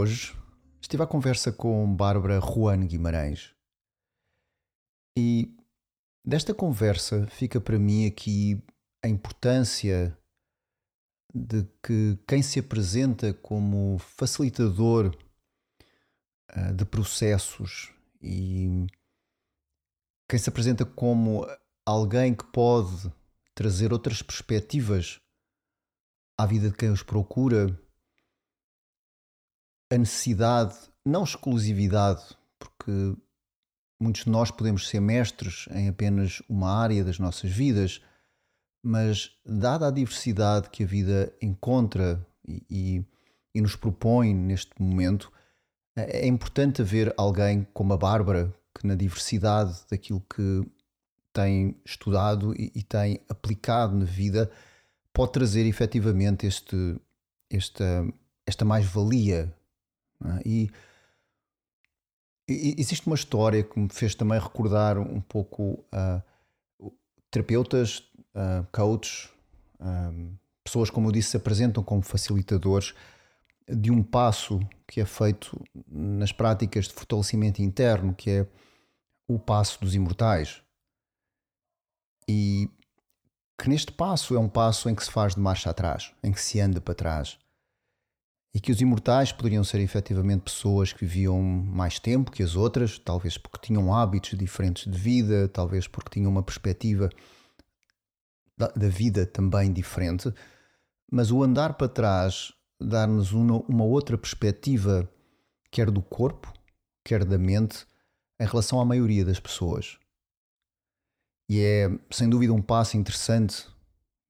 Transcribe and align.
Hoje 0.00 0.32
estive 0.80 1.02
à 1.02 1.06
conversa 1.08 1.50
com 1.50 1.92
Bárbara 1.92 2.40
Juan 2.40 2.86
Guimarães 2.86 3.52
e 5.18 5.52
desta 6.24 6.54
conversa 6.54 7.26
fica 7.26 7.60
para 7.60 7.80
mim 7.80 8.06
aqui 8.06 8.62
a 9.04 9.08
importância 9.08 10.16
de 11.34 11.64
que 11.82 12.16
quem 12.28 12.42
se 12.42 12.60
apresenta 12.60 13.34
como 13.34 13.98
facilitador 13.98 15.12
uh, 16.56 16.72
de 16.76 16.84
processos 16.84 17.92
e 18.22 18.86
quem 20.30 20.38
se 20.38 20.48
apresenta 20.48 20.86
como 20.86 21.44
alguém 21.84 22.36
que 22.36 22.44
pode 22.52 23.12
trazer 23.52 23.92
outras 23.92 24.22
perspectivas 24.22 25.18
à 26.38 26.46
vida 26.46 26.70
de 26.70 26.76
quem 26.76 26.92
os 26.92 27.02
procura 27.02 27.76
a 29.90 29.96
necessidade, 29.96 30.74
não 31.04 31.24
exclusividade, 31.24 32.22
porque 32.58 33.16
muitos 34.00 34.24
de 34.24 34.30
nós 34.30 34.50
podemos 34.50 34.88
ser 34.88 35.00
mestres 35.00 35.66
em 35.72 35.88
apenas 35.88 36.42
uma 36.48 36.70
área 36.70 37.02
das 37.02 37.18
nossas 37.18 37.50
vidas, 37.50 38.02
mas 38.82 39.32
dada 39.44 39.88
a 39.88 39.90
diversidade 39.90 40.70
que 40.70 40.84
a 40.84 40.86
vida 40.86 41.32
encontra 41.40 42.24
e, 42.46 42.62
e, 42.70 43.04
e 43.54 43.60
nos 43.60 43.74
propõe 43.74 44.34
neste 44.34 44.70
momento, 44.80 45.32
é, 45.96 46.20
é 46.20 46.26
importante 46.26 46.82
haver 46.82 47.12
alguém 47.16 47.66
como 47.72 47.92
a 47.92 47.96
Bárbara, 47.96 48.54
que 48.78 48.86
na 48.86 48.94
diversidade 48.94 49.74
daquilo 49.90 50.20
que 50.20 50.64
tem 51.32 51.76
estudado 51.84 52.54
e, 52.54 52.70
e 52.74 52.82
tem 52.82 53.20
aplicado 53.28 53.96
na 53.96 54.04
vida, 54.04 54.50
pode 55.12 55.32
trazer 55.32 55.66
efetivamente 55.66 56.46
este, 56.46 56.96
esta, 57.50 58.06
esta 58.46 58.64
mais-valia 58.64 59.52
é? 60.24 60.42
E, 60.44 60.70
e, 62.48 62.74
existe 62.78 63.06
uma 63.06 63.16
história 63.16 63.62
que 63.62 63.78
me 63.78 63.88
fez 63.88 64.14
também 64.14 64.38
recordar 64.38 64.98
um 64.98 65.20
pouco 65.20 65.84
uh, 65.92 66.92
terapeutas, 67.30 67.98
uh, 68.34 68.66
coaches, 68.72 69.30
um, 69.80 70.34
pessoas, 70.64 70.90
como 70.90 71.08
eu 71.08 71.12
disse, 71.12 71.30
se 71.30 71.36
apresentam 71.36 71.82
como 71.82 72.02
facilitadores 72.02 72.94
de 73.68 73.90
um 73.90 74.02
passo 74.02 74.60
que 74.86 75.00
é 75.00 75.04
feito 75.04 75.62
nas 75.86 76.32
práticas 76.32 76.86
de 76.88 76.94
fortalecimento 76.94 77.60
interno, 77.60 78.14
que 78.14 78.30
é 78.30 78.46
o 79.26 79.38
passo 79.38 79.78
dos 79.80 79.94
imortais. 79.94 80.62
E 82.26 82.70
que 83.60 83.68
neste 83.68 83.92
passo 83.92 84.34
é 84.34 84.38
um 84.38 84.48
passo 84.48 84.88
em 84.88 84.94
que 84.94 85.04
se 85.04 85.10
faz 85.10 85.34
de 85.34 85.40
marcha 85.40 85.68
atrás, 85.68 86.12
em 86.22 86.32
que 86.32 86.40
se 86.40 86.60
anda 86.60 86.80
para 86.80 86.94
trás 86.94 87.38
e 88.54 88.60
que 88.60 88.72
os 88.72 88.80
imortais 88.80 89.30
poderiam 89.30 89.62
ser 89.62 89.80
efetivamente 89.80 90.42
pessoas 90.42 90.92
que 90.92 91.04
viviam 91.04 91.40
mais 91.40 91.98
tempo 91.98 92.30
que 92.30 92.42
as 92.42 92.56
outras, 92.56 92.98
talvez 92.98 93.36
porque 93.36 93.66
tinham 93.66 93.94
hábitos 93.94 94.36
diferentes 94.38 94.90
de 94.90 94.98
vida, 94.98 95.48
talvez 95.48 95.86
porque 95.86 96.10
tinham 96.10 96.30
uma 96.30 96.42
perspectiva 96.42 97.10
da, 98.56 98.68
da 98.68 98.88
vida 98.88 99.26
também 99.26 99.72
diferente, 99.72 100.32
mas 101.10 101.30
o 101.30 101.42
andar 101.42 101.74
para 101.74 101.88
trás 101.88 102.52
dar-nos 102.80 103.32
uma, 103.32 103.60
uma 103.68 103.84
outra 103.84 104.16
perspectiva, 104.16 105.08
quer 105.70 105.90
do 105.90 106.02
corpo, 106.02 106.52
quer 107.04 107.24
da 107.24 107.38
mente, 107.38 107.86
em 108.40 108.46
relação 108.46 108.80
à 108.80 108.84
maioria 108.84 109.24
das 109.24 109.40
pessoas. 109.40 109.98
E 111.48 111.60
é, 111.60 111.90
sem 112.10 112.28
dúvida, 112.28 112.52
um 112.52 112.62
passo 112.62 112.96
interessante 112.96 113.66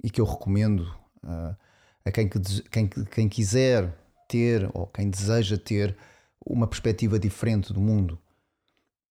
e 0.02 0.08
que 0.08 0.20
eu 0.20 0.24
recomendo 0.24 0.80
uh, 1.24 1.56
a 2.04 2.12
quem, 2.12 2.28
que, 2.28 2.38
quem, 2.70 2.88
quem 2.88 3.28
quiser 3.28 3.92
ter, 4.28 4.70
ou 4.74 4.86
quem 4.86 5.10
deseja 5.10 5.56
ter, 5.56 5.96
uma 6.44 6.66
perspectiva 6.66 7.18
diferente 7.18 7.72
do 7.72 7.80
mundo. 7.80 8.18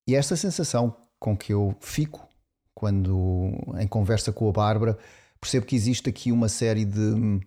E 0.08 0.16
esta 0.16 0.36
sensação 0.36 0.96
com 1.20 1.36
que 1.36 1.52
eu 1.52 1.76
fico 1.82 2.28
quando, 2.74 3.52
em 3.80 3.88
conversa 3.88 4.32
com 4.32 4.48
a 4.48 4.52
Bárbara, 4.52 4.98
percebo 5.42 5.66
que 5.66 5.76
existe 5.76 6.10
aqui 6.10 6.32
uma 6.32 6.48
série 6.48 6.86
de, 6.86 7.42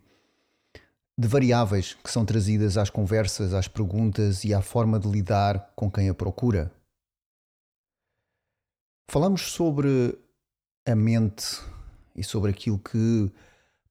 de 1.17 1.27
variáveis 1.27 1.93
que 2.03 2.11
são 2.11 2.25
trazidas 2.25 2.77
às 2.77 2.89
conversas, 2.89 3.53
às 3.53 3.67
perguntas 3.67 4.43
e 4.43 4.53
à 4.53 4.61
forma 4.61 4.99
de 4.99 5.09
lidar 5.09 5.71
com 5.75 5.89
quem 5.89 6.09
a 6.09 6.13
procura. 6.13 6.71
Falamos 9.09 9.51
sobre 9.51 10.17
a 10.85 10.95
mente 10.95 11.59
e 12.15 12.23
sobre 12.23 12.51
aquilo 12.51 12.79
que 12.79 13.31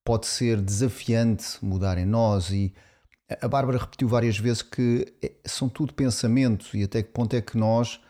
pode 0.04 0.26
ser 0.26 0.60
desafiante 0.60 1.58
mudar 1.62 1.98
em 1.98 2.06
nós 2.06 2.50
e 2.50 2.72
a 3.41 3.48
Bárbara 3.48 3.78
repetiu 3.78 4.08
várias 4.08 4.38
vezes 4.38 4.62
que 4.62 5.06
é, 5.22 5.32
são 5.44 5.68
tudo 5.68 5.94
pensamentos 5.94 6.74
e 6.74 6.82
até 6.82 7.02
que 7.02 7.10
ponto 7.10 7.34
é 7.36 7.41
que 7.41 7.56
nós, 7.56 8.00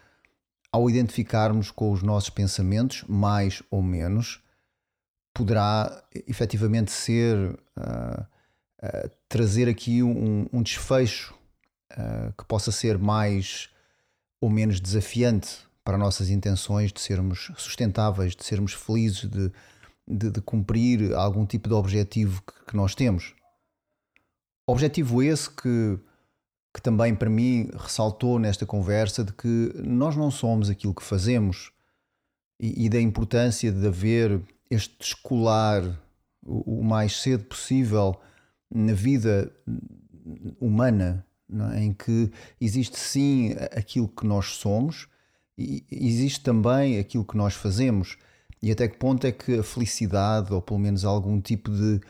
ao 0.72 0.88
identificarmos 0.88 1.70
com 1.70 1.92
os 1.92 2.02
nossos 2.02 2.30
pensamentos, 2.30 3.04
mais 3.06 3.62
ou 3.70 3.82
menos, 3.82 4.40
poderá 5.34 6.02
efetivamente 6.26 6.90
ser 6.90 7.36
uh, 7.76 8.22
uh, 8.82 9.10
trazer 9.28 9.68
aqui 9.68 10.02
um, 10.02 10.46
um 10.52 10.62
desfecho 10.62 11.34
uh, 11.92 12.32
que 12.36 12.44
possa 12.46 12.72
ser 12.72 12.98
mais 12.98 13.68
ou 14.40 14.48
menos 14.48 14.80
desafiante 14.80 15.58
para 15.84 15.98
nossas 15.98 16.30
intenções 16.30 16.92
de 16.92 17.00
sermos 17.00 17.50
sustentáveis, 17.56 18.34
de 18.34 18.44
sermos 18.44 18.72
felizes, 18.72 19.28
de, 19.28 19.52
de, 20.06 20.30
de 20.30 20.40
cumprir 20.40 21.14
algum 21.14 21.44
tipo 21.44 21.68
de 21.68 21.74
objetivo 21.74 22.42
que, 22.42 22.66
que 22.66 22.76
nós 22.76 22.94
temos. 22.94 23.34
Objetivo 24.70 25.22
esse 25.22 25.50
que, 25.50 25.98
que 26.72 26.80
também 26.80 27.14
para 27.14 27.28
mim 27.28 27.68
ressaltou 27.74 28.38
nesta 28.38 28.64
conversa 28.64 29.24
de 29.24 29.32
que 29.32 29.72
nós 29.76 30.16
não 30.16 30.30
somos 30.30 30.70
aquilo 30.70 30.94
que 30.94 31.02
fazemos 31.02 31.72
e, 32.58 32.86
e 32.86 32.88
da 32.88 33.00
importância 33.00 33.72
de 33.72 33.86
haver 33.86 34.40
este 34.70 34.96
descolar 34.98 35.82
o, 36.42 36.80
o 36.80 36.84
mais 36.84 37.20
cedo 37.20 37.44
possível 37.44 38.14
na 38.72 38.92
vida 38.92 39.52
humana, 40.60 41.26
é? 41.74 41.82
em 41.82 41.92
que 41.92 42.30
existe 42.60 42.96
sim 42.96 43.54
aquilo 43.72 44.06
que 44.06 44.24
nós 44.24 44.54
somos 44.54 45.08
e 45.58 45.84
existe 45.90 46.40
também 46.42 46.98
aquilo 46.98 47.24
que 47.24 47.36
nós 47.36 47.54
fazemos. 47.54 48.16
E 48.62 48.70
até 48.70 48.86
que 48.86 48.98
ponto 48.98 49.26
é 49.26 49.32
que 49.32 49.58
a 49.58 49.62
felicidade, 49.62 50.52
ou 50.52 50.62
pelo 50.62 50.78
menos 50.78 51.04
algum 51.04 51.40
tipo 51.40 51.70
de 51.70 52.00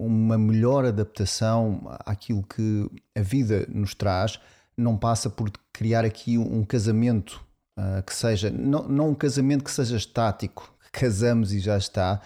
uma 0.00 0.38
melhor 0.38 0.86
adaptação 0.86 1.82
àquilo 2.06 2.42
que 2.42 2.90
a 3.14 3.20
vida 3.20 3.66
nos 3.68 3.94
traz, 3.94 4.40
não 4.76 4.96
passa 4.96 5.28
por 5.28 5.50
criar 5.72 6.04
aqui 6.04 6.38
um 6.38 6.64
casamento 6.64 7.44
uh, 7.78 8.02
que 8.02 8.14
seja, 8.14 8.50
não, 8.50 8.88
não 8.88 9.10
um 9.10 9.14
casamento 9.14 9.62
que 9.62 9.70
seja 9.70 9.96
estático, 9.96 10.74
que 10.90 11.00
casamos 11.00 11.52
e 11.52 11.60
já 11.60 11.76
está, 11.76 12.20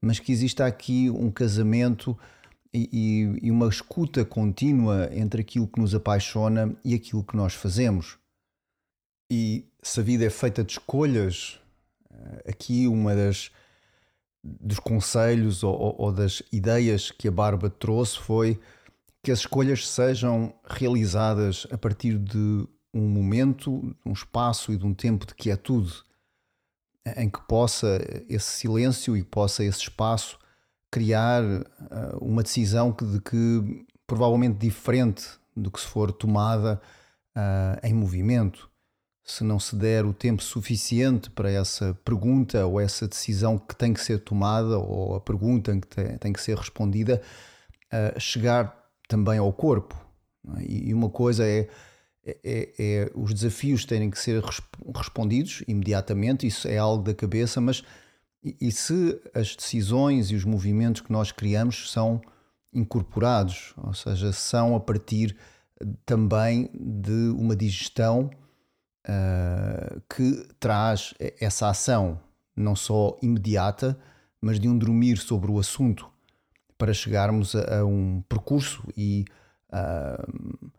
mas 0.00 0.18
que 0.18 0.32
exista 0.32 0.64
aqui 0.64 1.10
um 1.10 1.30
casamento 1.30 2.18
e, 2.72 3.38
e, 3.42 3.50
uma 3.50 3.68
escuta 3.68 4.24
contínua 4.24 5.10
entre 5.12 5.42
aquilo 5.42 5.66
que 5.66 5.80
nos 5.80 5.94
apaixona 5.94 6.74
e 6.84 6.94
aquilo 6.94 7.24
que 7.24 7.36
nós 7.36 7.52
fazemos. 7.52 8.16
E 9.30 9.68
se 9.82 10.00
a 10.00 10.02
vida 10.02 10.24
é 10.24 10.30
feita 10.30 10.62
de 10.62 10.72
escolhas, 10.72 11.58
ah, 12.10 12.42
aqui 12.48 12.86
uma 12.86 13.14
das 13.14 13.50
dos 14.42 14.78
conselhos 14.78 15.62
ou, 15.62 15.94
ou, 15.98 16.12
das 16.12 16.42
ideias 16.50 17.10
que 17.10 17.28
a 17.28 17.30
Barba 17.30 17.68
trouxe 17.68 18.18
foi 18.18 18.58
que 19.22 19.30
as 19.30 19.40
escolhas 19.40 19.86
sejam 19.86 20.54
realizadas 20.64 21.66
a 21.70 21.76
partir 21.76 22.18
de 22.18 22.66
um 22.92 23.06
momento, 23.08 23.94
um 24.04 24.12
espaço 24.12 24.72
e 24.72 24.76
de 24.76 24.86
um 24.86 24.94
tempo 24.94 25.26
de 25.26 25.34
quietude 25.34 26.02
em 27.16 27.28
que 27.28 27.40
possa 27.46 27.98
esse 28.28 28.46
silêncio 28.46 29.16
e 29.16 29.22
possa 29.22 29.64
esse 29.64 29.80
espaço 29.80 30.38
criar 30.90 31.42
uh, 31.44 32.18
uma 32.20 32.42
decisão 32.42 32.92
que, 32.92 33.04
de 33.04 33.20
que 33.20 33.86
provavelmente 34.06 34.58
diferente 34.58 35.24
do 35.56 35.70
que 35.70 35.80
se 35.80 35.86
for 35.86 36.12
tomada 36.12 36.80
uh, 37.36 37.86
em 37.86 37.94
movimento 37.94 38.69
se 39.30 39.44
não 39.44 39.58
se 39.58 39.76
der 39.76 40.04
o 40.04 40.12
tempo 40.12 40.42
suficiente 40.42 41.30
para 41.30 41.50
essa 41.50 41.96
pergunta 42.04 42.66
ou 42.66 42.80
essa 42.80 43.06
decisão 43.06 43.58
que 43.58 43.74
tem 43.76 43.92
que 43.92 44.00
ser 44.00 44.20
tomada 44.20 44.78
ou 44.78 45.14
a 45.14 45.20
pergunta 45.20 45.76
que 45.78 46.18
tem, 46.18 46.32
que 46.32 46.40
ser 46.40 46.56
respondida, 46.56 47.22
chegar 48.18 48.76
também 49.08 49.38
ao 49.38 49.52
corpo. 49.52 49.94
É? 50.56 50.64
E 50.68 50.94
uma 50.94 51.10
coisa 51.10 51.46
é, 51.46 51.68
é, 52.24 52.38
é, 52.44 52.72
é, 52.78 53.10
os 53.14 53.34
desafios 53.34 53.84
terem 53.84 54.10
que 54.10 54.18
ser 54.18 54.42
respondidos 54.94 55.62
imediatamente, 55.66 56.46
isso 56.46 56.68
é 56.68 56.78
algo 56.78 57.02
da 57.02 57.14
cabeça, 57.14 57.60
mas 57.60 57.82
e, 58.42 58.56
e 58.60 58.72
se 58.72 59.20
as 59.34 59.54
decisões 59.54 60.30
e 60.30 60.34
os 60.34 60.44
movimentos 60.44 61.00
que 61.00 61.12
nós 61.12 61.32
criamos 61.32 61.90
são 61.90 62.20
incorporados, 62.72 63.74
ou 63.76 63.92
seja, 63.92 64.32
são 64.32 64.76
a 64.76 64.80
partir 64.80 65.36
também 66.04 66.70
de 66.74 67.30
uma 67.36 67.56
digestão 67.56 68.30
uh, 69.10 70.00
que 70.08 70.46
traz 70.58 71.12
essa 71.40 71.68
ação, 71.68 72.20
não 72.54 72.76
só 72.76 73.16
imediata, 73.22 73.98
mas 74.40 74.60
de 74.60 74.68
um 74.68 74.78
dormir 74.78 75.18
sobre 75.18 75.50
o 75.50 75.58
assunto, 75.58 76.08
para 76.78 76.94
chegarmos 76.94 77.54
a, 77.54 77.80
a 77.80 77.84
um 77.84 78.22
percurso 78.28 78.82
e 78.96 79.24
uh, 79.72 80.70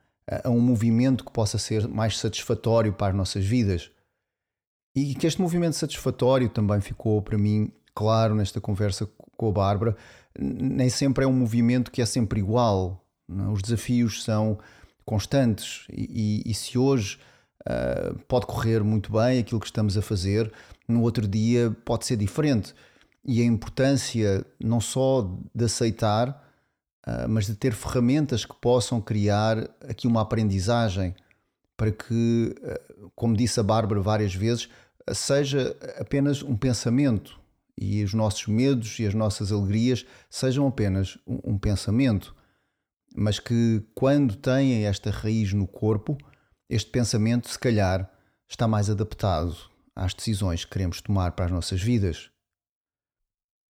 a 0.43 0.49
um 0.49 0.59
movimento 0.59 1.25
que 1.25 1.31
possa 1.31 1.57
ser 1.57 1.87
mais 1.87 2.17
satisfatório 2.17 2.93
para 2.93 3.07
as 3.07 3.15
nossas 3.15 3.45
vidas. 3.45 3.91
E 4.95 5.15
que 5.15 5.27
este 5.27 5.41
movimento 5.41 5.75
satisfatório 5.75 6.49
também 6.49 6.81
ficou 6.81 7.21
para 7.21 7.37
mim 7.37 7.71
claro 7.93 8.35
nesta 8.35 8.59
conversa 8.59 9.07
com 9.37 9.49
a 9.49 9.51
Bárbara. 9.51 9.95
Nem 10.37 10.89
sempre 10.89 11.23
é 11.23 11.27
um 11.27 11.33
movimento 11.33 11.91
que 11.91 12.01
é 12.01 12.05
sempre 12.05 12.39
igual. 12.39 13.05
Não? 13.27 13.49
É? 13.49 13.53
Os 13.53 13.61
desafios 13.61 14.23
são 14.23 14.57
constantes 15.05 15.85
e, 15.91 16.41
e, 16.45 16.51
e 16.51 16.53
se 16.53 16.77
hoje 16.77 17.19
uh, 17.61 18.17
pode 18.27 18.45
correr 18.45 18.83
muito 18.83 19.11
bem 19.11 19.39
aquilo 19.39 19.59
que 19.59 19.67
estamos 19.67 19.97
a 19.97 20.01
fazer, 20.01 20.51
no 20.87 21.01
outro 21.01 21.27
dia 21.27 21.75
pode 21.85 22.05
ser 22.05 22.17
diferente. 22.17 22.73
E 23.23 23.41
a 23.41 23.45
importância 23.45 24.45
não 24.59 24.81
só 24.81 25.29
de 25.53 25.65
aceitar, 25.65 26.29
uh, 27.07 27.29
mas 27.29 27.45
de 27.45 27.55
ter 27.55 27.73
ferramentas 27.73 28.45
que 28.45 28.55
possam 28.55 28.99
criar 29.01 29.69
aqui 29.87 30.07
uma 30.07 30.21
aprendizagem 30.21 31.15
para 31.77 31.91
que, 31.91 32.55
uh, 32.61 33.11
como 33.15 33.35
disse 33.35 33.59
a 33.59 33.63
Bárbara 33.63 34.01
várias 34.01 34.33
vezes, 34.33 34.69
seja 35.13 35.75
apenas 35.99 36.43
um 36.43 36.55
pensamento 36.55 37.39
e 37.77 38.03
os 38.03 38.13
nossos 38.13 38.47
medos 38.47 38.99
e 38.99 39.05
as 39.07 39.13
nossas 39.13 39.51
alegrias 39.51 40.05
sejam 40.29 40.67
apenas 40.67 41.17
um, 41.25 41.53
um 41.53 41.57
pensamento, 41.57 42.35
mas 43.15 43.39
que 43.39 43.83
quando 43.95 44.35
têm 44.35 44.85
esta 44.85 45.09
raiz 45.09 45.53
no 45.53 45.67
corpo, 45.67 46.17
este 46.71 46.89
pensamento, 46.89 47.49
se 47.49 47.59
calhar, 47.59 48.09
está 48.47 48.65
mais 48.65 48.89
adaptado 48.89 49.57
às 49.93 50.13
decisões 50.13 50.63
que 50.63 50.71
queremos 50.71 51.01
tomar 51.01 51.33
para 51.33 51.45
as 51.45 51.51
nossas 51.51 51.81
vidas. 51.81 52.31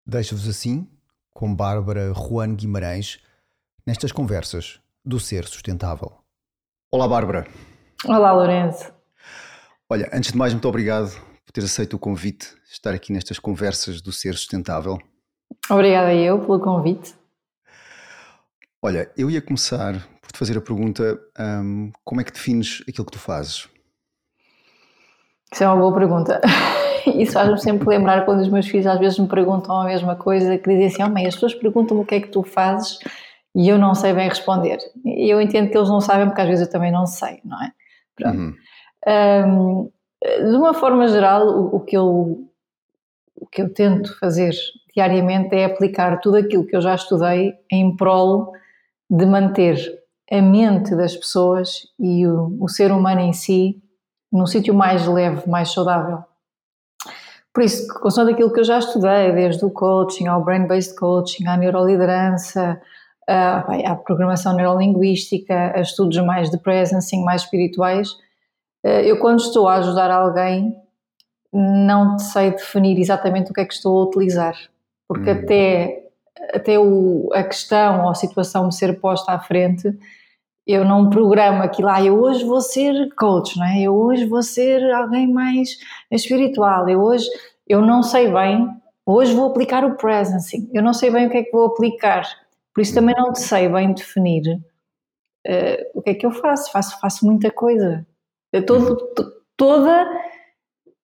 Deixo-vos 0.06 0.50
assim, 0.50 0.86
com 1.32 1.56
Bárbara 1.56 2.14
Juan 2.14 2.54
Guimarães, 2.56 3.22
nestas 3.88 4.12
conversas 4.12 4.82
do 5.06 5.18
Ser 5.18 5.46
Sustentável. 5.46 6.18
Olá, 6.92 7.08
Bárbara. 7.08 7.48
Olá, 8.06 8.34
Lourenço. 8.34 8.92
Olha, 9.90 10.10
antes 10.12 10.34
de 10.34 10.38
mais, 10.38 10.52
muito 10.52 10.68
obrigado 10.68 11.12
por 11.46 11.54
ter 11.54 11.64
aceito 11.64 11.96
o 11.96 12.00
convite 12.00 12.54
de 12.66 12.74
estar 12.74 12.94
aqui 12.94 13.14
nestas 13.14 13.40
conversas 13.40 14.02
do 14.02 14.12
Ser 14.12 14.34
Sustentável. 14.36 15.00
Obrigada 15.70 16.14
eu 16.14 16.38
pelo 16.42 16.60
convite. 16.60 17.16
Olha, 18.82 19.10
eu 19.16 19.30
ia 19.30 19.42
começar 19.42 20.06
por 20.30 20.34
te 20.34 20.40
fazer 20.40 20.58
a 20.58 20.62
pergunta: 20.62 21.20
um, 21.40 21.92
como 22.04 22.22
é 22.22 22.24
que 22.24 22.32
defines 22.32 22.84
aquilo 22.88 23.06
que 23.06 23.14
tu 23.14 23.20
fazes? 23.20 23.68
Isso 25.52 25.64
é 25.64 25.68
uma 25.68 25.78
boa 25.78 25.94
pergunta. 25.94 26.40
Isso 27.16 27.32
faz-me 27.32 27.60
sempre 27.60 27.90
lembrar 27.90 28.24
quando 28.26 28.42
os 28.42 28.50
meus 28.50 28.68
filhos 28.68 28.86
às 28.86 29.00
vezes 29.00 29.18
me 29.18 29.28
perguntam 29.28 29.82
a 29.82 29.86
mesma 29.86 30.16
coisa, 30.16 30.58
que 30.58 30.70
dizem 30.70 30.86
assim: 30.86 31.04
Oh, 31.04 31.10
mãe, 31.10 31.26
as 31.26 31.34
pessoas 31.34 31.56
perguntam-me 31.56 32.04
o 32.04 32.06
que 32.06 32.16
é 32.16 32.22
que 32.22 32.28
tu 32.28 32.44
fazes 32.44 33.00
e 33.56 33.68
eu 33.68 33.80
não 33.80 33.96
sei 33.96 34.14
bem 34.14 34.30
responder. 34.30 34.78
E 35.04 35.28
eu 35.30 35.42
entendo 35.42 35.72
que 35.72 35.78
eles 35.78 35.90
não 35.90 36.00
sabem, 36.00 36.28
porque 36.28 36.42
às 36.42 36.48
vezes 36.48 36.68
eu 36.68 36.72
também 36.72 36.92
não 36.92 37.08
sei, 37.08 37.40
não 37.44 37.62
é? 37.62 37.72
Pronto. 38.16 38.38
Uhum. 38.38 38.56
Um, 39.08 39.92
de 40.22 40.56
uma 40.56 40.74
forma 40.74 41.08
geral, 41.08 41.48
o, 41.48 41.78
o, 41.78 41.80
que 41.80 41.98
eu, 41.98 42.48
o 43.36 43.48
que 43.48 43.62
eu 43.62 43.74
tento 43.74 44.18
fazer 44.20 44.54
diariamente 44.94 45.56
é 45.56 45.66
aplicar 45.66 46.20
tudo 46.20 46.38
aquilo 46.38 46.66
que 46.66 46.76
eu 46.76 46.82
já 46.82 46.94
estudei 46.94 47.54
em 47.72 47.96
prol 47.96 48.52
de 49.10 49.26
manter 49.26 49.99
a 50.32 50.42
mente 50.42 50.96
das 50.96 51.16
pessoas 51.16 51.88
e 52.00 52.28
o, 52.28 52.58
o 52.60 52.70
ser 52.70 52.92
humano 52.92 53.22
em 53.22 53.34
si 53.34 53.82
num 54.32 54.46
sítio 54.46 54.74
mais 54.74 55.08
leve, 55.08 55.50
mais 55.50 55.72
saudável. 55.72 56.24
Por 57.54 57.64
isso, 57.64 57.88
consoante 58.00 58.34
aquilo 58.34 58.54
que 58.54 58.60
eu 58.60 58.64
já 58.64 58.78
estudei, 58.78 59.32
desde 59.34 59.66
o 59.66 59.72
coaching 59.72 60.28
ao 60.28 60.44
brain-based 60.44 60.96
coaching, 60.96 61.48
à 61.48 61.58
neuroliderança, 61.58 62.80
à, 63.28 63.92
à 63.92 63.96
programação 63.96 64.56
neurolinguística, 64.56 65.74
a 65.76 65.82
estudos 65.82 66.18
mais 66.20 66.50
de 66.50 66.58
presencing, 66.60 67.24
mais 67.24 67.42
espirituais, 67.42 68.10
eh, 68.84 69.10
eu 69.10 69.20
quando 69.20 69.40
estou 69.40 69.68
a 69.68 69.76
ajudar 69.76 70.12
alguém 70.12 70.76
não 71.52 72.20
sei 72.20 72.52
definir 72.52 73.00
exatamente 73.00 73.50
o 73.50 73.54
que 73.54 73.62
é 73.62 73.66
que 73.66 73.74
estou 73.74 74.00
a 74.00 74.06
utilizar, 74.06 74.56
porque 75.08 75.32
hum. 75.32 75.34
até, 75.34 76.04
até 76.54 76.80
o, 76.80 77.30
a 77.34 77.44
questão 77.44 78.04
ou 78.04 78.10
a 78.10 78.16
situação 78.16 78.66
me 78.66 78.74
ser 78.74 79.00
posta 79.00 79.32
à 79.32 79.40
frente, 79.40 79.92
eu 80.72 80.86
não 80.86 81.10
programo 81.10 81.64
aquilo, 81.64 81.90
ah, 81.90 82.00
eu 82.00 82.22
hoje 82.22 82.46
vou 82.46 82.62
ser 82.62 83.12
coach, 83.16 83.58
não 83.58 83.66
é? 83.66 83.82
eu 83.82 83.96
hoje 83.96 84.28
vou 84.28 84.44
ser 84.44 84.94
alguém 84.94 85.28
mais 85.28 85.80
espiritual, 86.12 86.88
eu 86.88 87.02
hoje, 87.02 87.28
eu 87.68 87.82
não 87.82 88.04
sei 88.04 88.32
bem, 88.32 88.70
hoje 89.04 89.34
vou 89.34 89.50
aplicar 89.50 89.84
o 89.84 89.96
presencing, 89.96 90.70
eu 90.72 90.84
não 90.84 90.94
sei 90.94 91.10
bem 91.10 91.26
o 91.26 91.30
que 91.32 91.38
é 91.38 91.44
que 91.44 91.52
vou 91.52 91.66
aplicar, 91.66 92.24
por 92.72 92.82
isso 92.82 92.94
também 92.94 93.16
não 93.18 93.34
sei 93.34 93.68
bem 93.68 93.92
definir 93.94 94.62
uh, 95.48 95.90
o 95.96 96.04
que 96.04 96.12
é 96.12 96.14
que 96.14 96.26
eu 96.28 96.32
faço, 96.32 96.72
faço, 96.72 97.00
faço 97.00 97.26
muita 97.26 97.50
coisa, 97.50 98.06
todo, 98.68 98.96
toda 99.58 100.08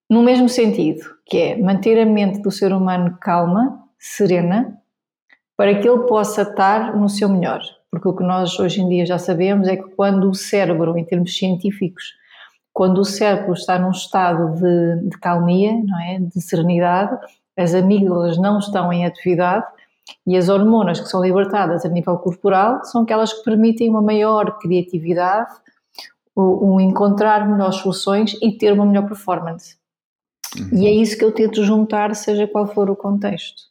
no 0.08 0.22
mesmo 0.22 0.48
sentido, 0.48 1.02
que 1.24 1.38
é 1.38 1.56
manter 1.56 2.00
a 2.00 2.06
mente 2.06 2.38
do 2.38 2.52
ser 2.52 2.72
humano 2.72 3.18
calma, 3.20 3.84
serena, 3.98 4.80
para 5.56 5.76
que 5.80 5.88
ele 5.88 6.04
possa 6.04 6.42
estar 6.42 6.94
no 6.94 7.08
seu 7.08 7.28
melhor. 7.28 7.62
Porque 7.96 8.08
o 8.08 8.14
que 8.14 8.22
nós 8.22 8.60
hoje 8.60 8.82
em 8.82 8.88
dia 8.90 9.06
já 9.06 9.16
sabemos 9.16 9.66
é 9.66 9.74
que 9.74 9.88
quando 9.96 10.28
o 10.28 10.34
cérebro, 10.34 10.98
em 10.98 11.04
termos 11.04 11.34
científicos, 11.34 12.12
quando 12.70 12.98
o 12.98 13.04
cérebro 13.06 13.54
está 13.54 13.78
num 13.78 13.90
estado 13.90 14.54
de, 14.54 15.08
de 15.08 15.18
calmia, 15.18 15.72
não 15.72 15.98
é? 16.00 16.18
de 16.18 16.38
serenidade, 16.42 17.18
as 17.56 17.72
amígdalas 17.72 18.36
não 18.36 18.58
estão 18.58 18.92
em 18.92 19.06
atividade 19.06 19.64
e 20.26 20.36
as 20.36 20.50
hormonas 20.50 21.00
que 21.00 21.08
são 21.08 21.22
libertadas 21.22 21.86
a 21.86 21.88
nível 21.88 22.18
corporal 22.18 22.84
são 22.84 23.02
aquelas 23.02 23.32
que 23.32 23.42
permitem 23.42 23.88
uma 23.88 24.02
maior 24.02 24.58
criatividade, 24.58 25.54
o 26.34 26.78
encontrar 26.78 27.48
melhores 27.48 27.76
soluções 27.76 28.36
e 28.42 28.52
ter 28.52 28.74
uma 28.74 28.84
melhor 28.84 29.08
performance. 29.08 29.74
Uhum. 30.54 30.80
E 30.80 30.86
é 30.86 30.90
isso 30.90 31.16
que 31.16 31.24
eu 31.24 31.32
tento 31.32 31.64
juntar, 31.64 32.14
seja 32.14 32.46
qual 32.46 32.66
for 32.66 32.90
o 32.90 32.94
contexto. 32.94 33.62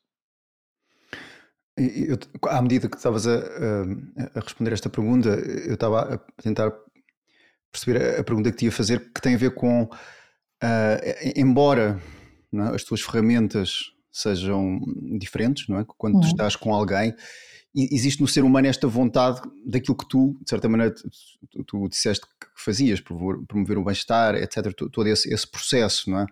Eu, 1.78 2.18
à 2.50 2.62
medida 2.62 2.88
que 2.88 2.96
estavas 2.96 3.28
a, 3.28 3.38
a, 3.38 4.40
responder 4.40 4.72
esta 4.72 4.90
pergunta, 4.90 5.30
eu 5.30 5.74
estava 5.74 6.16
a 6.16 6.42
tentar 6.42 6.72
perceber 7.72 8.20
a, 8.20 8.24
pergunta 8.24 8.52
que 8.52 8.58
te 8.58 8.66
ia 8.66 8.72
fazer, 8.72 9.12
que 9.14 9.22
tem 9.22 9.36
a 9.36 9.38
ver 9.38 9.54
com, 9.54 9.84
uh, 9.84 9.90
embora 11.36 12.02
é, 12.54 12.76
as 12.76 12.84
tuas 12.84 13.02
ferramentas 13.02 13.92
sejam 14.12 14.80
diferentes, 15.20 15.68
não 15.68 15.80
é? 15.80 15.86
quando 15.98 16.16
uhum. 16.16 16.22
tu 16.22 16.28
estás 16.28 16.56
com 16.56 16.74
alguém, 16.74 17.14
existe 17.76 18.22
no 18.22 18.28
ser 18.28 18.44
humano 18.44 18.68
esta 18.68 18.88
vontade 18.88 19.42
daquilo 19.66 19.98
que 19.98 20.08
tu, 20.08 20.38
de 20.42 20.50
certa 20.50 20.70
maneira, 20.70 20.96
tu, 21.52 21.64
tu 21.66 21.90
disseste 21.90 22.26
que 22.26 22.48
fazias, 22.56 23.02
promover 23.02 23.78
o 23.78 23.84
bem-estar, 23.84 24.36
etc., 24.36 24.74
todo 24.74 25.08
esse, 25.08 25.32
esse, 25.34 25.46
processo, 25.46 26.10
não 26.10 26.22
é? 26.22 26.26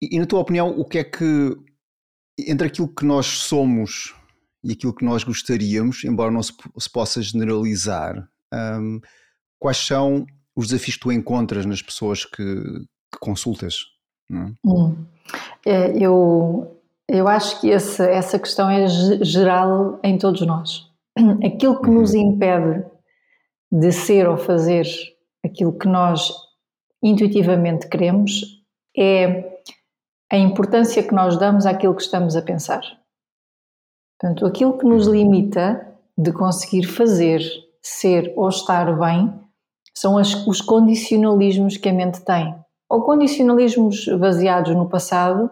E, 0.00 0.16
e, 0.16 0.18
na 0.18 0.26
tua 0.26 0.40
opinião, 0.40 0.68
o 0.68 0.84
que 0.84 0.98
é 0.98 1.04
que, 1.04 1.54
entre 2.38 2.66
aquilo 2.66 2.88
que 2.88 3.04
nós 3.04 3.26
somos 3.26 4.14
e 4.62 4.72
aquilo 4.72 4.94
que 4.94 5.04
nós 5.04 5.24
gostaríamos, 5.24 6.04
embora 6.04 6.30
não 6.30 6.42
se, 6.42 6.52
se 6.78 6.90
possa 6.90 7.22
generalizar, 7.22 8.28
um, 8.52 9.00
quais 9.58 9.76
são 9.76 10.26
os 10.54 10.68
desafios 10.68 10.96
que 10.96 11.02
tu 11.02 11.12
encontras 11.12 11.64
nas 11.66 11.82
pessoas 11.82 12.24
que, 12.24 12.42
que 13.12 13.18
consultas? 13.20 13.76
É? 14.30 14.34
Hum. 14.64 15.06
É, 15.64 15.96
eu 15.98 16.72
eu 17.08 17.28
acho 17.28 17.60
que 17.60 17.68
esse, 17.68 18.02
essa 18.02 18.38
questão 18.38 18.68
é 18.68 18.88
geral 18.88 20.00
em 20.02 20.18
todos 20.18 20.44
nós. 20.44 20.90
Aquilo 21.44 21.80
que 21.80 21.88
nos 21.88 22.12
uhum. 22.12 22.32
impede 22.32 22.84
de 23.70 23.92
ser 23.92 24.28
ou 24.28 24.36
fazer 24.36 24.86
aquilo 25.44 25.76
que 25.76 25.88
nós 25.88 26.32
intuitivamente 27.02 27.88
queremos 27.88 28.62
é 28.96 29.55
a 30.30 30.36
importância 30.36 31.02
que 31.02 31.14
nós 31.14 31.36
damos 31.36 31.66
àquilo 31.66 31.94
que 31.94 32.02
estamos 32.02 32.36
a 32.36 32.42
pensar. 32.42 32.82
Portanto, 34.18 34.46
aquilo 34.46 34.78
que 34.78 34.86
nos 34.86 35.06
limita 35.06 35.94
de 36.16 36.32
conseguir 36.32 36.84
fazer, 36.84 37.40
ser 37.82 38.32
ou 38.36 38.48
estar 38.48 38.98
bem 38.98 39.32
são 39.94 40.18
as, 40.18 40.34
os 40.46 40.60
condicionalismos 40.60 41.76
que 41.76 41.88
a 41.88 41.92
mente 41.92 42.24
tem. 42.24 42.54
Ou 42.88 43.02
condicionalismos 43.02 44.06
baseados 44.18 44.74
no 44.74 44.88
passado 44.88 45.50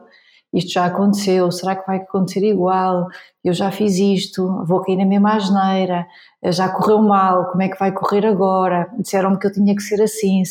isto 0.54 0.70
já 0.70 0.86
aconteceu, 0.86 1.50
será 1.50 1.74
que 1.74 1.84
vai 1.84 1.96
acontecer 1.96 2.44
igual? 2.44 3.08
Eu 3.42 3.52
já 3.52 3.72
fiz 3.72 3.96
isto, 3.98 4.64
vou 4.64 4.80
cair 4.82 4.96
na 4.96 5.04
mesma 5.04 5.34
asneira, 5.34 6.06
já 6.44 6.68
correu 6.68 7.02
mal, 7.02 7.50
como 7.50 7.60
é 7.62 7.68
que 7.68 7.78
vai 7.78 7.90
correr 7.90 8.24
agora? 8.24 8.88
Disseram-me 8.96 9.36
que 9.36 9.48
eu 9.48 9.52
tinha 9.52 9.74
que 9.74 9.82
ser 9.82 10.00
assim. 10.00 10.44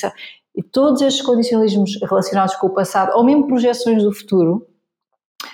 E 0.55 0.61
todos 0.61 1.01
estes 1.01 1.25
condicionalismos 1.25 1.99
relacionados 2.01 2.55
com 2.55 2.67
o 2.67 2.73
passado, 2.73 3.11
ou 3.15 3.23
mesmo 3.23 3.47
projeções 3.47 4.03
do 4.03 4.13
futuro, 4.13 4.67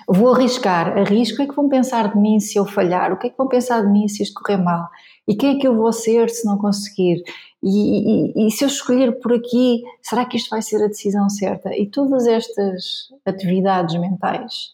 vou 0.07 0.33
arriscar, 0.33 0.97
arrisco, 0.97 1.35
o 1.35 1.37
que 1.37 1.43
é 1.43 1.47
que 1.47 1.55
vão 1.55 1.69
pensar 1.69 2.11
de 2.11 2.17
mim 2.17 2.39
se 2.39 2.57
eu 2.57 2.65
falhar? 2.65 3.13
O 3.13 3.17
que 3.17 3.27
é 3.27 3.29
que 3.29 3.37
vão 3.37 3.47
pensar 3.47 3.81
de 3.81 3.91
mim 3.91 4.07
se 4.07 4.23
isto 4.23 4.41
correr 4.41 4.57
mal? 4.57 4.89
E 5.27 5.35
quem 5.35 5.55
é 5.55 5.59
que 5.59 5.67
eu 5.67 5.75
vou 5.75 5.93
ser 5.93 6.29
se 6.29 6.45
não 6.45 6.57
conseguir? 6.57 7.23
E, 7.61 7.67
e, 7.69 8.47
e, 8.47 8.51
se 8.51 8.63
eu 8.63 8.67
escolher 8.67 9.19
por 9.19 9.33
aqui, 9.33 9.83
será 10.01 10.25
que 10.25 10.37
isto 10.37 10.49
vai 10.49 10.61
ser 10.61 10.83
a 10.83 10.87
decisão 10.87 11.29
certa? 11.29 11.75
E 11.75 11.85
todas 11.85 12.25
estas 12.25 13.09
atividades 13.25 13.99
mentais 13.99 14.69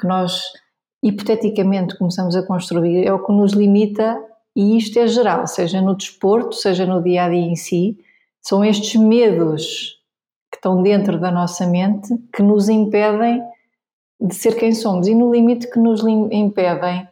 que 0.00 0.06
nós 0.06 0.42
hipoteticamente 1.02 1.96
começamos 1.96 2.34
a 2.34 2.42
construir 2.42 3.06
é 3.06 3.12
o 3.12 3.24
que 3.24 3.32
nos 3.32 3.52
limita, 3.52 4.18
e 4.56 4.76
isto 4.76 4.98
é 4.98 5.06
geral, 5.06 5.46
seja 5.46 5.80
no 5.80 5.96
desporto, 5.96 6.54
seja 6.54 6.84
no 6.84 7.02
dia 7.02 7.24
a 7.24 7.28
dia 7.28 7.38
em 7.38 7.56
si, 7.56 7.96
são 8.42 8.64
estes 8.64 9.00
medos 9.00 9.98
que 10.50 10.56
estão 10.56 10.82
dentro 10.82 11.20
da 11.20 11.30
nossa 11.30 11.66
mente 11.66 12.16
que 12.34 12.42
nos 12.42 12.68
impedem 12.68 13.42
de 14.20 14.34
ser 14.34 14.56
quem 14.56 14.72
somos 14.72 15.06
e 15.08 15.14
no 15.14 15.32
limite 15.32 15.70
que 15.70 15.78
nos 15.78 16.02
impedem 16.04 17.08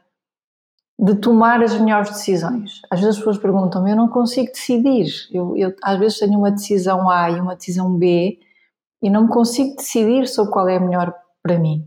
de 1.00 1.14
tomar 1.14 1.62
as 1.62 1.78
melhores 1.78 2.10
decisões. 2.10 2.82
Às 2.90 3.00
vezes 3.00 3.14
as 3.14 3.18
pessoas 3.18 3.38
perguntam-me, 3.38 3.92
eu 3.92 3.96
não 3.96 4.08
consigo 4.08 4.48
decidir. 4.48 5.06
Eu, 5.32 5.56
eu, 5.56 5.72
às 5.82 5.98
vezes 5.98 6.18
tenho 6.18 6.38
uma 6.38 6.50
decisão 6.50 7.08
A 7.08 7.30
e 7.30 7.40
uma 7.40 7.54
decisão 7.54 7.94
B 7.96 8.38
e 9.00 9.08
não 9.08 9.22
me 9.22 9.28
consigo 9.28 9.76
decidir 9.76 10.26
sobre 10.26 10.52
qual 10.52 10.68
é 10.68 10.76
a 10.76 10.80
melhor 10.80 11.14
para 11.40 11.58
mim. 11.58 11.86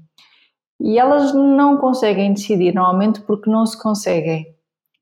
E 0.80 0.98
elas 0.98 1.34
não 1.34 1.78
conseguem 1.78 2.34
decidir, 2.34 2.74
normalmente 2.74 3.22
porque 3.22 3.50
não 3.50 3.66
se 3.66 3.80
conseguem 3.80 4.56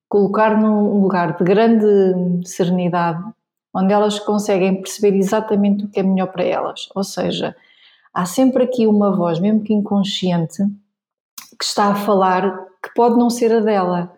colocar 0.10 0.60
num 0.60 1.02
lugar 1.02 1.38
de 1.38 1.44
grande 1.44 2.48
serenidade, 2.50 3.24
onde 3.74 3.94
elas 3.94 4.20
conseguem 4.20 4.82
perceber 4.82 5.16
exatamente 5.16 5.86
o 5.86 5.88
que 5.90 6.00
é 6.00 6.04
melhor 6.04 6.28
para 6.28 6.44
elas. 6.44 6.90
Ou 6.96 7.04
seja, 7.04 7.56
há 8.14 8.26
sempre 8.26 8.64
aqui 8.64 8.88
uma 8.88 9.16
voz, 9.16 9.40
mesmo 9.40 9.62
que 9.62 9.74
inconsciente, 9.74 10.64
que 11.58 11.64
está 11.64 11.88
a 11.88 11.96
falar 11.96 12.68
que 12.82 12.94
pode 12.96 13.18
não 13.18 13.30
ser 13.30 13.52
a 13.52 13.60
dela, 13.60 14.12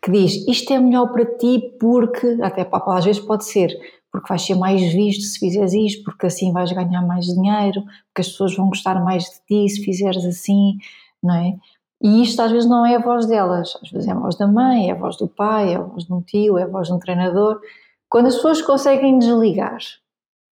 que 0.00 0.10
diz 0.10 0.46
isto 0.46 0.72
é 0.72 0.78
melhor 0.78 1.12
para 1.12 1.24
ti 1.24 1.74
porque, 1.80 2.38
até 2.40 2.68
às 2.70 3.04
vezes 3.04 3.20
pode 3.20 3.44
ser, 3.44 3.76
porque 4.12 4.28
vais 4.28 4.42
ser 4.42 4.54
mais 4.54 4.80
visto 4.92 5.22
se 5.22 5.38
fizeres 5.38 5.72
isto, 5.72 6.04
porque 6.04 6.26
assim 6.26 6.52
vais 6.52 6.70
ganhar 6.72 7.02
mais 7.02 7.26
dinheiro, 7.26 7.82
porque 7.82 8.20
as 8.20 8.28
pessoas 8.28 8.56
vão 8.56 8.68
gostar 8.68 9.02
mais 9.04 9.24
de 9.24 9.40
ti 9.46 9.68
se 9.68 9.84
fizeres 9.84 10.24
assim, 10.24 10.78
não 11.22 11.34
é? 11.34 11.56
E 12.00 12.22
isto 12.22 12.40
às 12.40 12.52
vezes 12.52 12.68
não 12.68 12.84
é 12.84 12.96
a 12.96 13.00
voz 13.00 13.26
delas, 13.26 13.76
às 13.82 13.90
vezes 13.90 14.08
é 14.08 14.12
a 14.12 14.14
voz 14.14 14.36
da 14.36 14.46
mãe, 14.46 14.90
é 14.90 14.92
a 14.92 14.96
voz 14.96 15.16
do 15.16 15.26
pai, 15.26 15.72
é 15.72 15.76
a 15.76 15.82
voz 15.82 16.04
de 16.04 16.12
um 16.12 16.20
tio, 16.20 16.58
é 16.58 16.62
a 16.62 16.66
voz 16.66 16.88
de 16.88 16.94
um 16.94 16.98
treinador. 16.98 17.60
Quando 18.08 18.26
as 18.26 18.36
pessoas 18.36 18.62
conseguem 18.62 19.18
desligar 19.18 19.78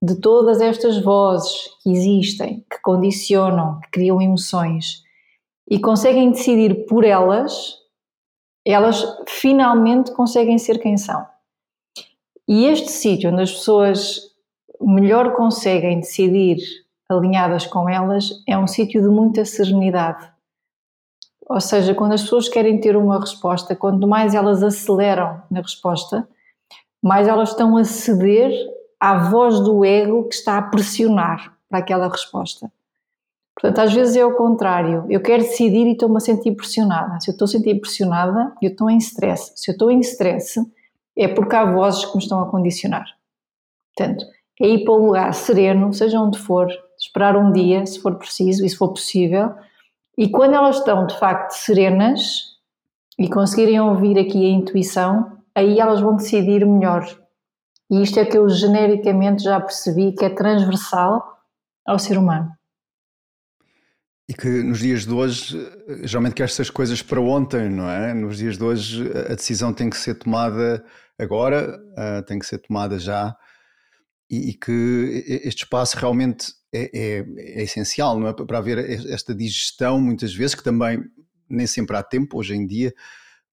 de 0.02 0.14
todas 0.20 0.60
estas 0.60 1.02
vozes 1.02 1.68
que 1.82 1.90
existem, 1.90 2.64
que 2.70 2.80
condicionam, 2.80 3.80
que 3.80 3.90
criam 3.90 4.20
emoções 4.20 5.02
e 5.68 5.78
conseguem 5.78 6.30
decidir 6.30 6.86
por 6.86 7.04
elas, 7.04 7.78
elas 8.66 9.04
finalmente 9.28 10.12
conseguem 10.12 10.58
ser 10.58 10.78
quem 10.78 10.96
são. 10.96 11.26
E 12.48 12.66
este 12.66 12.90
sítio 12.90 13.30
onde 13.30 13.42
as 13.42 13.52
pessoas 13.52 14.30
melhor 14.80 15.34
conseguem 15.34 16.00
decidir 16.00 16.58
alinhadas 17.08 17.66
com 17.66 17.88
elas 17.88 18.42
é 18.46 18.56
um 18.56 18.66
sítio 18.66 19.02
de 19.02 19.08
muita 19.08 19.44
serenidade. 19.44 20.30
Ou 21.48 21.60
seja, 21.60 21.94
quando 21.94 22.12
as 22.12 22.22
pessoas 22.22 22.48
querem 22.48 22.80
ter 22.80 22.96
uma 22.96 23.18
resposta, 23.20 23.74
quanto 23.74 24.06
mais 24.06 24.34
elas 24.34 24.62
aceleram 24.62 25.42
na 25.50 25.60
resposta, 25.60 26.28
mais 27.02 27.26
elas 27.26 27.50
estão 27.50 27.76
a 27.76 27.84
ceder 27.84 28.52
à 28.98 29.16
voz 29.16 29.60
do 29.60 29.84
ego 29.84 30.28
que 30.28 30.34
está 30.34 30.58
a 30.58 30.62
pressionar 30.62 31.56
para 31.68 31.78
aquela 31.78 32.08
resposta. 32.08 32.70
Portanto, 33.54 33.78
às 33.78 33.92
vezes 33.92 34.16
é 34.16 34.24
o 34.24 34.36
contrário. 34.36 35.04
Eu 35.08 35.20
quero 35.20 35.42
decidir 35.42 35.86
e 35.86 35.92
estou-me 35.92 36.16
a 36.16 36.20
sentir 36.20 36.52
pressionada. 36.52 37.20
Se 37.20 37.30
eu 37.30 37.32
estou 37.32 37.44
a 37.44 37.48
sentir 37.48 37.78
pressionada, 37.80 38.54
eu 38.62 38.70
estou 38.70 38.88
em 38.88 38.98
stress. 38.98 39.52
Se 39.54 39.70
eu 39.70 39.72
estou 39.72 39.90
em 39.90 40.00
stress, 40.00 40.60
é 41.16 41.28
porque 41.28 41.54
há 41.54 41.64
vozes 41.64 42.04
que 42.06 42.16
me 42.16 42.22
estão 42.22 42.40
a 42.40 42.50
condicionar. 42.50 43.04
Portanto, 43.94 44.24
é 44.60 44.68
ir 44.68 44.84
para 44.84 44.94
um 44.94 45.06
lugar 45.06 45.34
sereno, 45.34 45.92
seja 45.92 46.20
onde 46.20 46.38
for, 46.38 46.68
esperar 46.98 47.36
um 47.36 47.52
dia, 47.52 47.84
se 47.84 48.00
for 48.00 48.16
preciso 48.16 48.64
e 48.64 48.68
se 48.68 48.76
for 48.76 48.88
possível, 48.88 49.54
e 50.16 50.28
quando 50.28 50.54
elas 50.54 50.76
estão 50.76 51.06
de 51.06 51.18
facto 51.18 51.52
serenas 51.52 52.58
e 53.18 53.28
conseguirem 53.28 53.80
ouvir 53.80 54.18
aqui 54.18 54.44
a 54.46 54.50
intuição, 54.50 55.39
aí 55.54 55.78
elas 55.78 56.00
vão 56.00 56.16
decidir 56.16 56.66
melhor 56.66 57.06
e 57.90 58.02
isto 58.02 58.20
é 58.20 58.24
que 58.24 58.38
eu 58.38 58.48
genericamente 58.48 59.42
já 59.42 59.60
percebi 59.60 60.12
que 60.12 60.24
é 60.24 60.30
transversal 60.30 61.42
ao 61.84 61.98
ser 61.98 62.16
humano. 62.16 62.48
E 64.28 64.32
que 64.32 64.48
nos 64.62 64.78
dias 64.78 65.04
de 65.04 65.12
hoje, 65.12 65.58
geralmente 66.04 66.34
quer 66.34 66.44
essas 66.44 66.70
coisas 66.70 67.02
para 67.02 67.20
ontem, 67.20 67.68
não 67.68 67.90
é? 67.90 68.14
Nos 68.14 68.38
dias 68.38 68.56
de 68.56 68.62
hoje 68.62 69.10
a 69.28 69.34
decisão 69.34 69.74
tem 69.74 69.90
que 69.90 69.96
ser 69.96 70.14
tomada 70.14 70.84
agora, 71.18 71.80
uh, 71.98 72.22
tem 72.24 72.38
que 72.38 72.46
ser 72.46 72.58
tomada 72.58 72.96
já, 72.96 73.36
e, 74.30 74.50
e 74.50 74.54
que 74.54 75.40
este 75.44 75.64
espaço 75.64 75.98
realmente 75.98 76.46
é, 76.72 76.90
é, 76.94 77.26
é, 77.38 77.62
essencial, 77.64 78.20
não 78.20 78.28
é? 78.28 78.32
Para 78.32 78.58
haver 78.58 78.78
esta 79.10 79.34
digestão, 79.34 80.00
muitas 80.00 80.32
vezes, 80.32 80.54
que 80.54 80.62
também 80.62 81.02
nem 81.48 81.66
sempre 81.66 81.96
há 81.96 82.02
tempo 82.04 82.38
hoje 82.38 82.54
em 82.54 82.64
dia, 82.64 82.94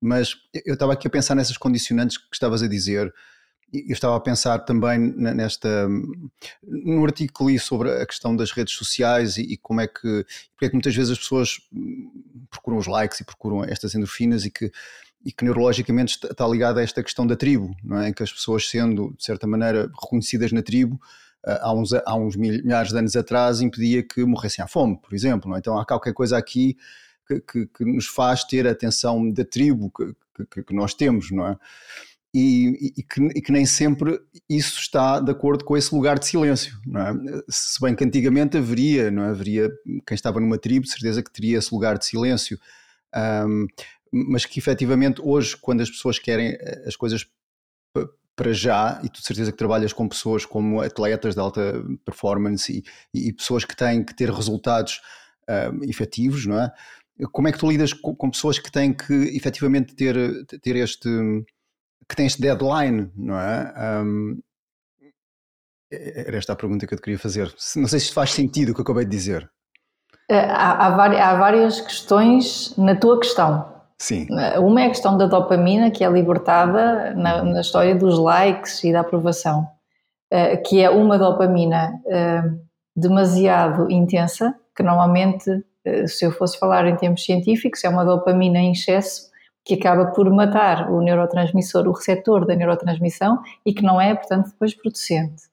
mas 0.01 0.35
eu 0.65 0.73
estava 0.73 0.93
aqui 0.93 1.07
a 1.07 1.11
pensar 1.11 1.35
nessas 1.35 1.57
condicionantes 1.57 2.17
que 2.17 2.27
estavas 2.33 2.61
a 2.61 2.67
dizer, 2.67 3.13
eu 3.73 3.93
estava 3.93 4.15
a 4.15 4.19
pensar 4.19 4.59
também 4.59 4.97
nesta 4.97 5.87
no 6.63 7.03
artigo 7.03 7.33
que 7.33 7.43
li 7.43 7.59
sobre 7.59 7.91
a 7.91 8.05
questão 8.05 8.33
das 8.33 8.51
redes 8.51 8.73
sociais 8.73 9.35
e, 9.37 9.41
e 9.41 9.57
como 9.57 9.81
é 9.81 9.87
que 9.87 10.25
porque 10.53 10.65
é 10.65 10.69
que 10.69 10.73
muitas 10.75 10.95
vezes 10.95 11.11
as 11.11 11.19
pessoas 11.19 11.59
procuram 12.49 12.77
os 12.77 12.87
likes 12.87 13.19
e 13.19 13.25
procuram 13.25 13.65
estas 13.65 13.93
endorfinas 13.93 14.45
e 14.45 14.51
que 14.51 14.71
e 15.25 15.31
que 15.31 15.43
neurologicamente 15.43 16.17
está 16.23 16.47
ligada 16.47 16.79
a 16.79 16.83
esta 16.83 17.03
questão 17.03 17.27
da 17.27 17.35
tribo, 17.35 17.75
não 17.83 17.99
é? 17.99 18.13
Que 18.13 18.23
as 18.23 18.31
pessoas 18.31 18.69
sendo 18.69 19.13
de 19.17 19.25
certa 19.25 19.45
maneira 19.45 19.91
reconhecidas 20.01 20.53
na 20.53 20.61
tribo 20.61 20.97
ah, 21.45 21.59
há 21.63 21.73
uns, 21.73 21.91
há 21.93 22.15
uns 22.15 22.37
milhares 22.37 22.91
de 22.91 22.97
anos 22.97 23.15
atrás 23.15 23.59
impedia 23.59 24.01
que 24.03 24.23
morressem 24.23 24.63
à 24.63 24.67
fome, 24.67 24.97
por 25.01 25.13
exemplo. 25.13 25.53
É? 25.55 25.59
Então 25.59 25.77
há 25.77 25.85
qualquer 25.85 26.13
coisa 26.13 26.37
aqui 26.37 26.77
que, 27.27 27.39
que, 27.41 27.65
que, 27.67 27.85
nos 27.85 28.07
faz 28.07 28.43
ter 28.43 28.67
a 28.67 28.71
atenção 28.71 29.29
da 29.31 29.43
tribo 29.43 29.91
que, 29.91 30.63
que, 30.63 30.73
nós 30.73 30.93
temos, 30.93 31.31
não 31.31 31.47
é? 31.47 31.57
e, 32.33 32.93
e, 32.97 33.03
que, 33.03 33.21
e, 33.35 33.41
que, 33.41 33.51
nem 33.51 33.65
sempre 33.65 34.19
isso 34.49 34.79
está 34.79 35.19
de 35.19 35.31
acordo 35.31 35.65
com 35.65 35.75
esse 35.75 35.93
lugar 35.93 36.19
de 36.19 36.27
silêncio, 36.27 36.77
não 36.85 37.01
é? 37.01 37.13
Se 37.49 37.79
bem 37.81 37.95
que 37.95 38.03
antigamente 38.03 38.57
haveria, 38.57 39.09
não 39.09 39.23
é? 39.23 39.29
Haveria 39.29 39.71
quem 40.05 40.15
estava 40.15 40.39
numa 40.39 40.57
tribo, 40.57 40.85
de 40.85 40.91
certeza 40.91 41.23
que 41.23 41.31
teria 41.31 41.57
esse 41.57 41.73
lugar 41.73 41.97
de 41.97 42.05
silêncio, 42.05 42.59
um, 43.47 43.65
mas 44.11 44.45
que 44.45 44.59
efetivamente 44.59 45.21
hoje, 45.23 45.57
quando 45.57 45.81
as 45.81 45.89
pessoas 45.89 46.19
querem 46.19 46.49
eh, 46.59 46.83
as 46.85 46.95
coisas 46.95 47.25
para 48.35 48.53
já, 48.53 49.01
e 49.03 49.09
tu 49.09 49.19
de 49.19 49.25
certeza 49.25 49.51
que 49.51 49.57
trabalhas 49.57 49.91
com 49.91 50.07
pessoas 50.07 50.45
como 50.45 50.79
atletas 50.79 51.33
de 51.33 51.41
alta 51.41 51.83
performance 52.05 52.83
e, 53.13 53.27
e 53.29 53.33
pessoas 53.33 53.65
que 53.65 53.75
têm 53.75 54.03
que 54.03 54.15
ter 54.15 54.29
resultados 54.29 55.01
um, 55.49 55.83
efetivos, 55.83 56.45
não 56.45 56.61
é? 56.61 56.71
Como 57.31 57.47
é 57.47 57.51
que 57.51 57.57
tu 57.57 57.69
lidas 57.69 57.93
com, 57.93 58.15
com 58.15 58.29
pessoas 58.29 58.59
que 58.59 58.71
têm 58.71 58.93
que 58.93 59.13
efetivamente 59.35 59.95
ter, 59.95 60.15
ter 60.61 60.75
este 60.75 61.09
que 62.07 62.15
tem 62.15 62.25
este 62.25 62.41
deadline, 62.41 63.11
não 63.15 63.37
é? 63.37 64.01
Um, 64.01 64.39
era 65.91 66.37
esta 66.37 66.53
a 66.53 66.55
pergunta 66.55 66.85
que 66.85 66.93
eu 66.93 66.97
te 66.97 67.01
queria 67.01 67.19
fazer. 67.19 67.53
Não 67.75 67.87
sei 67.87 67.99
se 67.99 68.13
faz 68.13 68.31
sentido 68.31 68.71
o 68.71 68.73
que 68.73 68.81
eu 68.81 68.83
acabei 68.83 69.05
de 69.05 69.11
dizer. 69.11 69.49
Eh, 70.29 70.37
há, 70.37 70.87
há, 70.87 71.35
várias 71.37 71.79
questões 71.79 72.75
na 72.77 72.95
tua 72.95 73.19
questão. 73.19 73.73
Sim. 73.97 74.27
Eh, 74.29 74.59
uma 74.59 74.81
é 74.81 74.85
a 74.85 74.89
questão 74.89 75.17
da 75.17 75.25
dopamina, 75.25 75.89
que 75.89 76.03
é 76.03 76.09
libertada 76.09 77.13
na, 77.15 77.43
na 77.43 77.61
história 77.61 77.95
dos 77.95 78.19
likes 78.19 78.83
e 78.83 78.91
da 78.91 78.99
aprovação, 78.99 79.65
eh, 80.29 80.57
que 80.57 80.81
é 80.81 80.89
uma 80.89 81.17
dopamina 81.17 81.93
demasiado 82.95 83.89
intensa, 83.91 84.55
que 84.75 84.83
normalmente, 84.83 85.63
se 86.07 86.25
eu 86.25 86.31
fosse 86.31 86.57
falar 86.59 86.87
em 86.87 86.95
termos 86.95 87.23
científicos, 87.23 87.83
é 87.83 87.89
uma 87.89 88.05
dopamina 88.05 88.59
em 88.59 88.71
excesso 88.71 89.27
que 89.63 89.73
acaba 89.73 90.07
por 90.07 90.29
matar 90.29 90.89
o 90.89 91.01
neurotransmissor, 91.01 91.87
o 91.87 91.91
receptor 91.91 92.45
da 92.45 92.55
neurotransmissão 92.55 93.41
e 93.65 93.73
que 93.73 93.83
não 93.83 93.99
é, 93.99 94.15
portanto, 94.15 94.49
depois 94.49 94.73
producente. 94.73 95.43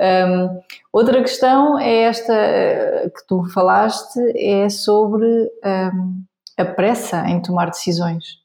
Um, 0.00 0.60
outra 0.92 1.20
questão 1.20 1.78
é 1.78 2.04
esta 2.04 2.32
uh, 2.32 3.10
que 3.10 3.26
tu 3.26 3.44
falaste, 3.52 4.18
é 4.36 4.68
sobre 4.68 5.26
um, 5.26 6.22
a 6.56 6.64
pressa 6.64 7.28
em 7.28 7.42
tomar 7.42 7.66
decisões. 7.66 8.38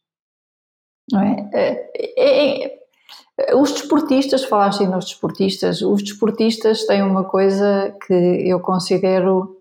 É? 1.54 1.86
É, 2.18 2.66
é, 2.68 3.56
os 3.56 3.72
desportistas, 3.72 4.44
falaste 4.44 4.86
nos 4.88 5.06
desportistas, 5.06 5.82
os 5.82 6.02
desportistas 6.02 6.86
têm 6.86 7.04
uma 7.04 7.24
coisa 7.24 7.96
que 8.08 8.14
eu 8.14 8.60
considero 8.60 9.55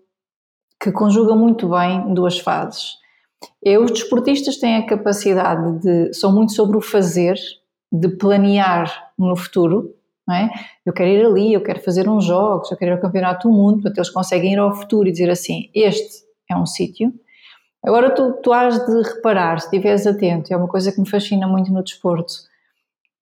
que 0.79 0.91
conjuga 0.91 1.35
muito 1.35 1.69
bem 1.69 2.13
duas 2.13 2.39
fases. 2.39 2.93
E 3.63 3.77
os 3.77 3.91
desportistas 3.91 4.57
têm 4.57 4.77
a 4.77 4.85
capacidade 4.85 5.79
de, 5.79 6.13
são 6.13 6.31
muito 6.33 6.53
sobre 6.53 6.77
o 6.77 6.81
fazer, 6.81 7.35
de 7.91 8.09
planear 8.09 9.11
no 9.17 9.35
futuro, 9.35 9.95
é? 10.29 10.49
Eu 10.83 10.91
quero 10.91 11.09
ir 11.09 11.25
ali, 11.25 11.53
eu 11.53 11.61
quero 11.61 11.81
fazer 11.81 12.09
uns 12.09 12.25
jogos, 12.25 12.71
eu 12.71 12.77
quero 12.77 12.91
ir 12.91 12.95
ao 12.95 13.01
Campeonato 13.01 13.47
do 13.47 13.53
Mundo, 13.53 13.75
portanto 13.75 13.97
eles 13.99 14.09
conseguem 14.09 14.53
ir 14.53 14.59
ao 14.59 14.73
futuro 14.73 15.07
e 15.07 15.11
dizer 15.11 15.29
assim, 15.29 15.69
este 15.73 16.25
é 16.49 16.55
um 16.55 16.65
sítio. 16.65 17.13
Agora 17.83 18.09
tu, 18.09 18.33
tu 18.41 18.51
has 18.51 18.83
de 18.83 19.01
reparar, 19.03 19.59
se 19.59 19.67
estiveres 19.67 20.07
atento, 20.07 20.51
é 20.51 20.57
uma 20.57 20.67
coisa 20.67 20.91
que 20.91 20.99
me 20.99 21.07
fascina 21.07 21.47
muito 21.47 21.71
no 21.71 21.83
desporto, 21.83 22.33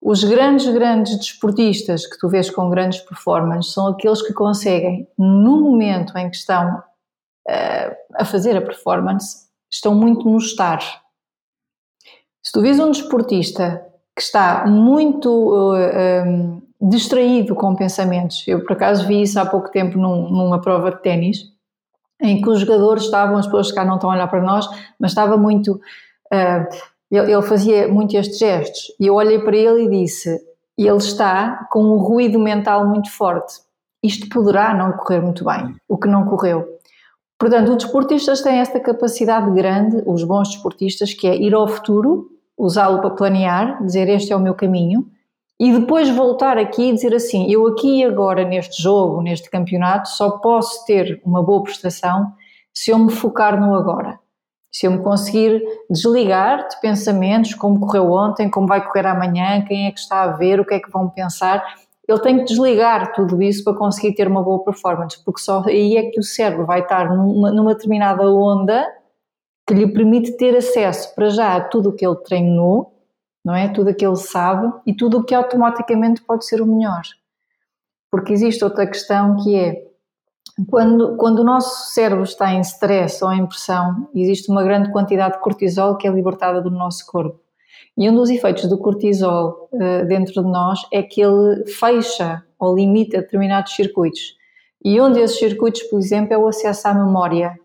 os 0.02 0.24
grandes, 0.24 0.68
grandes 0.68 1.18
desportistas 1.18 2.06
que 2.06 2.18
tu 2.18 2.28
vês 2.28 2.50
com 2.50 2.70
grandes 2.70 3.00
performances 3.00 3.74
são 3.74 3.88
aqueles 3.88 4.22
que 4.22 4.34
conseguem, 4.34 5.08
no 5.18 5.62
momento 5.62 6.18
em 6.18 6.30
que 6.30 6.36
estão 6.36 6.84
a 8.16 8.26
fazer 8.26 8.56
a 8.56 8.62
performance, 8.62 9.48
estão 9.70 9.94
muito 9.94 10.30
no 10.30 10.38
estar. 10.38 10.80
Se 12.42 12.52
tu 12.52 12.62
vês 12.62 12.80
um 12.80 12.92
desportista 12.92 13.86
que 14.16 14.22
está 14.22 14.66
muito 14.68 15.30
uh, 15.30 15.76
eh, 15.76 16.24
um, 16.24 16.58
eh, 16.58 16.62
distraído 16.90 17.56
com 17.56 17.76
pensamentos, 17.76 18.44
eu 18.48 18.64
por 18.64 18.74
acaso 18.74 19.08
vi 19.08 19.22
isso 19.22 19.40
há 19.40 19.46
pouco 19.46 19.72
tempo 19.72 19.98
num, 19.98 20.30
numa 20.30 20.62
prova 20.62 20.92
de 20.92 21.02
ténis, 21.02 21.52
em 22.22 22.42
que 22.42 22.50
os 22.50 22.60
jogadores 22.60 23.06
estavam, 23.06 23.38
as 23.38 23.46
pessoas 23.46 23.72
cá 23.72 23.84
não 23.84 23.96
estão 23.96 24.12
a 24.12 24.14
olhar 24.14 24.28
para 24.28 24.42
nós, 24.42 24.68
mas 25.00 25.12
estava 25.12 25.38
muito. 25.38 25.74
Uh, 26.32 26.94
ele, 27.10 27.32
ele, 27.32 27.42
fazia 27.44 27.88
muito 27.88 28.16
estes 28.16 28.38
gestos 28.38 28.92
e 29.00 29.08
eu 29.08 29.16
olhei 29.16 29.40
para 29.40 29.56
ele 29.56 29.86
e 29.86 29.90
disse: 29.90 30.40
ele 30.78 30.98
está 30.98 31.68
com 31.72 31.84
um 31.84 31.98
ruído 31.98 32.40
mental 32.40 32.88
muito 32.88 33.12
forte. 33.12 33.62
Isto 34.04 34.28
poderá 34.30 34.74
não 34.74 34.92
correr 34.94 35.22
muito 35.22 35.46
bem, 35.46 35.76
o 35.88 35.98
que 35.98 36.08
não 36.08 36.26
correu. 36.26 36.73
Portanto, 37.38 37.70
os 37.70 37.84
desportistas 37.84 38.42
têm 38.42 38.60
esta 38.60 38.80
capacidade 38.80 39.52
grande, 39.52 40.02
os 40.06 40.24
bons 40.24 40.50
desportistas, 40.50 41.14
que 41.14 41.28
é 41.28 41.36
ir 41.36 41.54
ao 41.54 41.68
futuro, 41.68 42.30
usá-lo 42.58 43.02
para 43.02 43.10
planear, 43.12 43.84
dizer 43.84 44.08
este 44.10 44.32
é 44.32 44.36
o 44.36 44.40
meu 44.40 44.54
caminho, 44.54 45.06
e 45.60 45.72
depois 45.72 46.10
voltar 46.10 46.58
aqui 46.58 46.90
e 46.90 46.94
dizer 46.94 47.14
assim: 47.14 47.52
eu 47.52 47.68
aqui 47.68 48.00
e 48.00 48.04
agora 48.04 48.44
neste 48.44 48.82
jogo, 48.82 49.22
neste 49.22 49.50
campeonato, 49.50 50.10
só 50.10 50.32
posso 50.40 50.86
ter 50.86 51.22
uma 51.26 51.44
boa 51.44 51.64
prestação 51.64 52.34
se 52.74 52.92
eu 52.92 52.98
me 52.98 53.12
focar 53.12 53.60
no 53.60 53.76
agora. 53.76 54.20
Se 54.72 54.88
eu 54.88 54.92
me 54.92 55.04
conseguir 55.04 55.62
desligar 55.88 56.68
de 56.68 56.82
pensamentos, 56.82 57.54
como 57.54 57.80
correu 57.80 58.12
ontem, 58.12 58.50
como 58.50 58.66
vai 58.66 58.84
correr 58.84 59.06
amanhã, 59.06 59.64
quem 59.64 59.86
é 59.86 59.92
que 59.92 60.00
está 60.00 60.24
a 60.24 60.32
ver, 60.32 60.60
o 60.60 60.66
que 60.66 60.74
é 60.74 60.80
que 60.80 60.90
vão 60.90 61.08
pensar, 61.08 61.64
ele 62.08 62.20
tem 62.20 62.40
que 62.40 62.46
desligar 62.46 63.14
tudo 63.14 63.42
isso 63.42 63.64
para 63.64 63.78
conseguir 63.78 64.14
ter 64.14 64.28
uma 64.28 64.44
boa 64.44 64.64
performance, 64.64 65.24
porque 65.24 65.42
só 65.42 65.64
aí 65.66 65.98
é 65.98 66.10
que 66.10 66.20
o 66.20 66.24
cérebro 66.24 66.66
vai 66.66 66.82
estar 66.82 67.10
numa, 67.16 67.52
numa 67.52 67.74
determinada 67.74 68.30
onda 68.30 68.86
que 69.66 69.74
lhe 69.74 69.88
permite 69.88 70.36
ter 70.36 70.56
acesso 70.56 71.16
para 71.16 71.30
já 71.30 71.56
a 71.56 71.62
tudo 71.62 71.90
o 71.90 71.94
que 71.94 72.06
ele 72.06 72.18
treinou, 72.18 72.94
não 73.44 73.56
é? 73.56 73.70
Tudo 73.70 73.92
o 73.92 73.96
que 73.96 74.06
ele 74.06 74.18
sabe 74.18 74.74
e 74.86 74.94
tudo 74.94 75.20
o 75.20 75.24
que 75.24 75.34
automaticamente 75.34 76.22
pode 76.22 76.46
ser 76.46 76.62
o 76.62 76.66
melhor. 76.66 77.04
Porque 78.12 78.34
existe 78.34 78.64
outra 78.64 78.86
questão 78.86 79.38
que 79.38 79.56
é 79.56 79.94
quando, 80.70 81.16
quando 81.18 81.40
o 81.40 81.44
nosso 81.44 81.94
cérebro 81.94 82.24
está 82.24 82.54
em 82.54 82.62
stress 82.62 83.24
ou 83.24 83.32
em 83.32 83.46
pressão, 83.46 84.10
existe 84.14 84.52
uma 84.52 84.64
grande 84.64 84.92
quantidade 84.92 85.36
de 85.36 85.42
cortisol 85.42 85.98
que 85.98 86.08
é 86.08 86.12
libertada 86.12 86.62
do 86.62 86.70
nosso 86.70 87.06
corpo. 87.08 87.43
E 87.98 88.10
um 88.10 88.16
dos 88.16 88.30
efeitos 88.30 88.68
do 88.68 88.78
cortisol 88.78 89.70
uh, 89.72 90.08
dentro 90.08 90.42
de 90.42 90.50
nós 90.50 90.80
é 90.92 91.04
que 91.04 91.22
ele 91.22 91.66
fecha 91.68 92.44
ou 92.60 92.76
limita 92.76 93.22
determinados 93.22 93.76
circuitos. 93.76 94.36
E 94.84 95.00
um 95.00 95.12
desses 95.12 95.38
circuitos, 95.38 95.84
por 95.84 96.00
exemplo, 96.00 96.34
é 96.34 96.38
o 96.38 96.48
acesso 96.48 96.88
à 96.88 96.94
memória. 96.94 97.58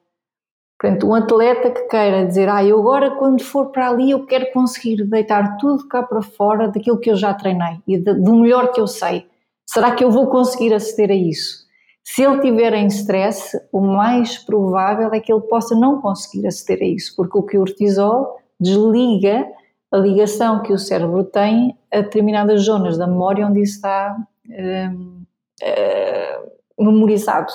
Portanto, 0.79 1.09
um 1.09 1.15
atleta 1.15 1.71
que 1.71 1.89
queira 1.89 2.25
dizer, 2.25 2.49
ah, 2.49 2.63
eu 2.63 2.79
agora 2.79 3.11
quando 3.17 3.43
for 3.43 3.73
para 3.73 3.89
ali 3.89 4.13
eu 4.13 4.25
quero 4.27 4.53
conseguir 4.53 5.03
deitar 5.05 5.57
tudo 5.57 5.89
cá 5.89 6.05
para 6.05 6.23
fora 6.23 6.69
daquilo 6.69 7.01
que 7.01 7.11
eu 7.11 7.17
já 7.17 7.35
treinei 7.35 7.79
e 7.87 7.99
de, 7.99 8.15
do 8.15 8.35
melhor 8.37 8.71
que 8.71 8.81
eu 8.81 8.87
sei. 8.87 9.27
Será 9.67 9.91
que 9.91 10.05
eu 10.05 10.11
vou 10.11 10.29
conseguir 10.29 10.73
aceder 10.73 11.11
a 11.11 11.15
isso? 11.15 11.67
Se 12.05 12.23
ele 12.23 12.41
tiver 12.41 12.73
em 12.75 12.87
stress, 12.87 13.61
o 13.73 13.81
mais 13.81 14.39
provável 14.39 15.13
é 15.13 15.21
que 15.21 15.33
ele 15.33 15.43
possa 15.43 15.75
não 15.75 16.01
conseguir 16.01 16.47
aceder 16.47 16.83
a 16.83 16.91
isso, 16.91 17.15
porque 17.17 17.37
o 17.37 17.43
cortisol 17.43 18.39
desliga 18.59 19.47
a 19.91 19.97
ligação 19.97 20.63
que 20.63 20.73
o 20.73 20.79
cérebro 20.79 21.25
tem 21.25 21.77
a 21.93 22.01
determinadas 22.01 22.63
zonas 22.63 22.99
da 22.99 23.07
memória 23.07 23.47
onde 23.47 23.63
isso 23.63 23.77
está 23.77 24.17
uh, 24.17 25.25
uh, 25.63 26.85
memorizado. 26.85 27.53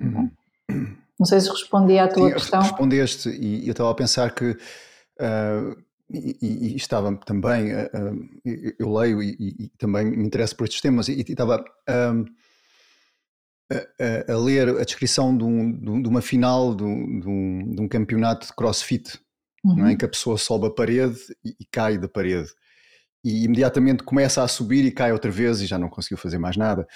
Uhum. 0.00 0.30
Não 1.18 1.26
sei 1.26 1.40
se 1.40 1.48
respondi 1.48 1.98
à 1.98 2.08
tua 2.08 2.28
Sim, 2.28 2.34
questão. 2.34 2.62
Respondeste, 2.62 3.28
e 3.30 3.66
eu 3.66 3.72
estava 3.72 3.90
a 3.90 3.94
pensar 3.94 4.34
que. 4.34 4.50
Uh, 5.20 5.82
e, 6.14 6.36
e, 6.42 6.76
estava 6.76 7.16
também, 7.24 7.68
eu 8.78 8.92
leio 8.92 9.22
e, 9.22 9.34
e, 9.40 9.68
também 9.78 10.04
me 10.04 10.26
interesso 10.26 10.54
por 10.54 10.64
estes 10.64 10.82
temas, 10.82 11.08
e, 11.08 11.22
estava 11.22 11.64
a, 13.70 14.32
a, 14.32 14.36
ler 14.36 14.68
a 14.68 14.84
descrição 14.84 15.34
de, 15.34 15.42
um, 15.42 16.02
de 16.02 16.08
uma 16.08 16.20
final 16.20 16.74
de 16.74 16.84
um, 16.84 17.20
de 17.74 17.80
um, 17.80 17.88
campeonato 17.88 18.46
de 18.46 18.52
crossfit 18.52 19.18
uhum. 19.64 19.76
não 19.76 19.86
é? 19.86 19.92
em 19.92 19.96
que 19.96 20.04
a 20.04 20.08
pessoa 20.08 20.36
sobe 20.36 20.66
a 20.66 20.70
parede 20.70 21.18
e, 21.44 21.56
e, 21.60 21.64
cai 21.70 21.98
da 21.98 22.08
parede. 22.08 22.50
E 23.24 23.44
imediatamente 23.44 24.02
começa 24.02 24.42
a 24.42 24.48
subir 24.48 24.84
e 24.84 24.90
cai 24.90 25.12
outra 25.12 25.30
vez 25.30 25.60
e 25.60 25.66
já 25.66 25.78
não 25.78 25.88
conseguiu 25.88 26.18
fazer 26.18 26.38
mais 26.38 26.56
nada. 26.56 26.86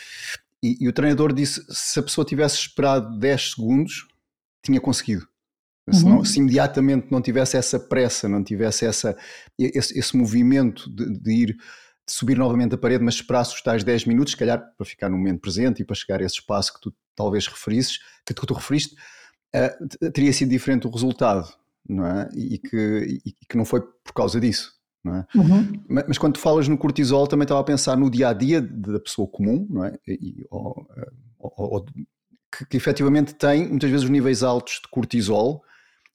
E, 0.62 0.84
e 0.84 0.88
o 0.88 0.92
treinador 0.92 1.32
disse: 1.32 1.64
se 1.68 1.98
a 1.98 2.02
pessoa 2.02 2.24
tivesse 2.24 2.56
esperado 2.56 3.18
10 3.18 3.52
segundos, 3.52 4.08
tinha 4.64 4.80
conseguido. 4.80 5.26
Se, 5.92 6.04
não, 6.04 6.16
uhum. 6.16 6.24
se, 6.24 6.40
imediatamente 6.40 7.06
não 7.12 7.22
tivesse 7.22 7.56
essa 7.56 7.78
pressa, 7.78 8.28
não 8.28 8.42
tivesse 8.42 8.84
essa, 8.84 9.16
esse, 9.56 9.96
esse 9.96 10.16
movimento 10.16 10.90
de, 10.90 11.16
de, 11.20 11.30
ir 11.30 11.46
de 11.46 12.12
subir 12.12 12.36
novamente 12.36 12.74
a 12.74 12.78
parede, 12.78 13.04
mas 13.04 13.14
esperasse 13.14 13.54
os 13.54 13.62
tais 13.62 13.84
10 13.84 14.06
minutos, 14.06 14.32
se 14.32 14.36
calhar 14.36 14.60
para 14.76 14.84
ficar 14.84 15.08
no 15.08 15.16
momento 15.16 15.40
presente 15.40 15.82
e 15.82 15.84
para 15.84 15.94
chegar 15.94 16.20
a 16.20 16.24
esse 16.24 16.40
espaço 16.40 16.74
que 16.74 16.80
tu 16.80 16.94
talvez 17.14 17.46
referisses, 17.46 17.98
que 18.26 18.34
tu, 18.34 18.40
que 18.40 18.46
tu 18.48 18.54
referiste, 18.54 18.96
uh, 19.54 20.10
teria 20.10 20.32
sido 20.32 20.50
diferente 20.50 20.88
o 20.88 20.90
resultado 20.90 21.48
não 21.88 22.06
é? 22.06 22.28
E 22.34 22.58
que, 22.58 23.20
e 23.24 23.32
que 23.48 23.56
não 23.56 23.64
foi 23.64 23.80
por 23.80 24.12
causa 24.14 24.40
disso. 24.40 24.76
É? 25.06 25.38
Uhum. 25.38 25.84
Mas, 25.88 26.04
mas, 26.08 26.18
quando 26.18 26.34
tu 26.34 26.40
falas 26.40 26.66
no 26.66 26.76
cortisol, 26.76 27.26
também 27.26 27.44
estava 27.44 27.60
a 27.60 27.64
pensar 27.64 27.96
no 27.96 28.10
dia 28.10 28.28
a 28.28 28.32
dia 28.32 28.60
da 28.60 28.98
pessoa 28.98 29.28
comum, 29.28 29.66
não 29.70 29.84
é? 29.84 29.96
E, 30.06 30.44
ou, 30.50 30.86
ou, 31.38 31.52
ou, 31.56 31.84
que, 32.56 32.66
que 32.66 32.76
efetivamente 32.76 33.34
tem 33.34 33.68
muitas 33.68 33.90
vezes 33.90 34.04
os 34.04 34.10
níveis 34.10 34.42
altos 34.42 34.80
de 34.82 34.88
cortisol 34.88 35.62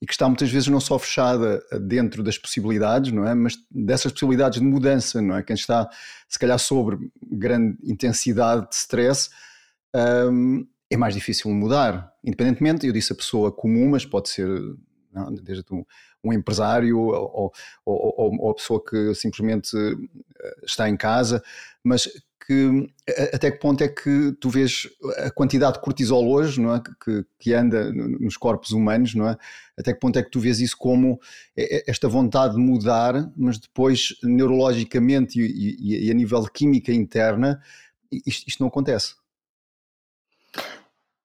e 0.02 0.06
que 0.06 0.14
está 0.14 0.28
muitas 0.28 0.50
vezes 0.50 0.68
não 0.68 0.80
só 0.80 0.98
fechada 0.98 1.64
dentro 1.80 2.24
das 2.24 2.38
possibilidades, 2.38 3.12
não 3.12 3.26
é? 3.26 3.36
Mas 3.36 3.56
dessas 3.70 4.12
possibilidades 4.12 4.60
de 4.60 4.66
mudança, 4.66 5.22
não 5.22 5.38
é? 5.38 5.44
Quem 5.44 5.54
está, 5.54 5.88
se 6.28 6.40
calhar, 6.40 6.58
sobre 6.58 6.98
grande 7.22 7.78
intensidade 7.84 8.68
de 8.68 8.76
stress, 8.76 9.30
um, 9.96 10.66
é 10.90 10.98
mais 10.98 11.14
difícil 11.14 11.52
mudar. 11.52 12.12
Independentemente, 12.26 12.88
eu 12.88 12.92
disse 12.92 13.14
a 13.14 13.16
pessoa 13.16 13.52
comum, 13.52 13.92
mas 13.92 14.04
pode 14.04 14.30
ser 14.30 14.50
não? 15.14 15.34
desde 15.34 15.66
um, 15.74 15.86
um 16.24 16.34
empresário 16.34 16.98
ou, 16.98 17.14
ou, 17.14 17.54
ou, 17.86 18.38
ou, 18.40 18.52
a 18.52 18.56
pessoa 18.56 18.84
que 18.84 19.14
simplesmente 19.16 19.76
eh, 19.76 20.56
está 20.64 20.90
em 20.90 20.98
casa, 20.98 21.44
mas 21.84 22.08
que 22.46 22.90
até 23.34 23.52
que 23.52 23.60
ponto 23.60 23.84
é 23.84 23.88
que 23.88 24.34
tu 24.40 24.50
vês 24.50 24.90
a 25.18 25.30
quantidade 25.30 25.76
de 25.76 25.82
cortisol 25.82 26.28
hoje, 26.30 26.60
não 26.60 26.76
é? 26.76 26.82
que, 27.04 27.26
que 27.40 27.54
anda 27.54 27.92
nos 27.94 28.36
corpos 28.36 28.72
humanos, 28.72 29.14
não 29.14 29.30
é? 29.30 29.38
Até 29.78 29.94
que 29.94 30.00
ponto 30.00 30.18
é 30.18 30.24
que 30.24 30.30
tu 30.30 30.40
vês 30.40 30.60
isso 30.60 30.76
como 30.78 31.20
esta 31.56 32.10
vontade 32.10 32.56
de 32.56 32.60
mudar, 32.60 33.32
mas 33.38 33.60
depois 33.60 34.16
neurologicamente 34.24 35.40
e, 35.40 35.46
e, 35.46 36.08
e 36.08 36.12
a 36.12 36.14
nível 36.14 36.42
de 36.42 36.52
química 36.52 36.92
interna, 36.92 37.62
isto, 38.26 38.48
isto 38.48 38.60
não 38.60 38.68
acontece? 38.68 39.16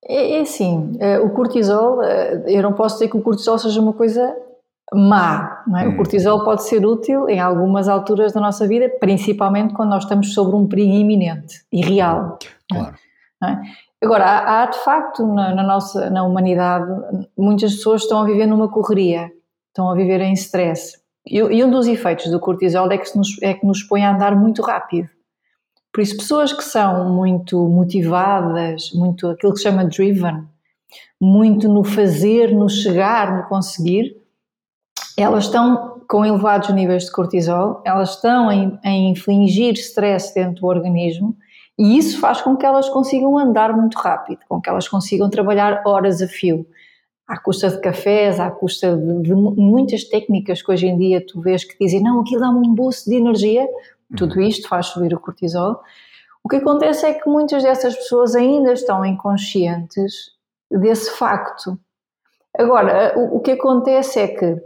É, 0.08 0.38
é 0.38 0.40
assim, 0.40 0.96
eh, 1.00 1.18
o 1.18 1.30
cortisol, 1.30 2.02
eh, 2.02 2.44
eu 2.46 2.62
não 2.62 2.72
posso 2.72 2.96
dizer 2.96 3.08
que 3.08 3.16
o 3.16 3.22
cortisol 3.22 3.58
seja 3.58 3.80
uma 3.80 3.92
coisa 3.92 4.36
má, 4.94 5.64
é? 5.76 5.88
Hum. 5.88 5.92
O 5.92 5.96
cortisol 5.96 6.44
pode 6.44 6.62
ser 6.62 6.86
útil 6.86 7.28
em 7.28 7.40
algumas 7.40 7.88
alturas 7.88 8.32
da 8.32 8.40
nossa 8.40 8.66
vida, 8.68 8.88
principalmente 9.00 9.74
quando 9.74 9.90
nós 9.90 10.04
estamos 10.04 10.32
sobre 10.32 10.54
um 10.54 10.66
perigo 10.68 10.92
iminente 10.92 11.64
e 11.72 11.84
real. 11.84 12.38
Claro. 12.70 12.94
É? 13.42 13.56
Agora, 14.02 14.24
há, 14.24 14.62
há, 14.62 14.66
de 14.66 14.78
facto 14.78 15.26
na, 15.26 15.54
na, 15.54 15.62
nossa 15.62 16.08
na 16.10 16.22
humanidade 16.22 16.86
muitas 17.36 17.74
pessoas 17.74 18.02
estão 18.02 18.22
a 18.22 18.24
viver 18.24 18.46
numa 18.46 18.68
correria, 18.68 19.30
estão 19.68 19.90
a 19.90 19.94
viver 19.94 20.20
em 20.20 20.32
stress. 20.34 20.98
E, 21.26 21.38
e 21.38 21.64
um 21.64 21.70
dos 21.70 21.88
efeitos 21.88 22.30
do 22.30 22.38
cortisol 22.38 22.90
é 22.92 22.98
que, 22.98 23.16
nos, 23.16 23.42
é 23.42 23.54
que 23.54 23.66
nos 23.66 23.82
põe 23.82 24.04
a 24.04 24.14
andar 24.14 24.36
muito 24.36 24.62
rápido. 24.62 25.08
Por 25.96 26.02
isso, 26.02 26.18
pessoas 26.18 26.52
que 26.52 26.62
são 26.62 27.08
muito 27.08 27.58
motivadas, 27.70 28.90
muito 28.92 29.28
aquilo 29.28 29.54
que 29.54 29.60
se 29.60 29.64
chama 29.64 29.82
driven, 29.82 30.44
muito 31.18 31.70
no 31.70 31.82
fazer, 31.82 32.54
no 32.54 32.68
chegar, 32.68 33.34
no 33.34 33.48
conseguir, 33.48 34.14
elas 35.16 35.44
estão 35.44 36.02
com 36.06 36.22
elevados 36.22 36.68
níveis 36.68 37.06
de 37.06 37.12
cortisol, 37.12 37.80
elas 37.82 38.10
estão 38.10 38.52
em 38.52 39.10
infligir 39.10 39.72
stress 39.78 40.34
dentro 40.34 40.60
do 40.60 40.66
organismo 40.66 41.34
e 41.78 41.96
isso 41.96 42.20
faz 42.20 42.42
com 42.42 42.58
que 42.58 42.66
elas 42.66 42.90
consigam 42.90 43.38
andar 43.38 43.74
muito 43.74 43.96
rápido, 43.96 44.40
com 44.50 44.60
que 44.60 44.68
elas 44.68 44.86
consigam 44.86 45.30
trabalhar 45.30 45.82
horas 45.86 46.20
a 46.20 46.28
fio. 46.28 46.66
à 47.26 47.38
custa 47.38 47.70
de 47.70 47.80
cafés, 47.80 48.38
à 48.38 48.50
custa 48.50 48.94
de, 48.94 49.34
muitas 49.34 50.04
técnicas 50.04 50.60
que 50.60 50.70
hoje 50.70 50.88
em 50.88 50.98
dia 50.98 51.24
tu 51.26 51.40
vês 51.40 51.64
que 51.64 51.74
dizem 51.80 52.02
não, 52.02 52.20
aquilo 52.20 52.42
dá-me 52.42 52.68
um 52.68 52.74
boost 52.74 53.08
de 53.08 53.16
energia, 53.16 53.66
tudo 54.16 54.36
uhum. 54.36 54.42
isto 54.42 54.68
faz 54.68 54.86
subir 54.86 55.14
o 55.14 55.20
cortisol. 55.20 55.80
O 56.44 56.48
que 56.48 56.56
acontece 56.56 57.06
é 57.06 57.14
que 57.14 57.28
muitas 57.28 57.62
dessas 57.62 57.96
pessoas 57.96 58.34
ainda 58.34 58.72
estão 58.72 59.04
inconscientes 59.04 60.32
desse 60.70 61.10
facto. 61.12 61.78
Agora, 62.56 63.14
o, 63.16 63.36
o 63.36 63.40
que 63.40 63.52
acontece 63.52 64.20
é 64.20 64.28
que 64.28 64.62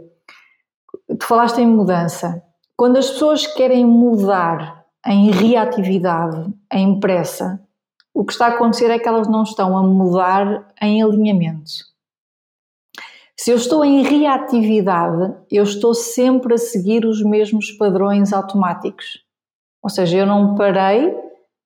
tu 1.17 1.25
falaste 1.25 1.59
em 1.59 1.67
mudança. 1.67 2.43
Quando 2.75 2.97
as 2.97 3.09
pessoas 3.09 3.47
querem 3.47 3.85
mudar 3.85 4.85
em 5.05 5.31
reatividade, 5.31 6.53
em 6.71 6.99
pressa, 6.99 7.59
o 8.13 8.25
que 8.25 8.33
está 8.33 8.47
a 8.47 8.49
acontecer 8.49 8.89
é 8.91 8.99
que 8.99 9.07
elas 9.07 9.27
não 9.27 9.43
estão 9.43 9.77
a 9.77 9.83
mudar 9.83 10.67
em 10.81 11.01
alinhamento. 11.01 11.71
Se 13.35 13.49
eu 13.49 13.55
estou 13.55 13.83
em 13.83 14.03
reatividade, 14.03 15.33
eu 15.49 15.63
estou 15.63 15.95
sempre 15.95 16.53
a 16.53 16.57
seguir 16.57 17.05
os 17.05 17.23
mesmos 17.23 17.71
padrões 17.71 18.33
automáticos. 18.33 19.20
Ou 19.81 19.89
seja, 19.89 20.17
eu 20.17 20.25
não 20.25 20.55
parei 20.55 21.15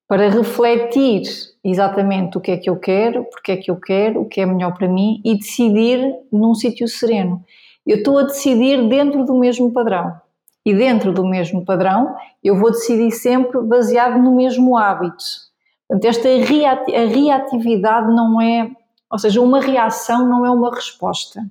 para 0.08 0.28
refletir 0.28 1.22
exatamente 1.64 2.38
o 2.38 2.40
que 2.40 2.52
é 2.52 2.56
que 2.56 2.70
eu 2.70 2.76
quero, 2.76 3.24
porque 3.24 3.52
é 3.52 3.56
que 3.56 3.70
eu 3.70 3.76
quero, 3.76 4.20
o 4.20 4.24
que 4.24 4.40
é 4.40 4.46
melhor 4.46 4.72
para 4.72 4.88
mim 4.88 5.20
e 5.24 5.36
decidir 5.36 6.14
num 6.32 6.54
sítio 6.54 6.86
sereno. 6.86 7.42
Eu 7.84 7.98
estou 7.98 8.18
a 8.18 8.22
decidir 8.22 8.88
dentro 8.88 9.24
do 9.24 9.34
mesmo 9.34 9.72
padrão. 9.72 10.14
E 10.64 10.74
dentro 10.74 11.12
do 11.12 11.24
mesmo 11.24 11.64
padrão, 11.64 12.16
eu 12.42 12.56
vou 12.56 12.72
decidir 12.72 13.12
sempre 13.12 13.60
baseado 13.62 14.18
no 14.18 14.34
mesmo 14.34 14.76
hábito. 14.76 15.24
Portanto, 15.88 16.04
esta 16.04 16.28
reatividade 16.28 18.08
não 18.08 18.40
é, 18.40 18.70
ou 19.08 19.18
seja, 19.18 19.40
uma 19.40 19.60
reação 19.60 20.28
não 20.28 20.44
é 20.44 20.50
uma 20.50 20.74
resposta. 20.74 21.46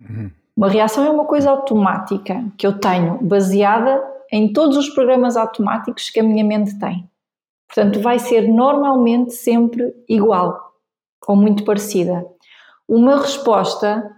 Uhum. 0.00 0.30
Uma 0.56 0.70
reação 0.70 1.04
é 1.04 1.10
uma 1.10 1.26
coisa 1.26 1.50
automática 1.50 2.42
que 2.56 2.66
eu 2.66 2.78
tenho, 2.78 3.18
baseada 3.20 4.02
em 4.36 4.52
todos 4.52 4.76
os 4.76 4.90
programas 4.90 5.34
automáticos 5.34 6.10
que 6.10 6.20
a 6.20 6.22
minha 6.22 6.44
mente 6.44 6.78
tem. 6.78 7.08
Portanto, 7.66 8.00
vai 8.00 8.18
ser 8.18 8.46
normalmente 8.46 9.32
sempre 9.32 9.94
igual 10.06 10.74
ou 11.26 11.34
muito 11.34 11.64
parecida. 11.64 12.22
Uma 12.86 13.16
resposta 13.16 14.14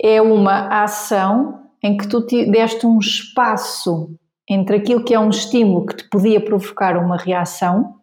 é 0.00 0.22
uma 0.22 0.82
ação 0.82 1.68
em 1.82 1.98
que 1.98 2.08
tu 2.08 2.20
deste 2.20 2.86
um 2.86 2.98
espaço 2.98 4.18
entre 4.48 4.76
aquilo 4.76 5.04
que 5.04 5.12
é 5.12 5.20
um 5.20 5.28
estímulo 5.28 5.84
que 5.84 5.96
te 5.96 6.08
podia 6.08 6.40
provocar 6.40 6.96
uma 6.96 7.18
reação 7.18 7.96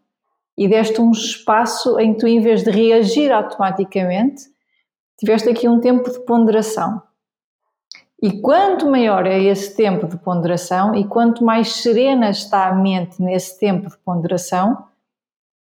e 0.55 0.67
deste 0.67 1.01
um 1.01 1.09
espaço 1.09 1.99
em 1.99 2.13
que 2.13 2.19
tu, 2.19 2.27
em 2.27 2.41
vez 2.41 2.63
de 2.63 2.69
reagir 2.69 3.31
automaticamente, 3.31 4.43
tiveste 5.17 5.49
aqui 5.49 5.67
um 5.67 5.79
tempo 5.79 6.11
de 6.11 6.23
ponderação. 6.25 7.01
E 8.23 8.39
quanto 8.39 8.89
maior 8.89 9.27
é 9.27 9.37
esse 9.43 9.75
tempo 9.75 10.07
de 10.07 10.15
ponderação 10.15 10.95
e 10.95 11.05
quanto 11.05 11.43
mais 11.43 11.73
serena 11.73 12.29
está 12.29 12.69
a 12.69 12.73
mente 12.73 13.21
nesse 13.21 13.59
tempo 13.59 13.89
de 13.89 13.97
ponderação, 13.97 14.85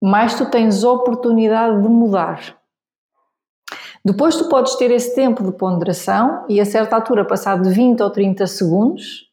mais 0.03 0.35
tu 0.35 0.51
tens 0.51 0.83
oportunidade 0.83 1.81
de 1.81 1.87
mudar. 1.87 2.59
Depois 4.03 4.35
tu 4.35 4.49
podes 4.49 4.75
ter 4.75 4.91
esse 4.91 5.15
tempo 5.15 5.41
de 5.41 5.53
ponderação 5.53 6.45
e 6.49 6.59
a 6.59 6.65
certa 6.65 6.97
altura, 6.97 7.23
passado 7.23 7.69
20 7.69 8.03
ou 8.03 8.09
30 8.09 8.45
segundos, 8.45 9.31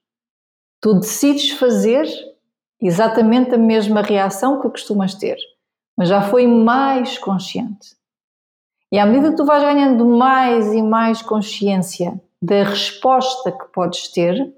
tu 0.81 0.95
decides 0.95 1.51
fazer 1.51 2.07
exatamente 2.81 3.57
a 3.57 3.59
mesma 3.59 4.03
reação 4.03 4.61
que 4.61 4.71
costumas 4.71 5.17
ter, 5.17 5.37
mas 5.99 6.09
já 6.09 6.23
foi 6.23 6.47
mais 6.47 7.19
consciente. 7.19 7.97
E 8.93 9.01
à 9.01 9.05
medida 9.05 9.31
que 9.31 9.37
tu 9.37 9.45
vais 9.45 9.65
ganhando 9.65 10.07
mais 10.07 10.73
e 10.73 10.81
mais 10.81 11.21
consciência 11.23 12.21
da 12.43 12.63
resposta 12.65 13.51
que 13.51 13.67
podes 13.73 14.09
ter, 14.09 14.55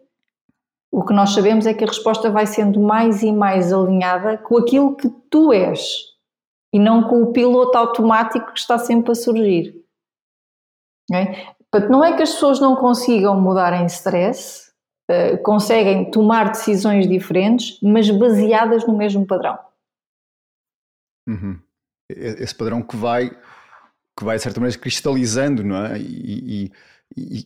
o 0.91 1.05
que 1.05 1.12
nós 1.12 1.31
sabemos 1.31 1.67
é 1.67 1.75
que 1.75 1.85
a 1.85 1.87
resposta 1.87 2.31
vai 2.31 2.47
sendo 2.47 2.81
mais 2.81 3.23
e 3.23 3.31
mais 3.31 3.73
alinhada 3.73 4.38
com 4.38 4.59
aquilo 4.59 4.97
que 4.97 5.09
tu 5.31 5.53
és 5.53 6.09
e 6.73 6.79
não 6.79 7.09
com 7.09 7.23
o 7.23 7.33
piloto 7.33 7.77
automático 7.77 8.53
que 8.53 8.59
está 8.59 8.79
sempre 8.79 9.12
a 9.12 9.14
surgir. 9.14 9.85
Okay? 11.11 11.47
Portanto, 11.71 11.91
não 11.91 12.05
é 12.05 12.17
que 12.17 12.23
as 12.23 12.33
pessoas 12.33 12.61
não 12.61 12.77
consigam 12.77 13.38
mudar 13.41 13.73
em 13.75 13.87
stress, 13.87 14.71
uh, 15.11 15.43
conseguem 15.43 16.11
tomar 16.11 16.51
decisões 16.51 17.07
diferentes, 17.07 17.79
mas 17.83 18.11
baseadas 18.11 18.87
no 18.87 18.97
mesmo 18.97 19.27
padrão. 19.27 19.59
Uhum. 21.29 21.61
Esse 22.09 22.55
padrão 22.55 22.83
que 22.83 22.97
vai 22.97 23.31
que 24.19 24.25
vai 24.25 24.37
de 24.37 24.43
certa 24.43 24.59
maneira 24.59 24.81
cristalizando, 24.81 25.62
não 25.62 25.77
é? 25.77 25.99
E, 25.99 26.64
e, 26.64 26.73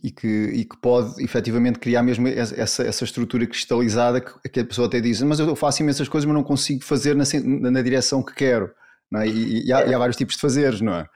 e, 0.04 0.10
que, 0.10 0.26
e 0.26 0.64
que 0.64 0.76
pode 0.76 1.22
efetivamente 1.22 1.78
criar 1.78 2.02
mesmo 2.02 2.28
essa, 2.28 2.82
essa 2.82 3.04
estrutura 3.04 3.46
cristalizada 3.46 4.20
que, 4.20 4.48
que 4.48 4.60
a 4.60 4.64
pessoa 4.64 4.86
até 4.86 5.00
diz, 5.00 5.22
mas 5.22 5.38
eu 5.38 5.56
faço 5.56 5.82
imensas 5.82 6.08
coisas, 6.08 6.26
mas 6.26 6.34
não 6.34 6.44
consigo 6.44 6.84
fazer 6.84 7.14
na, 7.14 7.24
na 7.70 7.82
direção 7.82 8.22
que 8.22 8.34
quero, 8.34 8.70
é? 9.20 9.26
E, 9.26 9.66
e 9.66 9.72
há, 9.72 9.84
e 9.86 9.94
há 9.94 9.98
vários 9.98 10.16
tipos 10.16 10.34
de 10.34 10.40
fazeres, 10.40 10.80
não 10.80 10.94
é? 10.94 11.06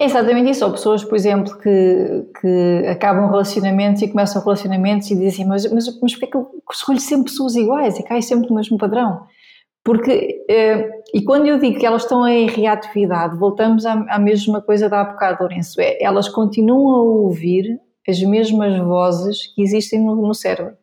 É 0.00 0.06
exatamente 0.06 0.50
isso. 0.50 0.64
Ou 0.64 0.72
pessoas, 0.72 1.04
por 1.04 1.14
exemplo, 1.14 1.58
que, 1.58 2.24
que 2.40 2.86
acabam 2.88 3.28
relacionamentos 3.28 4.00
e 4.00 4.08
começam 4.08 4.42
relacionamentos 4.42 5.10
e 5.10 5.16
dizem 5.16 5.46
mas, 5.46 5.70
mas, 5.70 6.00
mas 6.00 6.12
porquê 6.12 6.24
é 6.24 6.28
que 6.28 6.36
eu 6.36 6.48
escolho 6.70 7.00
sempre 7.00 7.30
pessoas 7.30 7.54
iguais 7.54 7.98
e 7.98 8.02
caio 8.02 8.22
sempre 8.22 8.48
no 8.48 8.56
mesmo 8.56 8.78
padrão? 8.78 9.26
Porque, 9.82 10.44
eh, 10.48 10.90
e 11.14 11.22
quando 11.22 11.46
eu 11.46 11.58
digo 11.58 11.78
que 11.78 11.86
elas 11.86 12.02
estão 12.02 12.26
em 12.28 12.46
reatividade, 12.46 13.38
voltamos 13.38 13.86
à, 13.86 13.92
à 14.08 14.18
mesma 14.18 14.60
coisa 14.60 14.88
da 14.88 15.00
há 15.00 15.04
bocado, 15.04 15.38
Lourenço, 15.40 15.80
é 15.80 16.02
elas 16.02 16.28
continuam 16.28 16.94
a 16.94 17.02
ouvir 17.02 17.80
as 18.06 18.20
mesmas 18.22 18.76
vozes 18.78 19.46
que 19.54 19.62
existem 19.62 20.00
no, 20.00 20.16
no 20.16 20.34
cérebro. 20.34 20.76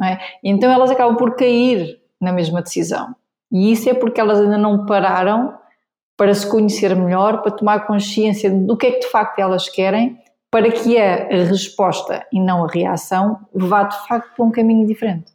É? 0.00 0.18
Então 0.44 0.70
elas 0.70 0.90
acabam 0.90 1.16
por 1.16 1.34
cair 1.34 2.00
na 2.20 2.32
mesma 2.32 2.62
decisão. 2.62 3.14
E 3.50 3.72
isso 3.72 3.88
é 3.88 3.94
porque 3.94 4.20
elas 4.20 4.40
ainda 4.40 4.58
não 4.58 4.86
pararam 4.86 5.58
para 6.16 6.34
se 6.34 6.48
conhecer 6.48 6.94
melhor, 6.94 7.42
para 7.42 7.52
tomar 7.52 7.86
consciência 7.86 8.50
do 8.50 8.76
que 8.76 8.86
é 8.86 8.92
que 8.92 9.00
de 9.00 9.10
facto 9.10 9.38
elas 9.38 9.68
querem, 9.68 10.20
para 10.50 10.70
que 10.70 10.98
a 10.98 11.26
resposta 11.28 12.26
e 12.32 12.40
não 12.40 12.64
a 12.64 12.68
reação 12.68 13.38
vá 13.52 13.84
de 13.84 14.06
facto 14.06 14.34
para 14.34 14.44
um 14.44 14.50
caminho 14.50 14.86
diferente. 14.86 15.32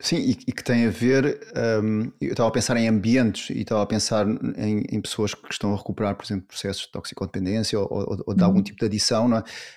Sim, 0.00 0.18
e, 0.18 0.30
e, 0.46 0.52
que 0.52 0.62
tem 0.62 0.86
a 0.86 0.90
ver. 0.90 1.40
Um, 1.82 2.12
eu 2.20 2.30
estava 2.30 2.48
a 2.48 2.52
pensar 2.52 2.76
em 2.76 2.86
ambientes 2.86 3.50
e 3.50 3.62
estava 3.62 3.82
a 3.82 3.86
pensar 3.86 4.28
em, 4.28 4.84
em, 4.92 5.00
pessoas 5.00 5.34
que 5.34 5.52
estão 5.52 5.74
a 5.74 5.76
recuperar, 5.76 6.14
por 6.14 6.24
exemplo, 6.24 6.46
processos 6.46 6.82
de 6.82 6.92
toxicodependência 6.92 7.76
ou, 7.80 7.88
ou, 7.90 8.24
ou 8.28 8.34
de 8.34 8.40
uhum. 8.40 8.46
algum 8.46 8.62
tipo 8.62 8.78
de 8.78 8.86
adição, 8.86 9.28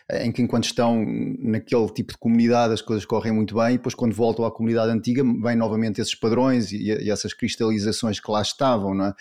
é? 0.07 0.23
em 0.23 0.31
que 0.31 0.39
enquanto 0.39 0.65
estão 0.65 1.03
naquele 1.39 1.89
tipo 1.89 2.11
de 2.13 2.19
comunidade 2.19 2.71
as 2.71 2.83
coisas 2.83 3.03
correm 3.03 3.31
muito 3.31 3.55
bem 3.55 3.73
e 3.73 3.77
depois 3.77 3.95
quando 3.95 4.13
voltam 4.13 4.45
à 4.45 4.51
comunidade 4.51 4.91
antiga 4.91 5.23
vêm 5.23 5.55
novamente 5.55 5.99
esses 5.99 6.13
padrões 6.13 6.71
e, 6.71 6.83
e 6.83 7.09
essas 7.09 7.33
cristalizações 7.33 8.19
que 8.19 8.29
lá 8.29 8.43
estavam, 8.43 9.03
é? 9.03 9.13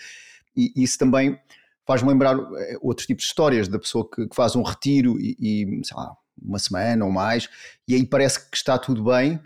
E 0.55 0.71
isso 0.75 0.99
também 0.99 1.39
faz-me 1.87 2.09
lembrar 2.09 2.37
eh, 2.37 2.77
outros 2.79 3.07
tipos 3.07 3.23
de 3.23 3.29
histórias 3.29 3.67
da 3.67 3.79
pessoa 3.79 4.07
que, 4.07 4.27
que 4.27 4.35
faz 4.35 4.55
um 4.55 4.61
retiro 4.61 5.19
e, 5.19 5.35
e, 5.39 5.81
sei 5.83 5.97
lá, 5.97 6.15
uma 6.39 6.59
semana 6.59 7.05
ou 7.05 7.11
mais 7.11 7.49
e 7.87 7.95
aí 7.95 8.05
parece 8.05 8.49
que 8.49 8.55
está 8.55 8.77
tudo 8.77 9.03
bem 9.03 9.39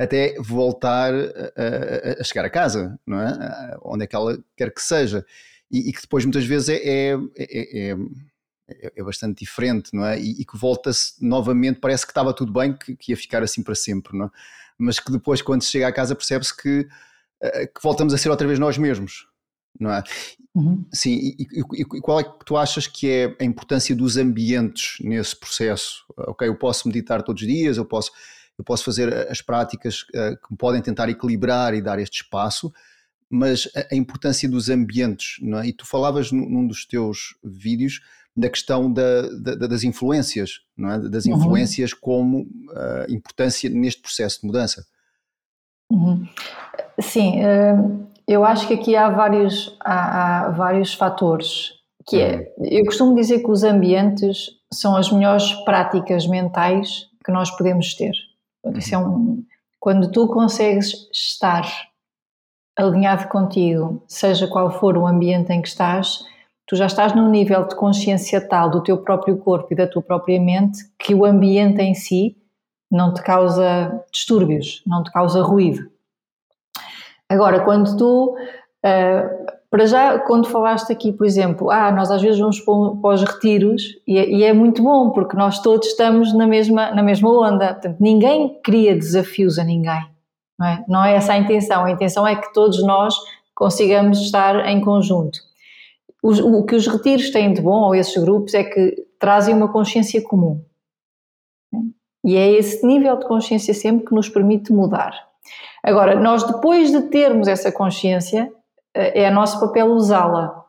até 0.00 0.34
voltar 0.40 1.12
a, 1.12 2.20
a, 2.20 2.24
chegar 2.24 2.44
a 2.44 2.50
casa, 2.50 2.98
não 3.06 3.20
é? 3.20 3.76
Onde 3.82 4.04
é 4.04 4.06
que 4.06 4.16
ela 4.16 4.42
quer 4.56 4.72
que 4.72 4.80
seja. 4.80 5.24
E, 5.70 5.90
e 5.90 5.92
que 5.92 6.00
depois 6.00 6.24
muitas 6.24 6.44
vezes 6.46 6.70
é, 6.70 6.76
é, 6.76 7.18
é, 7.38 7.90
é, 7.90 8.92
é 8.96 9.02
bastante 9.02 9.40
diferente, 9.40 9.90
não 9.92 10.04
é? 10.06 10.18
E, 10.18 10.40
e 10.40 10.44
que 10.44 10.56
volta-se 10.56 11.14
novamente, 11.20 11.80
parece 11.80 12.06
que 12.06 12.12
estava 12.12 12.32
tudo 12.32 12.50
bem, 12.50 12.72
que, 12.72 12.96
que, 12.96 13.12
ia 13.12 13.16
ficar 13.16 13.42
assim 13.42 13.62
para 13.62 13.74
sempre, 13.74 14.16
não 14.16 14.26
é? 14.26 14.30
Mas 14.78 14.98
que 14.98 15.12
depois, 15.12 15.42
quando 15.42 15.62
se 15.62 15.70
chega 15.70 15.86
à 15.86 15.92
casa, 15.92 16.16
percebe-se 16.16 16.56
que, 16.56 16.84
que 16.84 17.82
voltamos 17.82 18.14
a 18.14 18.18
ser 18.18 18.30
outra 18.30 18.46
vez 18.46 18.58
nós 18.58 18.78
mesmos, 18.78 19.26
não 19.78 19.92
é? 19.92 20.02
Uhum. 20.54 20.86
Sim, 20.90 21.10
e, 21.12 21.46
e, 21.52 21.80
e, 21.82 22.00
qual 22.00 22.18
é 22.18 22.24
que 22.24 22.44
tu 22.46 22.56
achas 22.56 22.86
que 22.86 23.06
é 23.06 23.36
a 23.38 23.44
importância 23.44 23.94
dos 23.94 24.16
ambientes 24.16 24.96
nesse 25.00 25.38
processo? 25.38 26.02
Ok, 26.16 26.48
eu 26.48 26.56
posso 26.56 26.88
meditar 26.88 27.22
todos 27.22 27.42
os 27.42 27.48
dias, 27.48 27.76
eu 27.76 27.84
posso 27.84 28.10
eu 28.60 28.64
posso 28.64 28.84
fazer 28.84 29.12
as 29.30 29.40
práticas 29.40 30.02
uh, 30.02 30.36
que 30.46 30.54
podem 30.56 30.82
tentar 30.82 31.08
equilibrar 31.08 31.72
e 31.72 31.80
dar 31.80 31.98
este 31.98 32.22
espaço, 32.22 32.70
mas 33.28 33.66
a, 33.90 33.94
importância 33.94 34.46
dos 34.46 34.68
ambientes, 34.68 35.38
não 35.40 35.60
é? 35.60 35.68
E 35.68 35.72
tu 35.72 35.86
falavas 35.86 36.30
num, 36.30 36.66
dos 36.66 36.84
teus 36.84 37.34
vídeos 37.42 38.02
da 38.36 38.50
questão 38.50 38.92
da, 38.92 39.22
da, 39.40 39.66
das 39.66 39.82
influências, 39.82 40.60
não 40.76 40.90
é? 40.90 40.98
Das 41.08 41.24
uhum. 41.24 41.36
influências 41.36 41.92
uhum. 41.92 41.98
como 42.02 42.40
uh, 42.42 43.06
importância 43.08 43.70
neste 43.70 44.02
processo 44.02 44.42
de 44.42 44.46
mudança. 44.46 44.84
Uhum. 45.90 46.28
Sim, 47.00 47.40
eu 48.28 48.44
acho 48.44 48.68
que 48.68 48.74
aqui 48.74 48.94
há 48.94 49.08
vários, 49.08 49.76
há, 49.80 50.44
há 50.46 50.50
vários 50.50 50.94
fatores. 50.94 51.72
Que 52.06 52.20
é, 52.20 52.52
uhum. 52.58 52.66
eu 52.66 52.84
costumo 52.84 53.14
dizer 53.16 53.40
que 53.40 53.50
os 53.50 53.64
ambientes 53.64 54.50
são 54.72 54.96
as 54.96 55.10
melhores 55.10 55.50
práticas 55.64 56.26
mentais 56.26 57.08
que 57.24 57.32
nós 57.32 57.50
podemos 57.50 57.94
ter. 57.94 58.12
Isso 58.76 58.94
é 58.94 58.98
um, 58.98 59.44
quando 59.78 60.10
tu 60.10 60.28
consegues 60.28 61.08
estar 61.12 61.64
alinhado 62.76 63.28
contigo, 63.28 64.02
seja 64.06 64.46
qual 64.46 64.70
for 64.78 64.96
o 64.96 65.06
ambiente 65.06 65.52
em 65.52 65.60
que 65.60 65.68
estás, 65.68 66.24
tu 66.66 66.76
já 66.76 66.86
estás 66.86 67.14
num 67.14 67.28
nível 67.28 67.66
de 67.66 67.74
consciência 67.74 68.40
tal 68.40 68.70
do 68.70 68.82
teu 68.82 68.98
próprio 68.98 69.36
corpo 69.38 69.68
e 69.72 69.76
da 69.76 69.86
tua 69.86 70.02
própria 70.02 70.40
mente 70.40 70.78
que 70.98 71.14
o 71.14 71.24
ambiente 71.24 71.80
em 71.80 71.94
si 71.94 72.36
não 72.90 73.14
te 73.14 73.22
causa 73.22 74.04
distúrbios, 74.12 74.82
não 74.86 75.02
te 75.02 75.12
causa 75.12 75.42
ruído. 75.42 75.90
Agora, 77.28 77.64
quando 77.64 77.96
tu, 77.96 78.36
uh, 78.36 79.52
para 79.70 79.86
já, 79.86 80.18
quando 80.18 80.48
falaste 80.48 80.92
aqui, 80.92 81.12
por 81.12 81.24
exemplo, 81.24 81.70
ah, 81.70 81.92
nós 81.92 82.10
às 82.10 82.20
vezes 82.20 82.40
vamos 82.40 82.58
para 82.60 83.14
os 83.14 83.22
retiros 83.22 83.82
e 84.04 84.18
é, 84.18 84.28
e 84.28 84.42
é 84.42 84.52
muito 84.52 84.82
bom 84.82 85.10
porque 85.10 85.36
nós 85.36 85.62
todos 85.62 85.86
estamos 85.86 86.34
na 86.34 86.44
mesma, 86.44 86.90
na 86.90 87.04
mesma 87.04 87.30
onda. 87.30 87.74
Portanto, 87.74 87.96
ninguém 88.00 88.60
cria 88.64 88.96
desafios 88.96 89.60
a 89.60 89.64
ninguém. 89.64 90.10
Não 90.58 90.66
é? 90.66 90.84
não 90.88 91.04
é 91.04 91.14
essa 91.14 91.34
a 91.34 91.38
intenção. 91.38 91.84
A 91.84 91.90
intenção 91.90 92.26
é 92.26 92.34
que 92.34 92.52
todos 92.52 92.82
nós 92.82 93.14
consigamos 93.54 94.18
estar 94.20 94.68
em 94.68 94.80
conjunto. 94.80 95.38
O 96.22 96.66
que 96.66 96.74
os 96.74 96.86
retiros 96.86 97.30
têm 97.30 97.54
de 97.54 97.62
bom, 97.62 97.80
ou 97.84 97.94
esses 97.94 98.20
grupos, 98.22 98.52
é 98.52 98.64
que 98.64 99.06
trazem 99.18 99.54
uma 99.54 99.68
consciência 99.68 100.20
comum. 100.22 100.60
E 102.24 102.36
é 102.36 102.50
esse 102.50 102.84
nível 102.84 103.16
de 103.16 103.26
consciência 103.26 103.72
sempre 103.72 104.06
que 104.06 104.14
nos 104.14 104.28
permite 104.28 104.72
mudar. 104.72 105.14
Agora, 105.82 106.18
nós 106.20 106.42
depois 106.42 106.90
de 106.90 107.02
termos 107.02 107.48
essa 107.48 107.72
consciência, 107.72 108.52
é 108.94 109.30
nosso 109.30 109.60
papel 109.60 109.86
usá-la. 109.86 110.64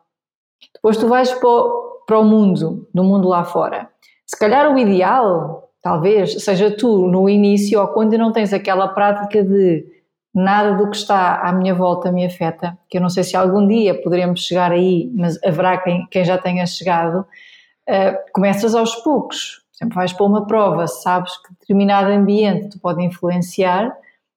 Depois 0.74 0.98
tu 0.98 1.08
vais 1.08 1.32
para 1.34 2.20
o, 2.20 2.24
mundo, 2.24 2.88
no 2.94 3.04
mundo 3.04 3.28
lá 3.28 3.44
fora. 3.44 3.90
Se 4.26 4.38
calhar 4.38 4.72
o 4.74 4.78
ideal, 4.78 5.70
talvez, 5.82 6.44
seja 6.44 6.76
tu 6.76 7.08
no 7.08 7.30
início 7.30 7.80
ou 7.80 7.88
quando 7.88 8.18
não 8.18 8.32
tens 8.32 8.54
aquela 8.54 8.88
prática 8.88 9.44
de 9.44 9.86
nada 10.34 10.76
do 10.76 10.90
que 10.90 10.96
está 10.96 11.42
à 11.42 11.52
minha 11.52 11.76
volta 11.76 12.12
me 12.12 12.26
afeta, 12.26 12.78
que 12.90 12.98
eu 12.98 13.02
não 13.02 13.10
sei 13.10 13.24
se 13.24 13.36
algum 13.36 13.68
dia 13.68 14.02
poderemos 14.02 14.46
chegar 14.46 14.72
aí, 14.72 15.12
mas 15.14 15.38
haverá 15.44 15.78
quem, 15.78 16.08
quem 16.10 16.24
já 16.24 16.38
tenha 16.38 16.66
chegado, 16.66 17.20
uh, 17.20 18.32
começas 18.34 18.74
aos 18.74 18.96
poucos 18.98 19.62
exemplo, 19.82 19.96
vais 19.96 20.14
para 20.14 20.26
uma 20.26 20.46
prova, 20.46 20.88
sabes 20.88 21.36
que 21.38 21.54
determinado 21.60 22.12
ambiente 22.12 22.70
te 22.70 22.80
pode 22.80 23.04
influenciar, 23.04 23.92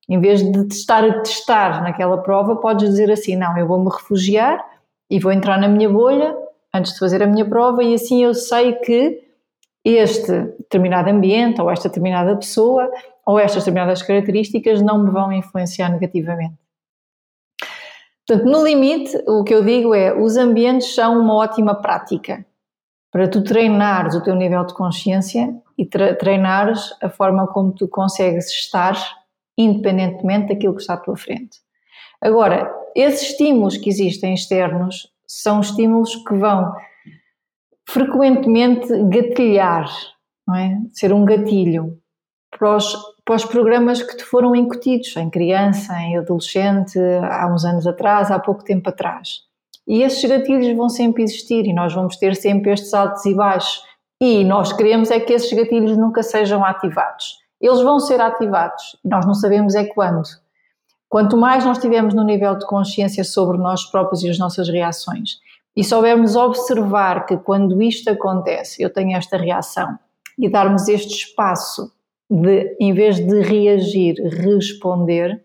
em 0.09 0.21
vez 0.21 0.43
de 0.43 0.67
estar 0.75 1.03
a 1.05 1.21
testar 1.21 1.83
naquela 1.83 2.19
prova, 2.19 2.57
podes 2.57 2.88
dizer 2.90 3.11
assim: 3.11 3.37
não, 3.37 3.57
eu 3.57 3.67
vou-me 3.67 3.90
refugiar 3.90 4.64
e 5.11 5.19
vou 5.19 5.33
entrar 5.33 5.59
na 5.59 5.69
minha 5.69 5.88
bolha 5.88 6.37
antes 6.75 6.93
de 6.93 6.99
fazer 6.99 7.23
a 7.23 7.27
minha 7.27 7.45
prova, 7.45 7.83
e 7.83 7.95
assim 7.95 8.25
eu 8.25 8.35
sei 8.35 8.73
que 8.73 9.23
este 9.85 10.33
determinado 10.59 11.09
ambiente, 11.09 11.61
ou 11.61 11.71
esta 11.71 11.88
determinada 11.88 12.35
pessoa, 12.37 12.90
ou 13.25 13.38
estas 13.38 13.62
determinadas 13.62 14.03
características 14.03 14.83
não 14.83 15.05
me 15.05 15.11
vão 15.11 15.33
influenciar 15.33 15.88
negativamente. 15.90 16.57
Portanto, 18.27 18.51
no 18.51 18.64
limite, 18.64 19.17
o 19.29 19.45
que 19.45 19.55
eu 19.55 19.62
digo 19.62 19.95
é: 19.95 20.12
os 20.12 20.37
ambientes 20.37 20.95
são 20.95 21.21
uma 21.21 21.35
ótima 21.35 21.75
prática 21.75 22.45
para 23.12 23.29
tu 23.29 23.45
treinares 23.45 24.14
o 24.14 24.23
teu 24.23 24.35
nível 24.35 24.64
de 24.67 24.75
consciência 24.75 25.55
e 25.79 25.87
treinares 25.87 26.93
a 27.01 27.09
forma 27.09 27.47
como 27.47 27.73
tu 27.73 27.87
consegues 27.87 28.51
estar 28.51 28.97
independentemente 29.57 30.49
daquilo 30.49 30.75
que 30.75 30.81
está 30.81 30.95
à 30.95 30.99
tua 30.99 31.17
frente. 31.17 31.59
Agora, 32.21 32.73
esses 32.95 33.31
estímulos 33.31 33.77
que 33.77 33.88
existem 33.90 34.35
externos 34.35 35.09
são 35.27 35.61
estímulos 35.61 36.14
que 36.17 36.35
vão 36.35 36.73
frequentemente 37.87 38.87
gatilhar, 39.09 39.90
é? 40.55 40.77
Ser 40.93 41.12
um 41.12 41.25
gatilho 41.25 41.99
para 42.51 42.77
os, 42.77 42.97
para 43.25 43.37
os 43.37 43.45
programas 43.45 44.03
que 44.03 44.17
te 44.17 44.25
foram 44.25 44.55
incutidos 44.55 45.17
em 45.17 45.31
criança, 45.31 45.95
em 46.01 46.17
adolescente, 46.17 46.99
há 46.99 47.47
uns 47.53 47.64
anos 47.64 47.87
atrás, 47.87 48.31
há 48.31 48.38
pouco 48.38 48.64
tempo 48.64 48.88
atrás. 48.88 49.40
E 49.87 50.03
esses 50.03 50.25
gatilhos 50.29 50.75
vão 50.77 50.88
sempre 50.88 51.23
existir 51.23 51.67
e 51.67 51.73
nós 51.73 51.93
vamos 51.93 52.17
ter 52.17 52.35
sempre 52.37 52.73
estes 52.73 52.95
altos 52.95 53.25
e 53.27 53.35
baixos. 53.35 53.83
E 54.21 54.45
nós 54.45 54.73
queremos 54.73 55.11
é 55.11 55.21
que 55.21 55.33
esses 55.33 55.53
gatilhos 55.53 55.97
nunca 55.97 56.23
sejam 56.23 56.64
ativados. 56.64 57.43
Eles 57.64 57.81
vão 57.81 57.98
ser 57.98 58.20
ativados 58.20 58.94
e 59.03 59.09
nós 59.09 59.24
não 59.24 59.33
sabemos 59.33 59.74
é 59.74 59.87
quando. 59.87 60.29
Quanto 61.09 61.35
mais 61.35 61.64
nós 61.64 61.79
tivermos 61.79 62.12
no 62.12 62.22
nível 62.22 62.59
de 62.59 62.66
consciência 62.66 63.24
sobre 63.24 63.57
nós 63.57 63.85
próprios 63.85 64.22
e 64.22 64.29
as 64.29 64.38
nossas 64.38 64.68
reações, 64.68 65.38
e 65.74 65.83
soubermos 65.83 66.37
observar 66.37 67.24
que 67.24 67.38
quando 67.38 67.81
isto 67.81 68.11
acontece, 68.11 68.83
eu 68.83 68.92
tenho 68.92 69.16
esta 69.16 69.38
reação, 69.38 69.98
e 70.38 70.46
darmos 70.46 70.88
este 70.88 71.14
espaço 71.14 71.90
de, 72.29 72.77
em 72.79 72.92
vez 72.92 73.16
de 73.16 73.40
reagir, 73.40 74.16
responder, 74.22 75.42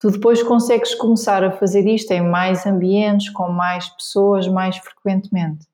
tu 0.00 0.10
depois 0.10 0.42
consegues 0.42 0.92
começar 0.92 1.44
a 1.44 1.52
fazer 1.52 1.86
isto 1.86 2.10
em 2.10 2.20
mais 2.20 2.66
ambientes, 2.66 3.28
com 3.30 3.48
mais 3.48 3.88
pessoas, 3.90 4.48
mais 4.48 4.76
frequentemente. 4.76 5.68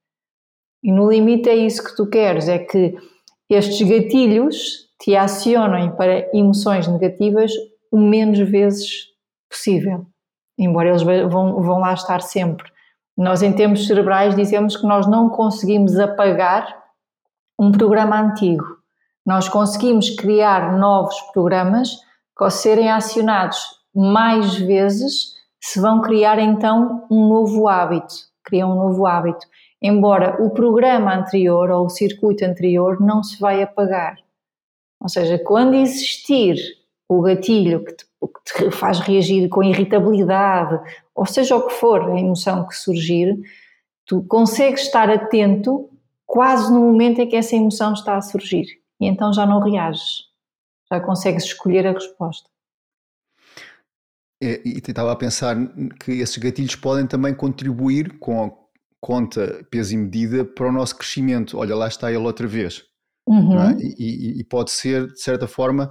E 0.83 0.93
no 0.93 1.11
limite 1.11 1.49
é 1.49 1.57
isso 1.57 1.83
que 1.83 1.97
tu 1.97 2.07
queres, 2.07 2.49
é 2.49 2.59
que 2.59 2.99
estes 3.49 3.89
gatilhos 3.89 4.88
te 5.01 5.17
acionem 5.17 5.91
para 5.93 6.29
emoções 6.37 6.89
negativas 6.89 7.53
o 7.91 7.99
menos 7.99 8.39
vezes 8.39 9.07
possível, 9.49 10.07
embora 10.59 10.89
eles 10.89 11.03
vão, 11.03 11.63
vão 11.63 11.79
lá 11.79 11.95
estar 11.95 12.21
sempre. 12.21 12.71
Nós, 13.17 13.43
em 13.43 13.53
termos 13.53 13.87
cerebrais, 13.87 14.37
dizemos 14.37 14.77
que 14.77 14.87
nós 14.87 15.07
não 15.07 15.29
conseguimos 15.29 15.99
apagar 15.99 16.85
um 17.59 17.73
programa 17.73 18.21
antigo. 18.21 18.65
Nós 19.27 19.49
conseguimos 19.49 20.11
criar 20.11 20.79
novos 20.79 21.21
programas 21.33 21.91
que, 22.37 22.45
ao 22.45 22.51
serem 22.51 22.91
acionados 22.91 23.59
mais 23.95 24.57
vezes 24.57 25.39
se 25.61 25.81
vão 25.81 26.01
criar 26.01 26.39
então 26.39 27.07
um 27.11 27.29
novo 27.29 27.67
hábito, 27.67 28.15
criam 28.45 28.73
um 28.73 28.77
novo 28.77 29.07
hábito. 29.07 29.45
Embora 29.83 30.43
o 30.43 30.51
programa 30.51 31.15
anterior 31.15 31.71
ou 31.71 31.87
o 31.87 31.91
circuito 31.91 32.45
anterior 32.45 33.01
não 33.01 33.23
se 33.23 33.39
vai 33.41 33.63
apagar. 33.63 34.17
Ou 35.01 35.09
seja, 35.09 35.39
quando 35.39 35.75
existir 35.75 36.57
o 37.09 37.23
gatilho 37.23 37.85
que 37.85 37.93
te, 37.93 38.05
que 38.05 38.69
te 38.69 38.71
faz 38.71 38.99
reagir 39.01 39.49
com 39.49 39.63
irritabilidade, 39.63 40.81
ou 41.15 41.25
seja 41.25 41.57
o 41.57 41.67
que 41.67 41.75
for 41.75 42.11
a 42.11 42.19
emoção 42.19 42.67
que 42.67 42.77
surgir, 42.77 43.39
tu 44.05 44.23
consegues 44.23 44.83
estar 44.83 45.09
atento 45.09 45.89
quase 46.27 46.73
no 46.73 46.81
momento 46.81 47.21
em 47.21 47.29
que 47.29 47.37
essa 47.37 47.57
emoção 47.57 47.93
está 47.93 48.17
a 48.17 48.23
surgir. 48.23 48.67
E 49.01 49.07
então 49.07 49.33
já 49.33 49.47
não 49.47 49.61
reages. 49.61 50.29
Já 50.91 51.01
consegues 51.01 51.45
escolher 51.45 51.87
a 51.87 51.93
resposta. 51.93 52.49
É, 54.43 54.61
e 54.65 54.79
estava 54.79 55.13
a 55.13 55.17
pensar 55.17 55.57
que 56.01 56.13
esses 56.13 56.37
gatilhos 56.37 56.77
podem 56.77 57.07
também 57.07 57.35
contribuir 57.35 58.19
com 58.19 58.57
conta, 59.01 59.67
peso 59.71 59.95
e 59.95 59.97
medida 59.97 60.45
para 60.45 60.69
o 60.69 60.73
nosso 60.73 60.97
crescimento. 60.97 61.59
Olha, 61.59 61.75
lá 61.75 61.89
está 61.89 62.11
ele 62.11 62.25
outra 62.25 62.47
vez. 62.47 62.85
Uhum. 63.29 63.61
É? 63.61 63.77
E, 63.81 64.41
e, 64.41 64.45
pode 64.45 64.71
ser, 64.71 65.07
de 65.07 65.21
certa 65.21 65.47
forma, 65.47 65.91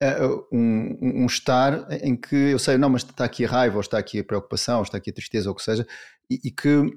eh, 0.00 0.26
um, 0.52 1.22
um, 1.22 1.26
estar 1.26 1.86
em 2.02 2.14
que 2.14 2.36
eu 2.36 2.58
sei, 2.58 2.76
não, 2.76 2.90
mas 2.90 3.02
está 3.02 3.24
aqui 3.24 3.44
a 3.44 3.48
raiva, 3.48 3.76
ou 3.76 3.80
está 3.80 3.98
aqui 3.98 4.18
a 4.18 4.24
preocupação, 4.24 4.78
ou 4.78 4.82
está 4.82 4.98
aqui 4.98 5.10
a 5.10 5.14
tristeza, 5.14 5.48
ou 5.48 5.54
o 5.54 5.56
que 5.56 5.62
seja, 5.62 5.86
e, 6.30 6.40
e 6.44 6.50
que 6.50 6.90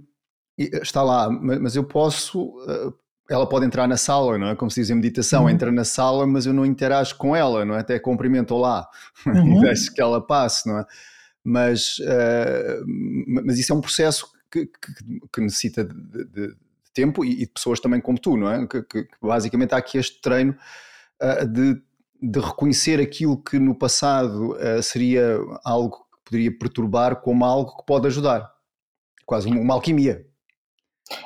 está 0.57 1.01
lá, 1.01 1.29
mas 1.29 1.75
eu 1.75 1.83
posso 1.83 2.53
eh, 2.67 2.93
ela 3.29 3.47
pode 3.47 3.65
entrar 3.65 3.87
na 3.87 3.97
sala, 3.97 4.37
não 4.37 4.49
é? 4.49 4.55
Como 4.55 4.69
se 4.69 4.81
diz 4.81 4.89
em 4.89 4.95
meditação, 4.95 5.43
uhum. 5.43 5.49
entra 5.49 5.71
na 5.71 5.85
sala, 5.85 6.27
mas 6.27 6.45
eu 6.45 6.53
não 6.53 6.65
interajo 6.65 7.15
com 7.17 7.35
ela, 7.35 7.65
não 7.65 7.75
é? 7.75 7.79
Até 7.79 7.97
cumprimento 7.97 8.55
lá 8.57 8.87
uhum. 9.25 9.59
e 9.59 9.61
deixo 9.61 9.93
que 9.93 10.01
ela 10.01 10.25
passe, 10.25 10.67
não 10.67 10.79
é? 10.79 10.85
Mas, 11.43 11.97
uh, 11.99 12.83
mas 13.45 13.57
isso 13.59 13.73
é 13.73 13.75
um 13.75 13.81
processo 13.81 14.27
que, 14.51 14.65
que, 14.65 15.19
que 15.31 15.41
necessita 15.41 15.83
de, 15.83 16.25
de 16.25 16.55
tempo 16.93 17.25
e, 17.25 17.35
de 17.37 17.47
pessoas 17.47 17.79
também 17.79 17.99
como 17.99 18.19
tu, 18.19 18.37
não 18.37 18.49
é? 18.49 18.67
Que, 18.67 18.83
que 18.83 19.07
basicamente 19.21 19.73
há 19.73 19.77
aqui 19.77 19.97
este 19.97 20.21
treino 20.21 20.55
uh, 21.21 21.45
de, 21.47 21.81
de 22.21 22.39
reconhecer 22.39 22.99
aquilo 22.99 23.37
que 23.37 23.59
no 23.59 23.75
passado 23.75 24.53
uh, 24.53 24.81
seria 24.81 25.37
algo 25.63 25.97
que 25.97 26.31
poderia 26.31 26.57
perturbar 26.57 27.17
como 27.17 27.43
algo 27.45 27.77
que 27.77 27.85
pode 27.85 28.07
ajudar. 28.07 28.51
Quase 29.25 29.49
uma 29.49 29.73
alquimia. 29.73 30.25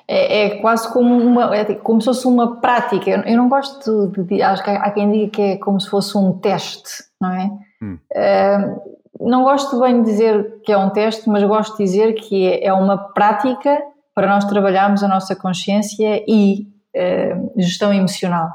É, 0.07 0.45
é, 0.45 0.49
quase 0.61 0.91
como 0.91 1.17
uma, 1.17 1.55
é 1.55 1.75
como 1.75 2.01
se 2.01 2.05
fosse 2.05 2.27
uma 2.27 2.59
prática. 2.59 3.11
Eu 3.11 3.37
não 3.37 3.49
gosto 3.49 4.07
de, 4.07 4.41
acho 4.41 4.63
que 4.63 4.69
há 4.69 4.91
quem 4.91 5.11
diga 5.11 5.31
que 5.31 5.41
é 5.41 5.57
como 5.57 5.79
se 5.79 5.89
fosse 5.89 6.17
um 6.17 6.37
teste, 6.39 7.03
não 7.21 7.31
é? 7.31 7.49
Hum. 7.81 7.99
Uh, 8.11 8.97
não 9.19 9.43
gosto 9.43 9.79
bem 9.79 10.01
de 10.01 10.09
dizer 10.09 10.61
que 10.63 10.71
é 10.71 10.77
um 10.77 10.89
teste, 10.89 11.29
mas 11.29 11.43
gosto 11.43 11.77
de 11.77 11.83
dizer 11.83 12.13
que 12.13 12.47
é, 12.47 12.65
é 12.65 12.73
uma 12.73 12.97
prática 12.97 13.81
para 14.17 14.25
nós 14.25 14.45
trabalharmos 14.45 15.03
a 15.03 15.07
nossa 15.07 15.35
consciência 15.35 16.23
e 16.27 16.67
uh, 16.95 17.53
gestão 17.55 17.93
emocional. 17.93 18.49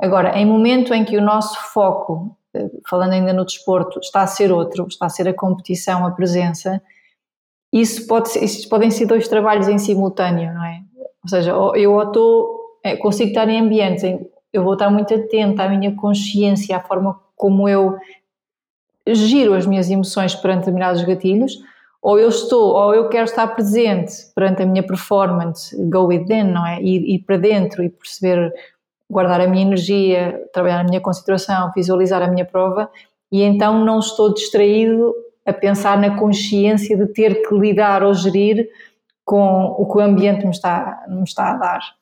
Agora, 0.00 0.38
em 0.38 0.46
momento 0.46 0.94
em 0.94 1.04
que 1.04 1.16
o 1.16 1.20
nosso 1.20 1.60
foco, 1.72 2.36
uh, 2.56 2.80
falando 2.88 3.14
ainda 3.14 3.32
no 3.32 3.44
desporto, 3.44 3.98
está 3.98 4.22
a 4.22 4.28
ser 4.28 4.52
outro, 4.52 4.86
está 4.86 5.06
a 5.06 5.08
ser 5.08 5.26
a 5.26 5.34
competição, 5.34 6.06
a 6.06 6.12
presença, 6.12 6.80
isso 7.72 8.06
pode 8.06 8.28
ser, 8.28 8.44
isso 8.44 8.68
podem 8.68 8.92
ser 8.92 9.06
dois 9.06 9.26
trabalhos 9.26 9.66
em 9.66 9.76
simultâneo, 9.76 10.54
não 10.54 10.64
é? 10.64 10.82
Ou 11.24 11.28
seja, 11.28 11.50
eu 11.50 12.00
estou, 12.00 12.78
é, 12.84 12.94
consigo 12.94 13.30
estar 13.30 13.48
em 13.48 13.60
ambientes 13.60 14.04
em 14.04 14.24
eu 14.52 14.62
vou 14.62 14.74
estar 14.74 14.88
muito 14.88 15.12
atenta 15.12 15.64
à 15.64 15.68
minha 15.68 15.96
consciência, 15.96 16.76
à 16.76 16.80
forma 16.80 17.18
como 17.34 17.68
eu 17.68 17.98
giro 19.04 19.52
as 19.52 19.66
minhas 19.66 19.90
emoções 19.90 20.32
perante 20.32 20.60
determinados 20.60 21.02
gatilhos, 21.02 21.58
ou 22.02 22.18
eu 22.18 22.28
estou, 22.28 22.74
ou 22.74 22.94
eu 22.94 23.08
quero 23.08 23.24
estar 23.24 23.46
presente 23.48 24.12
perante 24.34 24.62
a 24.62 24.66
minha 24.66 24.82
performance, 24.82 25.76
go 25.88 26.06
within, 26.06 26.44
não 26.44 26.66
é? 26.66 26.80
Ir, 26.80 27.14
ir 27.14 27.18
para 27.20 27.36
dentro 27.36 27.82
e 27.82 27.90
perceber, 27.90 28.52
guardar 29.08 29.40
a 29.40 29.46
minha 29.46 29.62
energia, 29.62 30.42
trabalhar 30.52 30.80
a 30.80 30.84
minha 30.84 31.00
concentração, 31.00 31.70
visualizar 31.74 32.22
a 32.22 32.28
minha 32.28 32.44
prova, 32.44 32.90
e 33.30 33.42
então 33.42 33.84
não 33.84 33.98
estou 33.98 34.32
distraído 34.32 35.14
a 35.44 35.52
pensar 35.52 35.98
na 35.98 36.16
consciência 36.16 36.96
de 36.96 37.06
ter 37.06 37.46
que 37.46 37.54
lidar 37.54 38.02
ou 38.02 38.14
gerir 38.14 38.68
com 39.24 39.76
o 39.78 39.86
que 39.86 39.98
o 39.98 40.00
ambiente 40.00 40.44
me 40.44 40.50
está, 40.50 41.04
me 41.08 41.22
está 41.22 41.52
a 41.52 41.56
dar. 41.56 41.99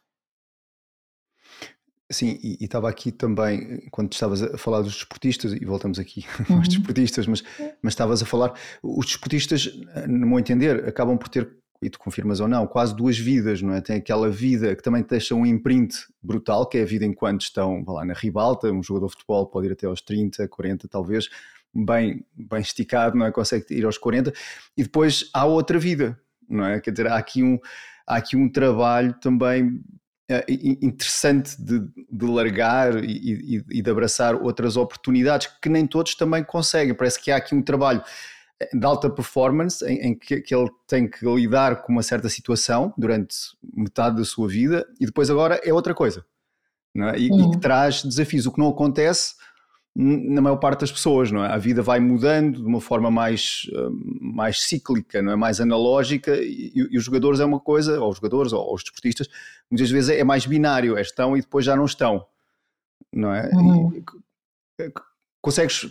Sim, 2.11 2.39
e, 2.43 2.65
estava 2.65 2.89
aqui 2.89 3.13
também, 3.13 3.87
quando 3.91 4.11
estavas 4.13 4.43
a 4.43 4.57
falar 4.57 4.81
dos 4.81 4.95
desportistas, 4.95 5.53
e 5.53 5.63
voltamos 5.65 5.99
aqui 5.99 6.25
uhum. 6.49 6.57
aos 6.57 6.69
desportistas, 6.69 7.27
mas, 7.27 7.45
mas 7.83 7.93
estavas 7.93 8.23
a 8.23 8.27
falar, 8.27 8.55
os 8.83 9.07
desportistas, 9.07 9.71
no 10.07 10.27
meu 10.27 10.39
entender, 10.39 10.89
acabam 10.89 11.19
por 11.19 11.29
ter, 11.29 11.51
e 11.83 11.91
tu 11.91 11.99
confirmas 11.99 12.41
ou 12.41 12.49
não, 12.49 12.67
quase 12.67 12.97
duas 12.97 13.19
vidas, 13.19 13.61
não 13.61 13.75
é? 13.75 13.83
Tem 13.83 13.97
aquela 13.97 14.31
vida 14.31 14.75
que 14.75 14.83
também 14.83 15.05
deixa 15.07 15.35
um 15.35 15.45
imprint 15.45 15.95
brutal, 16.23 16.67
que 16.67 16.79
é 16.79 16.83
a 16.83 16.87
vida 16.87 17.05
enquanto 17.05 17.43
estão 17.43 17.85
lá 17.87 18.07
na 18.07 18.15
ribalta, 18.15 18.73
um 18.73 18.83
jogador 18.83 19.09
de 19.09 19.13
futebol 19.13 19.47
pode 19.47 19.67
ir 19.67 19.73
até 19.73 19.87
aos 19.87 20.01
30, 20.01 20.49
40 20.49 20.89
talvez, 20.89 21.29
bem, 21.75 22.25
bem 22.35 22.61
esticado, 22.61 23.19
não 23.19 23.27
é? 23.27 23.31
Consegue 23.31 23.67
ir 23.71 23.85
aos 23.85 23.99
40, 23.99 24.33
e 24.75 24.83
depois 24.83 25.29
há 25.35 25.45
outra 25.45 25.79
vida, 25.79 26.19
não 26.49 26.65
é? 26.65 26.81
Quer 26.81 26.93
dizer, 26.93 27.07
há 27.09 27.19
aqui 27.19 27.43
um, 27.43 27.59
há 28.07 28.17
aqui 28.17 28.35
um 28.35 28.51
trabalho 28.51 29.13
também 29.21 29.83
interessante 30.83 31.61
de, 31.61 31.81
de 32.11 32.27
largar 32.27 33.03
e, 33.03 33.57
e, 33.57 33.65
e, 33.71 33.83
de 33.83 33.91
abraçar 33.91 34.35
outras 34.35 34.77
oportunidades 34.77 35.49
que 35.61 35.71
nem 35.71 35.87
todos 35.87 36.15
também 36.15 36.45
conseguem. 36.45 36.95
Parece 36.95 37.19
que 37.19 37.31
há 37.31 37.37
aqui 37.37 37.55
um 37.55 37.63
trabalho 37.63 38.03
eh, 38.61 38.69
de 38.77 38.85
alta 38.85 39.09
performance 39.09 39.83
em, 39.87 40.09
em 40.09 40.19
que, 40.19 40.43
que, 40.43 40.55
ele 40.55 40.69
tem 40.87 41.09
que 41.09 41.25
lidar 41.25 41.83
com 41.83 41.93
uma 41.93 42.03
certa 42.03 42.29
situação 42.29 42.93
durante 42.99 43.37
metade 43.75 44.17
da 44.17 44.25
sua 44.25 44.47
vida 44.49 44.87
e 45.01 45.07
depois 45.07 45.31
agora 45.31 45.59
é 45.65 45.73
outra 45.73 45.95
coisa. 45.95 46.25
É? 46.95 47.19
E, 47.19 47.27
e, 47.27 47.51
que 47.51 47.59
traz 47.59 48.03
desafios. 48.03 48.45
O 48.45 48.53
que 48.53 48.59
não 48.59 48.69
acontece 48.69 49.35
na 50.01 50.41
maior 50.41 50.59
parte 50.59 50.83
das 50.83 50.93
pessoas, 50.93 51.33
não 51.33 51.45
é? 51.45 51.49
A 51.49 51.59
vida 51.59 51.83
vai 51.83 51.99
mudando 51.99 52.61
de 52.61 52.67
uma 52.67 52.81
forma 52.81 53.11
mais, 53.11 53.63
eh, 53.73 53.89
mais 54.21 54.63
cíclica, 54.63 55.21
não 55.21 55.33
é? 55.33 55.37
Mais 55.37 55.61
analógica 55.61 56.37
e, 56.37 56.73
e 56.75 56.97
os 56.97 57.03
jogadores 57.03 57.41
é 57.41 57.45
uma 57.45 57.59
coisa, 57.59 58.01
ou 58.01 58.09
os 58.09 58.17
jogadores 58.17 58.53
ou, 58.53 58.65
ou 58.65 58.75
os 58.77 58.85
desportistas, 58.85 59.29
muitas 59.69 59.91
vezes 59.91 60.11
é 60.11 60.23
mais 60.23 60.47
binário, 60.47 60.97
é 60.97 61.01
estão 61.01 61.37
e 61.37 61.41
depois 61.41 61.65
já 61.65 61.75
não 61.75 61.85
estão, 61.85 62.25
não 63.13 63.35
é? 63.35 63.51
Uhum. 63.53 63.93
E, 64.79 64.93
consegues 65.41 65.91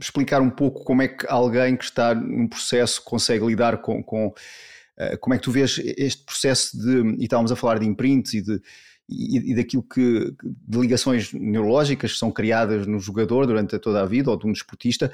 explicar 0.00 0.40
um 0.40 0.50
pouco 0.50 0.82
como 0.82 1.02
é 1.02 1.08
que 1.08 1.24
alguém 1.28 1.76
que 1.76 1.84
está 1.84 2.14
num 2.14 2.48
processo 2.48 3.04
consegue 3.04 3.46
lidar 3.46 3.78
com, 3.78 4.02
com 4.02 4.28
uh, 4.28 5.18
como 5.20 5.34
é 5.34 5.38
que 5.38 5.44
tu 5.44 5.52
vês 5.52 5.78
este 5.96 6.24
processo 6.24 6.76
de, 6.76 7.16
e 7.20 7.24
estávamos 7.24 7.52
a 7.52 7.56
falar 7.56 7.78
de 7.78 7.86
imprints 7.86 8.34
e 8.34 8.42
de 8.42 8.60
e, 9.08 9.52
e 9.52 9.54
daquilo 9.54 9.82
que 9.82 10.34
de 10.42 10.78
ligações 10.78 11.32
neurológicas 11.32 12.12
que 12.12 12.18
são 12.18 12.30
criadas 12.30 12.86
no 12.86 12.98
jogador 12.98 13.46
durante 13.46 13.78
toda 13.78 14.02
a 14.02 14.06
vida 14.06 14.30
ou 14.30 14.36
de 14.36 14.46
um 14.46 14.52
desportista 14.52 15.10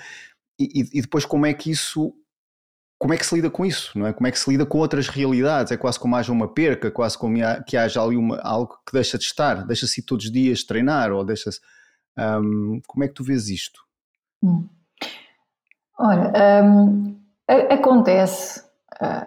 e, 0.59 0.89
e, 0.93 1.01
depois 1.01 1.25
como 1.25 1.47
é 1.47 1.55
que 1.55 1.71
isso 1.71 2.15
como 2.99 3.13
é 3.13 3.19
que 3.19 3.27
se 3.27 3.35
lida 3.35 3.51
com 3.51 3.67
isso, 3.67 3.99
não 3.99 4.07
é? 4.07 4.13
Como 4.13 4.27
é 4.27 4.31
que 4.31 4.39
se 4.39 4.49
lida 4.49 4.65
com 4.65 4.79
outras 4.79 5.09
realidades? 5.09 5.71
É 5.73 5.77
quase 5.77 5.99
como 5.99 6.17
haja 6.17 6.33
uma 6.33 6.49
perca, 6.49 6.91
quase 6.91 7.19
como 7.19 7.37
que 7.67 7.77
haja 7.77 8.01
ali 8.01 8.17
uma, 8.17 8.39
algo 8.41 8.79
que 8.87 8.93
deixa 8.93 9.19
de 9.19 9.25
estar, 9.25 9.67
deixa-se 9.67 10.01
todos 10.01 10.25
os 10.25 10.33
dias 10.33 10.65
treinar 10.65 11.13
ou 11.13 11.23
deixa-se. 11.23 11.61
Um, 12.17 12.81
como 12.87 13.05
é 13.05 13.09
que 13.09 13.15
tu 13.15 13.25
vês 13.25 13.49
isto? 13.49 13.81
Hum. 14.43 14.67
Olha, 15.99 16.33
um, 16.65 17.17
acontece, 17.69 18.63
uh, 19.03 19.27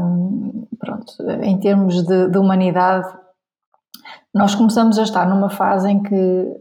um, 0.00 0.66
pronto, 0.78 1.30
em 1.42 1.58
termos 1.58 2.02
de, 2.06 2.28
de 2.30 2.38
humanidade, 2.38 3.12
nós 4.34 4.54
começamos 4.54 4.98
a 4.98 5.04
estar 5.04 5.28
numa 5.28 5.48
fase 5.48 5.88
em 5.88 6.02
que 6.02 6.60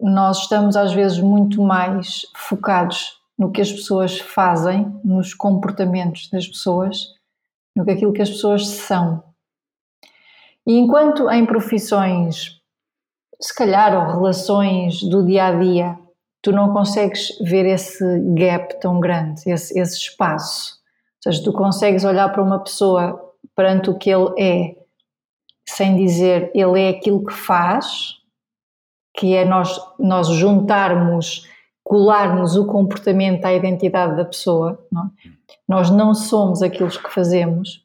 nós 0.00 0.42
estamos 0.42 0.76
às 0.76 0.92
vezes 0.92 1.18
muito 1.18 1.60
mais 1.60 2.22
focados 2.36 3.18
no 3.36 3.50
que 3.50 3.60
as 3.60 3.72
pessoas 3.72 4.20
fazem, 4.20 5.00
nos 5.02 5.34
comportamentos 5.34 6.30
das 6.30 6.46
pessoas, 6.46 7.06
no 7.76 7.84
que 7.84 7.90
aquilo 7.90 8.12
que 8.12 8.22
as 8.22 8.30
pessoas 8.30 8.68
são. 8.68 9.24
E 10.66 10.78
enquanto 10.78 11.28
em 11.30 11.44
profissões, 11.44 12.60
se 13.40 13.54
calhar, 13.54 13.94
ou 13.94 14.14
relações 14.14 15.02
do 15.02 15.24
dia 15.24 15.46
a 15.46 15.58
dia, 15.58 15.98
tu 16.42 16.52
não 16.52 16.72
consegues 16.72 17.36
ver 17.40 17.66
esse 17.66 18.04
gap 18.34 18.78
tão 18.80 19.00
grande, 19.00 19.50
esse, 19.50 19.78
esse 19.78 19.96
espaço. 19.96 20.78
Ou 21.26 21.32
seja, 21.32 21.42
tu 21.42 21.52
consegues 21.52 22.04
olhar 22.04 22.28
para 22.30 22.42
uma 22.42 22.60
pessoa 22.60 23.34
perante 23.56 23.90
o 23.90 23.98
que 23.98 24.10
ele 24.10 24.32
é 24.38 24.79
sem 25.70 25.96
dizer 25.96 26.50
ele 26.54 26.80
é 26.80 26.88
aquilo 26.90 27.24
que 27.24 27.32
faz, 27.32 28.16
que 29.16 29.34
é 29.34 29.44
nós, 29.44 29.80
nós 29.98 30.28
juntarmos, 30.28 31.48
colarmos 31.84 32.56
o 32.56 32.66
comportamento 32.66 33.44
à 33.44 33.52
identidade 33.52 34.16
da 34.16 34.24
pessoa. 34.24 34.84
Não? 34.90 35.06
É? 35.06 35.30
Nós 35.68 35.90
não 35.90 36.14
somos 36.14 36.62
aquilo 36.62 36.90
que 36.90 37.12
fazemos. 37.12 37.84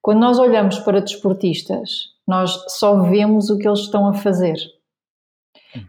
Quando 0.00 0.20
nós 0.20 0.38
olhamos 0.38 0.78
para 0.80 1.00
desportistas, 1.00 2.10
nós 2.26 2.52
só 2.68 3.00
vemos 3.02 3.50
o 3.50 3.58
que 3.58 3.66
eles 3.66 3.80
estão 3.80 4.06
a 4.08 4.14
fazer. 4.14 4.56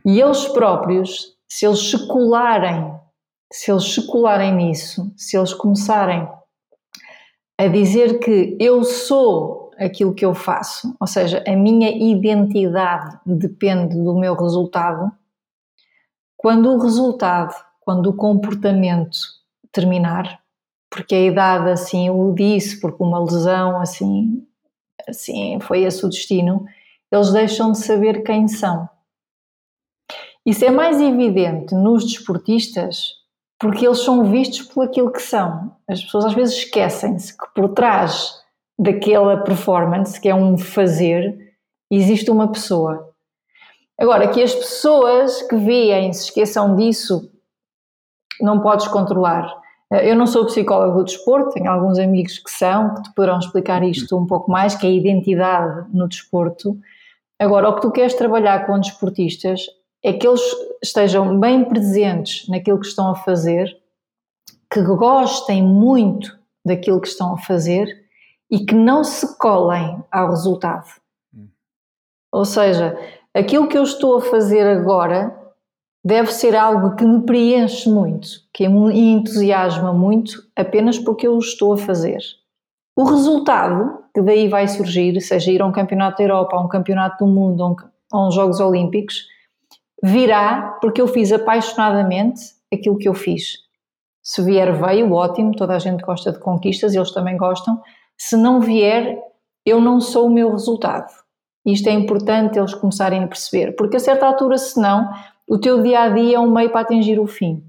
E 0.04 0.20
eles 0.20 0.48
próprios, 0.48 1.36
se 1.48 1.66
eles 1.66 1.80
se 1.80 2.08
colarem, 2.08 3.00
se 3.52 3.72
eles 3.72 3.84
se 3.84 4.08
colarem 4.08 4.56
nisso, 4.56 5.12
se 5.16 5.38
eles 5.38 5.54
começarem 5.54 6.28
a 7.58 7.68
dizer 7.68 8.20
que 8.20 8.58
eu 8.60 8.84
sou 8.84 9.65
aquilo 9.78 10.14
que 10.14 10.26
eu 10.26 10.34
faço, 10.34 10.96
ou 11.00 11.08
seja, 11.08 11.44
a 11.48 11.56
minha 11.56 11.90
identidade 11.90 13.18
depende 13.26 13.96
do 13.96 14.16
meu 14.16 14.34
resultado. 14.36 15.12
Quando 16.38 16.72
o 16.72 16.80
resultado, 16.80 17.54
quando 17.82 18.08
o 18.08 18.16
comportamento 18.16 19.18
terminar, 19.72 20.40
porque 20.90 21.16
a 21.16 21.22
idade 21.22 21.70
assim 21.70 22.10
o 22.10 22.34
disse, 22.34 22.80
porque 22.80 23.04
uma 23.04 23.20
lesão 23.20 23.80
assim, 23.80 24.46
assim 25.08 25.60
foi 25.60 25.84
esse 25.84 26.06
o 26.06 26.10
destino, 26.10 26.66
eles 27.12 27.32
deixam 27.32 27.72
de 27.72 27.80
saber 27.80 28.24
quem 28.24 28.48
são. 28.48 28.90
Isso 30.46 30.64
é 30.64 30.70
mais 30.70 31.02
evidente 31.02 31.74
nos 31.74 32.06
desportistas 32.06 33.26
porque 33.58 33.86
eles 33.86 34.00
são 34.00 34.26
vistos 34.26 34.62
por 34.62 34.86
aquilo 34.86 35.12
que 35.12 35.22
são. 35.22 35.76
As 35.88 36.04
pessoas 36.04 36.26
às 36.26 36.34
vezes 36.34 36.58
esquecem-se 36.58 37.36
que 37.36 37.46
por 37.54 37.70
trás 37.70 38.45
daquela 38.78 39.38
performance, 39.38 40.20
que 40.20 40.30
é 40.30 40.36
um 40.36 40.58
fazer, 40.58 41.56
existe 41.90 42.30
uma 42.30 42.52
pessoa. 42.52 43.14
Agora, 43.98 44.28
que 44.28 44.44
as 44.44 44.54
pessoas 44.54 45.42
que 45.44 45.56
veem 45.56 46.12
se 46.12 46.26
esqueçam 46.26 46.76
disso, 46.76 47.32
não 48.42 48.60
podes 48.60 48.88
controlar. 48.88 49.50
Eh, 49.92 50.12
eu 50.12 50.16
não 50.16 50.28
sou 50.28 50.46
psicólogo 50.46 51.00
do 51.00 51.06
desporto, 51.06 51.52
tenho 51.52 51.72
alguns 51.72 51.98
amigos 51.98 52.38
que 52.38 52.52
são, 52.52 52.94
que 52.96 53.04
te 53.04 53.14
poderão 53.14 53.40
explicar 53.40 53.84
isto 53.84 54.18
um 54.18 54.26
pouco 54.26 54.52
mais, 54.52 54.76
que 54.76 54.86
é 54.86 54.90
a 54.90 54.94
identidade 54.94 55.88
no 55.94 56.10
desporto. 56.10 56.78
Agora, 57.40 57.70
o 57.70 57.76
que 57.76 57.82
tu 57.82 57.92
queres 57.92 58.14
trabalhar 58.14 58.66
com 58.66 58.80
desportistas 58.80 59.62
é 60.04 60.12
que 60.12 60.28
eles 60.28 60.42
estejam 60.84 61.40
bem 61.40 61.64
presentes 61.64 62.48
naquilo 62.50 62.80
que 62.80 62.88
estão 62.88 63.10
a 63.10 63.16
fazer, 63.16 63.76
que 64.70 64.82
gostem 64.82 65.64
muito 65.64 66.38
daquilo 66.66 67.00
que 67.00 67.08
estão 67.08 67.34
a 67.34 67.38
fazer 67.38 68.05
e 68.50 68.66
que 68.66 68.76
não 68.76 69.04
se 69.04 69.38
colem 69.38 70.04
ao 70.12 70.30
resultado. 70.30 70.90
Hum. 71.34 71.48
Ou 72.32 72.46
seja, 72.46 72.98
aquilo 73.34 73.68
que 73.68 73.78
eu 73.78 73.84
estou 73.84 74.18
a 74.18 74.22
fazer 74.22 74.66
agora 74.66 75.36
deve 76.04 76.32
ser 76.32 76.56
algo 76.56 76.96
que 76.96 77.04
me 77.04 77.26
preenche 77.26 77.90
muito, 77.90 78.28
que 78.54 78.68
me 78.70 78.96
entusiasma 78.96 79.92
muito, 79.92 80.34
apenas 80.56 81.00
porque 81.00 81.26
eu 81.26 81.36
o 81.36 81.40
estou 81.40 81.74
a 81.74 81.78
fazer. 81.78 82.20
O 82.96 83.04
resultado 83.04 84.06
que 84.14 84.22
daí 84.22 84.48
vai 84.48 84.68
surgir, 84.68 85.20
seja 85.20 85.52
ir 85.52 85.62
a 85.62 85.66
um 85.66 85.72
campeonato 85.72 86.20
da 86.20 86.24
Europa, 86.24 86.56
a 86.56 86.62
um 86.62 86.70
campeonato 86.70 87.26
do 87.26 87.32
mundo, 87.32 87.64
a, 87.64 87.70
um, 87.70 87.76
a 88.14 88.28
uns 88.28 88.36
Jogos 88.36 88.60
Olímpicos, 88.60 89.26
virá 90.02 90.78
porque 90.80 91.02
eu 91.02 91.08
fiz 91.08 91.32
apaixonadamente 91.34 92.42
aquilo 92.72 92.98
que 92.98 93.10
eu 93.10 93.14
fiz. 93.14 93.58
Se 94.24 94.42
vier, 94.42 94.74
veio, 94.74 95.12
ótimo, 95.12 95.52
toda 95.56 95.76
a 95.76 95.80
gente 95.80 96.02
gosta 96.02 96.32
de 96.32 96.40
conquistas, 96.40 96.94
eles 96.94 97.12
também 97.12 97.36
gostam, 97.36 97.82
se 98.18 98.38
não 98.38 98.62
vier, 98.62 99.18
eu 99.66 99.82
não 99.82 100.00
sou 100.00 100.28
o 100.28 100.34
meu 100.34 100.52
resultado. 100.52 101.12
Isto 101.66 101.90
é 101.90 101.92
importante 101.92 102.60
eles 102.60 102.74
começarem 102.74 103.24
a 103.24 103.28
perceber, 103.28 103.76
porque 103.76 103.98
a 103.98 104.00
certa 104.00 104.28
altura, 104.28 104.58
senão, 104.58 105.10
o 105.48 105.58
teu 105.58 105.82
dia 105.82 106.02
a 106.02 106.10
dia 106.10 106.38
é 106.38 106.40
um 106.40 106.52
meio 106.52 106.70
para 106.70 106.82
atingir 106.82 107.20
o 107.20 107.28
fim. 107.28 107.64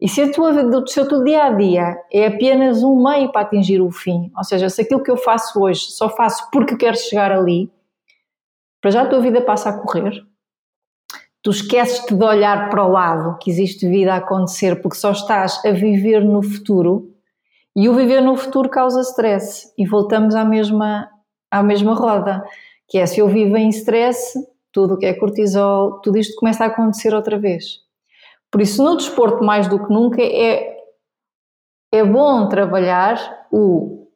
E 0.00 0.08
se, 0.08 0.22
a 0.22 0.32
tua, 0.32 0.52
se 0.86 1.00
o 1.00 1.08
teu 1.08 1.24
dia 1.24 1.44
a 1.44 1.50
dia 1.50 2.00
é 2.12 2.26
apenas 2.26 2.84
um 2.84 3.02
meio 3.02 3.32
para 3.32 3.40
atingir 3.40 3.80
o 3.80 3.90
fim, 3.90 4.30
ou 4.36 4.44
seja, 4.44 4.70
se 4.70 4.82
aquilo 4.82 5.02
que 5.02 5.10
eu 5.10 5.16
faço 5.16 5.60
hoje 5.60 5.90
só 5.90 6.08
faço 6.08 6.48
porque 6.52 6.76
quero 6.76 6.96
chegar 6.96 7.32
ali, 7.32 7.68
para 8.80 8.92
já 8.92 9.02
a 9.02 9.06
tua 9.06 9.20
vida 9.20 9.40
passa 9.40 9.70
a 9.70 9.78
correr, 9.78 10.24
tu 11.42 11.50
esqueces-te 11.50 12.14
de 12.14 12.24
olhar 12.24 12.70
para 12.70 12.84
o 12.84 12.92
lado 12.92 13.38
que 13.38 13.50
existe 13.50 13.88
vida 13.88 14.14
a 14.14 14.18
acontecer 14.18 14.80
porque 14.80 14.96
só 14.96 15.10
estás 15.10 15.64
a 15.64 15.72
viver 15.72 16.24
no 16.24 16.42
futuro 16.44 17.12
E 17.78 17.88
o 17.88 17.94
viver 17.94 18.20
no 18.20 18.34
futuro 18.34 18.68
causa 18.68 19.02
stress 19.02 19.72
e 19.78 19.86
voltamos 19.86 20.34
à 20.34 20.44
mesma, 20.44 21.08
à 21.48 21.62
mesma 21.62 21.94
roda, 21.94 22.44
que 22.88 22.98
é 22.98 23.06
se 23.06 23.20
eu 23.20 23.28
vivo 23.28 23.56
em 23.56 23.68
stress, 23.68 24.36
tudo 24.72 24.94
o 24.94 24.98
que 24.98 25.06
é 25.06 25.14
cortisol, 25.14 26.00
tudo 26.00 26.18
isto 26.18 26.34
começa 26.34 26.64
a 26.64 26.66
acontecer 26.66 27.14
outra 27.14 27.38
vez. 27.38 27.78
Por 28.50 28.60
isso, 28.60 28.82
no 28.82 28.96
desporto, 28.96 29.44
mais 29.44 29.68
do 29.68 29.78
que 29.78 29.92
nunca, 29.92 30.20
é, 30.20 30.76
é 31.92 32.02
bom 32.02 32.48
trabalhar 32.48 33.46
o, 33.48 34.08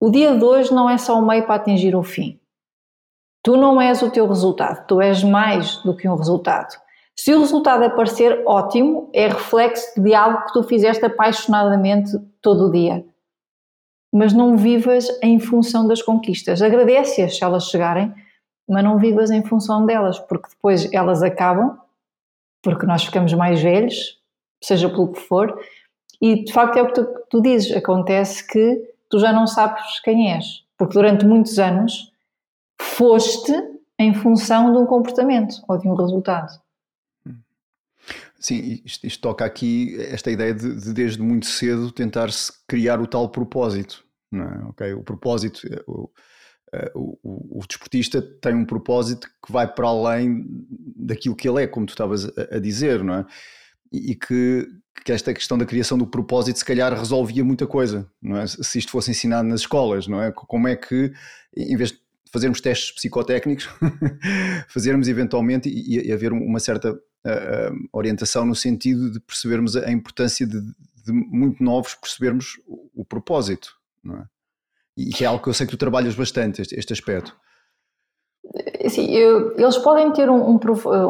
o 0.00 0.08
dia 0.08 0.34
de 0.34 0.42
hoje 0.42 0.72
não 0.72 0.88
é 0.88 0.96
só 0.96 1.18
o 1.18 1.26
meio 1.26 1.44
para 1.44 1.56
atingir 1.56 1.94
o 1.94 2.02
fim. 2.02 2.40
Tu 3.44 3.54
não 3.54 3.78
és 3.78 4.00
o 4.00 4.10
teu 4.10 4.26
resultado, 4.26 4.86
tu 4.86 4.98
és 4.98 5.22
mais 5.22 5.76
do 5.82 5.94
que 5.94 6.08
um 6.08 6.14
resultado. 6.14 6.74
Se 7.14 7.34
o 7.34 7.40
resultado 7.40 7.82
aparecer 7.82 8.42
ótimo, 8.46 9.10
é 9.12 9.28
reflexo 9.28 10.00
de 10.00 10.14
algo 10.14 10.46
que 10.46 10.54
tu 10.54 10.62
fizeste 10.62 11.04
apaixonadamente 11.04 12.12
todo 12.40 12.68
o 12.68 12.72
dia. 12.72 13.04
Mas 14.12 14.32
não 14.32 14.56
vivas 14.56 15.06
em 15.22 15.38
função 15.38 15.86
das 15.86 16.02
conquistas. 16.02 16.60
Agradece-as 16.62 17.36
se 17.36 17.44
elas 17.44 17.68
chegarem, 17.68 18.12
mas 18.68 18.84
não 18.84 18.98
vivas 18.98 19.30
em 19.30 19.42
função 19.42 19.84
delas, 19.86 20.18
porque 20.18 20.48
depois 20.48 20.92
elas 20.92 21.22
acabam, 21.22 21.78
porque 22.62 22.86
nós 22.86 23.04
ficamos 23.04 23.32
mais 23.34 23.60
velhos, 23.62 24.18
seja 24.62 24.88
pelo 24.88 25.12
que 25.12 25.20
for, 25.20 25.58
e 26.20 26.44
de 26.44 26.52
facto 26.52 26.76
é 26.76 26.82
o 26.82 26.86
que 26.86 26.94
tu, 26.94 27.06
tu 27.30 27.40
dizes, 27.40 27.74
acontece 27.74 28.46
que 28.46 28.94
tu 29.08 29.18
já 29.18 29.32
não 29.32 29.46
sabes 29.46 30.00
quem 30.00 30.32
és, 30.32 30.64
porque 30.76 30.94
durante 30.94 31.24
muitos 31.24 31.58
anos 31.58 32.12
foste 32.80 33.52
em 33.98 34.14
função 34.14 34.72
de 34.72 34.78
um 34.78 34.86
comportamento 34.86 35.56
ou 35.68 35.78
de 35.78 35.88
um 35.88 35.94
resultado. 35.94 36.60
Sim, 38.40 38.80
isto, 38.86 39.06
isto, 39.06 39.20
toca 39.20 39.44
aqui 39.44 39.94
esta 40.00 40.30
ideia 40.30 40.54
de, 40.54 40.74
de 40.74 40.94
desde 40.94 41.20
muito 41.20 41.44
cedo 41.44 41.92
tentar-se 41.92 42.50
criar 42.66 42.98
o 42.98 43.06
tal 43.06 43.28
propósito. 43.28 44.02
Não 44.32 44.44
é? 44.44 44.64
okay? 44.70 44.94
O 44.94 45.02
propósito, 45.02 45.60
eh, 45.70 45.82
o, 45.86 46.08
eh, 46.72 46.92
o, 46.94 47.18
o, 47.22 47.58
o, 47.58 47.66
desportista 47.66 48.22
tem 48.40 48.54
um 48.54 48.64
propósito 48.64 49.28
que 49.44 49.52
vai 49.52 49.66
para 49.70 49.88
além 49.88 50.46
daquilo 50.96 51.36
que 51.36 51.46
ele 51.46 51.64
é, 51.64 51.66
como 51.66 51.84
tu 51.84 51.90
estavas 51.90 52.24
a, 52.24 52.56
a 52.56 52.58
dizer, 52.58 53.04
não 53.04 53.14
é? 53.14 53.26
E, 53.92 54.14
que, 54.14 54.66
que, 55.04 55.12
esta 55.12 55.34
questão 55.34 55.58
da 55.58 55.66
criação 55.66 55.98
do 55.98 56.06
propósito 56.06 56.58
se 56.60 56.64
calhar 56.64 56.96
resolvia 56.96 57.44
muita 57.44 57.66
coisa, 57.66 58.08
não 58.22 58.38
é? 58.38 58.46
Se 58.46 58.78
isto 58.78 58.90
fosse 58.90 59.10
ensinado 59.10 59.48
nas 59.48 59.60
escolas, 59.60 60.06
não 60.06 60.22
é? 60.22 60.32
Como 60.32 60.66
é 60.66 60.76
que, 60.76 61.12
em 61.54 61.76
vez 61.76 61.90
de 61.90 61.98
fazermos 62.32 62.60
testes 62.60 62.92
psicotécnicos, 62.92 63.68
fazermos 64.68 65.08
eventualmente 65.08 65.68
e, 65.68 66.06
e 66.08 66.12
haver 66.12 66.32
uma 66.32 66.60
certa 66.60 66.96
uh, 67.26 67.88
orientação 67.92 68.44
no 68.44 68.54
sentido 68.54 69.10
de 69.10 69.20
percebermos 69.20 69.76
a 69.76 69.90
importância 69.90 70.46
de, 70.46 70.60
de 70.60 71.12
muito 71.12 71.62
novos 71.62 71.94
percebermos 71.94 72.60
o, 72.66 73.02
o, 73.02 73.04
propósito, 73.04 73.74
não 74.02 74.16
é? 74.16 74.24
E 74.96 75.10
que 75.10 75.24
é 75.24 75.26
algo 75.26 75.42
que 75.42 75.48
eu 75.48 75.54
sei 75.54 75.66
que 75.66 75.72
tu 75.72 75.78
trabalhas 75.78 76.14
bastante, 76.14 76.60
este, 76.60 76.74
este 76.78 76.92
aspecto. 76.92 77.34
Sim, 78.88 79.10
eu, 79.10 79.56
eles 79.56 79.78
podem 79.78 80.12
ter 80.12 80.28
um, 80.28 80.50
um, 80.50 80.58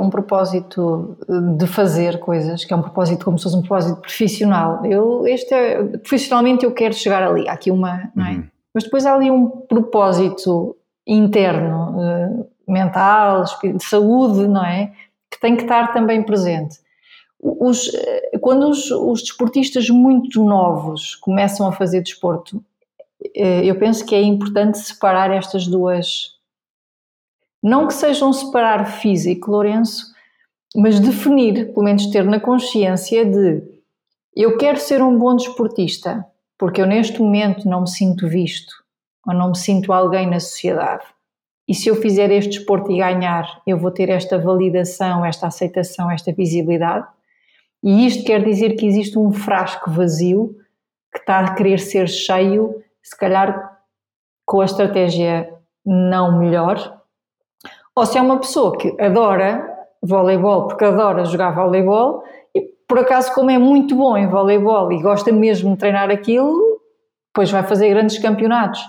um, 0.01 0.11
propósito 0.11 1.17
de 1.57 1.67
fazer 1.67 2.21
coisas, 2.21 2.65
que 2.65 2.73
é 2.73 2.77
um 2.77 2.83
propósito 2.83 3.25
como 3.25 3.39
se 3.39 3.45
fosse 3.45 3.57
um 3.57 3.61
propósito 3.61 4.01
profissional. 4.01 4.85
Eu, 4.85 5.27
este 5.27 5.55
é, 5.55 5.83
profissionalmente 5.83 6.65
eu 6.65 6.73
quero 6.73 6.93
chegar 6.93 7.23
ali, 7.23 7.49
há 7.49 7.53
aqui 7.53 7.71
uma, 7.71 8.11
não 8.15 8.27
é? 8.27 8.33
Uhum. 8.33 8.49
Mas 8.75 8.85
depois 8.85 9.07
há 9.07 9.15
ali 9.15 9.31
um 9.31 9.49
propósito 9.49 10.77
interno, 11.07 11.99
uh, 11.99 12.51
mental, 12.69 13.45
de 13.63 13.85
saúde, 13.85 14.47
não 14.47 14.65
é? 14.65 14.93
Que 15.31 15.41
tem 15.41 15.57
que 15.57 15.63
estar 15.63 15.93
também 15.93 16.23
presente. 16.23 16.79
Os, 17.39 17.93
eh, 17.95 18.39
quando 18.41 18.69
os, 18.69 18.91
os 18.91 19.23
desportistas 19.23 19.89
muito 19.89 20.45
novos 20.45 21.15
começam 21.17 21.67
a 21.67 21.73
fazer 21.73 22.03
desporto, 22.03 22.63
eh, 23.35 23.65
eu 23.65 23.79
penso 23.79 24.05
que 24.05 24.15
é 24.15 24.23
importante 24.23 24.79
separar 24.79 25.31
estas 25.31 25.67
duas. 25.67 26.39
Não 27.63 27.87
que 27.87 27.95
seja 27.95 28.27
um 28.27 28.33
separar 28.33 28.85
físico, 28.85 29.51
Lourenço, 29.51 30.13
mas 30.75 31.01
definir, 31.01 31.73
pelo 31.73 31.85
menos 31.85 32.07
ter 32.07 32.25
na 32.25 32.41
consciência 32.41 33.25
de 33.25 33.63
eu 34.35 34.57
quero 34.57 34.79
ser 34.79 35.03
um 35.03 35.19
bom 35.19 35.35
desportista, 35.35 36.25
porque 36.57 36.81
eu 36.81 36.87
neste 36.87 37.21
momento 37.21 37.69
não 37.69 37.83
me 37.83 37.89
sinto 37.89 38.29
visto, 38.29 38.73
ou 39.27 39.35
não 39.35 39.49
me 39.51 39.59
sinto 39.59 39.93
alguém 39.93 40.29
na 40.29 40.39
sociedade. 40.39 41.05
E 41.69 41.75
se 41.75 41.89
eu 41.89 41.95
fizer 41.95 42.31
este 42.31 42.59
desporto 42.59 42.91
e 42.91 42.99
ganhar, 42.99 43.63
eu 43.67 43.79
vou 43.79 43.91
ter 43.91 44.09
esta 44.09 44.39
validação, 44.39 45.25
esta 45.25 45.47
aceitação, 45.47 46.11
esta 46.11 46.33
visibilidade. 46.33 47.07
E 47.83 48.07
isto 48.07 48.25
quer 48.25 48.43
dizer 48.45 48.75
que 48.77 48.87
existe 48.87 49.19
um 49.19 49.33
frasco 49.33 49.91
vazio 49.91 50.57
que 51.13 51.19
está 51.19 51.41
a 51.41 51.55
querer 51.55 51.79
ser 51.79 52.09
cheio, 52.09 52.75
se 53.03 53.17
calhar 53.17 53.79
com 54.45 54.61
a 54.61 54.65
estratégia 54.65 55.53
não 55.85 56.39
melhor. 56.39 57.01
Ou 57.95 58.07
se 58.07 58.19
é 58.19 58.21
uma 58.21 58.39
pessoa 58.39 58.77
que 58.77 59.01
adora 59.01 59.67
voleibol 60.03 60.67
porque 60.69 60.85
adora 60.85 61.25
jogar 61.25 61.51
voleibol 61.51 62.23
e 62.55 62.63
por 62.89 62.99
acaso 62.99 63.33
como 63.35 63.51
é 63.51 63.59
muito 63.59 63.95
bom 63.95 64.17
em 64.17 64.29
voleibol 64.29 64.91
e 64.93 65.03
gosta 65.03 65.31
mesmo 65.33 65.73
de 65.73 65.79
treinar 65.79 66.11
aquilo, 66.11 66.81
depois 67.29 67.51
vai 67.51 67.63
fazer 67.63 67.91
grandes 67.91 68.19
campeonatos. 68.19 68.81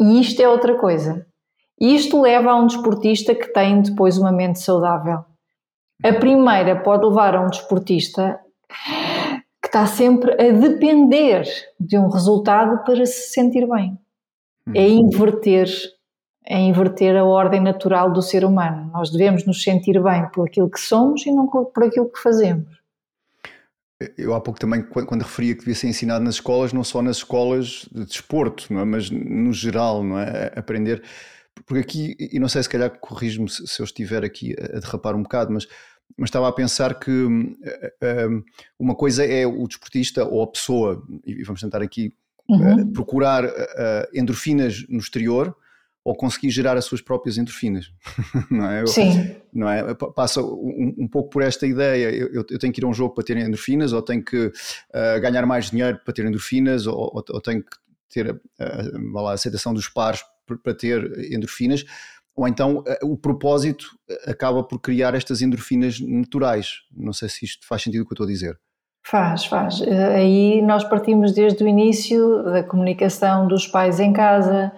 E 0.00 0.20
isto 0.20 0.40
é 0.40 0.48
outra 0.48 0.74
coisa. 0.76 1.25
Isto 1.80 2.22
leva 2.22 2.50
a 2.50 2.56
um 2.56 2.66
desportista 2.66 3.34
que 3.34 3.52
tem 3.52 3.82
depois 3.82 4.16
uma 4.16 4.32
mente 4.32 4.60
saudável. 4.60 5.24
A 6.02 6.12
primeira 6.12 6.80
pode 6.82 7.06
levar 7.06 7.34
a 7.34 7.40
um 7.40 7.48
desportista 7.48 8.40
que 9.62 9.66
está 9.66 9.86
sempre 9.86 10.32
a 10.32 10.52
depender 10.52 11.44
de 11.78 11.98
um 11.98 12.08
resultado 12.08 12.84
para 12.84 13.04
se 13.04 13.32
sentir 13.32 13.66
bem. 13.66 13.98
É 14.74 14.86
uhum. 14.86 15.06
inverter, 15.06 15.68
é 16.44 16.58
inverter 16.58 17.16
a 17.16 17.24
ordem 17.24 17.60
natural 17.60 18.12
do 18.12 18.22
ser 18.22 18.44
humano. 18.44 18.90
Nós 18.92 19.10
devemos 19.10 19.44
nos 19.46 19.62
sentir 19.62 20.02
bem 20.02 20.28
por 20.30 20.46
aquilo 20.46 20.70
que 20.70 20.80
somos 20.80 21.24
e 21.26 21.32
não 21.32 21.46
por 21.46 21.84
aquilo 21.84 22.10
que 22.10 22.20
fazemos. 22.20 22.76
Eu 24.18 24.34
há 24.34 24.40
pouco 24.40 24.60
também, 24.60 24.82
quando 24.82 25.22
referia 25.22 25.54
que 25.54 25.60
devia 25.60 25.74
ser 25.74 25.88
ensinado 25.88 26.22
nas 26.22 26.34
escolas, 26.34 26.72
não 26.72 26.84
só 26.84 27.00
nas 27.00 27.18
escolas 27.18 27.88
de 27.90 28.04
desporto, 28.04 28.70
não 28.70 28.80
é? 28.80 28.84
mas 28.84 29.10
no 29.10 29.52
geral, 29.54 30.04
não 30.04 30.18
é? 30.18 30.52
Aprender. 30.54 31.02
Porque 31.64 31.80
aqui, 31.80 32.16
e 32.18 32.38
não 32.38 32.48
sei 32.48 32.62
se 32.62 32.68
calhar 32.68 32.90
corrijo-me 32.98 33.48
se 33.48 33.80
eu 33.80 33.84
estiver 33.84 34.24
aqui 34.24 34.54
a 34.58 34.78
derrapar 34.78 35.14
um 35.14 35.22
bocado, 35.22 35.52
mas, 35.52 35.66
mas 36.16 36.28
estava 36.28 36.48
a 36.48 36.52
pensar 36.52 36.98
que 36.98 37.10
um, 37.10 37.54
hum, 38.30 38.44
uma 38.78 38.94
coisa 38.94 39.24
é 39.24 39.46
o 39.46 39.66
desportista 39.66 40.24
ou 40.24 40.42
a 40.42 40.46
pessoa, 40.46 41.02
e 41.24 41.42
vamos 41.44 41.60
tentar 41.60 41.82
aqui 41.82 42.12
uhum. 42.48 42.92
procurar 42.92 43.44
uh, 43.44 44.06
endorfinas 44.12 44.86
no 44.88 44.98
exterior, 44.98 45.56
ou 46.04 46.14
conseguir 46.14 46.50
gerar 46.50 46.76
as 46.76 46.84
suas 46.84 47.00
próprias 47.00 47.36
endorfinas, 47.36 47.90
não 48.48 48.70
é? 48.70 48.86
Sim. 48.86 49.34
Não 49.52 49.68
é? 49.68 49.92
Passa 50.14 50.40
um, 50.40 50.94
um, 50.98 51.08
pouco 51.08 51.30
por 51.30 51.42
esta 51.42 51.66
ideia, 51.66 52.14
eu, 52.14 52.44
eu, 52.48 52.58
tenho 52.60 52.72
que 52.72 52.80
ir 52.80 52.84
a 52.84 52.86
um 52.86 52.94
jogo 52.94 53.12
para 53.12 53.24
ter 53.24 53.36
endorfinas, 53.36 53.92
ou 53.92 54.00
tenho 54.00 54.24
que 54.24 54.46
uh, 54.46 55.20
ganhar 55.20 55.44
mais 55.46 55.68
dinheiro 55.70 55.98
para 56.04 56.14
ter 56.14 56.24
endorfinas, 56.24 56.86
ou, 56.86 56.96
ou, 56.96 57.24
ou 57.28 57.40
tenho 57.40 57.60
que 57.60 57.76
ter 58.08 58.30
uh, 58.30 59.18
a 59.18 59.32
aceitação 59.32 59.74
dos 59.74 59.88
pares 59.88 60.22
para 60.46 60.74
ter 60.74 61.32
endorfinas, 61.32 61.84
ou 62.34 62.46
então 62.46 62.78
uh, 62.78 62.84
o 63.10 63.16
propósito 63.16 63.86
acaba 64.26 64.62
por 64.62 64.80
criar 64.80 65.14
estas 65.14 65.42
endorfinas 65.42 65.98
naturais. 66.00 66.82
Não 66.94 67.12
sei 67.12 67.28
se 67.28 67.44
isto 67.44 67.66
faz 67.66 67.82
sentido 67.82 68.02
o 68.02 68.06
que 68.06 68.12
eu 68.12 68.14
estou 68.14 68.26
a 68.26 68.30
dizer. 68.30 68.58
Faz, 69.08 69.44
faz. 69.44 69.82
Aí 69.82 70.60
nós 70.62 70.82
partimos 70.82 71.32
desde 71.32 71.62
o 71.62 71.68
início 71.68 72.42
da 72.42 72.64
comunicação 72.64 73.46
dos 73.46 73.64
pais 73.64 74.00
em 74.00 74.12
casa, 74.12 74.72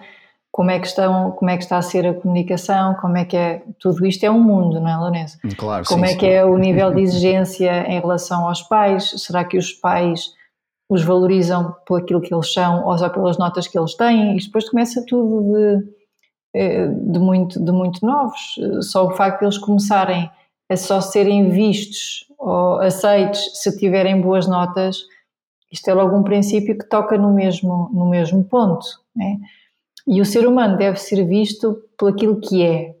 como 0.51 0.69
é 0.71 0.79
que 0.79 0.87
estão, 0.87 1.31
como 1.31 1.49
é 1.49 1.57
que 1.57 1.63
está 1.63 1.77
a 1.77 1.81
ser 1.81 2.05
a 2.05 2.13
comunicação, 2.13 2.95
como 3.01 3.17
é 3.17 3.25
que 3.25 3.37
é, 3.37 3.63
tudo 3.79 4.05
isto 4.05 4.23
é 4.23 4.29
um 4.29 4.39
mundo, 4.39 4.79
não 4.79 4.87
é, 4.87 4.97
Lourenço? 4.97 5.37
Claro, 5.57 5.83
Como 5.85 6.05
sim, 6.05 6.13
é 6.13 6.15
que 6.15 6.25
é 6.27 6.45
o 6.45 6.57
nível 6.57 6.93
de 6.93 7.01
exigência 7.01 7.87
em 7.87 7.99
relação 7.99 8.47
aos 8.47 8.61
pais? 8.61 9.09
Será 9.17 9.43
que 9.43 9.57
os 9.57 9.71
pais 9.71 10.31
os 10.89 11.03
valorizam 11.03 11.75
por 11.85 12.01
aquilo 12.01 12.19
que 12.19 12.33
eles 12.33 12.51
são 12.51 12.85
ou 12.85 12.97
só 12.97 13.09
pelas 13.09 13.37
notas 13.37 13.67
que 13.67 13.77
eles 13.77 13.95
têm? 13.95 14.35
Isto 14.35 14.47
depois 14.47 14.69
começa 14.69 15.05
tudo 15.07 15.53
de, 15.53 15.87
eh, 16.55 16.87
de, 16.87 17.19
muito, 17.19 17.63
de 17.63 17.71
muito 17.71 18.05
novos. 18.05 18.55
Só 18.81 19.05
o 19.05 19.11
facto 19.11 19.39
de 19.39 19.45
eles 19.45 19.57
começarem 19.57 20.29
a 20.69 20.75
só 20.75 20.99
serem 20.99 21.49
vistos 21.49 22.25
ou 22.37 22.79
aceitos 22.79 23.39
se 23.61 23.77
tiverem 23.77 24.21
boas 24.21 24.47
notas, 24.47 24.97
isto 25.71 25.87
é 25.89 25.93
logo 25.93 26.15
um 26.15 26.23
princípio 26.23 26.77
que 26.77 26.87
toca 26.87 27.17
no 27.17 27.33
mesmo, 27.33 27.89
no 27.93 28.09
mesmo 28.09 28.43
ponto, 28.43 28.85
não 29.15 29.25
é? 29.25 29.37
E 30.07 30.21
o 30.21 30.25
ser 30.25 30.47
humano 30.47 30.77
deve 30.77 30.97
ser 30.97 31.23
visto 31.25 31.83
por 31.97 32.11
aquilo 32.11 32.39
que 32.39 32.63
é. 32.63 32.95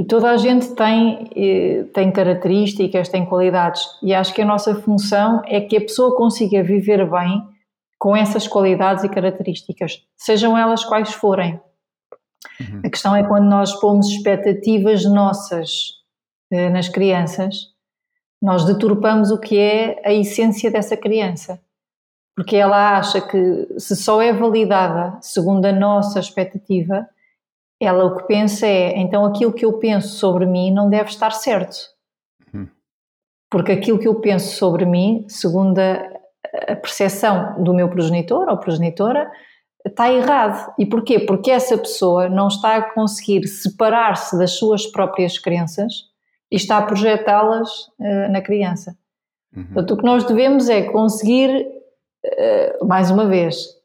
E 0.00 0.04
toda 0.06 0.30
a 0.30 0.36
gente 0.38 0.74
tem, 0.74 1.28
eh, 1.36 1.84
tem 1.92 2.10
características, 2.10 3.10
tem 3.10 3.26
qualidades. 3.26 3.82
E 4.02 4.14
acho 4.14 4.32
que 4.32 4.40
a 4.40 4.46
nossa 4.46 4.74
função 4.74 5.42
é 5.44 5.60
que 5.60 5.76
a 5.76 5.80
pessoa 5.82 6.16
consiga 6.16 6.62
viver 6.62 7.04
bem 7.10 7.46
com 7.98 8.16
essas 8.16 8.48
qualidades 8.48 9.04
e 9.04 9.10
características, 9.10 10.02
sejam 10.16 10.56
elas 10.56 10.82
quais 10.86 11.12
forem. 11.12 11.60
Uhum. 12.58 12.80
A 12.82 12.88
questão 12.88 13.14
é 13.14 13.22
quando 13.22 13.44
nós 13.44 13.78
pomos 13.78 14.08
expectativas 14.08 15.04
nossas 15.04 15.98
eh, 16.50 16.70
nas 16.70 16.88
crianças, 16.88 17.66
nós 18.40 18.64
deturpamos 18.64 19.30
o 19.30 19.38
que 19.38 19.58
é 19.58 20.00
a 20.02 20.14
essência 20.14 20.70
dessa 20.70 20.96
criança. 20.96 21.60
porque 22.34 22.56
ela 22.56 22.96
acha 22.96 23.20
que 23.20 23.68
se 23.78 23.94
só 23.94 24.22
é 24.22 24.32
validada 24.32 25.18
segundo 25.20 25.66
a 25.66 25.72
nossa 25.72 26.18
expectativa, 26.20 27.06
ela 27.80 28.04
o 28.04 28.16
que 28.16 28.26
pensa 28.26 28.66
é, 28.66 28.98
então 28.98 29.24
aquilo 29.24 29.52
que 29.52 29.64
eu 29.64 29.72
penso 29.78 30.08
sobre 30.08 30.44
mim 30.44 30.70
não 30.70 30.90
deve 30.90 31.08
estar 31.08 31.30
certo. 31.30 31.76
Uhum. 32.52 32.68
Porque 33.50 33.72
aquilo 33.72 33.98
que 33.98 34.06
eu 34.06 34.20
penso 34.20 34.56
sobre 34.56 34.84
mim, 34.84 35.24
segundo 35.28 35.78
a, 35.78 36.72
a 36.72 36.76
percepção 36.76 37.62
do 37.62 37.72
meu 37.72 37.88
progenitor 37.88 38.48
ou 38.48 38.58
progenitora, 38.58 39.30
está 39.86 40.12
errado. 40.12 40.74
E 40.78 40.84
porquê? 40.84 41.20
Porque 41.20 41.50
essa 41.50 41.76
pessoa 41.78 42.28
não 42.28 42.48
está 42.48 42.76
a 42.76 42.82
conseguir 42.92 43.46
separar-se 43.46 44.38
das 44.38 44.52
suas 44.52 44.86
próprias 44.86 45.38
crenças 45.38 46.10
e 46.50 46.56
está 46.56 46.78
a 46.78 46.82
projetá-las 46.82 47.88
uh, 47.98 48.30
na 48.30 48.42
criança. 48.42 48.96
Uhum. 49.56 49.64
Portanto, 49.64 49.94
o 49.94 49.96
que 49.96 50.04
nós 50.04 50.24
devemos 50.24 50.68
é 50.68 50.82
conseguir, 50.82 51.66
uh, 52.26 52.86
mais 52.86 53.10
uma 53.10 53.26
vez, 53.26 53.79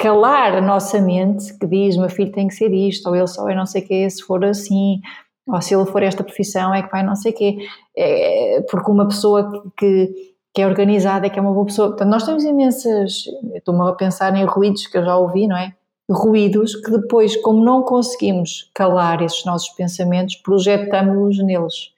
calar 0.00 0.54
a 0.56 0.60
nossa 0.60 1.00
mente 1.00 1.56
que 1.58 1.66
diz: 1.66 1.96
meu 1.96 2.08
filho 2.08 2.32
tem 2.32 2.48
que 2.48 2.54
ser 2.54 2.72
isto, 2.72 3.08
ou 3.08 3.16
ele 3.16 3.26
só 3.26 3.48
é 3.48 3.54
não 3.54 3.66
sei 3.66 3.82
o 3.82 3.86
quê, 3.86 4.08
se 4.08 4.22
for 4.22 4.44
assim, 4.44 5.00
ou 5.46 5.60
se 5.60 5.74
ele 5.74 5.86
for 5.86 6.02
esta 6.02 6.24
profissão 6.24 6.74
é 6.74 6.82
que 6.82 6.90
vai 6.90 7.02
não 7.02 7.16
sei 7.16 7.32
o 7.32 7.34
quê. 7.34 7.58
É, 7.96 8.64
porque 8.70 8.90
uma 8.90 9.06
pessoa 9.06 9.62
que 9.76 10.30
que 10.52 10.62
é 10.62 10.66
organizada, 10.66 11.30
que 11.30 11.38
é 11.38 11.42
uma 11.42 11.52
boa 11.52 11.66
pessoa. 11.66 11.88
Portanto, 11.88 12.08
nós 12.08 12.24
temos 12.24 12.44
imensas. 12.44 13.24
Estou-me 13.54 13.88
a 13.88 13.92
pensar 13.92 14.34
em 14.34 14.44
ruídos 14.44 14.86
que 14.86 14.98
eu 14.98 15.04
já 15.04 15.16
ouvi, 15.16 15.46
não 15.46 15.56
é? 15.56 15.74
Ruídos 16.10 16.74
que 16.74 16.90
depois, 16.90 17.36
como 17.36 17.64
não 17.64 17.82
conseguimos 17.82 18.68
calar 18.74 19.22
esses 19.22 19.44
nossos 19.44 19.68
pensamentos, 19.70 20.34
projetamos-los 20.36 21.38
neles. 21.38 21.92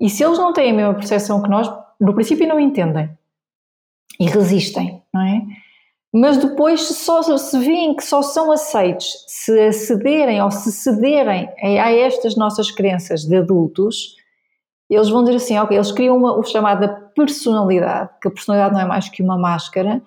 E 0.00 0.08
se 0.08 0.22
eles 0.22 0.38
não 0.38 0.52
têm 0.52 0.70
a 0.70 0.74
mesma 0.74 0.94
percepção 0.94 1.42
que 1.42 1.50
nós, 1.50 1.68
no 2.00 2.14
princípio 2.14 2.46
não 2.46 2.60
entendem 2.60 3.10
e 4.20 4.26
resistem, 4.26 5.02
não 5.12 5.22
é? 5.22 5.42
Mas 6.12 6.38
depois, 6.38 6.82
se, 6.82 6.94
só, 6.94 7.20
se 7.36 7.58
veem 7.58 7.94
que 7.94 8.02
só 8.02 8.22
são 8.22 8.50
aceitos 8.50 9.24
se 9.26 9.58
acederem 9.60 10.42
ou 10.42 10.50
se 10.50 10.72
cederem 10.72 11.50
a 11.62 11.92
estas 11.92 12.34
nossas 12.34 12.70
crenças 12.70 13.24
de 13.24 13.36
adultos, 13.36 14.16
eles 14.88 15.10
vão 15.10 15.22
dizer 15.22 15.36
assim, 15.36 15.58
ok, 15.58 15.76
eles 15.76 15.92
criam 15.92 16.16
uma, 16.16 16.38
o 16.38 16.42
chamada 16.42 16.88
personalidade, 17.14 18.10
que 18.22 18.28
a 18.28 18.30
personalidade 18.30 18.74
não 18.74 18.80
é 18.80 18.86
mais 18.86 19.08
que 19.08 19.22
uma 19.22 19.36
máscara, 19.36 20.00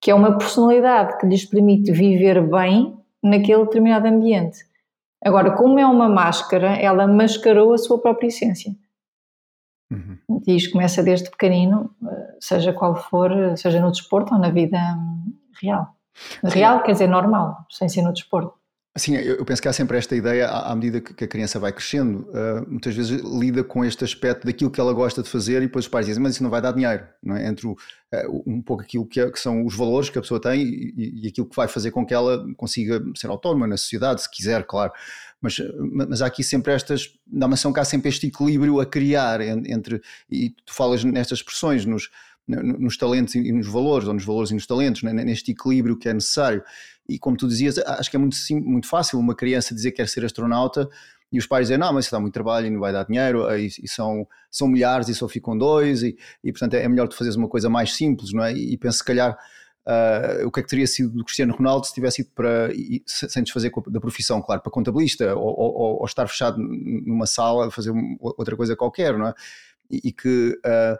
que 0.00 0.10
é 0.10 0.14
uma 0.14 0.36
personalidade 0.36 1.18
que 1.18 1.26
lhes 1.26 1.46
permite 1.46 1.90
viver 1.90 2.46
bem 2.46 2.94
naquele 3.22 3.64
determinado 3.64 4.06
ambiente. 4.06 4.58
Agora, 5.24 5.56
como 5.56 5.78
é 5.78 5.86
uma 5.86 6.08
máscara, 6.08 6.76
ela 6.76 7.06
mascarou 7.06 7.72
a 7.72 7.78
sua 7.78 7.98
própria 7.98 8.28
essência. 8.28 8.76
Uhum. 9.90 10.18
E 10.46 10.54
isto 10.54 10.72
começa 10.72 11.02
desde 11.02 11.30
pequenino, 11.30 11.90
eh, 12.06 12.36
seja 12.40 12.72
qual 12.72 12.94
for, 12.94 13.30
seja 13.56 13.80
no 13.80 13.90
desporto 13.90 14.34
ou 14.34 14.40
na 14.40 14.50
vida 14.50 14.78
real. 15.60 15.88
Real 16.42 16.82
quer 16.82 16.92
dizer 16.92 17.08
normal, 17.08 17.66
sem 17.70 17.88
ser 17.88 18.02
no 18.02 18.12
desporto. 18.12 18.54
Assim, 18.96 19.14
eu 19.14 19.44
penso 19.44 19.60
que 19.60 19.68
há 19.68 19.74
sempre 19.74 19.98
esta 19.98 20.16
ideia, 20.16 20.48
à 20.48 20.74
medida 20.74 21.02
que 21.02 21.22
a 21.22 21.28
criança 21.28 21.58
vai 21.58 21.70
crescendo, 21.70 22.20
uh, 22.30 22.66
muitas 22.66 22.96
vezes 22.96 23.20
lida 23.22 23.62
com 23.62 23.84
este 23.84 24.02
aspecto 24.02 24.46
daquilo 24.46 24.70
que 24.70 24.80
ela 24.80 24.90
gosta 24.94 25.22
de 25.22 25.28
fazer 25.28 25.58
e 25.58 25.66
depois 25.66 25.84
os 25.84 25.90
pais 25.90 26.06
dizem, 26.06 26.22
mas 26.22 26.32
isso 26.32 26.42
não 26.42 26.48
vai 26.48 26.62
dar 26.62 26.72
dinheiro, 26.72 27.06
não 27.22 27.36
é? 27.36 27.46
Entre 27.46 27.66
o, 27.66 27.72
uh, 27.72 28.42
um 28.46 28.62
pouco 28.62 28.82
aquilo 28.82 29.06
que, 29.06 29.20
é, 29.20 29.30
que, 29.30 29.38
são 29.38 29.66
os 29.66 29.76
valores 29.76 30.08
que 30.08 30.16
a 30.16 30.22
pessoa 30.22 30.40
tem 30.40 30.62
e, 30.62 31.24
e, 31.24 31.28
aquilo 31.28 31.46
que 31.46 31.54
vai 31.54 31.68
fazer 31.68 31.90
com 31.90 32.06
que 32.06 32.14
ela 32.14 32.42
consiga 32.56 32.98
ser 33.14 33.28
autónoma 33.28 33.66
na 33.66 33.76
sociedade, 33.76 34.22
se 34.22 34.30
quiser, 34.30 34.64
claro. 34.64 34.90
Mas, 35.42 35.58
mas 36.08 36.22
há 36.22 36.26
aqui 36.26 36.42
sempre 36.42 36.72
estas, 36.72 37.10
uma 37.30 37.52
ação 37.52 37.74
que 37.74 37.80
há 37.80 37.84
sempre 37.84 38.08
este 38.08 38.28
equilíbrio 38.28 38.80
a 38.80 38.86
criar 38.86 39.42
entre, 39.42 40.00
e 40.30 40.48
tu 40.64 40.72
falas 40.72 41.04
nestas 41.04 41.40
expressões, 41.40 41.84
nos, 41.84 42.08
nos 42.46 42.96
talentos 42.96 43.34
e 43.34 43.52
nos 43.52 43.66
valores, 43.66 44.06
ou 44.06 44.14
nos 44.14 44.24
valores 44.24 44.50
e 44.50 44.54
nos 44.54 44.66
talentos, 44.66 45.02
né? 45.02 45.12
neste 45.12 45.50
equilíbrio 45.50 45.98
que 45.98 46.08
é 46.08 46.14
necessário. 46.14 46.62
E 47.08 47.18
como 47.18 47.36
tu 47.36 47.48
dizias, 47.48 47.78
acho 47.78 48.10
que 48.10 48.16
é 48.16 48.18
muito, 48.18 48.36
muito 48.52 48.88
fácil 48.88 49.18
uma 49.18 49.34
criança 49.34 49.74
dizer 49.74 49.90
que 49.90 49.98
quer 49.98 50.08
ser 50.08 50.24
astronauta 50.24 50.88
e 51.32 51.38
os 51.38 51.46
pais 51.46 51.66
dizem, 51.66 51.78
não, 51.78 51.92
mas 51.92 52.04
isso 52.04 52.12
dá 52.12 52.20
muito 52.20 52.34
trabalho 52.34 52.66
e 52.66 52.70
não 52.70 52.80
vai 52.80 52.92
dar 52.92 53.04
dinheiro, 53.04 53.50
e, 53.56 53.66
e 53.66 53.88
são, 53.88 54.26
são 54.50 54.68
milhares 54.68 55.08
e 55.08 55.14
só 55.14 55.28
ficam 55.28 55.58
dois, 55.58 56.02
e, 56.02 56.16
e 56.42 56.52
portanto 56.52 56.74
é, 56.74 56.84
é 56.84 56.88
melhor 56.88 57.08
tu 57.08 57.16
fazeres 57.16 57.36
uma 57.36 57.48
coisa 57.48 57.68
mais 57.68 57.94
simples, 57.94 58.32
não 58.32 58.44
é? 58.44 58.52
E, 58.52 58.76
penso, 58.78 58.98
se 58.98 59.04
calhar, 59.04 59.36
uh, 59.86 60.46
o 60.46 60.52
que 60.52 60.60
é 60.60 60.62
que 60.62 60.68
teria 60.68 60.86
sido 60.86 61.10
do 61.10 61.24
Cristiano 61.24 61.54
Ronaldo 61.54 61.86
se 61.86 61.94
tivesse 61.94 62.22
ido 62.22 62.30
para, 62.34 62.72
e, 62.72 63.02
sem 63.06 63.42
desfazer 63.42 63.72
da 63.88 64.00
profissão, 64.00 64.40
claro, 64.40 64.62
para 64.62 64.70
contabilista, 64.70 65.34
ou, 65.34 65.48
ou, 65.58 65.98
ou, 66.00 66.06
estar 66.06 66.28
fechado 66.28 66.58
numa 66.58 67.26
sala 67.26 67.66
a 67.66 67.70
fazer 67.70 67.92
outra 68.20 68.56
coisa 68.56 68.76
qualquer, 68.76 69.18
não 69.18 69.28
é? 69.28 69.34
E, 69.90 70.12
que 70.12 70.58
uh, 70.64 70.98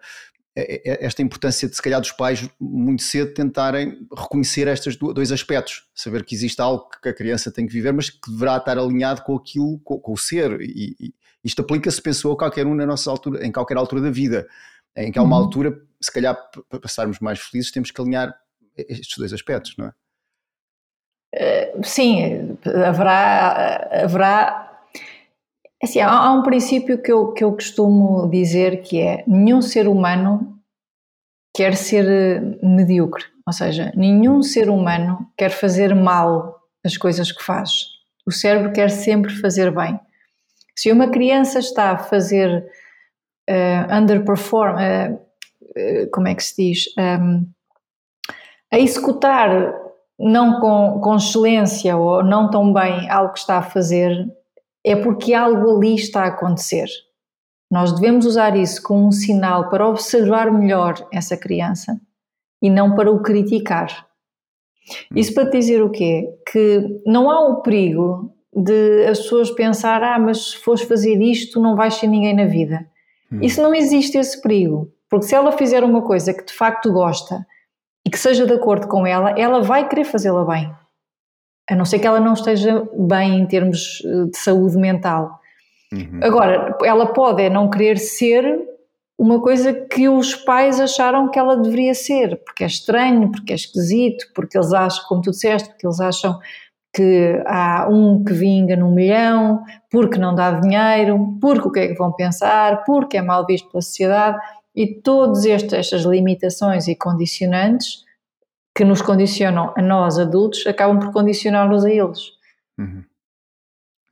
esta 0.56 1.20
importância 1.20 1.68
de 1.68 1.76
se 1.76 1.82
calhar 1.82 2.00
dos 2.00 2.12
pais 2.12 2.48
muito 2.58 3.02
cedo 3.02 3.34
tentarem 3.34 4.06
reconhecer 4.16 4.66
estes 4.68 4.96
dois 4.96 5.30
aspectos, 5.30 5.86
saber 5.94 6.24
que 6.24 6.34
existe 6.34 6.60
algo 6.60 6.88
que 7.02 7.08
a 7.10 7.14
criança 7.14 7.52
tem 7.52 7.66
que 7.66 7.72
viver, 7.72 7.92
mas 7.92 8.08
que 8.08 8.30
deverá 8.30 8.56
estar 8.56 8.78
alinhado 8.78 9.22
com 9.22 9.36
aquilo, 9.36 9.78
com, 9.80 9.98
com 9.98 10.12
o 10.12 10.16
ser. 10.16 10.58
E, 10.62 10.96
e 10.98 11.14
isto 11.44 11.60
aplica-se, 11.60 12.00
pensou, 12.00 12.32
a 12.32 12.38
qualquer 12.38 12.66
um 12.66 12.74
na 12.74 12.86
nossa 12.86 13.10
altura, 13.10 13.46
em 13.46 13.52
qualquer 13.52 13.76
altura 13.76 14.00
da 14.00 14.10
vida, 14.10 14.48
em 14.96 15.12
que 15.12 15.18
há 15.18 15.22
uma 15.22 15.36
uhum. 15.36 15.44
altura, 15.44 15.78
se 16.00 16.10
calhar 16.10 16.34
para 16.68 16.80
passarmos 16.80 17.20
mais 17.20 17.38
felizes, 17.38 17.70
temos 17.70 17.90
que 17.90 18.00
alinhar 18.00 18.34
estes 18.76 19.18
dois 19.18 19.32
aspectos, 19.32 19.74
não 19.76 19.86
é? 19.86 19.92
Eh, 21.34 21.74
sim, 21.82 22.56
haverá, 22.64 23.90
haverá 23.92 24.65
Assim, 25.82 26.00
há, 26.00 26.32
um 26.32 26.42
princípio 26.42 27.00
que 27.00 27.12
eu, 27.12 27.32
que 27.32 27.44
eu 27.44 27.52
costumo 27.52 28.28
dizer 28.30 28.82
que 28.82 29.00
é 29.00 29.22
nenhum 29.26 29.60
ser 29.60 29.86
humano 29.86 30.58
quer 31.54 31.76
ser 31.76 32.06
eh, 32.06 32.40
medíocre, 32.62 33.24
ou 33.46 33.52
seja, 33.52 33.92
nenhum 33.94 34.42
ser 34.42 34.68
humano 34.68 35.30
quer 35.36 35.50
fazer 35.50 35.94
mal 35.94 36.60
as 36.84 36.96
coisas 36.96 37.30
que 37.30 37.42
faz. 37.42 37.70
O 38.26 38.32
cérebro 38.32 38.72
quer 38.72 38.90
sempre 38.90 39.34
fazer 39.34 39.70
bem. 39.70 39.98
Se 40.74 40.90
uma 40.90 41.08
criança 41.08 41.58
está 41.58 41.92
a 41.92 41.98
fazer 41.98 42.66
uh, 43.48 43.94
underperform, 43.94 44.74
uh, 44.74 45.14
uh, 45.14 46.10
como 46.12 46.28
é 46.28 46.34
que 46.34 46.44
se 46.44 46.56
diz? 46.56 46.84
Um, 46.98 47.46
a 48.70 48.78
executar 48.78 49.74
não 50.18 50.60
com, 50.60 51.00
com 51.00 51.16
excelência 51.16 51.96
ou 51.96 52.22
não 52.22 52.50
tão 52.50 52.72
bem 52.72 53.08
algo 53.08 53.32
que 53.32 53.38
está 53.38 53.58
a 53.58 53.62
fazer, 53.62 54.12
é 54.86 54.94
porque 54.94 55.34
algo 55.34 55.76
ali 55.76 55.96
está 55.96 56.22
a 56.22 56.28
acontecer. 56.28 56.86
Nós 57.68 57.92
devemos 57.92 58.24
usar 58.24 58.56
isso 58.56 58.80
como 58.80 59.08
um 59.08 59.10
sinal 59.10 59.68
para 59.68 59.88
observar 59.88 60.52
melhor 60.52 60.94
essa 61.12 61.36
criança 61.36 62.00
e 62.62 62.70
não 62.70 62.94
para 62.94 63.10
o 63.10 63.20
criticar. 63.20 64.06
Isso 65.12 65.34
para 65.34 65.50
dizer 65.50 65.82
o 65.82 65.90
quê? 65.90 66.28
Que 66.52 67.02
não 67.04 67.28
há 67.28 67.48
o 67.48 67.62
perigo 67.62 68.32
de 68.54 69.04
as 69.06 69.18
pessoas 69.18 69.50
pensar, 69.50 70.00
ah, 70.04 70.18
mas 70.20 70.52
se 70.52 70.58
fores 70.58 70.82
fazer 70.82 71.20
isto 71.20 71.60
não 71.60 71.74
vais 71.74 71.94
ser 71.94 72.06
ninguém 72.06 72.34
na 72.34 72.44
vida. 72.44 72.88
Hum. 73.32 73.40
Isso 73.42 73.60
não 73.60 73.74
existe 73.74 74.16
esse 74.16 74.40
perigo, 74.40 74.88
porque 75.10 75.26
se 75.26 75.34
ela 75.34 75.50
fizer 75.50 75.82
uma 75.82 76.02
coisa 76.02 76.32
que 76.32 76.44
de 76.44 76.52
facto 76.52 76.92
gosta 76.92 77.44
e 78.06 78.10
que 78.10 78.18
seja 78.18 78.46
de 78.46 78.52
acordo 78.52 78.86
com 78.86 79.04
ela, 79.04 79.32
ela 79.32 79.60
vai 79.60 79.88
querer 79.88 80.04
fazê-la 80.04 80.44
bem 80.44 80.72
a 81.68 81.74
não 81.74 81.84
ser 81.84 81.98
que 81.98 82.06
ela 82.06 82.20
não 82.20 82.34
esteja 82.34 82.86
bem 82.96 83.40
em 83.40 83.46
termos 83.46 84.02
eh, 84.04 84.30
de 84.30 84.38
saúde 84.38 84.76
mental. 84.76 85.40
Uhum. 85.92 86.20
Agora, 86.22 86.76
ela 86.84 87.06
pode 87.06 87.42
é 87.42 87.50
não 87.50 87.68
querer 87.70 87.98
ser 87.98 88.44
uma 89.18 89.40
coisa 89.40 89.72
que 89.72 90.08
os 90.08 90.34
pais 90.34 90.78
acharam 90.78 91.30
que 91.30 91.38
ela 91.38 91.56
deveria 91.56 91.94
ser, 91.94 92.36
porque 92.44 92.64
é 92.64 92.66
estranho, 92.66 93.30
porque 93.30 93.52
é 93.52 93.56
esquisito, 93.56 94.26
porque 94.34 94.58
eles 94.58 94.72
acham, 94.72 95.04
como 95.08 95.22
tu 95.22 95.30
disseste, 95.30 95.70
porque 95.70 95.86
eles 95.86 96.00
acham 96.00 96.38
que 96.94 97.42
há 97.46 97.88
um 97.90 98.22
que 98.22 98.32
vinga 98.32 98.76
num 98.76 98.94
milhão, 98.94 99.62
porque 99.90 100.18
não 100.18 100.34
dá 100.34 100.52
dinheiro, 100.52 101.38
porque 101.40 101.68
o 101.68 101.70
que 101.70 101.80
é 101.80 101.88
que 101.88 101.94
vão 101.94 102.12
pensar, 102.12 102.84
porque 102.84 103.16
é 103.16 103.22
mal 103.22 103.46
visto 103.46 103.70
pela 103.70 103.82
sociedade, 103.82 104.38
e 104.74 105.00
todas 105.00 105.46
estas 105.46 106.02
limitações 106.04 106.86
e 106.86 106.94
condicionantes 106.94 108.04
que 108.76 108.84
nos 108.84 109.00
condicionam 109.00 109.72
a 109.74 109.80
nós 109.80 110.18
adultos 110.18 110.66
acabam 110.66 111.00
por 111.00 111.10
condicionar-nos 111.10 111.84
a 111.84 111.90
eles. 111.90 112.32
Uhum. 112.78 113.02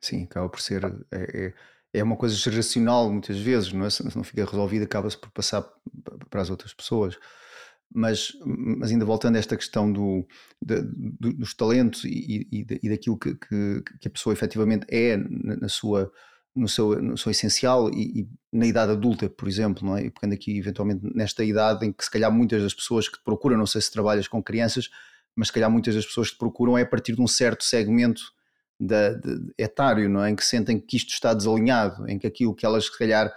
Sim, 0.01 0.25
acaba 0.25 0.49
por 0.49 0.61
ser. 0.61 0.85
É, 1.13 1.47
é, 1.47 1.55
é, 1.93 2.03
uma 2.03 2.17
coisa 2.17 2.35
geracional 2.35 3.11
muitas 3.11 3.39
vezes, 3.39 3.73
não 3.75 3.85
é? 3.85 3.91
Se 3.91 4.17
não 4.17 4.25
fica 4.25 4.45
resolvido, 4.45 4.85
acaba-se 4.85 5.19
por 5.19 5.31
passar 5.31 5.63
para 6.31 6.41
as 6.41 6.49
outras 6.49 6.73
pessoas. 6.73 7.19
Mas, 7.95 8.33
mas 8.45 8.91
ainda 8.91 9.05
voltando 9.05 9.37
a 9.37 9.39
esta 9.39 9.57
questão 9.57 9.93
do, 9.93 10.27
de, 10.61 10.83
dos 11.35 11.55
talentos 11.55 12.05
e, 12.05 12.49
e, 12.51 12.67
e 12.83 12.89
daquilo 12.89 13.19
que, 13.19 13.35
que, 13.35 13.83
que, 14.01 14.09
a 14.09 14.11
pessoa 14.11 14.33
efetivamente 14.33 14.87
é 14.89 15.17
na, 15.17 15.57
na 15.57 15.69
sua 15.69 16.11
no 16.55 16.69
seu, 16.69 17.03
no 17.03 17.19
seu 17.19 17.33
essencial 17.33 17.91
e, 17.91 18.21
e, 18.21 18.29
na 18.53 18.67
idade 18.67 18.93
adulta, 18.93 19.29
por 19.29 19.49
exemplo, 19.49 19.85
não 19.85 19.97
é? 19.97 20.05
E 20.05 20.11
pegando 20.11 20.35
aqui 20.35 20.57
eventualmente 20.57 21.05
nesta 21.15 21.45
idade 21.45 21.85
em 21.85 21.93
que 21.93 22.05
se 22.05 22.11
calhar 22.11 22.31
muitas 22.31 22.63
das 22.63 22.73
pessoas 22.73 23.09
que 23.09 23.19
te 23.19 23.25
procuram, 23.25 23.57
não 23.57 23.67
sei 23.67 23.81
se 23.81 23.91
trabalhas 23.91 24.29
com 24.29 24.43
crianças, 24.43 24.89
mas 25.35 25.49
se 25.49 25.53
calhar 25.53 25.71
muitas 25.71 25.95
das 25.95 26.07
pessoas 26.07 26.29
que 26.29 26.37
te 26.37 26.39
procuram 26.39 26.79
é 26.79 26.83
a 26.83 26.87
partir 26.87 27.15
de 27.15 27.21
um 27.21 27.27
certo 27.27 27.65
segmento 27.65 28.23
da, 28.79 29.15
de, 29.15 29.53
etário, 29.59 30.09
não 30.09 30.23
é? 30.23 30.31
Em 30.31 30.37
que 30.37 30.45
sentem 30.45 30.79
que 30.79 30.97
isto 30.97 31.11
está 31.11 31.35
desalinhado, 31.35 32.09
em 32.09 32.19
que 32.19 32.27
aquilo 32.27 32.55
que 32.55 32.65
elas 32.65 32.85
se 32.85 32.99
calhar 32.99 33.33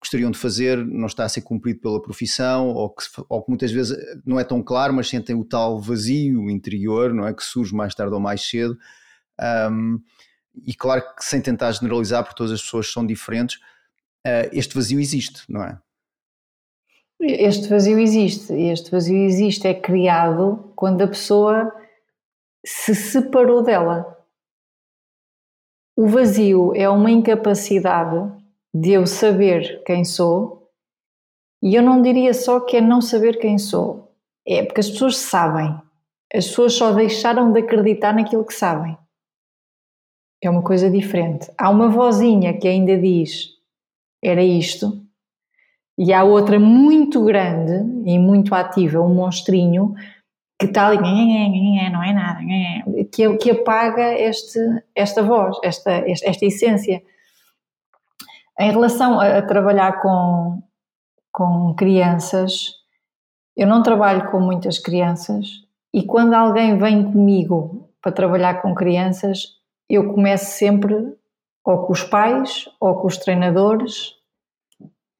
gostariam 0.00 0.30
de 0.30 0.38
fazer 0.38 0.78
não 0.86 1.06
está 1.06 1.24
a 1.24 1.28
ser 1.28 1.40
cumprido 1.40 1.80
pela 1.80 2.00
profissão, 2.00 2.68
ou 2.68 2.90
que, 2.90 3.04
ou 3.28 3.42
que 3.42 3.50
muitas 3.50 3.72
vezes 3.72 3.96
não 4.24 4.38
é 4.38 4.44
tão 4.44 4.62
claro, 4.62 4.92
mas 4.92 5.08
sentem 5.08 5.34
o 5.34 5.44
tal 5.44 5.80
vazio 5.80 6.50
interior, 6.50 7.12
não 7.14 7.26
é? 7.26 7.32
Que 7.32 7.42
surge 7.42 7.74
mais 7.74 7.94
tarde 7.94 8.14
ou 8.14 8.20
mais 8.20 8.42
cedo. 8.42 8.78
Um, 9.70 10.00
e 10.66 10.74
claro 10.74 11.02
que 11.14 11.24
sem 11.24 11.40
tentar 11.40 11.72
generalizar, 11.72 12.22
porque 12.22 12.36
todas 12.36 12.52
as 12.52 12.62
pessoas 12.62 12.90
são 12.92 13.06
diferentes, 13.06 13.56
uh, 14.26 14.48
este 14.52 14.74
vazio 14.74 15.00
existe, 15.00 15.42
não 15.48 15.62
é? 15.62 15.78
Este 17.20 17.68
vazio 17.68 17.98
existe. 17.98 18.52
Este 18.52 18.90
vazio 18.90 19.24
existe, 19.24 19.66
é 19.66 19.74
criado 19.74 20.72
quando 20.76 21.02
a 21.02 21.08
pessoa 21.08 21.72
se 22.64 22.94
separou 22.94 23.62
dela. 23.62 24.16
O 25.96 26.06
vazio 26.06 26.72
é 26.76 26.88
uma 26.88 27.10
incapacidade 27.10 28.32
de 28.72 28.92
eu 28.92 29.06
saber 29.06 29.82
quem 29.84 30.04
sou, 30.04 30.70
e 31.60 31.74
eu 31.74 31.82
não 31.82 32.00
diria 32.00 32.32
só 32.32 32.60
que 32.60 32.76
é 32.76 32.80
não 32.80 33.00
saber 33.00 33.38
quem 33.38 33.58
sou, 33.58 34.14
é 34.46 34.62
porque 34.62 34.80
as 34.80 34.88
pessoas 34.88 35.16
sabem, 35.16 35.70
as 36.32 36.46
pessoas 36.46 36.74
só 36.74 36.92
deixaram 36.92 37.52
de 37.52 37.60
acreditar 37.60 38.14
naquilo 38.14 38.44
que 38.44 38.54
sabem. 38.54 38.96
É 40.42 40.48
uma 40.48 40.62
coisa 40.62 40.90
diferente. 40.90 41.50
Há 41.58 41.68
uma 41.70 41.88
vozinha 41.88 42.58
que 42.58 42.68
ainda 42.68 42.96
diz 42.96 43.56
era 44.22 44.42
isto, 44.42 45.00
e 45.98 46.12
há 46.12 46.22
outra 46.22 46.60
muito 46.60 47.24
grande 47.24 47.72
e 48.08 48.18
muito 48.20 48.54
ativa, 48.54 49.00
um 49.00 49.12
monstrinho, 49.12 49.94
que 50.56 50.66
está 50.66 50.86
ali, 50.86 51.90
não 51.90 52.02
é 52.02 52.12
nada, 52.12 52.40
que, 53.12 53.36
que 53.36 53.50
apaga 53.50 54.12
este, 54.14 54.58
esta 54.94 55.22
voz, 55.24 55.56
esta, 55.62 55.90
esta 56.08 56.44
essência. 56.44 57.02
Em 58.58 58.70
relação 58.70 59.20
a, 59.20 59.38
a 59.38 59.42
trabalhar 59.42 60.00
com, 60.00 60.62
com 61.32 61.74
crianças, 61.74 62.72
eu 63.56 63.66
não 63.66 63.82
trabalho 63.82 64.30
com 64.30 64.40
muitas 64.40 64.78
crianças 64.78 65.46
e 65.92 66.04
quando 66.04 66.34
alguém 66.34 66.78
vem 66.78 67.04
comigo 67.10 67.88
para 68.00 68.12
trabalhar 68.12 68.62
com 68.62 68.74
crianças, 68.74 69.57
eu 69.88 70.12
começo 70.12 70.46
sempre 70.52 70.94
ou 71.64 71.86
com 71.86 71.92
os 71.92 72.02
pais 72.02 72.68
ou 72.80 72.96
com 72.96 73.06
os 73.06 73.16
treinadores, 73.16 74.14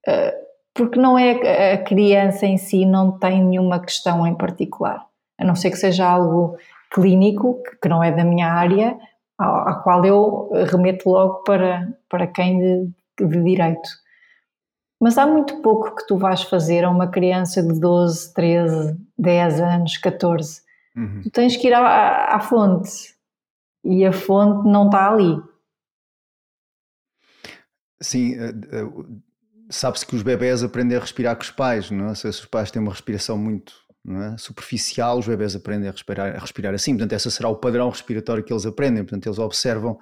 eh, 0.06 0.34
porque 0.74 0.98
não 0.98 1.18
é 1.18 1.72
a 1.74 1.82
criança 1.82 2.46
em 2.46 2.56
si 2.56 2.86
não 2.86 3.18
tem 3.18 3.44
nenhuma 3.44 3.80
questão 3.80 4.26
em 4.26 4.34
particular, 4.34 5.04
a 5.38 5.44
não 5.44 5.54
ser 5.54 5.70
que 5.70 5.76
seja 5.76 6.08
algo 6.08 6.56
clínico, 6.90 7.60
que 7.82 7.88
não 7.88 8.02
é 8.02 8.12
da 8.12 8.24
minha 8.24 8.50
área, 8.50 8.96
à 9.38 9.74
qual 9.84 10.04
eu 10.04 10.50
remeto 10.70 11.10
logo 11.10 11.42
para, 11.44 11.88
para 12.08 12.26
quem 12.26 12.58
de, 12.58 13.26
de 13.26 13.42
direito. 13.42 13.88
Mas 15.00 15.16
há 15.16 15.26
muito 15.26 15.60
pouco 15.62 15.94
que 15.94 16.06
tu 16.06 16.16
vais 16.16 16.42
fazer 16.42 16.84
a 16.84 16.90
uma 16.90 17.08
criança 17.08 17.62
de 17.62 17.78
12, 17.78 18.34
13, 18.34 18.96
10 19.16 19.60
anos, 19.60 19.96
14. 19.98 20.60
Uhum. 20.96 21.20
Tu 21.22 21.30
tens 21.30 21.56
que 21.56 21.68
ir 21.68 21.74
à, 21.74 22.34
à 22.34 22.40
fonte 22.40 23.17
e 23.84 24.04
a 24.04 24.12
fonte 24.12 24.68
não 24.68 24.86
está 24.86 25.10
ali. 25.10 25.40
Sim, 28.00 28.34
eh, 28.34 28.50
eh, 28.50 28.84
sabe-se 29.70 30.06
que 30.06 30.14
os 30.14 30.22
bebés 30.22 30.62
aprendem 30.62 30.96
a 30.96 31.00
respirar 31.00 31.36
com 31.36 31.42
os 31.42 31.50
pais, 31.50 31.90
não 31.90 32.08
é? 32.08 32.14
Se 32.14 32.28
os 32.28 32.46
pais 32.46 32.70
têm 32.70 32.80
uma 32.80 32.92
respiração 32.92 33.36
muito 33.36 33.72
é? 34.06 34.36
superficial, 34.38 35.18
os 35.18 35.26
bebés 35.26 35.54
aprendem 35.54 35.88
a 35.88 35.92
respirar, 35.92 36.36
a 36.36 36.38
respirar 36.38 36.74
assim. 36.74 36.92
Portanto, 36.92 37.12
esse 37.12 37.30
será 37.30 37.48
o 37.48 37.56
padrão 37.56 37.90
respiratório 37.90 38.44
que 38.44 38.52
eles 38.52 38.64
aprendem. 38.66 39.04
Portanto, 39.04 39.26
eles 39.26 39.38
observam 39.38 39.98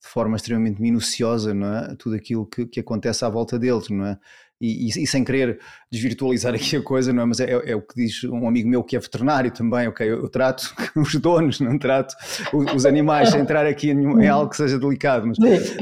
de 0.00 0.08
forma 0.08 0.36
extremamente 0.36 0.80
minuciosa, 0.80 1.54
não 1.54 1.74
é? 1.74 1.94
Tudo 1.96 2.16
aquilo 2.16 2.46
que, 2.46 2.66
que 2.66 2.80
acontece 2.80 3.24
à 3.24 3.28
volta 3.28 3.58
deles, 3.58 3.88
não 3.88 4.06
é? 4.06 4.18
E, 4.62 4.86
e, 4.86 5.02
e, 5.02 5.06
sem 5.08 5.24
querer 5.24 5.58
desvirtualizar 5.90 6.54
aqui 6.56 6.76
a 6.76 6.82
coisa, 6.82 7.12
não 7.12 7.24
é? 7.24 7.26
Mas 7.26 7.40
é, 7.40 7.50
é, 7.50 7.74
o 7.74 7.82
que 7.82 7.96
diz 7.96 8.22
um 8.22 8.46
amigo 8.46 8.68
meu 8.68 8.84
que 8.84 8.94
é 8.94 9.00
veterinário 9.00 9.50
também, 9.50 9.88
ok? 9.88 10.08
Eu, 10.08 10.22
eu 10.22 10.28
trato 10.28 10.72
os 10.94 11.14
donos, 11.16 11.58
não 11.58 11.76
trato 11.76 12.14
os, 12.52 12.72
os 12.72 12.86
animais, 12.86 13.30
sem 13.30 13.40
entrar 13.40 13.66
aqui 13.66 13.90
em, 13.90 14.28
algo 14.28 14.48
que 14.48 14.56
seja 14.56 14.78
delicado, 14.78 15.26
mas, 15.26 15.38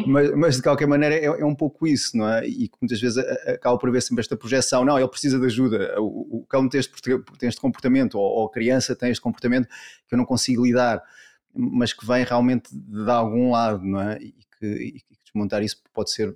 mas, 0.07 0.35
mas 0.35 0.57
de 0.57 0.63
qualquer 0.63 0.89
maneira 0.89 1.15
é, 1.15 1.27
é, 1.27 1.45
um 1.45 1.55
pouco 1.55 1.87
isso, 1.87 2.17
não 2.17 2.27
é? 2.27 2.49
E 2.49 2.71
muitas 2.81 2.99
vezes 2.99 3.19
acaba 3.47 3.77
por 3.77 3.91
haver 3.91 4.01
sempre 4.01 4.23
esta 4.23 4.35
projeção, 4.35 4.83
não, 4.83 4.99
ele 4.99 5.09
precisa 5.09 5.39
de 5.39 5.45
ajuda, 5.45 5.95
o, 6.01 6.39
o 6.39 6.47
cão 6.49 6.67
tem 6.67 6.81
este, 6.81 6.93
tem 7.39 7.49
este 7.51 7.61
comportamento, 7.61 8.15
ou, 8.15 8.25
ou 8.25 8.47
a 8.47 8.51
criança 8.51 8.97
tem 8.97 9.11
este 9.11 9.21
comportamento 9.21 9.69
que 10.09 10.15
eu 10.15 10.19
não 10.19 10.25
consigo 10.25 10.65
lidar 10.65 11.03
mas 11.55 11.93
que 11.93 12.07
vem 12.07 12.25
realmente 12.25 12.69
de 12.73 13.11
algum 13.11 13.51
lado, 13.51 13.85
não 13.85 14.01
é? 14.01 14.19
E 14.23 14.35
que, 14.59 14.67
e 14.67 14.93
que 15.01 15.17
desmontar 15.25 15.63
isso 15.63 15.83
pode 15.93 16.11
ser, 16.11 16.35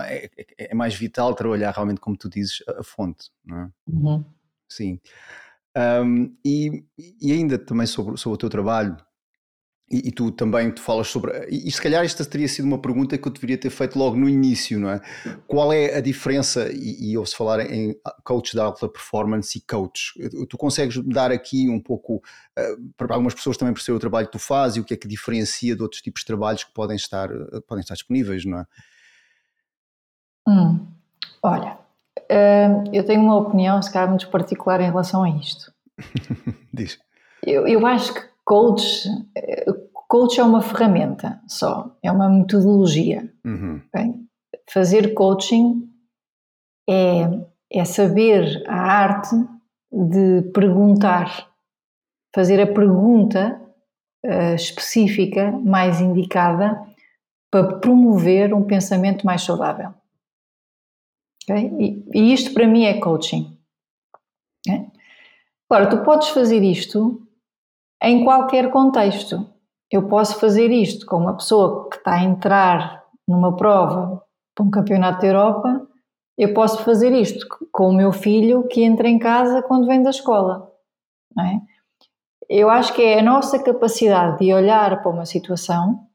é? 0.00 0.16
É, 0.16 0.30
é, 0.36 0.70
é 0.70 0.74
mais 0.74 0.94
vital 0.94 1.34
trabalhar 1.34 1.70
realmente, 1.72 2.00
como 2.00 2.16
tu 2.16 2.28
dizes, 2.28 2.62
a, 2.68 2.80
a 2.80 2.82
fonte, 2.82 3.30
não 3.44 3.58
é? 3.58 3.70
Uhum. 3.86 4.24
Sim. 4.68 5.00
Um, 5.76 6.36
e, 6.44 6.84
e 7.20 7.32
ainda 7.32 7.58
também 7.58 7.86
sobre, 7.86 8.16
sobre 8.16 8.34
o 8.34 8.38
teu 8.38 8.50
trabalho, 8.50 8.96
e, 9.90 10.08
e, 10.08 10.12
tu 10.12 10.30
também 10.30 10.70
tu 10.70 10.82
falas 10.82 11.08
sobre. 11.08 11.32
E, 11.48 11.66
e, 11.66 11.72
se 11.72 11.80
calhar 11.80 12.04
esta 12.04 12.22
teria 12.24 12.46
sido 12.46 12.66
uma 12.66 12.78
pergunta 12.78 13.16
que 13.16 13.26
eu 13.26 13.32
deveria 13.32 13.56
ter 13.56 13.70
feito 13.70 13.98
logo 13.98 14.16
no 14.16 14.28
início, 14.28 14.78
não 14.78 14.90
é? 14.90 15.00
Qual 15.46 15.72
é 15.72 15.96
a 15.96 16.00
diferença, 16.00 16.70
e, 16.70 17.10
e 17.10 17.16
ouve-se 17.16 17.34
falar 17.34 17.60
em 17.60 17.98
coach 18.22 18.52
de 18.52 18.60
alta 18.60 18.86
performance 18.86 19.56
e 19.56 19.62
coach. 19.62 20.12
Tu 20.48 20.58
consegues 20.58 21.02
dar 21.04 21.32
aqui 21.32 21.70
um 21.70 21.80
pouco, 21.80 22.16
uh, 22.16 22.92
para 22.98 23.14
algumas 23.14 23.32
pessoas 23.32 23.56
também 23.56 23.72
perceber 23.72 23.96
o 23.96 24.00
trabalho 24.00 24.26
que 24.26 24.32
tu 24.32 24.38
fazes 24.38 24.76
e 24.76 24.80
o 24.80 24.84
que 24.84 24.92
é 24.92 24.96
que 24.96 25.08
diferencia 25.08 25.74
de 25.74 25.82
outros 25.82 26.02
tipos 26.02 26.20
de 26.20 26.26
trabalhos 26.26 26.64
que 26.64 26.72
podem 26.72 26.96
estar, 26.96 27.32
uh, 27.32 27.62
podem 27.62 27.80
estar 27.80 27.94
disponíveis, 27.94 28.44
não 28.44 28.58
é? 28.58 28.66
Hum, 30.48 30.86
olha, 31.42 31.78
uh, 32.18 32.90
eu 32.90 33.04
tenho 33.04 33.20
uma 33.20 33.36
opinião, 33.36 33.82
se 33.82 33.92
calhar, 33.92 34.08
muito 34.08 34.30
particular 34.30 34.80
em 34.80 34.88
relação 34.88 35.22
a 35.22 35.28
isto. 35.28 35.70
Diz. 36.72 36.98
Eu, 37.44 37.66
eu 37.66 37.86
acho 37.86 38.14
que 38.14 38.20
coach, 38.44 39.06
coach 40.08 40.40
é 40.40 40.42
uma 40.42 40.62
ferramenta 40.62 41.40
só, 41.46 41.94
é 42.02 42.10
uma 42.10 42.30
metodologia. 42.30 43.30
Uhum. 43.44 43.80
Okay? 43.88 44.14
Fazer 44.70 45.12
coaching 45.12 45.88
é, 46.88 47.28
é 47.70 47.84
saber 47.84 48.64
a 48.66 48.74
arte 48.74 49.36
de 49.92 50.42
perguntar, 50.52 51.48
fazer 52.34 52.60
a 52.60 52.66
pergunta 52.66 53.60
uh, 54.24 54.54
específica, 54.54 55.52
mais 55.52 56.00
indicada, 56.00 56.82
para 57.50 57.78
promover 57.78 58.52
um 58.54 58.64
pensamento 58.64 59.24
mais 59.24 59.42
saudável. 59.42 59.94
Okay? 61.48 61.72
E, 61.78 62.04
e, 62.14 62.32
isto 62.32 62.52
para 62.52 62.66
mim 62.66 62.84
é 62.84 63.00
coaching. 63.00 63.56
Okay? 64.66 64.86
Agora, 65.70 65.88
tu 65.88 66.04
podes 66.04 66.28
fazer 66.28 66.62
isto 66.62 67.22
em 68.02 68.24
qualquer 68.24 68.70
contexto. 68.70 69.48
Eu 69.90 70.06
posso 70.06 70.38
fazer 70.38 70.70
isto 70.70 71.06
com 71.06 71.16
uma 71.16 71.36
pessoa 71.36 71.88
que 71.88 71.96
está 71.96 72.14
a 72.14 72.22
entrar 72.22 73.04
numa 73.26 73.56
prova 73.56 74.22
para 74.54 74.64
um 74.64 74.70
campeonato 74.70 75.20
da 75.20 75.26
Europa, 75.28 75.88
eu 76.36 76.54
posso 76.54 76.82
fazer 76.84 77.12
isto 77.12 77.46
com 77.72 77.88
o 77.90 77.92
meu 77.92 78.12
filho 78.12 78.66
que 78.68 78.82
entra 78.82 79.08
em 79.08 79.18
casa 79.18 79.62
quando 79.62 79.86
vem 79.86 80.02
da 80.02 80.10
escola. 80.10 80.72
É? 81.38 81.60
Eu 82.48 82.70
acho 82.70 82.92
que 82.94 83.02
é 83.02 83.18
a 83.18 83.22
nossa 83.22 83.62
capacidade 83.62 84.38
de 84.38 84.52
olhar 84.52 85.02
para 85.02 85.10
uma 85.10 85.26
situação 85.26 86.07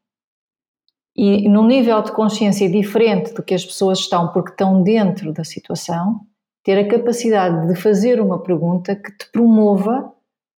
e 1.15 1.47
num 1.47 1.67
nível 1.67 2.01
de 2.01 2.11
consciência 2.11 2.69
diferente 2.69 3.33
do 3.33 3.43
que 3.43 3.53
as 3.53 3.63
pessoas 3.63 3.99
estão, 3.99 4.29
porque 4.29 4.51
estão 4.51 4.81
dentro 4.81 5.31
da 5.31 5.43
situação, 5.43 6.21
ter 6.63 6.77
a 6.77 6.87
capacidade 6.87 7.67
de 7.67 7.75
fazer 7.75 8.19
uma 8.19 8.41
pergunta 8.41 8.95
que 8.95 9.11
te 9.11 9.29
promova 9.31 10.11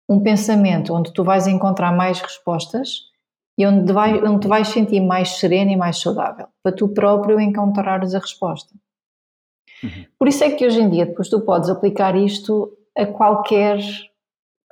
um 0.07 0.19
pensamento 0.21 0.93
onde 0.93 1.11
tu 1.11 1.23
vais 1.23 1.47
encontrar 1.47 1.91
mais 1.91 2.21
respostas 2.21 3.09
e 3.57 3.65
onde, 3.65 3.91
vai, 3.91 4.23
onde 4.23 4.41
te 4.41 4.47
vais 4.47 4.67
sentir 4.67 5.01
mais 5.01 5.37
sereno 5.37 5.71
e 5.71 5.75
mais 5.75 5.99
saudável, 5.99 6.47
para 6.61 6.75
tu 6.75 6.89
próprio 6.89 7.39
encontrares 7.39 8.13
a 8.13 8.19
resposta. 8.19 8.73
Uhum. 9.83 10.05
Por 10.17 10.27
isso 10.27 10.43
é 10.43 10.51
que 10.51 10.65
hoje 10.65 10.81
em 10.81 10.89
dia 10.89 11.05
depois 11.05 11.29
tu 11.29 11.41
podes 11.41 11.69
aplicar 11.69 12.15
isto 12.15 12.77
a 12.95 13.05
qualquer 13.05 13.79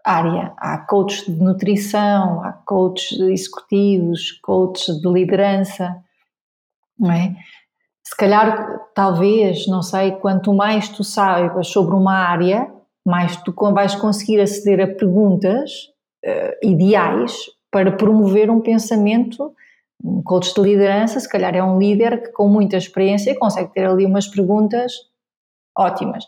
área. 0.03 0.53
Há 0.57 0.77
coaches 0.79 1.25
de 1.25 1.41
nutrição, 1.41 2.43
há 2.43 2.51
coaches 2.51 3.19
executivos, 3.19 4.31
coaches 4.41 4.99
de 4.99 5.09
liderança, 5.09 5.95
não 6.99 7.11
é? 7.11 7.35
Se 8.03 8.15
calhar, 8.17 8.81
talvez, 8.93 9.65
não 9.67 9.81
sei, 9.81 10.11
quanto 10.11 10.53
mais 10.53 10.89
tu 10.89 11.03
saibas 11.03 11.67
sobre 11.67 11.95
uma 11.95 12.15
área, 12.15 12.69
mais 13.05 13.37
tu 13.37 13.53
vais 13.73 13.95
conseguir 13.95 14.41
aceder 14.41 14.81
a 14.81 14.93
perguntas 14.93 15.71
uh, 16.25 16.67
ideais 16.67 17.33
para 17.71 17.91
promover 17.91 18.49
um 18.49 18.61
pensamento. 18.61 19.53
Um 20.03 20.21
coach 20.21 20.53
de 20.53 20.61
liderança, 20.61 21.19
se 21.19 21.29
calhar, 21.29 21.55
é 21.55 21.63
um 21.63 21.79
líder 21.79 22.21
que, 22.23 22.31
com 22.33 22.49
muita 22.49 22.75
experiência, 22.75 23.37
consegue 23.39 23.73
ter 23.73 23.85
ali 23.85 24.05
umas 24.05 24.27
perguntas 24.27 24.93
ótimas. 25.77 26.25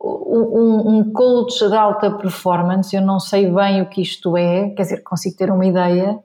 Um, 0.00 0.98
um 0.98 1.12
coach 1.12 1.66
de 1.68 1.74
alta 1.74 2.10
performance, 2.10 2.94
eu 2.94 3.02
não 3.02 3.20
sei 3.20 3.50
bem 3.50 3.80
o 3.82 3.88
que 3.88 4.02
isto 4.02 4.36
é, 4.36 4.70
quer 4.70 4.82
dizer, 4.82 5.02
consigo 5.02 5.36
ter 5.36 5.50
uma 5.50 5.64
ideia. 5.64 6.18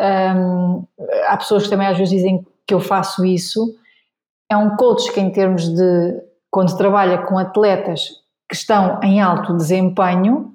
Um, 0.00 0.84
há 1.26 1.36
pessoas 1.36 1.64
que 1.64 1.70
também 1.70 1.86
às 1.86 1.96
vezes 1.96 2.12
dizem 2.12 2.44
que 2.66 2.74
eu 2.74 2.80
faço 2.80 3.24
isso, 3.24 3.76
é 4.50 4.56
um 4.56 4.76
coach 4.76 5.12
que, 5.12 5.20
em 5.20 5.30
termos 5.30 5.68
de 5.68 6.22
quando 6.50 6.76
trabalha 6.76 7.18
com 7.18 7.38
atletas 7.38 8.10
que 8.48 8.54
estão 8.54 9.00
em 9.02 9.20
alto 9.20 9.56
desempenho, 9.56 10.52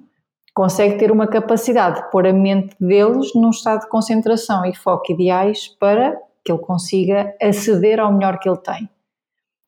consegue 0.54 0.98
ter 0.98 1.10
uma 1.10 1.26
capacidade 1.26 2.02
de 2.02 2.10
pôr 2.10 2.26
a 2.26 2.32
mente 2.32 2.76
deles 2.80 3.34
num 3.34 3.50
estado 3.50 3.80
de 3.80 3.88
concentração 3.88 4.64
e 4.64 4.74
foco 4.74 5.12
ideais 5.12 5.68
para 5.68 6.16
que 6.44 6.52
ele 6.52 6.60
consiga 6.60 7.34
aceder 7.40 8.00
ao 8.00 8.12
melhor 8.12 8.38
que 8.38 8.48
ele 8.48 8.58
tem. 8.58 8.88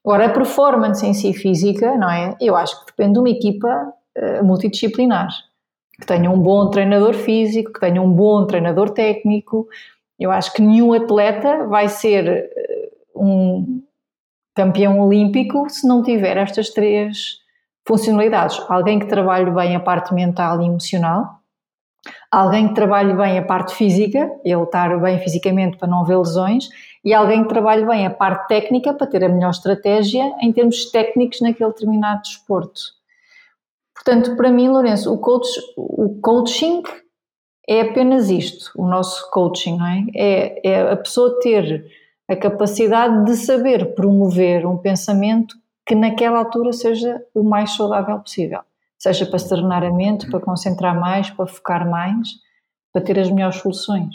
Agora, 0.04 0.26
a 0.26 0.32
performance 0.32 1.06
em 1.06 1.14
si 1.14 1.32
física, 1.32 1.96
não 1.96 2.10
é? 2.10 2.36
Eu 2.40 2.56
acho 2.56 2.80
que 2.80 2.86
depende 2.86 3.14
de 3.14 3.18
uma 3.20 3.30
equipa 3.30 3.94
uh, 4.18 4.44
multidisciplinar, 4.44 5.28
que 6.00 6.06
tenha 6.06 6.28
um 6.28 6.40
bom 6.40 6.70
treinador 6.70 7.14
físico, 7.14 7.72
que 7.72 7.80
tenha 7.80 8.02
um 8.02 8.10
bom 8.10 8.44
treinador 8.46 8.90
técnico. 8.90 9.68
Eu 10.18 10.32
acho 10.32 10.52
que 10.52 10.60
nenhum 10.60 10.92
atleta 10.92 11.66
vai 11.68 11.88
ser 11.88 12.50
uh, 13.14 13.24
um 13.24 13.82
campeão 14.54 15.00
olímpico 15.00 15.68
se 15.70 15.86
não 15.86 16.02
tiver 16.02 16.36
estas 16.36 16.70
três 16.70 17.38
funcionalidades. 17.86 18.60
Alguém 18.68 18.98
que 18.98 19.06
trabalhe 19.06 19.50
bem 19.50 19.76
a 19.76 19.80
parte 19.80 20.12
mental 20.12 20.60
e 20.60 20.66
emocional, 20.66 21.40
alguém 22.30 22.68
que 22.68 22.74
trabalhe 22.74 23.14
bem 23.14 23.38
a 23.38 23.42
parte 23.42 23.74
física, 23.74 24.30
ele 24.44 24.62
estar 24.62 24.98
bem 25.00 25.18
fisicamente 25.18 25.76
para 25.76 25.88
não 25.88 26.00
haver 26.00 26.18
lesões, 26.18 26.68
e 27.04 27.12
alguém 27.12 27.42
que 27.42 27.48
trabalhe 27.48 27.84
bem 27.84 28.06
a 28.06 28.10
parte 28.10 28.46
técnica 28.48 28.94
para 28.94 29.06
ter 29.06 29.24
a 29.24 29.28
melhor 29.28 29.50
estratégia 29.50 30.32
em 30.40 30.52
termos 30.52 30.90
técnicos 30.90 31.40
naquele 31.40 31.70
determinado 31.70 32.22
desporto. 32.22 32.80
Portanto, 33.94 34.36
para 34.36 34.50
mim, 34.50 34.68
Lourenço, 34.68 35.12
o, 35.12 35.18
coach, 35.18 35.48
o 35.76 36.20
coaching 36.20 36.82
é 37.68 37.82
apenas 37.82 38.30
isto, 38.30 38.70
o 38.76 38.86
nosso 38.86 39.30
coaching, 39.30 39.76
não 39.76 39.86
é? 39.86 40.04
É, 40.14 40.68
é 40.70 40.92
a 40.92 40.96
pessoa 40.96 41.38
ter 41.40 41.86
a 42.28 42.36
capacidade 42.36 43.24
de 43.24 43.36
saber 43.36 43.94
promover 43.94 44.66
um 44.66 44.78
pensamento 44.78 45.54
que 45.86 45.94
naquela 45.94 46.38
altura 46.38 46.72
seja 46.72 47.22
o 47.34 47.42
mais 47.42 47.72
saudável 47.72 48.18
possível. 48.18 48.60
Seja 48.98 49.26
para 49.26 49.38
serenar 49.38 49.82
a 49.82 49.90
mente, 49.90 50.30
para 50.30 50.40
concentrar 50.40 50.98
mais, 50.98 51.28
para 51.30 51.46
focar 51.46 51.88
mais, 51.88 52.28
para 52.92 53.02
ter 53.02 53.18
as 53.18 53.30
melhores 53.30 53.56
soluções. 53.56 54.14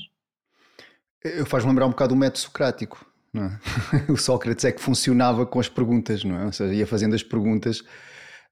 Eu 1.24 1.46
faz-me 1.46 1.70
lembrar 1.70 1.86
um 1.86 1.92
bocado 1.92 2.14
o 2.14 2.18
método 2.18 2.40
socrático. 2.40 3.06
É? 3.36 4.12
o 4.12 4.18
Sócrates 4.18 4.66
é 4.66 4.72
que 4.72 4.82
funcionava 4.82 5.46
com 5.46 5.60
as 5.60 5.70
perguntas, 5.70 6.24
não 6.24 6.40
é? 6.40 6.46
Ou 6.46 6.52
seja, 6.52 6.74
ia 6.74 6.88
fazendo 6.88 7.16
as 7.16 7.24
perguntas 7.24 7.84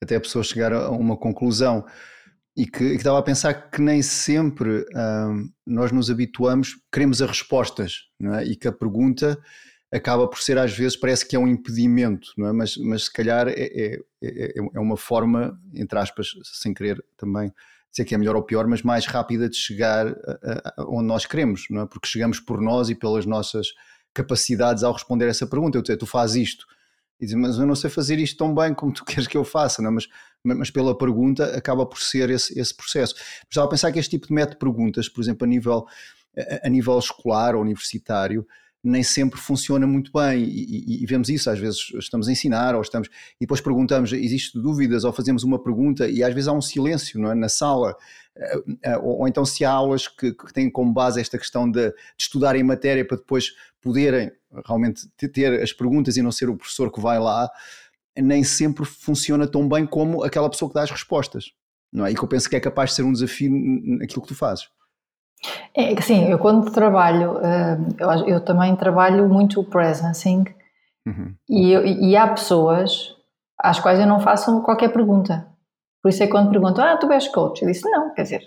até 0.02 0.16
a 0.16 0.22
pessoa 0.22 0.44
chegar 0.44 0.74
a 0.74 0.90
uma 0.90 1.18
conclusão. 1.18 1.86
E 2.58 2.66
que, 2.66 2.84
e 2.84 2.92
que 2.92 2.96
estava 2.96 3.20
a 3.20 3.24
pensar 3.24 3.70
que 3.70 3.82
nem 3.82 4.02
sempre 4.02 4.86
hum, 4.96 5.50
nós 5.66 5.92
nos 5.92 6.10
habituamos, 6.10 6.76
queremos 6.92 7.22
as 7.22 7.28
respostas, 7.28 8.04
não 8.18 8.34
é? 8.36 8.46
E 8.46 8.56
que 8.56 8.68
a 8.68 8.72
pergunta 8.72 9.38
acaba 9.92 10.28
por 10.28 10.40
ser 10.40 10.58
às 10.58 10.72
vezes 10.76 10.98
parece 10.98 11.28
que 11.28 11.36
é 11.36 11.40
um 11.40 11.48
impedimento, 11.48 12.30
não 12.38 12.48
é? 12.48 12.54
Mas, 12.54 12.78
mas 12.78 13.06
se 13.06 13.14
calhar 13.14 13.50
é, 13.50 13.54
é, 13.54 14.00
é, 14.24 14.54
é 14.74 14.80
uma 14.80 14.96
forma, 14.96 15.60
entre 15.74 16.00
aspas, 16.00 16.30
sem 16.44 16.74
querer 16.74 17.04
também 17.18 17.52
dizer 17.96 18.06
que 18.06 18.14
é 18.14 18.18
melhor 18.18 18.36
ou 18.36 18.44
pior, 18.44 18.68
mas 18.68 18.82
mais 18.82 19.06
rápida 19.06 19.48
de 19.48 19.56
chegar 19.56 20.08
a, 20.08 20.82
a, 20.82 20.86
onde 20.90 21.08
nós 21.08 21.26
queremos, 21.26 21.66
não 21.70 21.84
é? 21.84 21.86
Porque 21.86 22.08
chegamos 22.08 22.42
por 22.42 22.62
nós 22.62 22.90
e 22.90 22.96
pelas 22.96 23.26
nossas 23.26 23.68
capacidades 24.14 24.84
ao 24.84 24.92
responder 24.92 25.28
essa 25.28 25.48
pergunta. 25.48 25.78
Eu 25.78 25.82
dizer, 25.82 25.96
tu 25.96 26.06
fazes 26.06 26.50
isto, 26.50 26.66
e 27.20 27.26
dizer, 27.26 27.38
mas 27.38 27.58
eu 27.58 27.66
não 27.66 27.76
sei 27.76 27.90
fazer 27.90 28.20
isto 28.20 28.38
tão 28.38 28.54
bem 28.54 28.74
como 28.74 28.92
tu 28.92 29.04
queres 29.06 29.28
que 29.28 29.38
eu 29.38 29.46
faça, 29.46 29.82
não 29.82 29.90
é? 29.90 29.94
mas, 29.94 30.08
mas 30.44 30.70
pela 30.70 30.98
pergunta 30.98 31.46
acaba 31.58 31.86
por 31.86 32.00
ser 32.00 32.30
esse, 32.30 32.60
esse 32.60 32.76
processo. 32.76 33.16
Mas 33.16 33.48
estava 33.50 33.68
a 33.68 33.70
pensar 33.70 33.92
que 33.94 34.00
este 34.00 34.12
tipo 34.12 34.28
de 34.28 34.34
método 34.34 34.56
de 34.56 34.60
perguntas, 34.60 35.08
por 35.08 35.22
exemplo, 35.22 35.46
a 35.46 35.48
nível, 35.48 35.86
a, 36.38 36.68
a 36.68 36.70
nível 36.70 37.00
escolar 37.00 37.56
ou 37.56 37.62
universitário, 37.62 38.46
nem 38.86 39.02
sempre 39.02 39.40
funciona 39.40 39.88
muito 39.88 40.12
bem 40.14 40.44
e, 40.44 41.00
e, 41.00 41.04
e, 41.04 41.06
vemos 41.06 41.28
isso, 41.30 41.50
às 41.50 41.60
vezes 41.60 41.92
estamos 41.96 42.28
a 42.28 42.32
ensinar 42.32 42.76
ou 42.76 42.82
estamos 42.82 43.08
e 43.08 43.42
depois 43.42 43.60
perguntamos, 43.60 44.14
existe 44.14 44.60
dúvidas 44.60 45.04
ou 45.04 45.12
fazemos 45.12 45.44
uma 45.44 45.58
pergunta 45.58 46.08
e 46.08 46.24
às 46.24 46.34
vezes 46.34 46.48
há 46.48 46.54
um 46.54 46.62
silêncio 46.62 47.20
não 47.20 47.32
é? 47.32 47.36
na 47.36 47.50
sala 47.50 47.96
eh, 48.38 48.64
eh, 48.84 48.98
ou, 48.98 49.20
ou 49.20 49.28
então 49.28 49.44
se 49.44 49.66
há 49.66 49.72
aulas 49.72 50.08
que, 50.08 50.34
que, 50.34 50.54
têm 50.54 50.70
como 50.70 50.94
base 50.94 51.20
esta 51.20 51.38
questão 51.38 51.70
de, 51.70 51.90
de 51.90 51.96
estudarem 52.18 52.64
matéria 52.64 53.06
para 53.06 53.18
depois 53.18 53.54
poderem 53.82 54.32
realmente 54.66 55.08
ter 55.32 55.62
as 55.62 55.74
perguntas 55.74 56.18
e 56.18 56.22
não 56.22 56.32
ser 56.32 56.50
o 56.50 56.56
professor 56.56 56.92
que 56.92 57.02
vai 57.02 57.20
lá, 57.20 57.50
nem 58.18 58.44
sempre 58.44 58.86
funciona 58.86 59.48
tão 59.48 59.68
bem 59.68 59.86
como 59.86 60.24
aquela 60.24 60.50
pessoa 60.50 60.70
que 60.70 60.76
dá 60.76 60.84
as 60.84 60.92
respostas. 60.92 61.52
Não 61.92 62.06
é? 62.06 62.12
E 62.12 62.16
que 62.16 62.24
eu 62.24 62.28
penso 62.28 62.50
que 62.50 62.56
é 62.56 62.60
capaz 62.60 62.90
de 62.90 62.98
ser 62.98 63.04
um 63.04 63.14
desafio 63.14 63.52
naquilo 63.52 64.22
que 64.22 64.28
tu 64.28 64.36
fazes. 64.36 64.68
É, 65.74 66.00
sim, 66.02 66.30
eu 66.30 66.40
quando 66.40 66.72
trabalho, 66.72 67.40
eh, 67.44 67.78
eu, 68.00 68.28
eu 68.28 68.42
também 68.42 68.76
trabalho 68.76 69.28
muito 69.28 69.60
o 69.60 69.64
presencing 69.64 70.46
uhum. 71.06 71.34
e, 71.50 71.74
e 72.10 72.18
há 72.18 72.28
pessoas 72.28 73.16
às 73.60 73.80
quais 73.80 74.00
eu 74.00 74.08
não 74.08 74.20
faço 74.20 74.62
qualquer 74.62 74.90
pergunta. 74.92 75.48
Por 76.02 76.10
isso 76.10 76.22
é 76.22 76.28
que 76.28 76.32
quando 76.32 76.52
perguntam, 76.52 76.86
ah, 76.86 76.98
tu 76.98 77.12
és 77.12 77.28
coach? 77.28 77.62
Eu 77.62 77.68
disse, 77.68 77.90
não, 77.90 78.14
quer 78.14 78.24
dizer, 78.24 78.42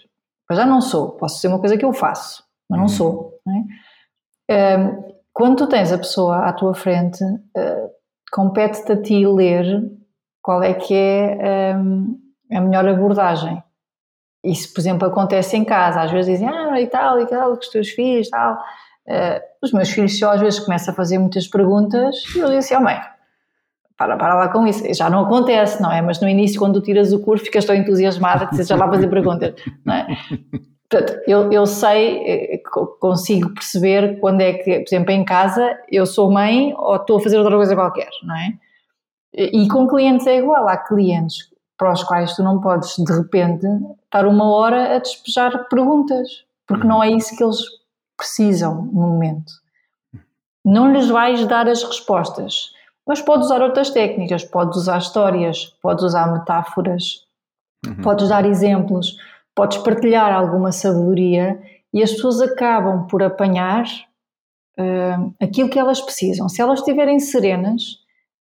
eu 0.49 0.57
já 0.57 0.65
não 0.65 0.81
sou, 0.81 1.11
posso 1.13 1.41
ser 1.41 1.49
uma 1.49 1.59
coisa 1.59 1.77
que 1.77 1.85
eu 1.85 1.93
faço, 1.93 2.45
mas 2.69 2.79
não 2.79 2.87
uhum. 2.87 2.89
sou. 2.89 3.41
Não 3.45 3.55
é? 3.57 4.79
um, 4.79 5.19
quando 5.33 5.57
tu 5.57 5.67
tens 5.67 5.93
a 5.93 5.99
pessoa 5.99 6.47
à 6.47 6.53
tua 6.53 6.75
frente, 6.75 7.23
uh, 7.23 7.91
compete-te 8.33 8.93
a 8.93 9.03
ti 9.03 9.27
ler 9.27 9.91
qual 10.43 10.63
é 10.63 10.75
que 10.75 10.95
é 10.95 11.77
um, 11.77 12.19
a 12.53 12.61
melhor 12.61 12.89
abordagem. 12.89 13.63
Isso, 14.45 14.73
por 14.73 14.81
exemplo, 14.81 15.09
acontece 15.09 15.57
em 15.57 15.65
casa. 15.65 16.03
Às 16.03 16.11
vezes 16.11 16.33
dizem, 16.33 16.49
ah, 16.49 16.81
e 16.81 16.87
tal, 16.87 17.21
e 17.21 17.27
tal, 17.27 17.57
que 17.57 17.67
os 17.67 17.73
teus 17.73 17.89
filhos, 17.91 18.29
tal. 18.29 18.55
Uh, 19.07 19.41
os 19.63 19.73
meus 19.73 19.89
filhos 19.89 20.19
só 20.19 20.33
às 20.33 20.41
vezes 20.41 20.61
começam 20.61 20.93
a 20.93 20.97
fazer 20.97 21.19
muitas 21.19 21.47
perguntas 21.47 22.15
e 22.37 22.41
eu 22.41 22.47
digo 22.47 22.59
assim, 22.59 22.75
oh 22.75 22.81
mãe, 22.81 23.01
para, 23.97 24.17
para 24.17 24.35
lá 24.35 24.49
com 24.49 24.67
isso. 24.67 24.85
Já 24.95 25.11
não 25.11 25.25
acontece, 25.25 25.83
não 25.83 25.91
é? 25.91 26.01
Mas 26.03 26.21
no 26.21 26.29
início, 26.29 26.61
quando 26.61 26.81
tu 26.81 26.85
tiras 26.85 27.13
o 27.13 27.21
curso, 27.21 27.45
ficas 27.45 27.65
tão 27.65 27.75
entusiasmada 27.75 28.47
que 28.47 28.63
já 28.63 28.77
lá 28.77 28.89
fazer 28.89 29.09
perguntas, 29.09 29.55
não 29.85 29.95
é? 29.95 30.07
Portanto, 30.89 31.21
eu, 31.27 31.53
eu 31.53 31.67
sei, 31.67 32.19
eh, 32.25 32.63
consigo 32.99 33.53
perceber 33.53 34.19
quando 34.21 34.41
é 34.41 34.55
que, 34.55 34.81
por 34.81 34.89
exemplo, 34.89 35.11
em 35.11 35.25
casa, 35.25 35.77
eu 35.91 36.07
sou 36.07 36.31
mãe 36.31 36.73
ou 36.77 36.97
estou 36.97 37.19
a 37.19 37.21
fazer 37.21 37.37
outra 37.37 37.57
coisa 37.57 37.75
qualquer, 37.75 38.09
não 38.23 38.37
é? 38.37 38.53
E 39.35 39.69
com 39.69 39.87
clientes 39.87 40.27
é 40.27 40.39
igual. 40.39 40.67
Há 40.67 40.79
clientes 40.79 41.51
para 41.77 41.93
os 41.93 42.03
quais 42.03 42.35
tu 42.35 42.43
não 42.43 42.61
podes, 42.61 42.97
de 42.97 43.13
repente, 43.13 43.67
estar 44.09 44.27
uma 44.27 44.51
hora 44.51 44.97
a 44.97 44.99
despejar 44.99 45.69
perguntas, 45.69 46.45
porque 46.67 46.87
não 46.87 47.03
é 47.03 47.11
isso 47.11 47.37
que 47.37 47.45
eles 47.45 47.61
precisam 48.17 48.83
no 48.87 49.03
momento. 49.03 49.53
Não 50.65 50.93
lhes 50.93 51.09
vais 51.09 51.47
dar 51.47 51.69
as 51.69 51.83
respostas, 51.83 52.73
mas 53.07 53.23
podes 53.23 53.47
usar 53.47 53.63
outras 53.63 53.91
técnicas, 53.91 54.45
podes 54.45 54.77
usar 54.77 54.99
histórias, 54.99 55.67
podes 55.81 56.05
usar 56.05 56.33
metáforas, 56.33 57.27
uhum. 57.87 58.03
podes 58.03 58.29
dar 58.29 58.45
exemplos, 58.45 59.17
podes 59.55 59.79
partilhar 59.79 60.33
alguma 60.33 60.73
sabedoria 60.73 61.61
e 61.93 62.03
as 62.03 62.13
pessoas 62.13 62.41
acabam 62.41 63.07
por 63.07 63.23
apanhar 63.23 63.85
uh, 64.79 65.35
aquilo 65.41 65.71
que 65.71 65.79
elas 65.79 66.01
precisam. 66.01 66.49
Se 66.49 66.61
elas 66.61 66.81
estiverem 66.81 67.19
serenas, 67.19 67.83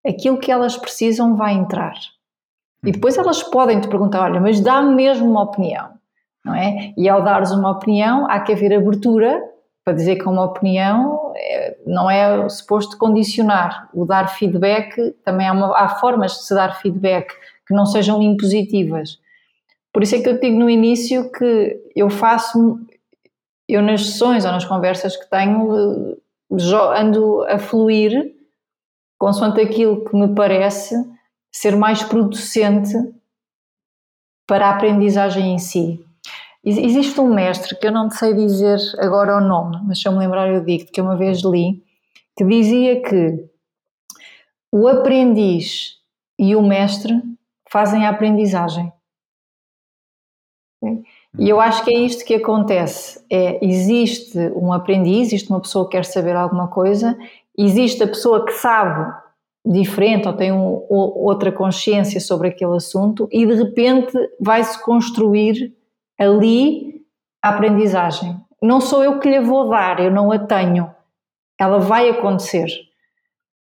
aquilo 0.05 0.37
que 0.37 0.51
elas 0.51 0.77
precisam 0.77 1.35
vai 1.35 1.53
entrar. 1.53 1.93
E 2.85 2.91
depois 2.91 3.17
elas 3.17 3.43
podem 3.43 3.79
te 3.79 3.87
perguntar: 3.87 4.23
olha, 4.23 4.39
mas 4.39 4.59
dá-me 4.59 4.95
mesmo 4.95 5.29
uma 5.29 5.43
opinião, 5.43 5.89
não 6.43 6.55
é? 6.55 6.93
E 6.97 7.09
ao 7.09 7.23
dares 7.23 7.51
uma 7.51 7.71
opinião, 7.71 8.29
há 8.29 8.39
que 8.39 8.53
haver 8.53 8.73
abertura 8.73 9.41
para 9.83 9.93
dizer 9.93 10.17
que 10.17 10.27
uma 10.27 10.43
opinião 10.43 11.33
é, 11.35 11.77
não 11.85 12.09
é 12.09 12.49
suposto 12.49 12.97
condicionar. 12.97 13.89
O 13.93 14.05
dar 14.05 14.27
feedback 14.27 15.15
também 15.23 15.47
há, 15.47 15.53
uma, 15.53 15.77
há 15.77 15.87
formas 15.87 16.33
de 16.33 16.43
se 16.43 16.53
dar 16.53 16.79
feedback 16.81 17.33
que 17.65 17.73
não 17.73 17.85
sejam 17.85 18.21
impositivas. 18.21 19.19
Por 19.93 20.03
isso 20.03 20.15
é 20.15 20.21
que 20.21 20.29
eu 20.29 20.39
digo 20.39 20.59
no 20.59 20.69
início 20.69 21.31
que 21.31 21.81
eu 21.95 22.09
faço, 22.09 22.79
eu 23.67 23.81
nas 23.81 24.05
sessões 24.05 24.45
ou 24.45 24.51
nas 24.51 24.65
conversas 24.65 25.15
que 25.15 25.29
tenho, 25.29 26.17
ando 26.95 27.43
a 27.47 27.57
fluir 27.57 28.35
consoante 29.17 29.59
aquilo 29.59 30.05
que 30.05 30.15
me 30.15 30.35
parece 30.35 30.95
ser 31.51 31.75
mais 31.75 32.03
producente 32.03 32.93
para 34.45 34.67
a 34.67 34.75
aprendizagem 34.75 35.53
em 35.53 35.59
si. 35.59 36.03
Existe 36.63 37.19
um 37.21 37.33
mestre 37.33 37.77
que 37.77 37.87
eu 37.87 37.91
não 37.91 38.09
sei 38.09 38.33
dizer 38.33 38.77
agora 38.97 39.37
o 39.37 39.41
nome, 39.41 39.79
mas 39.85 40.01
se 40.01 40.07
eu 40.07 40.11
me 40.11 40.19
lembrar 40.19 40.49
eu 40.49 40.63
digo 40.63 40.91
que 40.91 40.99
uma 40.99 41.15
vez 41.15 41.41
li, 41.41 41.81
que 42.35 42.43
dizia 42.43 43.01
que 43.01 43.45
o 44.71 44.87
aprendiz 44.87 45.97
e 46.37 46.55
o 46.55 46.61
mestre 46.61 47.21
fazem 47.69 48.05
a 48.05 48.09
aprendizagem. 48.09 48.91
E 51.39 51.49
eu 51.49 51.59
acho 51.59 51.83
que 51.83 51.91
é 51.91 51.99
isto 51.99 52.25
que 52.25 52.35
acontece. 52.35 53.23
É, 53.29 53.63
existe 53.65 54.37
um 54.55 54.71
aprendiz, 54.73 55.27
existe 55.27 55.49
uma 55.49 55.59
pessoa 55.59 55.85
que 55.85 55.91
quer 55.91 56.05
saber 56.05 56.35
alguma 56.35 56.67
coisa, 56.67 57.17
existe 57.57 58.03
a 58.03 58.07
pessoa 58.07 58.45
que 58.45 58.51
sabe 58.53 59.13
diferente 59.67 60.27
ou 60.27 60.33
tem 60.33 60.51
um, 60.51 60.85
outra 60.89 61.51
consciência 61.51 62.21
sobre 62.21 62.47
aquele 62.47 62.77
assunto 62.77 63.27
e 63.31 63.45
de 63.45 63.53
repente 63.53 64.13
vai-se 64.39 64.81
construir 64.81 65.75
ali 66.17 67.01
a 67.43 67.49
aprendizagem. 67.49 68.35
Não 68.61 68.79
sou 68.79 69.03
eu 69.03 69.19
que 69.19 69.29
lhe 69.29 69.39
vou 69.39 69.69
dar, 69.69 69.99
eu 69.99 70.09
não 70.09 70.31
a 70.31 70.39
tenho. 70.39 70.89
Ela 71.59 71.79
vai 71.79 72.09
acontecer. 72.09 72.67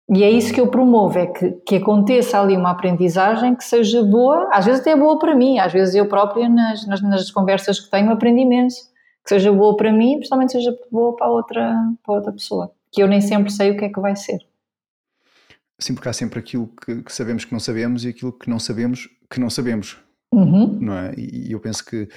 E 0.08 0.24
é 0.24 0.30
isso 0.30 0.54
que 0.54 0.62
eu 0.62 0.68
promovo, 0.68 1.18
é 1.18 1.26
que, 1.26 1.52
que 1.66 1.76
aconteça 1.78 2.40
ali 2.40 2.56
uma 2.56 2.70
aprendizagem 2.70 3.56
que 3.56 3.64
seja 3.64 4.04
boa, 4.04 4.48
às 4.54 4.66
vezes 4.66 4.82
até 4.82 4.96
boa 4.96 5.18
para 5.18 5.34
mim, 5.34 5.58
às 5.58 5.74
vezes 5.74 5.96
eu 5.96 6.08
própria 6.08 6.48
nas, 6.48 6.86
nas, 6.86 7.02
nas 7.02 7.32
conversas 7.32 7.80
que 7.80 7.90
tenho 7.90 8.12
aprendi 8.12 8.42
imenso, 8.42 8.84
que 9.24 9.30
seja 9.30 9.52
boa 9.52 9.76
para 9.76 9.92
mim, 9.92 10.18
principalmente 10.18 10.52
seja 10.52 10.78
boa 10.92 11.16
para 11.16 11.28
outra, 11.28 11.76
para 12.04 12.16
outra 12.16 12.32
pessoa, 12.32 12.72
que 12.92 13.02
eu 13.02 13.08
nem 13.08 13.20
sempre 13.20 13.52
sei 13.52 13.72
o 13.72 13.78
que 13.78 13.86
é 13.86 13.90
que 13.90 14.00
vai 14.00 14.16
ser. 14.16 14.38
Sim, 15.80 15.94
porque 15.94 16.08
há 16.08 16.14
sempre 16.14 16.40
aquilo 16.40 16.68
que, 16.68 17.04
que 17.04 17.14
sabemos 17.14 17.44
que 17.44 17.52
não 17.52 17.60
sabemos 17.60 18.06
e 18.06 18.10
aquilo 18.10 18.32
que 18.32 18.50
não 18.50 18.60
sabemos 18.60 19.10
que 19.30 19.40
não 19.40 19.50
sabemos, 19.50 19.98
uhum. 20.32 20.80
não 20.80 20.94
é? 20.94 21.14
E, 21.18 21.52
eu 21.52 21.60
penso 21.60 21.84
que 21.84 22.08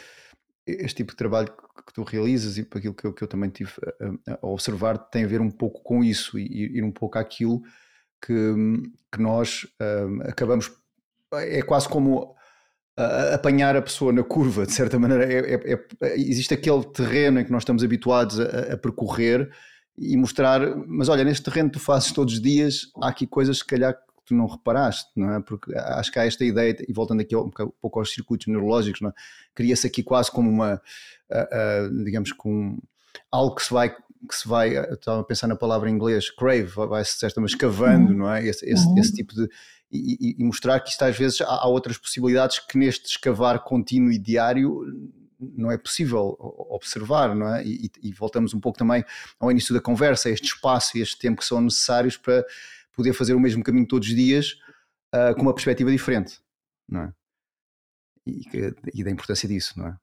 este 0.66 0.98
tipo 0.98 1.12
de 1.12 1.16
trabalho 1.16 1.48
que 1.86 1.92
tu 1.92 2.02
realizas 2.02 2.59
e 2.59 2.62
para 2.62 2.78
aquilo 2.78 2.94
que 2.94 3.06
eu, 3.06 3.12
que 3.12 3.24
eu 3.24 3.28
também 3.28 3.48
tive 3.50 3.72
a, 4.26 4.34
a, 4.34 4.46
observar 4.46 4.98
tem 4.98 5.24
a 5.24 5.26
ver 5.26 5.40
um 5.40 5.50
pouco 5.50 5.82
com 5.82 6.04
isso 6.04 6.38
e 6.38 6.76
ir 6.76 6.84
um 6.84 6.92
pouco 6.92 7.18
àquilo 7.18 7.62
que, 8.24 8.54
que 9.11 9.20
nós 9.20 9.66
um, 9.80 10.22
acabamos. 10.22 10.70
É 11.32 11.62
quase 11.62 11.88
como 11.88 12.36
apanhar 13.32 13.76
a 13.76 13.82
pessoa 13.82 14.12
na 14.12 14.24
curva, 14.24 14.66
de 14.66 14.72
certa 14.72 14.98
maneira. 14.98 15.24
É, 15.24 15.54
é, 15.54 15.84
é, 16.02 16.20
existe 16.20 16.52
aquele 16.52 16.84
terreno 16.84 17.40
em 17.40 17.44
que 17.44 17.52
nós 17.52 17.62
estamos 17.62 17.84
habituados 17.84 18.40
a, 18.40 18.76
percorrer 18.76 19.50
e 19.99 20.16
mostrar, 20.16 20.61
mas 20.86 21.09
olha, 21.09 21.24
neste 21.24 21.42
terreno 21.42 21.70
tu 21.70 21.80
fazes 21.80 22.12
todos 22.12 22.34
os 22.34 22.40
dias, 22.40 22.90
há 23.03 23.09
aqui 23.09 23.26
coisas 23.26 23.59
se 23.59 23.64
calhar 23.64 23.96
tu 24.24 24.34
não 24.34 24.46
reparaste, 24.46 25.11
não 25.16 25.32
é? 25.32 25.40
Porque 25.40 25.74
acho 25.74 26.12
que 26.12 26.18
há 26.18 26.26
esta 26.26 26.44
ideia, 26.44 26.76
e 26.86 26.92
voltando 26.92 27.20
aqui 27.20 27.34
um 27.34 27.51
pouco 27.80 27.99
aos 27.99 28.12
circuitos 28.12 28.46
neurológicos, 28.46 29.01
é? 29.03 29.12
cria-se 29.55 29.86
aqui 29.86 30.03
quase 30.03 30.30
como 30.30 30.51
uma, 30.51 30.74
uh, 30.74 31.86
uh, 31.88 32.05
digamos, 32.05 32.32
com 32.32 32.78
algo 33.32 33.55
que 33.55 33.64
se 33.64 33.72
vai 33.72 33.94
que 34.28 34.34
se 34.34 34.49
vai, 34.49 34.70
estava 34.92 35.20
a 35.20 35.24
pensar 35.24 35.46
na 35.46 35.55
palavra 35.55 35.88
em 35.88 35.94
inglês, 35.94 36.28
crave, 36.28 36.66
vai-se 36.66 37.16
certa 37.18 37.40
escavando, 37.44 38.11
uhum. 38.11 38.18
não 38.18 38.34
é? 38.34 38.44
Esse, 38.44 38.68
esse, 38.68 38.84
uhum. 38.84 38.99
esse 38.99 39.12
tipo 39.12 39.32
de. 39.32 39.49
E, 39.90 40.36
e, 40.38 40.44
mostrar 40.44 40.80
que 40.80 40.90
isto 40.90 41.03
às 41.03 41.16
vezes 41.16 41.40
há, 41.40 41.46
há, 41.46 41.68
outras 41.68 41.96
possibilidades 41.96 42.59
que 42.59 42.76
neste 42.76 43.07
escavar 43.07 43.62
contínuo 43.62 44.12
e 44.12 44.18
diário 44.18 44.84
não 45.41 45.70
é 45.70 45.78
possível 45.78 46.36
observar, 46.70 47.34
não 47.34 47.55
é? 47.55 47.64
E, 47.64 47.91
e, 48.03 48.12
voltamos 48.12 48.53
um 48.55 48.61
pouco 48.61 48.78
também 48.78 49.05
ao 49.39 49.51
início 49.51 49.72
da 49.72 49.80
conversa, 49.80 50.28
este 50.30 50.47
espaço 50.47 50.99
e 50.99 51.01
este 51.01 51.18
tempo 51.18 51.41
que 51.41 51.47
são 51.47 51.61
necessários 51.61 52.16
para 52.16 52.45
poder 52.95 53.12
fazer 53.12 53.34
o 53.34 53.41
mesmo 53.41 53.62
caminho 53.62 53.86
todos 53.86 54.09
os 54.09 54.14
dias 54.14 54.59
uh, 55.14 55.34
com 55.34 55.43
uma 55.43 55.55
perspectiva 55.55 55.91
diferente, 55.91 56.41
não 56.89 57.03
é? 57.03 57.12
E, 58.26 58.43
e, 58.95 59.05
da 59.05 59.11
importância 59.11 59.49
disso, 59.49 59.78
não 59.78 59.86
é? 59.86 59.97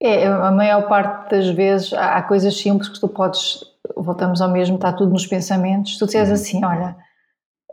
É, 0.00 0.26
a 0.26 0.50
maior 0.50 0.88
parte 0.88 1.30
das 1.30 1.48
vezes 1.48 1.92
há, 1.92 2.22
coisas 2.22 2.56
simples 2.56 2.88
que 2.88 3.00
tu 3.00 3.08
podes, 3.08 3.64
voltamos 3.96 4.40
ao 4.40 4.50
mesmo, 4.50 4.76
está 4.76 4.92
tudo 4.92 5.10
nos 5.10 5.26
pensamentos. 5.26 5.94
Se 5.94 5.98
tu 5.98 6.06
disseres 6.06 6.28
uhum. 6.28 6.34
assim, 6.34 6.64
olha, 6.64 6.96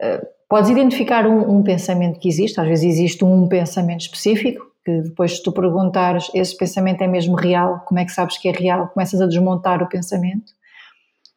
uh, 0.01 0.27
podes 0.49 0.69
identificar 0.69 1.27
um, 1.27 1.57
um, 1.57 1.63
pensamento 1.63 2.19
que 2.19 2.27
existe, 2.27 2.59
às 2.59 2.67
vezes 2.67 2.85
existe 2.85 3.23
um 3.23 3.47
pensamento 3.47 4.01
específico, 4.01 4.72
que 4.85 5.01
depois 5.01 5.37
se 5.37 5.43
tu 5.43 5.51
perguntares, 5.51 6.29
esse 6.33 6.55
pensamento 6.57 7.01
é 7.01 7.07
mesmo 7.07 7.35
real, 7.35 7.83
como 7.85 7.99
é 7.99 8.05
que 8.05 8.11
sabes 8.11 8.37
que 8.37 8.49
é 8.49 8.51
real? 8.51 8.89
Começas 8.89 9.21
a 9.21 9.25
desmontar 9.25 9.81
o 9.81 9.87
pensamento 9.87 10.51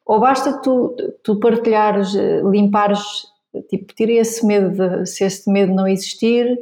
ou 0.07 0.21
basta 0.21 0.61
tu, 0.61 0.95
tu 1.21 1.37
partilhares, 1.37 2.13
limpares, 2.49 3.01
tipo, 3.69 3.93
tira 3.93 4.13
esse 4.13 4.45
medo, 4.45 4.69
de, 4.71 5.05
se 5.05 5.25
esse 5.25 5.51
medo 5.51 5.73
não 5.73 5.85
existir, 5.85 6.57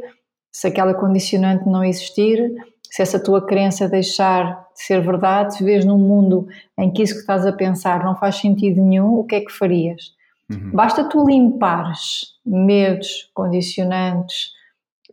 se 0.51 0.67
aquela 0.67 0.95
condicionante 0.95 1.69
não 1.69 1.83
existir, 1.83 2.51
se 2.89 3.03
essa 3.03 3.19
tua 3.19 3.45
crença 3.45 3.87
deixar 3.87 4.65
de 4.73 4.81
ser 4.81 4.99
verdade, 5.01 5.55
se 5.55 5.63
vês 5.63 5.85
num 5.85 5.97
mundo 5.97 6.47
em 6.79 6.91
que 6.91 7.03
isso 7.03 7.13
que 7.13 7.19
estás 7.19 7.45
a 7.45 7.53
pensar 7.53 8.03
não 8.03 8.15
faz 8.15 8.37
sentido 8.37 8.81
nenhum, 8.81 9.19
o 9.19 9.23
que 9.23 9.35
é 9.35 9.41
que 9.41 9.51
farias? 9.51 10.15
Uhum. 10.49 10.71
Basta 10.71 11.03
tu 11.07 11.23
limpares 11.23 12.33
medos, 12.43 13.29
condicionantes, 13.33 14.53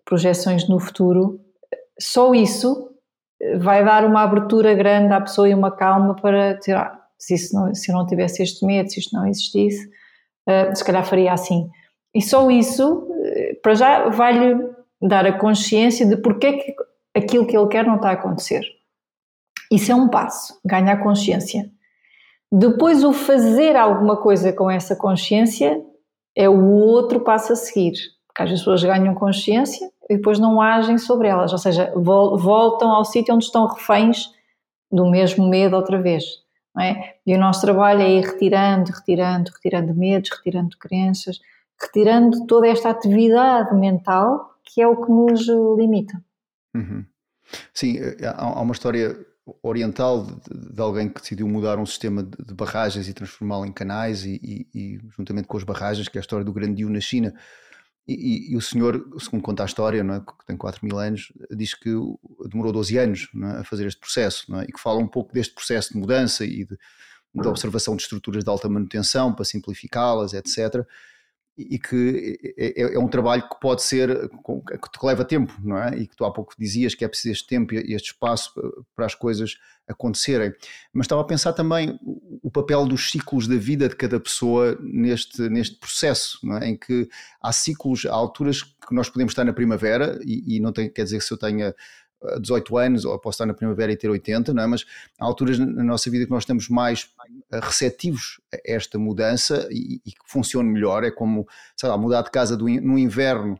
projeções 0.06 0.66
no 0.68 0.78
futuro, 0.78 1.38
só 2.02 2.34
isso 2.34 2.90
vai 3.58 3.84
dar 3.84 4.04
uma 4.04 4.22
abertura 4.22 4.74
grande 4.74 5.12
à 5.12 5.20
pessoa 5.20 5.48
e 5.48 5.54
uma 5.54 5.70
calma 5.70 6.14
para 6.14 6.54
dizer, 6.54 6.76
ah, 6.76 6.98
se, 7.18 7.34
isso 7.34 7.54
não, 7.54 7.74
se 7.74 7.90
eu 7.90 7.96
não 7.96 8.06
tivesse 8.06 8.42
este 8.42 8.64
medo, 8.64 8.90
se 8.90 9.00
isto 9.00 9.16
não 9.16 9.26
existisse, 9.26 9.88
uh, 10.48 10.74
se 10.74 10.84
calhar 10.84 11.04
faria 11.04 11.32
assim. 11.32 11.68
E 12.14 12.20
só 12.20 12.50
isso, 12.50 13.08
uh, 13.08 13.60
para 13.62 13.74
já, 13.74 14.08
vai-lhe 14.08 14.70
dar 15.00 15.26
a 15.26 15.38
consciência 15.38 16.06
de 16.06 16.16
porque 16.16 16.46
é 16.46 16.52
que 16.52 16.74
aquilo 17.14 17.46
que 17.46 17.56
ele 17.56 17.68
quer 17.68 17.86
não 17.86 17.96
está 17.96 18.10
a 18.10 18.12
acontecer. 18.12 18.62
Isso 19.70 19.90
é 19.90 19.94
um 19.94 20.08
passo, 20.08 20.60
ganhar 20.64 20.96
consciência. 21.02 21.70
Depois, 22.50 23.02
o 23.02 23.12
fazer 23.12 23.76
alguma 23.76 24.16
coisa 24.16 24.52
com 24.52 24.70
essa 24.70 24.94
consciência 24.94 25.82
é 26.36 26.48
o 26.48 26.70
outro 26.74 27.20
passo 27.20 27.52
a 27.52 27.56
seguir. 27.56 27.94
Porque 28.26 28.42
as 28.42 28.50
pessoas 28.50 28.82
ganham 28.84 29.14
consciência 29.14 29.90
e 30.12 30.16
depois 30.16 30.38
não 30.38 30.60
agem 30.60 30.98
sobre 30.98 31.28
elas, 31.28 31.52
ou 31.52 31.58
seja, 31.58 31.90
voltam 31.96 32.90
ao 32.90 33.04
sítio 33.04 33.34
onde 33.34 33.44
estão 33.44 33.66
reféns 33.66 34.30
do 34.90 35.10
mesmo 35.10 35.48
medo 35.48 35.74
outra 35.74 36.00
vez. 36.00 36.24
É? 36.78 37.16
E 37.26 37.34
o 37.34 37.38
nosso 37.38 37.60
trabalho 37.60 38.00
é 38.00 38.10
ir 38.10 38.24
retirando, 38.24 38.90
retirando, 38.90 39.50
retirando 39.50 39.94
medos, 39.94 40.30
retirando 40.30 40.76
crenças, 40.78 41.38
retirando 41.80 42.46
toda 42.46 42.66
esta 42.68 42.90
atividade 42.90 43.74
mental 43.74 44.58
que 44.64 44.80
é 44.80 44.86
o 44.86 45.04
que 45.04 45.10
nos 45.10 45.46
limita. 45.78 46.22
Uhum. 46.74 47.04
Sim, 47.74 47.98
eh, 47.98 48.16
há 48.34 48.60
uma 48.60 48.72
história 48.72 49.18
oriental 49.62 50.24
de, 50.24 50.74
de, 50.74 50.80
alguém 50.80 51.08
que 51.08 51.20
decidiu 51.20 51.46
mudar 51.46 51.78
um 51.78 51.84
sistema 51.84 52.22
de, 52.22 52.42
de 52.42 52.54
barragens 52.54 53.08
e 53.08 53.12
transformá-lo 53.12 53.66
em 53.66 53.72
canais 53.72 54.24
e, 54.24 54.40
e, 54.42 54.66
e, 54.74 55.00
juntamente 55.10 55.48
com 55.48 55.58
as 55.58 55.64
barragens, 55.64 56.08
que 56.08 56.16
é 56.16 56.20
a 56.20 56.22
história 56.22 56.44
do 56.44 56.52
Grande 56.52 56.76
Dio 56.76 56.88
na 56.88 57.00
China, 57.00 57.34
e, 58.06 58.52
e, 58.52 58.56
o 58.56 58.60
senhor, 58.60 59.06
segundo 59.20 59.42
conta 59.42 59.62
a 59.62 59.66
história, 59.66 60.00
é, 60.00 60.20
que 60.20 60.46
tem 60.46 60.56
4 60.56 60.84
mil 60.84 60.98
anos, 60.98 61.32
diz 61.50 61.74
que 61.74 61.90
demorou 62.48 62.72
12 62.72 62.98
anos 62.98 63.28
é, 63.34 63.60
a 63.60 63.64
fazer 63.64 63.86
este 63.86 64.00
processo 64.00 64.54
é, 64.56 64.64
e 64.64 64.72
que 64.72 64.80
fala 64.80 64.98
um 64.98 65.06
pouco 65.06 65.32
deste 65.32 65.54
processo 65.54 65.92
de 65.92 65.98
mudança 65.98 66.44
e 66.44 66.64
de, 66.64 66.78
de 67.34 67.48
observação 67.48 67.94
de 67.94 68.02
estruturas 68.02 68.42
de 68.42 68.50
alta 68.50 68.68
manutenção 68.68 69.32
para 69.32 69.44
simplificá-las, 69.44 70.32
etc 70.32 70.86
e 71.56 71.78
que 71.78 72.38
é, 72.56 72.82
é, 72.82 72.94
é, 72.94 72.98
um 72.98 73.08
trabalho 73.08 73.42
que 73.42 73.60
pode 73.60 73.82
ser, 73.82 74.28
que 74.28 74.98
te 74.98 75.04
leva 75.04 75.24
tempo, 75.24 75.52
não 75.62 75.76
é? 75.76 75.96
E 75.96 76.06
que 76.06 76.16
tu 76.16 76.24
há 76.24 76.32
pouco 76.32 76.54
dizias 76.58 76.94
que 76.94 77.04
é 77.04 77.08
preciso 77.08 77.32
este 77.32 77.46
tempo 77.46 77.74
e 77.74 77.94
este 77.94 78.12
espaço 78.12 78.52
para 78.96 79.04
as 79.04 79.14
coisas 79.14 79.56
acontecerem. 79.86 80.52
Mas 80.92 81.04
estava 81.04 81.20
a 81.20 81.26
pensar 81.26 81.52
também 81.52 81.98
o 82.42 82.50
papel 82.50 82.86
dos 82.86 83.10
ciclos 83.10 83.46
da 83.46 83.56
vida 83.56 83.88
de 83.88 83.96
cada 83.96 84.18
pessoa 84.18 84.78
neste, 84.80 85.48
neste 85.50 85.78
processo, 85.78 86.38
é? 86.60 86.70
Em 86.70 86.76
que 86.76 87.08
há 87.40 87.52
ciclos, 87.52 88.06
há 88.06 88.12
alturas 88.12 88.62
que 88.62 88.94
nós 88.94 89.10
podemos 89.10 89.32
estar 89.32 89.44
na 89.44 89.52
primavera 89.52 90.18
e, 90.24 90.56
e 90.56 90.60
não 90.60 90.72
tem, 90.72 90.90
quer 90.90 91.04
dizer 91.04 91.18
que 91.18 91.24
se 91.24 91.32
eu 91.32 91.38
tenha 91.38 91.74
18 92.40 92.76
anos, 92.76 93.04
ou 93.04 93.18
posso 93.18 93.36
estar 93.36 93.46
na 93.46 93.54
primavera 93.54 93.92
e 93.92 93.96
ter 93.96 94.08
80, 94.08 94.52
não 94.54 94.62
é? 94.62 94.66
mas 94.66 94.84
há 95.18 95.24
alturas 95.24 95.58
na 95.58 95.82
nossa 95.82 96.10
vida 96.10 96.24
que 96.24 96.30
nós 96.30 96.42
estamos 96.42 96.68
mais 96.68 97.08
eh, 97.52 97.60
receptivos 97.60 98.40
a 98.52 98.58
esta 98.64 98.98
mudança 98.98 99.68
e, 99.70 100.00
que 100.04 100.16
funcione 100.26 100.68
melhor. 100.68 101.04
É 101.04 101.10
como, 101.10 101.46
sei 101.76 101.88
lá, 101.88 101.96
mudar 101.96 102.22
de 102.22 102.30
casa 102.30 102.56
do, 102.56 102.68
no 102.68 102.98
inverno 102.98 103.58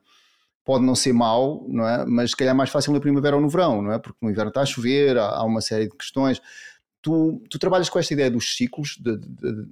pode 0.64 0.84
não 0.84 0.94
ser 0.94 1.12
mau, 1.12 1.66
não 1.68 1.88
é? 1.88 2.04
mas 2.06 2.30
se 2.30 2.36
calhar 2.36 2.54
é 2.54 2.56
mais 2.56 2.70
fácil 2.70 2.92
na 2.92 3.00
primavera 3.00 3.36
ou 3.36 3.42
no 3.42 3.48
verão, 3.48 3.82
não 3.82 3.92
é? 3.92 3.98
porque 3.98 4.18
no 4.22 4.30
inverno 4.30 4.48
está 4.48 4.60
a 4.60 4.66
chover, 4.66 5.18
há, 5.18 5.28
há 5.28 5.44
uma 5.44 5.60
série 5.60 5.88
de 5.88 5.96
questões. 5.96 6.40
Tu, 7.00 7.42
tu, 7.50 7.58
trabalhas 7.58 7.90
com 7.90 7.98
esta 7.98 8.14
ideia 8.14 8.30
dos 8.30 8.56
ciclos 8.56 8.96
de, 9.00 9.16
de, 9.16 9.26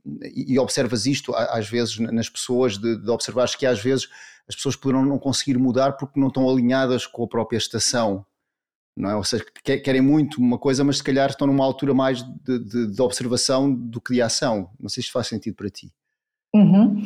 de, 0.04 0.52
e 0.52 0.58
observas 0.58 1.06
isto 1.06 1.32
às 1.32 1.68
vezes 1.68 1.96
nas 2.00 2.28
pessoas, 2.28 2.76
de, 2.76 2.96
de 2.96 3.08
observares 3.08 3.54
que 3.54 3.64
às 3.64 3.80
vezes 3.80 4.08
as 4.48 4.56
pessoas 4.56 4.74
poderão 4.74 5.04
não 5.04 5.16
conseguir 5.16 5.56
mudar 5.56 5.92
porque 5.92 6.18
não 6.18 6.26
estão 6.26 6.50
alinhadas 6.50 7.06
com 7.06 7.22
a 7.22 7.28
própria 7.28 7.56
estação 7.56 8.26
não 8.96 9.10
é? 9.10 9.16
Ou 9.16 9.24
seja, 9.24 9.44
querem 9.64 10.00
muito 10.00 10.40
uma 10.40 10.58
coisa, 10.58 10.84
mas 10.84 10.98
se 10.98 11.04
calhar 11.04 11.30
estão 11.30 11.46
numa 11.46 11.64
altura 11.64 11.94
mais 11.94 12.22
de, 12.22 12.58
de, 12.58 12.86
de 12.92 13.02
observação 13.02 13.72
do 13.72 14.00
que 14.00 14.14
de 14.14 14.22
ação. 14.22 14.70
Não 14.78 14.88
sei 14.88 15.02
se 15.02 15.10
faz 15.10 15.26
sentido 15.26 15.54
para 15.54 15.70
ti. 15.70 15.92
Uhum. 16.54 17.02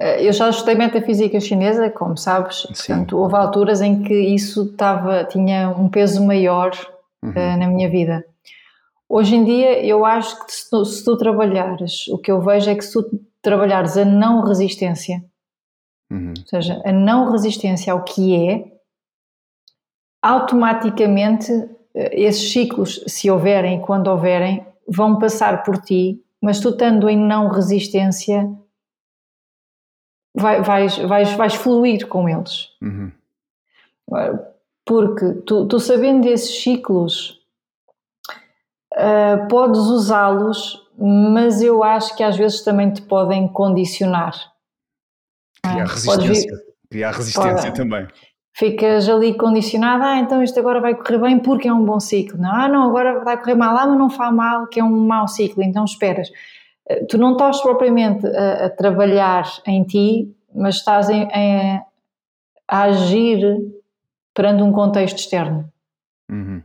Eh, 0.00 0.26
eu 0.26 0.32
já 0.32 0.48
estudei 0.48 0.74
metafísica 0.74 1.40
chinesa, 1.40 1.90
como 1.90 2.16
sabes, 2.16 2.60
Sim. 2.60 2.66
portanto, 2.68 3.18
houve 3.18 3.36
alturas 3.36 3.80
em 3.80 4.02
que 4.02 4.14
isso 4.14 4.64
estava, 4.64 5.24
tinha 5.24 5.70
um 5.70 5.88
peso 5.88 6.24
maior 6.24 6.70
uhum. 7.22 7.30
uh, 7.30 7.58
na 7.58 7.66
minha 7.66 7.88
vida. 7.88 8.24
Hoje 9.08 9.34
em 9.34 9.44
dia, 9.44 9.84
eu 9.84 10.04
acho 10.04 10.44
que 10.44 10.52
se 10.52 10.70
tu, 10.70 10.84
se 10.84 11.04
tu, 11.04 11.16
trabalhares, 11.16 12.06
o 12.08 12.18
que 12.18 12.30
eu 12.30 12.40
vejo 12.40 12.70
é 12.70 12.74
que 12.74 12.84
se 12.84 12.92
tu 12.92 13.20
trabalhares 13.40 13.96
a 13.96 14.04
não 14.04 14.42
resistência, 14.42 15.24
uhum. 16.10 16.34
ou 16.38 16.46
seja, 16.46 16.80
a 16.84 16.92
não 16.92 17.30
resistência 17.30 17.92
ao 17.92 18.04
que 18.04 18.36
é, 18.36 18.77
automaticamente 20.22 21.52
eh, 21.94 22.10
esses 22.22 22.52
ciclos, 22.52 23.02
se 23.06 23.30
houverem 23.30 23.78
e 23.78 23.82
quando 23.82 24.08
houverem, 24.08 24.66
vão 24.86 25.18
passar 25.18 25.62
por 25.62 25.78
ti, 25.78 26.22
mas 26.40 26.60
tu 26.60 26.70
estando 26.70 27.08
em 27.08 27.16
não 27.16 27.48
resistência, 27.48 28.50
vai, 30.34 30.62
vais, 30.62 30.96
vais, 30.98 31.32
vais 31.32 31.54
fluir 31.54 32.06
com 32.06 32.28
eles. 32.28 32.68
Uhum. 32.80 33.12
Porque 34.84 35.34
tu, 35.44 35.66
tu 35.66 35.78
sabendo 35.78 36.22
desses 36.22 36.62
ciclos, 36.62 37.40
uh, 38.94 39.46
podes 39.48 39.80
usá-los, 39.80 40.88
mas 40.96 41.60
eu 41.60 41.84
acho 41.84 42.16
que 42.16 42.22
às 42.22 42.36
vezes 42.36 42.62
também 42.62 42.90
te 42.90 43.02
podem 43.02 43.46
condicionar. 43.48 44.34
Criar 45.62 45.86
resistência. 45.86 46.68
Criar 46.88 47.10
resistência 47.10 47.72
também. 47.72 48.08
Ficas 48.58 49.08
ali 49.08 49.34
condicionada, 49.34 50.04
ah, 50.04 50.18
então 50.18 50.42
isto 50.42 50.58
agora 50.58 50.80
vai 50.80 50.92
correr 50.92 51.18
bem 51.18 51.38
porque 51.38 51.68
é 51.68 51.72
um 51.72 51.84
bom 51.84 52.00
ciclo. 52.00 52.40
Não, 52.40 52.50
ah, 52.52 52.66
não, 52.66 52.88
agora 52.88 53.22
vai 53.22 53.38
correr 53.38 53.54
mal, 53.54 53.76
ah, 53.76 53.86
mas 53.86 53.96
não 53.96 54.10
faz 54.10 54.34
mal, 54.34 54.66
que 54.66 54.80
é 54.80 54.84
um 54.84 55.06
mau 55.06 55.28
ciclo, 55.28 55.62
então 55.62 55.84
esperas. 55.84 56.28
Eh, 56.88 57.04
tu 57.04 57.16
não 57.18 57.32
estás 57.32 57.60
propriamente 57.60 58.26
a, 58.26 58.66
a 58.66 58.70
trabalhar 58.70 59.44
em 59.64 59.84
ti, 59.84 60.34
mas 60.52 60.74
estás 60.74 61.08
em, 61.08 61.28
em, 61.32 61.80
a 62.66 62.82
agir 62.82 63.40
perante 64.34 64.60
um 64.64 64.72
contexto 64.72 65.18
externo. 65.18 65.70
Uhum. 66.28 66.60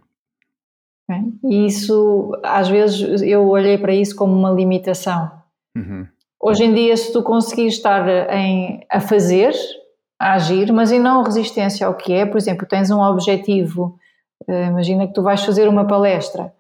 E 1.44 1.68
isso, 1.68 2.32
às 2.42 2.70
vezes, 2.70 3.22
eu 3.22 3.48
olhei 3.48 3.78
para 3.78 3.94
isso 3.94 4.16
como 4.16 4.34
uma 4.34 4.50
limitação. 4.50 5.32
Uhum. 5.78 6.08
Hoje 6.42 6.64
em 6.64 6.74
dia, 6.74 6.98
se 6.98 7.14
tu 7.14 7.22
conseguires 7.22 7.76
estar 7.76 8.34
em, 8.34 8.84
a 8.90 9.00
fazer, 9.00 9.54
a 10.24 10.34
agir, 10.34 10.72
mas 10.72 10.92
e 10.92 11.00
não 11.00 11.22
resistência 11.22 11.86
ao 11.86 11.94
que 11.94 12.14
é, 12.14 12.26
por 12.26 12.38
exemplo, 12.38 12.66
tens 12.66 12.90
um 12.90 13.02
objetivo, 13.02 14.00
eh, 14.48 14.68
imagina 14.68 15.06
que 15.06 15.14
tu 15.14 15.22
vais 15.22 15.44
fazer 15.44 15.68
uma 15.68 15.86
palestra 15.86 16.54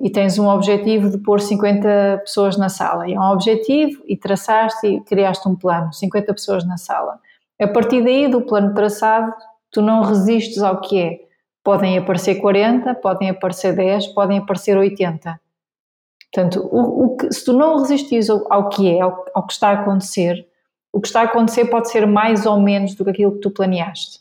e 0.00 0.10
tens 0.10 0.38
um 0.38 0.48
objetivo 0.48 1.10
de 1.10 1.18
pôr 1.18 1.38
50 1.38 2.22
pessoas 2.24 2.56
na 2.56 2.68
sala, 2.68 3.06
e 3.06 3.14
é 3.14 3.20
um 3.20 3.30
objetivo 3.30 4.02
e 4.06 4.16
traçaste 4.16 4.86
e 4.86 5.00
criaste 5.02 5.46
um 5.46 5.54
plano, 5.54 5.92
50 5.92 6.32
pessoas 6.32 6.64
na 6.64 6.78
sala. 6.78 7.18
A 7.60 7.68
partir 7.68 8.02
daí, 8.02 8.28
do 8.28 8.40
plano 8.40 8.74
traçado, 8.74 9.32
tu 9.70 9.82
não 9.82 10.02
resistes 10.02 10.62
ao 10.62 10.80
que 10.80 10.98
é. 10.98 11.20
Podem 11.62 11.96
aparecer 11.98 12.36
40, 12.36 12.94
podem 12.96 13.30
aparecer 13.30 13.76
10, 13.76 14.08
podem 14.08 14.38
aparecer 14.38 14.76
80. 14.76 15.38
Portanto, 16.32 16.66
o, 16.72 17.04
o 17.04 17.16
que, 17.16 17.30
se 17.30 17.44
tu 17.44 17.52
não 17.52 17.78
resistires 17.78 18.30
ao, 18.30 18.50
ao 18.50 18.68
que 18.70 18.90
é, 18.90 19.00
ao, 19.00 19.24
ao, 19.34 19.46
que 19.46 19.52
está 19.52 19.68
a 19.68 19.72
acontecer, 19.74 20.46
o 20.92 21.00
que 21.00 21.06
está 21.06 21.22
a 21.22 21.24
acontecer 21.24 21.66
pode 21.66 21.90
ser 21.90 22.06
mais 22.06 22.46
ou 22.46 22.60
menos 22.60 22.94
do 22.94 23.04
que 23.04 23.10
aquilo 23.10 23.32
que 23.32 23.40
tu 23.40 23.50
planeaste. 23.50 24.20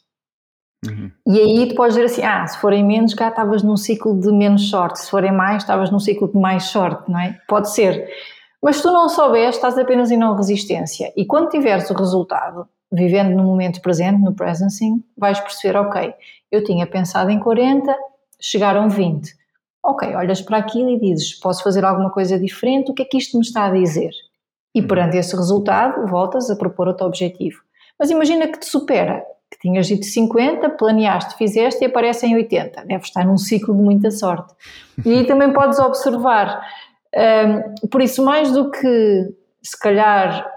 Uhum. 0.87 1.11
E 1.27 1.39
aí 1.39 1.67
tu 1.67 1.75
podes 1.75 1.95
dizer 1.95 2.05
assim: 2.05 2.23
ah, 2.23 2.45
se 2.47 2.57
forem 2.59 2.83
menos, 2.83 3.13
cá 3.13 3.29
estavas 3.29 3.61
num 3.61 3.77
ciclo 3.77 4.19
de 4.19 4.31
menos 4.31 4.69
sorte, 4.69 4.99
se 4.99 5.09
forem 5.09 5.31
mais, 5.31 5.63
estavas 5.63 5.91
num 5.91 5.99
ciclo 5.99 6.27
de 6.27 6.37
mais 6.37 6.63
sorte, 6.63 7.11
não 7.11 7.19
é? 7.19 7.37
Pode 7.47 7.71
ser. 7.71 8.07
Mas 8.61 8.77
se 8.77 8.83
tu 8.83 8.91
não 8.91 9.09
souberes, 9.09 9.55
estás 9.55 9.77
apenas 9.77 10.11
em 10.11 10.17
não 10.17 10.35
resistência. 10.35 11.11
E 11.15 11.25
quando 11.25 11.49
tiveres 11.49 11.89
o 11.89 11.93
resultado, 11.93 12.67
vivendo 12.91 13.35
no 13.35 13.43
momento 13.43 13.81
presente, 13.81 14.21
no 14.21 14.33
presencing, 14.33 15.03
vais 15.15 15.39
perceber: 15.39 15.77
ok, 15.77 16.13
eu 16.51 16.63
tinha 16.63 16.87
pensado 16.87 17.29
em 17.29 17.39
40, 17.39 17.95
chegaram 18.39 18.89
20 18.89 19.41
ok, 19.83 20.15
olhas 20.15 20.41
para 20.41 20.57
aquilo 20.57 20.89
e 20.89 20.99
dizes: 20.99 21.33
posso 21.33 21.63
fazer 21.63 21.83
alguma 21.83 22.09
coisa 22.11 22.39
diferente? 22.39 22.91
O 22.91 22.93
que 22.93 23.01
é 23.01 23.05
que 23.05 23.17
isto 23.17 23.37
me 23.37 23.43
está 23.43 23.65
a 23.65 23.71
dizer? 23.71 24.11
E 24.73 24.81
uhum. 24.81 24.87
perante 24.87 25.17
esse 25.17 25.35
resultado, 25.35 26.07
voltas 26.07 26.49
a 26.49 26.55
propor 26.55 26.87
outro 26.87 27.05
objetivo. 27.05 27.59
Mas 27.99 28.09
imagina 28.09 28.47
que 28.47 28.59
te 28.59 28.65
supera, 28.65 29.23
que 29.49 29.59
tinhas 29.59 29.87
dito 29.87 30.05
50, 30.05 30.69
planeaste, 30.71 31.35
fizeste 31.37 31.83
e 31.83 31.87
aparece 31.87 32.25
em 32.25 32.35
80. 32.35 32.85
Deve 32.85 33.03
estar 33.03 33.25
num 33.25 33.37
ciclo 33.37 33.75
de 33.75 33.81
muita 33.81 34.09
sorte. 34.09 34.53
E 35.05 35.13
aí 35.13 35.27
também 35.27 35.51
podes 35.53 35.77
observar. 35.79 36.65
Um, 37.13 37.87
por 37.87 38.01
isso, 38.01 38.23
mais 38.23 38.51
do 38.51 38.71
que 38.71 39.27
se 39.61 39.77
calhar 39.79 40.49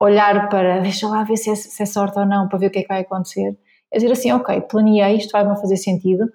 olhar 0.00 0.48
para 0.48 0.80
deixa 0.80 1.08
lá 1.08 1.22
ver 1.22 1.36
se 1.36 1.50
é, 1.50 1.54
se 1.54 1.82
é 1.82 1.86
sorte 1.86 2.18
ou 2.18 2.26
não, 2.26 2.48
para 2.48 2.58
ver 2.58 2.66
o 2.66 2.70
que 2.70 2.80
é 2.80 2.82
que 2.82 2.88
vai 2.88 3.00
acontecer, 3.00 3.56
é 3.90 3.96
dizer 3.96 4.12
assim: 4.12 4.32
ok, 4.32 4.60
planeei, 4.62 5.16
isto 5.16 5.30
vai-me 5.30 5.58
fazer 5.60 5.76
sentido 5.76 6.28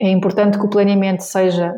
é 0.00 0.08
importante 0.08 0.58
que 0.58 0.64
o 0.64 0.70
planeamento 0.70 1.22
seja, 1.22 1.74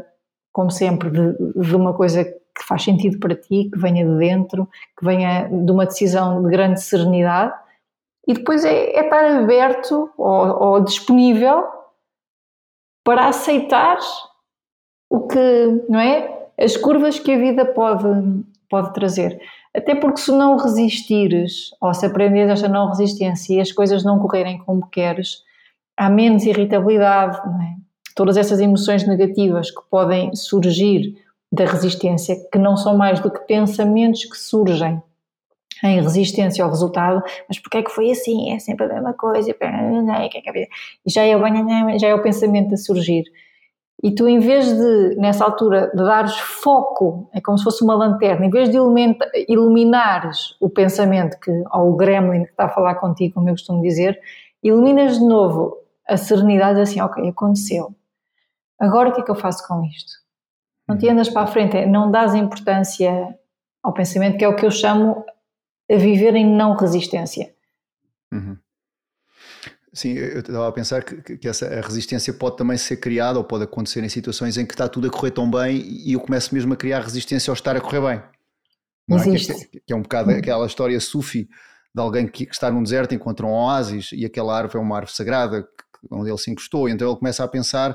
como 0.52 0.70
sempre, 0.70 1.10
de, 1.10 1.34
de, 1.56 1.74
uma 1.74 1.92
coisa 1.92 2.24
que 2.54 2.64
faz 2.64 2.82
sentido 2.82 3.18
para 3.18 3.34
ti, 3.34 3.70
que 3.72 3.78
venha 3.78 4.04
de 4.04 4.18
dentro, 4.18 4.68
que 4.98 5.04
venha 5.04 5.48
de 5.48 5.72
uma 5.72 5.86
decisão 5.86 6.42
de 6.42 6.50
grande 6.50 6.82
serenidade, 6.82 7.54
e 8.26 8.34
depois 8.34 8.64
é, 8.64 8.92
é 8.92 9.04
estar 9.04 9.24
aberto 9.24 10.10
ou, 10.16 10.62
ou, 10.62 10.80
disponível 10.80 11.64
para 13.04 13.26
aceitar 13.26 13.98
o 15.10 15.26
que, 15.26 15.84
não 15.88 15.98
é? 15.98 16.48
As 16.58 16.76
curvas 16.76 17.18
que 17.18 17.32
a 17.32 17.38
vida 17.38 17.64
pode, 17.64 18.44
pode 18.70 18.94
trazer. 18.94 19.40
Até 19.74 19.94
porque 19.94 20.20
se 20.20 20.30
não 20.30 20.56
resistires, 20.56 21.70
ou 21.80 21.92
se 21.94 22.06
aprenderes 22.06 22.52
esta 22.52 22.68
não 22.68 22.88
resistência 22.88 23.54
e 23.56 23.60
as 23.60 23.72
coisas 23.72 24.04
não 24.04 24.18
correrem 24.18 24.58
como 24.58 24.86
queres, 24.88 25.42
há 25.96 26.08
menos 26.08 26.44
irritabilidade, 26.44 27.38
é? 27.38 27.74
todas 28.14 28.36
essas 28.36 28.60
emoções 28.60 29.06
negativas 29.06 29.70
que 29.70 29.82
podem 29.90 30.34
surgir 30.36 31.16
da 31.52 31.66
resistência, 31.66 32.36
que 32.50 32.58
não 32.58 32.76
são 32.76 32.96
mais 32.96 33.20
do 33.20 33.30
que 33.30 33.40
pensamentos 33.40 34.24
que 34.24 34.36
surgem 34.36 35.02
em 35.84 36.00
resistência 36.00 36.64
ao 36.64 36.70
resultado, 36.70 37.22
mas 37.48 37.58
porque 37.58 37.78
é 37.78 37.82
que 37.82 37.90
foi 37.90 38.10
assim? 38.10 38.52
É 38.52 38.58
sempre 38.58 38.86
a 38.86 38.88
mesma 38.88 39.12
coisa, 39.12 39.50
e 39.50 41.10
já 41.10 41.22
é 41.22 41.36
o, 41.36 41.98
já 41.98 42.08
é 42.08 42.14
o 42.14 42.22
pensamento 42.22 42.74
a 42.74 42.76
surgir. 42.76 43.24
E 44.02 44.12
tu, 44.14 44.28
em 44.28 44.38
vez 44.38 44.66
de, 44.66 45.16
nessa 45.16 45.44
altura, 45.44 45.90
de 45.94 46.02
dares 46.02 46.36
foco, 46.36 47.28
é 47.32 47.40
como 47.40 47.58
se 47.58 47.64
fosse 47.64 47.84
uma 47.84 47.94
lanterna, 47.94 48.46
em 48.46 48.50
vez 48.50 48.68
de 48.70 48.76
iluminares 49.48 50.56
o 50.60 50.68
pensamento, 50.68 51.38
que, 51.38 51.50
ou 51.72 51.90
o 51.90 51.96
gremlin 51.96 52.44
que 52.44 52.50
está 52.50 52.64
a 52.64 52.68
falar 52.68 52.96
contigo, 52.96 53.34
como 53.34 53.48
eu 53.48 53.54
costumo 53.54 53.82
dizer, 53.82 54.18
iluminas 54.62 55.18
de 55.18 55.24
novo 55.24 55.76
a 56.08 56.16
serenidade, 56.16 56.80
assim, 56.80 57.00
ok, 57.00 57.28
aconteceu 57.28 57.94
agora 58.82 59.10
o 59.10 59.12
que 59.12 59.20
é 59.20 59.24
que 59.24 59.30
eu 59.30 59.36
faço 59.36 59.66
com 59.66 59.84
isto? 59.84 60.21
Não 60.88 60.98
te 60.98 61.08
andas 61.08 61.28
para 61.28 61.42
a 61.42 61.46
frente, 61.46 61.76
é, 61.76 61.86
não 61.86 62.10
dás 62.10 62.34
importância 62.34 63.36
ao 63.82 63.92
pensamento, 63.92 64.38
que 64.38 64.44
é 64.44 64.48
o 64.48 64.56
que 64.56 64.66
eu 64.66 64.70
chamo 64.70 65.24
a 65.90 65.96
viver 65.96 66.34
em 66.34 66.46
não 66.46 66.74
resistência. 66.76 67.54
Uhum. 68.32 68.56
Sim, 69.94 70.12
eu 70.12 70.40
estava 70.40 70.68
a 70.68 70.72
pensar 70.72 71.04
que, 71.04 71.36
que, 71.36 71.46
essa 71.46 71.66
a 71.66 71.80
resistência 71.82 72.32
pode 72.32 72.56
também 72.56 72.78
ser 72.78 72.96
criada 72.96 73.38
ou 73.38 73.44
pode 73.44 73.64
acontecer 73.64 74.02
em 74.02 74.08
situações 74.08 74.56
em 74.56 74.64
que 74.64 74.72
está 74.72 74.88
tudo 74.88 75.06
a 75.06 75.10
correr 75.10 75.32
tão 75.32 75.50
bem 75.50 75.76
e 75.76 76.14
eu 76.14 76.20
começo 76.20 76.54
mesmo 76.54 76.72
a 76.72 76.76
criar 76.76 77.00
resistência 77.00 77.50
ao 77.50 77.54
estar 77.54 77.76
a 77.76 77.80
correr 77.80 78.00
bem. 78.00 78.22
Não 79.06 79.18
é? 79.18 79.28
Existe. 79.28 79.68
Que, 79.68 79.80
que, 79.80 79.92
é 79.92 79.96
um 79.96 80.00
bocado 80.00 80.30
aquela 80.30 80.66
história 80.66 80.98
sufi 80.98 81.46
de 81.94 82.00
alguém 82.00 82.26
que, 82.26 82.44
está 82.44 82.70
num 82.70 82.82
deserto, 82.82 83.14
encontra 83.14 83.44
um 83.44 83.50
oásis 83.50 84.10
e 84.12 84.24
aquela 84.24 84.56
árvore 84.56 84.78
é 84.78 84.80
uma 84.80 84.96
árvore 84.96 85.14
sagrada 85.14 85.68
onde 86.10 86.30
ele 86.30 86.38
se 86.38 86.50
encostou, 86.50 86.88
então 86.88 87.08
ele 87.08 87.18
começa 87.18 87.44
a 87.44 87.48
pensar 87.48 87.94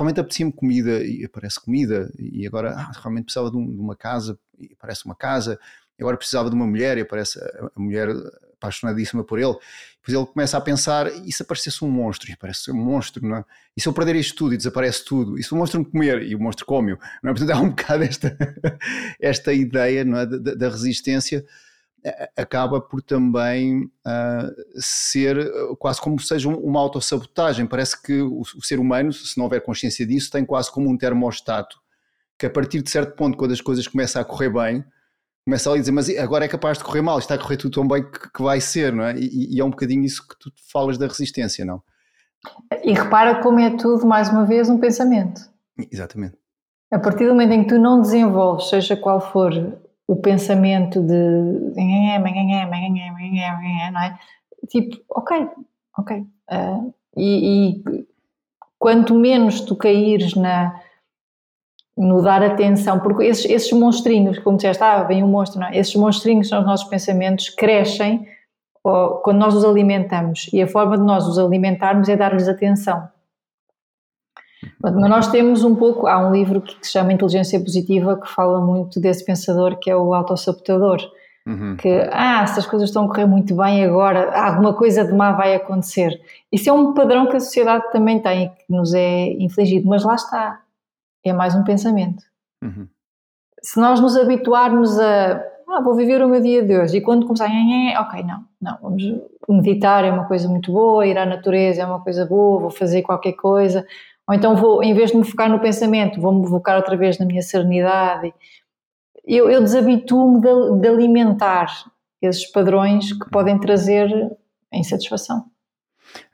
realmente 0.00 0.20
apetecia-me 0.20 0.52
comida 0.52 1.04
e 1.04 1.24
aparece 1.24 1.60
comida, 1.60 2.10
e 2.18 2.46
agora 2.46 2.72
ah, 2.72 2.90
realmente 3.00 3.24
precisava 3.24 3.50
de, 3.50 3.56
um, 3.56 3.70
de, 3.70 3.80
uma 3.80 3.94
casa 3.94 4.38
e 4.58 4.72
aparece 4.72 5.04
uma 5.04 5.14
casa, 5.14 5.58
e 5.98 6.02
agora 6.02 6.16
precisava 6.16 6.48
de 6.48 6.56
uma 6.56 6.66
mulher 6.66 6.96
e 6.96 7.02
aparece 7.02 7.38
a, 7.38 7.70
a 7.76 7.80
mulher 7.80 8.08
apaixonadíssima 8.54 9.22
por 9.22 9.38
ele. 9.38 9.54
Depois 10.00 10.16
ele 10.16 10.26
começa 10.26 10.56
a 10.56 10.60
pensar: 10.60 11.06
e 11.08 11.30
se 11.32 11.42
aparecesse 11.42 11.84
um 11.84 11.90
monstro? 11.90 12.30
E 12.30 12.32
aparece 12.32 12.70
um 12.70 12.76
monstro, 12.76 13.26
não 13.26 13.36
é? 13.36 13.44
E 13.76 13.80
se 13.80 13.86
eu 13.88 13.92
perder 13.92 14.16
isto 14.16 14.34
tudo 14.34 14.54
e 14.54 14.56
desaparece 14.56 15.04
tudo? 15.04 15.38
E 15.38 15.42
se 15.42 15.52
o 15.52 15.56
monstro 15.56 15.80
me 15.80 15.86
comer? 15.86 16.22
E 16.22 16.34
o 16.34 16.40
monstro 16.40 16.64
come-o, 16.64 16.98
não 17.22 17.30
é? 17.30 17.34
Portanto, 17.34 17.56
há 17.56 17.60
um 17.60 17.68
bocado 17.68 18.04
esta, 18.04 18.36
esta 19.20 19.52
ideia 19.52 20.04
não 20.04 20.18
é? 20.18 20.26
da, 20.26 20.54
da 20.54 20.68
resistência 20.68 21.44
acaba 22.36 22.80
por 22.80 23.02
também 23.02 23.84
uh, 23.84 24.80
ser 24.80 25.50
quase 25.78 26.00
como 26.00 26.18
seja 26.18 26.48
uma 26.48 26.80
autossabotagem. 26.80 27.66
Parece 27.66 28.00
que 28.00 28.20
o, 28.20 28.40
o, 28.40 28.62
ser 28.62 28.78
humano, 28.78 29.12
se 29.12 29.36
não 29.36 29.44
houver 29.44 29.62
consciência 29.62 30.06
disso, 30.06 30.30
tem 30.30 30.44
quase 30.44 30.70
como 30.70 30.88
um 30.88 30.96
termostato 30.96 31.80
que 32.40 32.46
a 32.46 32.50
partir 32.50 32.80
de 32.80 32.90
certo 32.90 33.14
ponto, 33.14 33.36
quando 33.36 33.52
as 33.52 33.60
coisas 33.60 33.86
começam 33.86 34.22
a 34.22 34.24
correr 34.24 34.48
bem, 34.48 34.82
começa 35.44 35.70
a 35.70 35.76
dizer, 35.76 35.92
mas 35.92 36.08
agora 36.16 36.46
é 36.46 36.48
capaz 36.48 36.78
de 36.78 36.84
correr 36.84 37.02
mal, 37.02 37.18
está 37.18 37.34
a 37.34 37.38
correr 37.38 37.58
tudo 37.58 37.74
tão 37.74 37.86
bem 37.86 38.02
que, 38.02 38.32
que 38.32 38.42
vai 38.42 38.60
ser, 38.60 38.92
não 38.92 39.04
é? 39.04 39.14
E, 39.18 39.56
e, 39.56 39.60
é 39.60 39.64
um 39.64 39.68
bocadinho 39.68 40.04
isso 40.04 40.26
que 40.26 40.38
tu 40.38 40.50
falas 40.72 40.96
da 40.96 41.06
resistência, 41.06 41.66
não? 41.66 41.82
E 42.82 42.94
repara 42.94 43.42
como 43.42 43.60
é 43.60 43.76
tudo, 43.76 44.06
mais 44.06 44.30
uma 44.30 44.46
vez, 44.46 44.70
um 44.70 44.78
pensamento. 44.78 45.42
Exatamente. 45.92 46.34
A 46.90 46.98
partir 46.98 47.26
do 47.26 47.32
momento 47.32 47.52
em 47.52 47.62
que 47.62 47.68
tu 47.68 47.78
não 47.78 48.00
desenvolves, 48.00 48.70
seja 48.70 48.96
qual 48.96 49.20
for 49.20 49.52
o 50.10 50.16
pensamento 50.16 51.00
de 51.00 51.72
não 53.92 54.00
é? 54.00 54.18
Tipo, 54.68 55.00
ok, 55.08 55.48
ok. 55.96 56.16
Uh, 56.50 56.92
e, 57.16 57.76
e, 57.78 58.06
quanto 58.76 59.14
menos 59.14 59.60
tu 59.60 59.76
caíres 59.76 60.34
na, 60.34 60.80
no 61.96 62.20
dar 62.22 62.42
atenção, 62.42 62.98
porque 62.98 63.22
esses, 63.22 63.48
esses 63.48 63.72
monstrinhos, 63.72 64.40
como 64.40 64.56
disseste, 64.56 64.82
ah, 64.82 65.04
vem 65.04 65.22
um 65.22 65.28
monstro, 65.28 65.60
não 65.60 65.68
é? 65.68 65.78
Esses 65.78 65.94
monstrinhos 65.94 66.48
são 66.48 66.58
os 66.58 66.66
nossos 66.66 66.88
pensamentos, 66.88 67.48
crescem 67.48 68.26
ou, 68.82 69.18
quando 69.18 69.38
nós 69.38 69.54
os 69.54 69.64
alimentamos. 69.64 70.50
E 70.52 70.60
a 70.60 70.66
forma 70.66 70.98
de 70.98 71.04
nós 71.04 71.24
os 71.24 71.38
alimentarmos 71.38 72.08
é 72.08 72.16
dar-lhes 72.16 72.48
atenção. 72.48 73.08
Nós 74.82 75.28
temos 75.28 75.64
um 75.64 75.74
pouco, 75.74 76.06
há 76.06 76.18
um 76.18 76.32
livro 76.32 76.60
que 76.60 76.76
se 76.82 76.92
chama 76.92 77.12
Inteligência 77.12 77.58
Positiva 77.60 78.20
que 78.20 78.28
fala 78.28 78.60
muito 78.60 79.00
desse 79.00 79.24
pensador 79.24 79.78
que 79.78 79.90
é 79.90 79.96
o 79.96 80.14
autossabotador. 80.14 81.00
Uhum. 81.46 81.76
Que, 81.76 81.88
ah, 82.12 82.46
se 82.46 82.58
as 82.58 82.66
coisas 82.66 82.90
estão 82.90 83.06
a 83.06 83.08
correr 83.08 83.26
muito 83.26 83.56
bem 83.56 83.84
agora, 83.84 84.30
alguma 84.38 84.74
coisa 84.74 85.04
de 85.04 85.12
má 85.12 85.32
vai 85.32 85.54
acontecer. 85.54 86.20
Isso 86.52 86.68
é 86.68 86.72
um 86.72 86.92
padrão 86.92 87.26
que 87.26 87.36
a 87.36 87.40
sociedade 87.40 87.90
também 87.90 88.20
tem, 88.20 88.50
que 88.50 88.64
nos 88.68 88.92
é 88.92 89.32
infligido, 89.32 89.88
mas 89.88 90.04
lá 90.04 90.14
está, 90.14 90.60
é 91.24 91.32
mais 91.32 91.54
um 91.54 91.64
pensamento. 91.64 92.22
Uhum. 92.62 92.86
Se 93.62 93.80
nós 93.80 94.00
nos 94.00 94.16
habituarmos 94.16 94.98
a, 94.98 95.42
ah, 95.70 95.80
vou 95.80 95.94
viver 95.94 96.20
o 96.22 96.28
meu 96.28 96.40
dia 96.40 96.62
de 96.62 96.76
hoje. 96.76 96.96
E 96.96 97.00
quando 97.00 97.26
começar, 97.26 97.48
ok, 98.00 98.22
não, 98.24 98.44
não, 98.60 98.78
vamos 98.82 99.02
meditar 99.48 100.04
é 100.04 100.10
uma 100.10 100.26
coisa 100.26 100.48
muito 100.48 100.72
boa, 100.72 101.06
ir 101.06 101.16
à 101.16 101.24
natureza 101.24 101.82
é 101.82 101.86
uma 101.86 102.00
coisa 102.00 102.26
boa, 102.26 102.60
vou 102.60 102.70
fazer 102.70 103.02
qualquer 103.02 103.32
coisa. 103.32 103.86
Ou 104.30 104.34
então 104.34 104.54
vou, 104.54 104.80
em 104.80 104.94
vez 104.94 105.10
de 105.10 105.16
me 105.16 105.24
focar 105.24 105.50
no 105.50 105.58
pensamento, 105.58 106.20
vou-me 106.20 106.48
focar 106.48 106.76
outra 106.76 106.96
vez 106.96 107.18
na 107.18 107.26
minha 107.26 107.42
serenidade. 107.42 108.32
Eu, 109.26 109.50
eu 109.50 109.60
desabituo-me 109.60 110.40
de, 110.40 110.80
de 110.80 110.88
alimentar 110.88 111.66
esses 112.22 112.46
padrões 112.46 113.12
que 113.12 113.28
podem 113.28 113.58
trazer 113.58 114.08
insatisfação. 114.72 115.46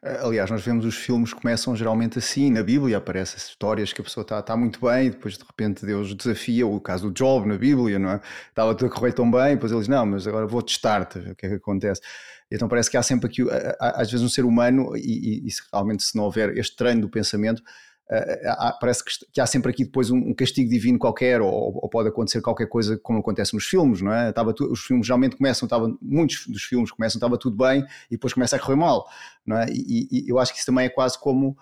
Aliás, 0.02 0.50
nós 0.50 0.62
vemos 0.62 0.84
os 0.84 0.94
filmes 0.94 1.32
começam 1.32 1.74
geralmente 1.74 2.18
assim, 2.18 2.50
na 2.50 2.62
Bíblia 2.62 2.98
aparecem 2.98 3.38
histórias 3.38 3.94
que 3.94 4.02
a 4.02 4.04
pessoa 4.04 4.22
está, 4.22 4.40
está 4.40 4.54
muito 4.58 4.78
bem, 4.78 5.06
e 5.06 5.10
depois 5.10 5.38
de 5.38 5.44
repente 5.44 5.86
Deus 5.86 6.14
desafia, 6.14 6.66
o 6.66 6.78
caso 6.78 7.08
do 7.08 7.14
Job 7.14 7.48
na 7.48 7.56
Bíblia, 7.56 7.98
não 7.98 8.10
é? 8.10 8.20
Estava 8.48 8.74
tudo 8.74 8.92
a 8.92 8.94
correr 8.94 9.12
tão 9.14 9.30
bem, 9.30 9.54
depois 9.54 9.72
eles, 9.72 9.88
não, 9.88 10.04
mas 10.04 10.26
agora 10.26 10.46
vou 10.46 10.62
testar-te, 10.62 11.18
o 11.18 11.34
que 11.34 11.46
é 11.46 11.48
que 11.48 11.54
acontece? 11.56 12.02
Então 12.50 12.68
parece 12.68 12.90
que 12.90 12.96
há 12.96 13.02
sempre 13.02 13.26
aqui, 13.26 13.42
às 13.80 14.10
vezes 14.10 14.24
um 14.24 14.28
ser 14.28 14.44
humano, 14.44 14.96
e, 14.96 15.44
e, 15.44 15.48
e 15.48 15.50
realmente 15.72 16.04
se 16.04 16.14
não 16.14 16.24
houver 16.24 16.56
este 16.56 16.76
treino 16.76 17.00
do 17.02 17.08
pensamento, 17.08 17.62
Uh, 18.08 18.78
parece 18.80 19.04
que, 19.04 19.10
que, 19.32 19.40
há 19.40 19.46
sempre 19.46 19.72
aqui 19.72 19.84
depois 19.84 20.10
um, 20.10 20.16
um 20.16 20.34
castigo 20.34 20.70
divino 20.70 20.96
qualquer, 20.96 21.40
ou, 21.40 21.50
ou, 21.50 21.88
pode 21.88 22.08
acontecer 22.08 22.40
qualquer 22.40 22.68
coisa 22.68 22.96
como 22.98 23.18
acontece 23.18 23.52
nos 23.52 23.66
filmes, 23.66 24.00
não 24.00 24.12
é? 24.12 24.30
Estava 24.30 24.54
tu, 24.54 24.70
os 24.70 24.80
filmes 24.80 25.06
geralmente 25.06 25.36
começam, 25.36 25.66
estava, 25.66 25.92
muitos 26.00 26.46
dos 26.46 26.62
filmes 26.62 26.92
começam, 26.92 27.18
estava 27.18 27.36
tudo 27.36 27.56
bem 27.56 27.84
e 28.08 28.12
depois 28.12 28.32
começa 28.32 28.54
a 28.54 28.58
correr 28.60 28.76
mal, 28.76 29.08
não 29.44 29.58
é? 29.58 29.66
E, 29.70 30.08
e 30.12 30.28
eu 30.28 30.38
acho 30.38 30.52
que 30.52 30.58
isso 30.58 30.66
também 30.66 30.86
é 30.86 30.88
quase 30.88 31.18
como 31.18 31.56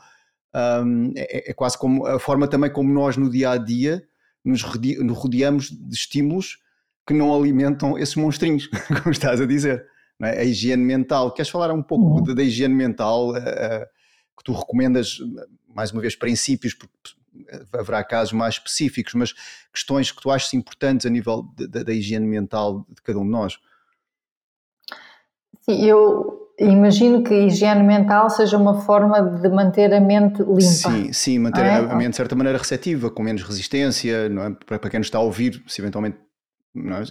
um, 0.55 1.13
é, 1.17 1.51
é, 1.51 1.55
quase 1.55 1.79
como 1.79 2.07
a 2.07 2.19
forma 2.19 2.47
também 2.47 2.71
como 2.71 2.93
nós 2.93 3.17
no 3.17 3.31
dia 3.31 3.51
a 3.51 3.57
dia 3.57 4.07
nos 4.45 4.63
rodeamos 4.63 5.71
de 5.71 5.95
estímulos 5.95 6.59
que 7.07 7.15
não 7.15 7.35
alimentam 7.35 7.99
esses 7.99 8.15
monstrinhos, 8.17 8.67
como 9.03 9.11
estás 9.11 9.41
a 9.41 9.47
dizer. 9.47 9.85
É? 10.23 10.41
A 10.41 10.45
higiene 10.45 10.83
mental. 10.83 11.33
Queres 11.33 11.51
falar 11.51 11.73
um 11.73 11.83
pouco 11.83 12.19
uhum. 12.19 12.23
da, 12.23 12.35
da, 12.35 12.43
higiene 12.43 12.75
mental 12.75 13.31
uh, 13.31 13.87
que 14.37 14.45
tu 14.45 14.53
recomendas? 14.53 15.19
mais 15.75 15.91
uma 15.91 16.01
vez, 16.01 16.15
princípios, 16.15 16.73
porque 16.73 16.93
haverá 17.73 18.05
casos 18.05 18.33
mais 18.33 18.55
específicos, 18.55 19.13
mas 19.15 19.35
questões 19.73 20.13
que 20.13 20.23
tu 20.23 20.31
achas 20.31 20.55
importantes 20.55 21.05
a 21.05 21.11
nível 21.11 21.45
da 21.57 21.93
higiene 21.93 22.27
mental 22.27 22.87
de 22.89 23.03
cada 23.03 23.19
um 23.19 23.25
de 23.25 23.31
nós? 23.31 23.59
Sim, 25.63 25.85
eu 25.85 26.53
imagino 26.59 27.25
que 27.25 27.35
a 27.35 27.39
higiene 27.39 27.83
mental 27.83 28.31
seja 28.31 28.57
uma 28.57 28.83
forma 28.83 29.21
de 29.21 29.49
manter 29.49 29.93
a 29.93 30.01
mente 30.01 30.43
limpa. 30.43 30.61
Sim, 30.61 31.13
sim, 31.13 31.39
manter 31.41 31.65
é? 31.65 31.77
a 31.79 31.97
mente 31.97 32.11
de 32.11 32.17
certa 32.17 32.37
maneira 32.37 32.59
receptiva, 32.59 33.11
com 33.11 33.23
menos 33.23 33.43
resistência, 33.43 34.29
não 34.29 34.45
é? 34.45 34.51
para 34.51 34.91
quem 34.91 34.99
nos 34.99 35.09
está 35.09 35.19
a 35.19 35.23
ouvir, 35.23 35.63
se 35.67 35.81
eventualmente 35.81 36.19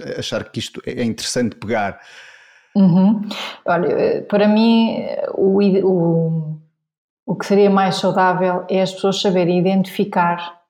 é? 0.05 0.19
achar 0.19 0.49
que 0.49 0.59
isto 0.59 0.82
é 0.86 1.03
interessante 1.03 1.57
pegar. 1.57 1.99
Uhum. 2.76 3.21
Olha, 3.65 4.24
para 4.28 4.47
mim, 4.47 4.97
o, 5.36 5.59
o 5.59 6.62
o 7.26 7.36
que 7.36 7.45
seria 7.45 7.69
mais 7.69 7.95
saudável 7.95 8.65
é 8.69 8.82
as 8.82 8.91
pessoas 8.91 9.21
saberem 9.21 9.59
identificar 9.59 10.61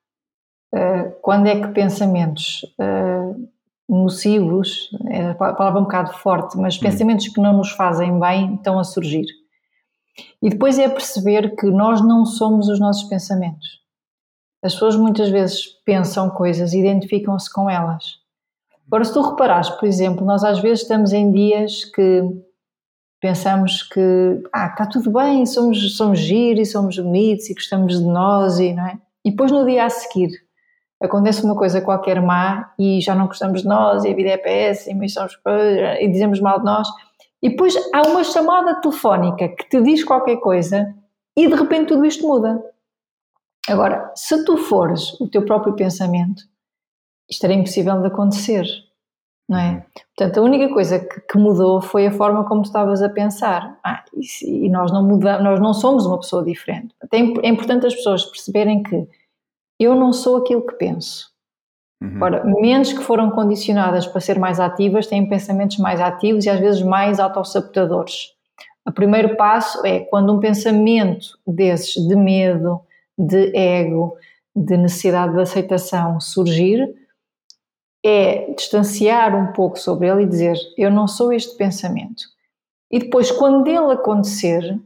uh, 0.74 1.12
quando 1.22 1.48
é 1.48 1.60
que 1.60 1.68
pensamentos 1.70 2.62
uh, 2.80 3.50
nocivos, 3.90 4.90
é 5.10 5.32
a 5.32 5.36
palavra 5.36 5.80
um 5.80 5.84
bocado 5.84 6.14
forte, 6.14 6.58
mas 6.58 6.78
hum. 6.78 6.82
pensamentos 6.82 7.28
que 7.28 7.42
não 7.42 7.58
nos 7.58 7.72
fazem 7.72 8.20
bem 8.20 8.56
estão 8.56 8.80
a 8.80 8.84
surgir. 8.84 9.26
E 10.42 10.50
depois 10.50 10.78
é 10.78 10.88
perceber 10.88 11.56
que 11.56 11.66
nós 11.68 12.02
não 12.02 12.26
somos 12.26 12.68
os 12.70 12.80
nossos 12.80 13.04
pensamentos. 13.10 13.82
As 14.62 14.74
pessoas 14.74 14.96
muitas 14.96 15.30
vezes 15.30 15.66
pensam 15.84 16.30
coisas 16.30 16.74
e 16.74 16.80
identificam-se 16.80 17.52
com 17.52 17.70
elas. 17.70 18.22
Agora, 18.88 19.04
se 19.04 19.14
tu 19.14 19.22
reparares, 19.22 19.70
por 19.70 19.88
exemplo, 19.88 20.26
nós 20.26 20.44
às 20.44 20.60
vezes 20.60 20.82
estamos 20.82 21.12
em 21.12 21.32
dias 21.32 21.84
que 21.86 22.22
pensamos 23.24 23.84
que 23.84 24.44
ah, 24.52 24.68
está 24.68 24.86
tudo 24.86 25.10
bem, 25.10 25.46
somos, 25.46 25.96
somos 25.96 26.20
giros 26.20 26.72
somos 26.72 27.00
bonitos 27.00 27.50
e 27.50 27.54
gostamos 27.54 27.98
de 27.98 28.06
nós 28.06 28.60
e 28.60 28.74
não 28.74 28.86
é? 28.86 29.00
E 29.24 29.32
depois 29.32 29.50
no 29.50 29.66
dia 29.66 29.86
a 29.86 29.90
seguir 29.90 30.30
acontece 31.02 31.42
uma 31.42 31.56
coisa 31.56 31.80
qualquer 31.80 32.22
má 32.22 32.74
e 32.78 33.00
já 33.00 33.16
não 33.16 33.28
gostamos 33.28 33.62
de 33.62 33.68
nós 33.70 34.04
e 34.04 34.12
a 34.12 34.14
vida 34.14 34.32
é 34.32 34.38
péssima 34.38 35.06
e, 35.06 35.10
somos, 35.10 35.40
e 36.02 36.08
dizemos 36.10 36.42
mal 36.42 36.60
de 36.60 36.66
nós 36.66 36.86
e 37.42 37.50
depois 37.50 37.74
há 37.94 38.02
uma 38.02 38.26
chamada 38.26 38.82
telefónica 38.82 39.48
que 39.48 39.70
te 39.70 39.82
diz 39.82 40.04
qualquer 40.04 40.42
coisa 40.42 40.94
e 41.34 41.48
de 41.48 41.56
repente 41.56 41.94
tudo 41.94 42.04
isto 42.04 42.28
muda. 42.28 42.62
Agora, 43.70 44.12
se 44.16 44.44
tu 44.44 44.58
fores 44.58 45.18
o 45.22 45.30
teu 45.30 45.46
próprio 45.46 45.74
pensamento, 45.78 46.44
isto 47.30 47.46
era 47.46 47.54
impossível 47.54 48.02
de 48.02 48.08
acontecer 48.08 48.66
não 49.48 49.60
é? 49.60 49.72
Uhum. 49.72 49.82
Portanto, 50.16 50.38
a 50.40 50.42
única 50.42 50.74
coisa 50.74 51.00
que, 51.00 51.22
que, 51.22 51.38
mudou 51.38 51.82
foi 51.82 52.08
a 52.08 52.12
forma 52.12 52.46
como 52.46 52.62
tu 52.62 52.66
estavas 52.66 53.02
a 53.02 53.10
pensar. 53.10 53.78
Ah, 53.84 54.04
e, 54.14 54.66
e, 54.66 54.70
nós 54.70 54.92
não 54.92 55.04
mudamos, 55.04 55.44
nós 55.44 55.60
não 55.60 55.74
somos 55.74 56.06
uma 56.06 56.20
pessoa 56.20 56.44
diferente. 56.44 56.96
É, 57.12 57.18
é 57.18 57.50
importante 57.50 57.86
as 57.86 57.96
pessoas 57.96 58.26
perceberem 58.26 58.84
que 58.84 59.08
eu 59.80 59.96
não 59.96 60.14
sou 60.14 60.38
aquilo 60.38 60.66
que 60.66 60.76
penso. 60.76 61.32
Uhum. 62.02 62.20
Ora, 62.22 62.44
mentes 62.44 62.94
que 62.94 63.04
foram 63.04 63.32
condicionadas 63.32 64.06
para 64.06 64.20
ser 64.20 64.38
mais 64.38 64.60
ativas 64.60 65.08
têm 65.08 65.28
pensamentos 65.28 65.78
mais 65.78 66.02
ativos 66.02 66.46
e 66.46 66.50
às 66.50 66.60
vezes 66.60 66.82
mais 66.82 67.20
autossabotadores. 67.20 68.34
O 68.86 68.92
primeiro 68.92 69.38
passo 69.38 69.86
é 69.86 70.02
quando 70.02 70.34
um 70.34 70.40
pensamento 70.40 71.38
desses 71.48 71.96
de 72.06 72.16
medo, 72.16 72.82
de 73.18 73.56
ego, 73.56 74.18
de 74.54 74.76
necessidade 74.76 75.34
de 75.34 75.42
aceitação 75.42 76.20
surgir, 76.20 76.94
é 78.06 78.52
distanciar 78.54 79.36
um 79.36 79.54
pouco 79.54 79.80
sobre 79.80 80.10
ele 80.10 80.24
e 80.24 80.28
dizer: 80.28 80.58
Eu 80.78 80.92
não 80.92 81.08
sou 81.08 81.32
este 81.32 81.56
pensamento. 81.56 82.24
E 82.92 83.00
depois, 83.00 83.32
quando 83.32 83.68
ele 83.68 83.94
acontecer, 83.94 84.80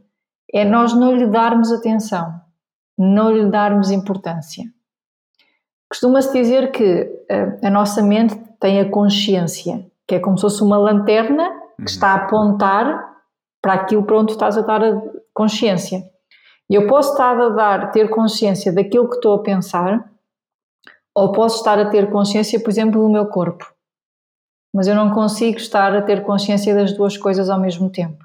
é 0.52 0.64
nós 0.64 0.94
não 0.94 1.14
lhe 1.14 1.26
darmos 1.26 1.70
atenção, 1.72 2.40
não 2.96 3.30
lhe 3.30 3.50
darmos 3.50 3.90
importância. 3.90 4.64
Costuma-se 5.90 6.32
dizer 6.32 6.70
que 6.70 7.24
a, 7.30 7.34
eh, 7.34 7.58
a, 7.64 7.70
nossa 7.70 8.02
mente 8.02 8.34
tem 8.60 8.80
a 8.80 8.90
consciência, 8.90 9.86
que 10.06 10.14
é 10.14 10.20
como 10.20 10.36
se 10.36 10.42
fosse 10.42 10.62
uma 10.62 10.78
lanterna 10.78 11.48
que 11.76 11.82
uhum. 11.82 11.84
está 11.84 12.08
a 12.08 12.14
apontar 12.14 13.16
para 13.60 13.74
aquilo 13.74 14.04
para 14.04 14.18
onde 14.18 14.32
estás 14.32 14.56
a 14.56 14.62
dar 14.62 14.82
a 14.82 15.02
consciência. 15.34 16.02
E 16.70 16.74
eu 16.74 16.86
posso 16.86 17.12
estar 17.12 17.38
a 17.40 17.48
dar, 17.50 17.90
ter 17.90 18.08
consciência 18.10 18.72
daquilo 18.72 19.08
que 19.08 19.16
estou 19.16 19.34
a 19.34 19.42
pensar, 19.42 20.10
ou 21.18 21.32
posso 21.32 21.56
estar 21.56 21.78
a 21.78 21.86
ter 21.86 22.10
consciência, 22.10 22.60
por 22.60 22.70
exemplo, 22.70 23.00
do 23.00 23.08
meu 23.08 23.26
corpo, 23.26 23.66
mas 24.74 24.86
eu 24.86 24.94
não 24.94 25.10
consigo 25.10 25.58
estar 25.58 25.94
a 25.94 26.02
ter 26.02 26.24
consciência 26.24 26.74
das 26.74 26.92
duas 26.92 27.16
coisas 27.16 27.50
ao 27.50 27.60
mesmo 27.60 27.90
tempo. 27.90 28.24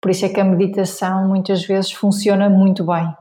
Por 0.00 0.10
isso 0.10 0.24
é 0.24 0.28
que 0.28 0.40
a 0.40 0.44
meditação 0.44 1.28
muitas 1.28 1.64
vezes 1.64 1.92
funciona 1.92 2.48
muito 2.48 2.84
bem. 2.84 3.14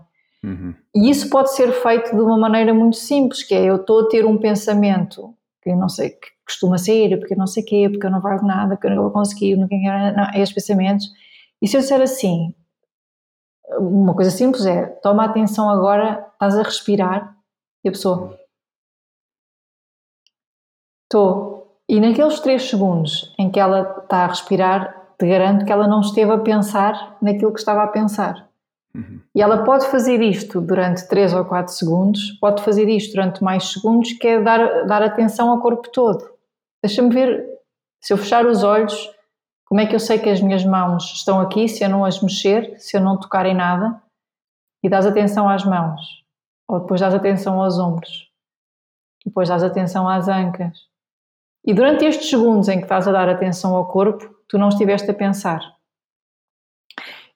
Uhum. 0.44 0.74
E 0.96 1.10
isso 1.10 1.30
pode 1.30 1.54
ser 1.54 1.72
feito 1.72 2.16
de 2.16 2.22
uma 2.22 2.38
maneira 2.38 2.74
muito 2.74 2.96
simples, 2.96 3.44
que 3.44 3.54
é 3.54 3.64
eu 3.64 3.76
estou 3.76 4.02
a 4.02 4.08
ter 4.08 4.26
um 4.26 4.38
pensamento 4.38 5.36
que 5.62 5.76
não 5.76 5.88
sei, 5.88 6.10
que 6.10 6.28
costuma 6.46 6.78
ser, 6.78 7.20
porque 7.20 7.34
eu 7.34 7.38
não 7.38 7.46
sei 7.46 7.64
o 7.64 7.66
quê, 7.66 7.88
porque 7.90 8.06
eu 8.06 8.12
não 8.12 8.20
valho 8.20 8.44
nada, 8.44 8.76
porque 8.76 8.88
eu 8.88 8.96
não 8.96 9.04
vou 9.04 9.12
conseguir, 9.12 9.56
não 9.56 9.68
quero, 9.68 10.16
não, 10.16 10.24
é 10.34 10.40
esses 10.40 10.54
pensamentos. 10.54 11.08
E 11.62 11.68
se 11.68 11.78
eu 11.78 11.82
disser 11.82 12.02
assim, 12.02 12.54
uma 13.78 14.16
coisa 14.16 14.32
simples 14.32 14.66
é, 14.66 14.88
toma 15.04 15.26
atenção 15.26 15.70
agora, 15.70 16.26
estás 16.34 16.58
a 16.58 16.64
respirar, 16.64 17.36
e 17.84 17.90
a 17.90 17.92
pessoa, 17.92 18.38
Estou. 21.12 21.68
E 21.90 22.00
naqueles 22.00 22.40
três 22.40 22.70
segundos 22.70 23.36
em 23.38 23.52
que 23.52 23.60
ela 23.60 23.98
está 24.02 24.20
a 24.20 24.28
respirar, 24.28 25.08
te 25.20 25.28
garanto 25.28 25.66
que 25.66 25.72
ela 25.72 25.86
não 25.86 26.00
esteve 26.00 26.32
a 26.32 26.38
pensar 26.38 27.18
naquilo 27.22 27.52
que 27.52 27.60
estava 27.60 27.84
a 27.84 27.88
pensar. 27.88 28.50
Uhum. 28.96 29.20
E 29.36 29.42
ela 29.42 29.66
pode 29.66 29.88
fazer 29.88 30.22
isto 30.22 30.62
durante 30.62 31.06
3 31.10 31.34
ou 31.34 31.44
4 31.44 31.74
segundos, 31.74 32.32
pode 32.40 32.64
fazer 32.64 32.88
isto 32.88 33.14
durante 33.14 33.44
mais 33.44 33.74
segundos, 33.74 34.14
que 34.14 34.26
é 34.26 34.42
dar, 34.42 34.86
dar 34.86 35.04
atenção 35.04 35.50
ao 35.50 35.60
corpo 35.60 35.90
todo. 35.90 36.30
Deixa-me 36.82 37.14
ver, 37.14 37.46
se 38.02 38.14
eu 38.14 38.18
fechar 38.18 38.46
os 38.46 38.64
olhos, 38.64 39.14
como 39.66 39.82
é 39.82 39.86
que 39.86 39.94
eu 39.94 40.00
sei 40.00 40.18
que 40.18 40.30
as 40.30 40.40
minhas 40.40 40.64
mãos 40.64 41.04
estão 41.14 41.42
aqui 41.42 41.68
se 41.68 41.84
eu 41.84 41.90
não 41.90 42.06
as 42.06 42.22
mexer, 42.22 42.80
se 42.80 42.96
eu 42.96 43.02
não 43.02 43.20
tocar 43.20 43.46
em 43.46 43.54
nada? 43.54 44.02
E 44.82 44.88
dás 44.88 45.06
atenção 45.06 45.50
às 45.50 45.66
mãos, 45.66 46.24
ou 46.70 46.80
depois 46.80 47.02
dás 47.02 47.14
atenção 47.14 47.62
aos 47.62 47.78
ombros, 47.78 48.32
depois 49.26 49.50
dás 49.50 49.62
atenção 49.62 50.08
às 50.08 50.30
ancas, 50.30 50.90
e 51.66 51.74
durante 51.74 52.06
estes 52.06 52.30
segundos 52.30 52.68
em 52.68 52.78
que 52.78 52.84
estás 52.84 53.08
a 53.08 53.12
dar 53.12 53.30
atenção 53.30 53.76
ao 53.76 53.88
corpo, 53.88 54.30
tu 54.48 54.58
não 54.58 54.70
estiveste 54.70 55.10
a 55.10 55.14
pensar. 55.14 55.62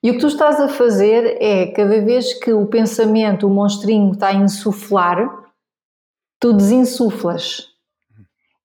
E 0.02 0.12
o 0.12 0.14
que 0.14 0.20
tu 0.20 0.28
estás 0.28 0.60
a 0.60 0.68
fazer 0.68 1.38
é, 1.42 1.68
cada 1.68 2.02
vez 2.02 2.34
que 2.34 2.54
o 2.54 2.68
pensamento, 2.68 3.48
o 3.48 3.50
monstrinho 3.50 4.12
está 4.12 4.28
a 4.28 4.34
insuflar, 4.34 5.46
tu 6.40 6.54
desinsuflas. 6.54 7.70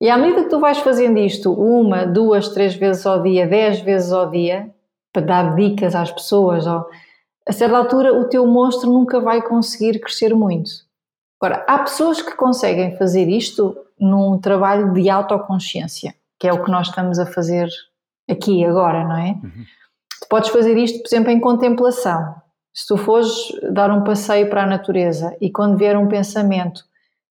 E 0.00 0.08
à 0.08 0.16
medida 0.16 0.44
que 0.44 0.50
tu 0.50 0.58
vais 0.58 0.78
fazendo 0.78 1.18
isto 1.18 1.52
uma, 1.52 2.06
duas, 2.06 2.48
três 2.48 2.74
vezes 2.74 3.06
ao 3.06 3.22
dia, 3.22 3.46
dez 3.46 3.80
vezes 3.80 4.12
ao 4.12 4.30
dia, 4.30 4.74
para 5.12 5.22
dar 5.22 5.54
dicas 5.54 5.94
às 5.94 6.10
pessoas, 6.10 6.66
ou, 6.66 6.86
a 7.46 7.52
certa 7.52 7.76
altura 7.76 8.14
o 8.14 8.28
teu 8.28 8.46
monstro 8.46 8.90
nunca 8.90 9.18
vai 9.20 9.42
conseguir 9.42 9.98
crescer 9.98 10.34
muito. 10.34 10.70
Agora, 11.40 11.64
há 11.66 11.78
pessoas 11.78 12.20
que 12.20 12.36
conseguem 12.36 12.96
fazer 12.96 13.28
isto 13.28 13.76
num 14.00 14.38
trabalho 14.38 14.92
de 14.92 15.08
autoconsciência. 15.10 16.14
que 16.38 16.48
é 16.48 16.52
o 16.52 16.64
que 16.64 16.70
nós 16.70 16.88
estamos 16.88 17.18
a 17.18 17.26
fazer 17.26 17.68
aqui 18.28 18.64
agora, 18.64 19.04
não 19.04 19.16
é? 19.18 19.30
Uhum. 19.32 19.64
Tu 20.22 20.28
podes 20.28 20.48
fazer 20.50 20.76
isto, 20.78 21.02
por 21.02 21.08
exemplo, 21.08 21.30
em 21.30 21.38
contemplação. 21.38 22.34
Se 22.72 22.86
tu 22.86 22.96
fores 22.96 23.30
dar 23.72 23.90
um 23.90 24.04
passeio 24.04 24.48
para 24.48 24.62
a 24.62 24.66
natureza 24.66 25.36
e 25.40 25.50
quando 25.50 25.76
vier 25.76 25.98
um 25.98 26.08
pensamento, 26.08 26.82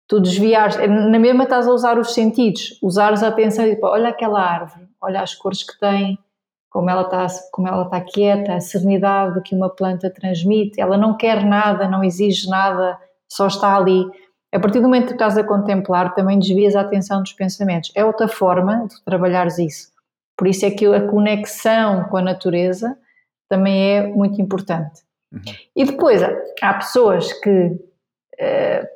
tu 0.07 0.21
desviares, 0.21 0.77
na 0.77 1.19
mesma 1.19 1.45
estás 1.45 1.67
a 1.67 1.73
usar 1.73 1.99
os 1.99 2.13
sentidos, 2.13 2.79
usares 2.83 3.23
a 3.23 3.29
atenção 3.29 3.67
e 3.67 3.75
tipo, 3.75 3.87
olha 3.87 4.09
aquela 4.09 4.41
árvore, 4.41 4.89
olha 5.01 5.23
as 5.23 5.35
cores 5.35 5.63
que 5.63 5.79
tem, 5.79 6.19
como 6.71 6.91
ela 6.91 7.03
está, 7.03 7.27
como 7.53 7.69
ela 7.69 7.85
está 7.85 8.01
quieta, 8.01 8.55
a 8.55 8.61
serenidade 8.61 9.41
que 9.43 9.55
uma 9.55 9.71
planta 9.71 10.11
transmite, 10.11 10.81
ela 10.81 10.97
não 10.97 11.17
quer 11.17 11.45
nada, 11.45 11.89
não 11.89 12.05
exige 12.05 12.49
nada, 12.49 12.99
só 13.29 13.47
está 13.47 13.77
ali. 13.77 14.05
A 14.53 14.59
partir 14.59 14.81
do 14.81 14.85
momento 14.85 15.09
que 15.09 15.13
estás 15.13 15.37
a 15.37 15.45
contemplar, 15.45 16.15
também 16.15 16.39
desvias 16.39 16.75
a 16.75 16.81
atenção 16.81 17.23
dos 17.23 17.33
pensamentos. 17.33 17.93
É 17.95 18.05
outra 18.05 18.29
forma 18.29 18.87
de 18.87 19.03
trabalhares 19.05 19.59
isso. 19.59 19.93
Por 20.37 20.47
isso 20.47 20.65
é 20.65 20.71
que 20.71 20.87
a 20.87 21.07
conexão 21.07 22.05
com 22.05 22.17
a 22.17 22.23
natureza 22.23 22.97
também 23.49 23.97
é 23.97 24.07
muito 24.07 24.41
importante. 24.41 25.03
Uhum. 25.33 25.41
E 25.77 25.85
depois, 25.85 26.23
há 26.63 26.75
pessoas 26.75 27.33
que 27.41 27.51
uh, 27.51 28.89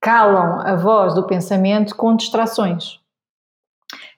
calam 0.00 0.60
a 0.60 0.76
voz 0.76 1.14
do 1.14 1.26
pensamento 1.26 1.96
com 1.96 2.14
distrações 2.14 3.00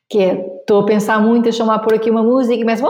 que 0.09 0.19
é, 0.19 0.59
estou 0.61 0.81
a 0.81 0.87
pensar 0.87 1.21
muito, 1.21 1.45
deixa-me 1.45 1.69
lá 1.69 1.79
pôr 1.79 1.95
aqui 1.95 2.11
uma 2.11 2.23
música 2.23 2.55
e 2.55 2.61
começo, 2.61 2.83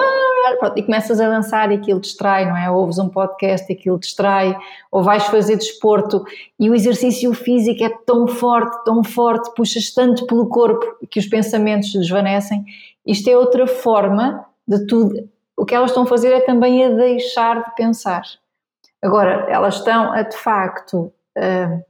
pronto, 0.56 0.78
e 0.78 0.82
começas 0.82 1.20
a 1.20 1.28
dançar 1.28 1.70
e 1.70 1.74
aquilo 1.74 2.00
distrai, 2.00 2.46
não 2.46 2.56
é? 2.56 2.70
Ou 2.70 2.78
ouves 2.78 2.98
um 2.98 3.08
podcast 3.08 3.70
e 3.70 3.76
aquilo 3.76 3.98
distrai, 3.98 4.56
ou 4.90 5.02
vais 5.02 5.24
fazer 5.26 5.56
desporto 5.56 6.24
e 6.58 6.70
o 6.70 6.74
exercício 6.74 7.32
físico 7.34 7.84
é 7.84 7.90
tão 8.06 8.26
forte, 8.26 8.84
tão 8.84 9.04
forte, 9.04 9.52
puxas 9.54 9.92
tanto 9.92 10.26
pelo 10.26 10.48
corpo 10.48 11.06
que 11.10 11.18
os 11.18 11.26
pensamentos 11.26 11.92
se 11.92 11.98
desvanecem. 11.98 12.64
Isto 13.06 13.28
é 13.28 13.36
outra 13.36 13.66
forma 13.66 14.44
de 14.66 14.86
tudo. 14.86 15.28
O 15.56 15.64
que 15.64 15.74
elas 15.74 15.90
estão 15.90 16.04
a 16.04 16.06
fazer 16.06 16.32
é 16.32 16.40
também 16.40 16.84
a 16.84 16.90
deixar 16.90 17.64
de 17.64 17.74
pensar. 17.74 18.22
Agora, 19.02 19.46
elas 19.48 19.76
estão 19.76 20.12
a 20.12 20.22
de 20.22 20.36
facto 20.36 21.12
a 21.36 21.80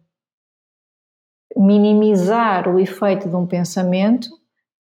minimizar 1.56 2.68
o 2.68 2.78
efeito 2.78 3.28
de 3.28 3.34
um 3.34 3.46
pensamento 3.46 4.28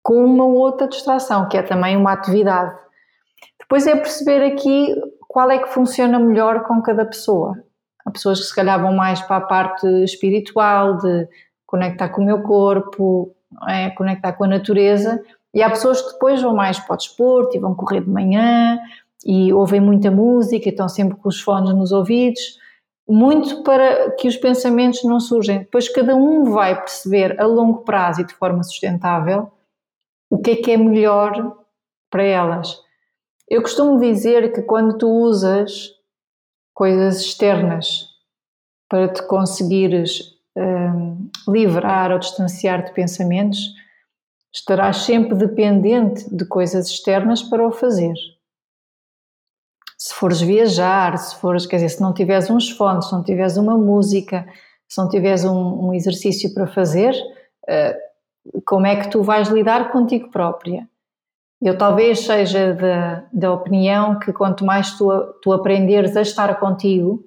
com 0.03 0.23
uma 0.23 0.45
outra 0.45 0.87
distração, 0.87 1.47
que 1.47 1.57
é 1.57 1.61
também 1.61 1.97
uma 1.97 2.13
atividade. 2.13 2.75
Depois 3.69 3.85
é 3.85 3.95
perceber 3.95 4.43
aqui 4.43 4.95
qual 5.27 5.51
é 5.51 5.59
que 5.59 5.69
funciona 5.69 6.17
melhor 6.17 6.63
com 6.63 6.81
cada 6.81 7.05
pessoa. 7.05 7.63
Há 8.03 8.09
pessoas 8.09 8.39
que 8.39 8.47
se 8.47 8.55
calhar 8.55 8.81
vão 8.81 8.95
mais 8.95 9.21
para 9.21 9.35
a 9.35 9.41
parte 9.41 9.85
espiritual, 10.03 10.97
de 10.97 11.27
conectar 11.67 12.09
com 12.09 12.23
o 12.23 12.25
meu 12.25 12.41
corpo, 12.41 13.31
é? 13.67 13.91
conectar 13.91 14.33
com 14.33 14.45
a 14.45 14.47
natureza, 14.47 15.23
e 15.53 15.61
há 15.61 15.69
pessoas 15.69 16.01
que 16.01 16.13
depois 16.13 16.41
vão 16.41 16.55
mais 16.55 16.79
para 16.79 16.95
o 16.95 16.97
desporto 16.97 17.55
e 17.55 17.59
vão 17.59 17.75
correr 17.75 18.01
de 18.01 18.09
manhã 18.09 18.79
e 19.23 19.53
ouvem 19.53 19.79
muita 19.79 20.09
música 20.09 20.67
e 20.67 20.71
estão 20.71 20.89
sempre 20.89 21.15
com 21.17 21.29
os 21.29 21.39
fones 21.39 21.71
nos 21.75 21.91
ouvidos, 21.91 22.57
muito 23.07 23.61
para 23.61 24.11
que 24.15 24.27
os 24.27 24.35
pensamentos 24.35 25.03
não 25.03 25.19
surjam. 25.19 25.59
Depois 25.59 25.87
cada 25.89 26.15
um 26.15 26.45
vai 26.45 26.75
perceber 26.75 27.39
a 27.39 27.45
longo 27.45 27.83
prazo 27.83 28.21
e 28.21 28.25
de 28.25 28.33
forma 28.33 28.63
sustentável 28.63 29.51
o 30.27 30.39
que 30.39 30.51
é 30.51 30.55
que 30.55 30.71
é 30.71 30.77
melhor 30.77 31.55
para 32.09 32.23
elas. 32.23 32.88
Eu 33.49 33.63
costumo 33.63 33.99
dizer 33.99 34.53
que 34.53 34.61
quando 34.61 34.95
tu 34.95 35.09
usas 35.09 35.89
coisas 36.71 37.21
externas 37.21 38.05
para 38.87 39.11
te 39.11 39.23
conseguires 39.23 40.35
um, 40.55 41.29
livrar 41.47 42.11
ou 42.11 42.19
distanciar 42.19 42.85
de 42.85 42.93
pensamentos, 42.93 43.73
estarás 44.53 44.97
sempre 44.97 45.35
dependente 45.35 46.29
de 46.33 46.45
coisas 46.45 46.87
externas 46.89 47.41
para 47.41 47.67
o 47.67 47.71
fazer. 47.71 48.13
Se 49.97 50.13
fores 50.13 50.41
viajar, 50.41 51.17
se 51.17 51.35
fores, 51.37 51.65
quer 51.65 51.77
dizer, 51.77 51.89
se 51.89 52.01
não 52.01 52.13
tiveres 52.13 52.51
uns 52.51 52.69
fones, 52.69 53.07
se 53.07 53.11
não 53.11 53.23
tiveres 53.23 53.57
uma 53.57 53.77
música, 53.77 54.47
se 54.87 55.01
não 55.01 55.09
tiveres 55.09 55.43
um, 55.43 55.87
um 55.87 55.93
exercício 55.93 56.53
para 56.53 56.67
fazer, 56.67 57.13
uh, 57.63 58.61
como 58.63 58.85
é 58.85 58.95
que 58.95 59.09
tu 59.09 59.23
vais 59.23 59.49
lidar 59.49 59.91
contigo 59.91 60.29
própria. 60.29 60.87
Eu 61.61 61.77
talvez 61.77 62.19
seja 62.21 62.73
da, 62.73 63.23
da 63.33 63.53
opinião 63.53 64.17
que 64.17 64.31
quanto 64.31 64.65
mais 64.65 64.97
tu, 64.97 65.09
tu 65.41 65.51
aprenderes 65.51 66.15
a 66.15 66.21
estar 66.21 66.57
contigo, 66.59 67.23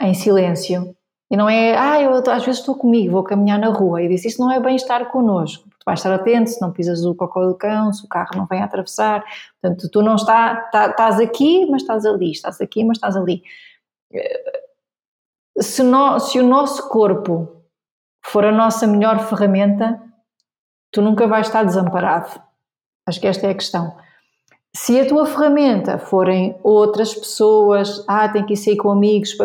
em 0.00 0.14
silêncio, 0.14 0.96
e 1.30 1.36
não 1.36 1.48
é, 1.48 1.76
ah, 1.76 2.00
eu 2.00 2.12
às 2.14 2.44
vezes 2.44 2.60
estou 2.60 2.74
comigo, 2.74 3.12
vou 3.12 3.22
caminhar 3.22 3.58
na 3.58 3.68
rua, 3.68 4.02
e 4.02 4.08
disse, 4.08 4.28
isso 4.28 4.40
não 4.40 4.50
é 4.50 4.60
bem 4.60 4.76
estar 4.76 5.10
connosco, 5.10 5.68
tu 5.68 5.84
vais 5.84 5.98
estar 5.98 6.14
atento 6.14 6.50
se 6.50 6.60
não 6.60 6.72
pisas 6.72 7.04
o 7.04 7.14
cocô 7.14 7.46
do 7.46 7.54
cão, 7.54 7.92
se 7.92 8.04
o 8.04 8.08
carro 8.08 8.30
não 8.36 8.46
vem 8.46 8.62
a 8.62 8.64
atravessar, 8.64 9.24
portanto, 9.60 9.90
tu 9.90 10.02
não 10.02 10.14
está, 10.16 10.56
tá, 10.70 10.86
estás 10.88 11.20
aqui, 11.20 11.66
mas 11.66 11.82
estás 11.82 12.06
ali, 12.06 12.30
estás 12.30 12.60
aqui, 12.60 12.84
mas 12.84 12.96
estás 12.96 13.16
ali. 13.16 13.42
Se, 15.58 15.82
no, 15.82 16.18
se 16.18 16.38
o 16.38 16.46
nosso 16.46 16.88
corpo 16.88 17.62
for 18.22 18.44
a 18.44 18.52
nossa 18.52 18.86
melhor 18.86 19.18
ferramenta, 19.28 20.00
tu 20.90 21.02
nunca 21.02 21.26
vais 21.26 21.46
estar 21.46 21.64
desamparado. 21.64 22.43
Acho 23.06 23.20
que 23.20 23.26
esta 23.26 23.46
é 23.46 23.50
a 23.50 23.54
questão. 23.54 23.94
Se 24.74 24.98
a 24.98 25.06
tua 25.06 25.26
ferramenta 25.26 25.98
forem 25.98 26.58
outras 26.62 27.14
pessoas, 27.14 28.04
ah, 28.08 28.28
tem 28.28 28.44
que 28.44 28.54
ir 28.54 28.56
sair 28.56 28.76
com 28.76 28.90
amigos, 28.90 29.36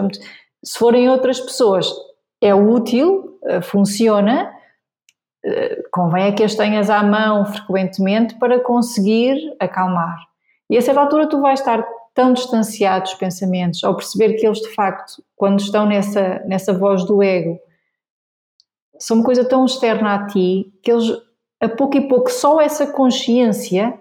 se 0.63 0.77
forem 0.77 1.09
outras 1.09 1.39
pessoas, 1.39 1.87
é 2.41 2.53
útil, 2.53 3.37
eh, 3.45 3.61
funciona, 3.61 4.51
eh, 5.45 5.83
convém 5.91 6.25
é 6.25 6.31
que 6.31 6.43
as 6.43 6.55
tenhas 6.55 6.89
à 6.89 7.03
mão 7.03 7.45
frequentemente 7.45 8.35
para 8.35 8.59
conseguir 8.59 9.37
acalmar. 9.59 10.17
E 10.69 10.77
a 10.77 10.81
certa 10.81 11.01
altura 11.01 11.27
tu 11.27 11.41
vais 11.41 11.59
estar 11.59 11.85
tão 12.13 12.33
distanciado 12.33 13.03
dos 13.03 13.13
pensamentos, 13.13 13.83
ao 13.83 13.95
perceber 13.95 14.33
que 14.33 14.45
eles 14.45 14.59
de 14.59 14.73
facto, 14.73 15.23
quando 15.35 15.59
estão 15.59 15.85
nessa, 15.85 16.39
nessa 16.45 16.73
voz 16.73 17.05
do 17.05 17.23
ego, 17.23 17.59
são 18.99 19.17
uma 19.17 19.25
coisa 19.25 19.45
tão 19.45 19.63
externa 19.65 20.15
a 20.15 20.27
ti 20.27 20.73
que 20.83 20.91
eles 20.91 21.09
a 21.61 21.67
pouco 21.67 21.97
e 21.97 22.07
pouco, 22.07 22.31
só 22.31 22.61
essa 22.61 22.87
consciência 22.87 23.99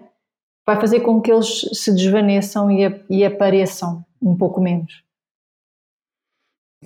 vai 0.65 0.79
fazer 0.79 1.01
com 1.01 1.21
que 1.21 1.31
eles 1.31 1.61
se 1.73 1.93
desvaneçam 1.93 2.69
e, 2.71 3.05
e 3.09 3.25
apareçam 3.25 4.05
um 4.21 4.37
pouco 4.37 4.61
menos. 4.61 5.03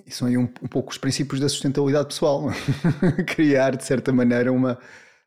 São 0.07 0.27
aí 0.27 0.37
um, 0.37 0.43
um, 0.43 0.67
pouco 0.67 0.91
os 0.91 0.97
princípios 0.97 1.39
da 1.39 1.47
sustentabilidade 1.47 2.07
pessoal. 2.07 2.45
Criar, 3.27 3.75
de 3.75 3.83
certa 3.83 4.11
maneira, 4.11 4.51
uma, 4.51 4.79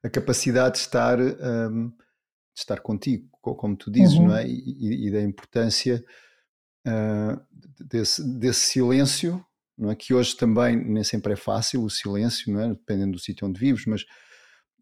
a 0.02 0.10
capacidade 0.10 0.74
de 0.74 0.80
estar, 0.80 1.20
um, 1.20 1.88
de 1.88 2.60
estar 2.60 2.80
contigo, 2.80 3.28
como 3.40 3.76
tu 3.76 3.90
dizes, 3.90 4.14
uhum. 4.14 4.28
não 4.28 4.36
é? 4.36 4.46
E, 4.48 5.06
e 5.06 5.10
da 5.12 5.22
importância 5.22 6.04
uh, 6.86 7.40
desse, 7.84 8.38
desse 8.38 8.60
silêncio, 8.60 9.44
não 9.78 9.90
é? 9.90 9.94
Que 9.94 10.12
hoje 10.12 10.36
também 10.36 10.76
nem 10.76 11.04
sempre 11.04 11.34
é 11.34 11.36
fácil, 11.36 11.84
o 11.84 11.90
silêncio, 11.90 12.52
não 12.52 12.60
é? 12.60 12.68
Dependendo 12.70 13.12
do 13.12 13.18
sítio 13.20 13.46
onde 13.46 13.60
vives, 13.60 13.86
mas 13.86 14.04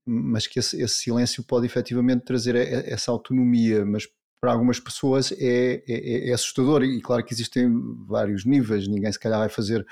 mas 0.07 0.47
que 0.47 0.59
esse, 0.59 0.81
esse, 0.81 0.95
silêncio 0.95 1.43
pode 1.45 1.67
efetivamente 1.67 2.25
trazer 2.25 2.57
essa 2.57 3.11
autonomia, 3.11 3.85
mas 3.85 4.07
para 4.41 4.53
algumas 4.53 4.79
pessoas 4.79 5.33
é, 5.33 5.83
é, 5.89 6.29
é, 6.29 6.33
assustador 6.33 6.83
e 6.83 7.01
claro 7.01 7.25
que 7.25 7.33
existem 7.33 7.71
vários 8.07 8.45
níveis, 8.45 8.87
ninguém 8.87 9.11
se 9.11 9.19
calhar 9.19 9.39
vai 9.39 9.49
fazer 9.49 9.85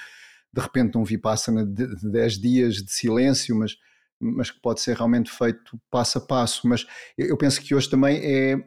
de 0.52 0.60
repente 0.60 0.98
um 0.98 1.04
vipassana 1.04 1.64
de 1.64 1.86
10 2.10 2.38
dias 2.38 2.74
de 2.76 2.92
silêncio, 2.92 3.56
mas, 3.56 3.76
mas 4.20 4.50
que 4.50 4.60
pode 4.60 4.82
ser 4.82 4.96
realmente 4.96 5.30
feito 5.30 5.80
passo 5.90 6.18
a 6.18 6.20
passo, 6.20 6.68
mas 6.68 6.86
eu 7.16 7.36
penso 7.38 7.62
que 7.62 7.74
hoje 7.74 7.88
também 7.88 8.18
é, 8.18 8.62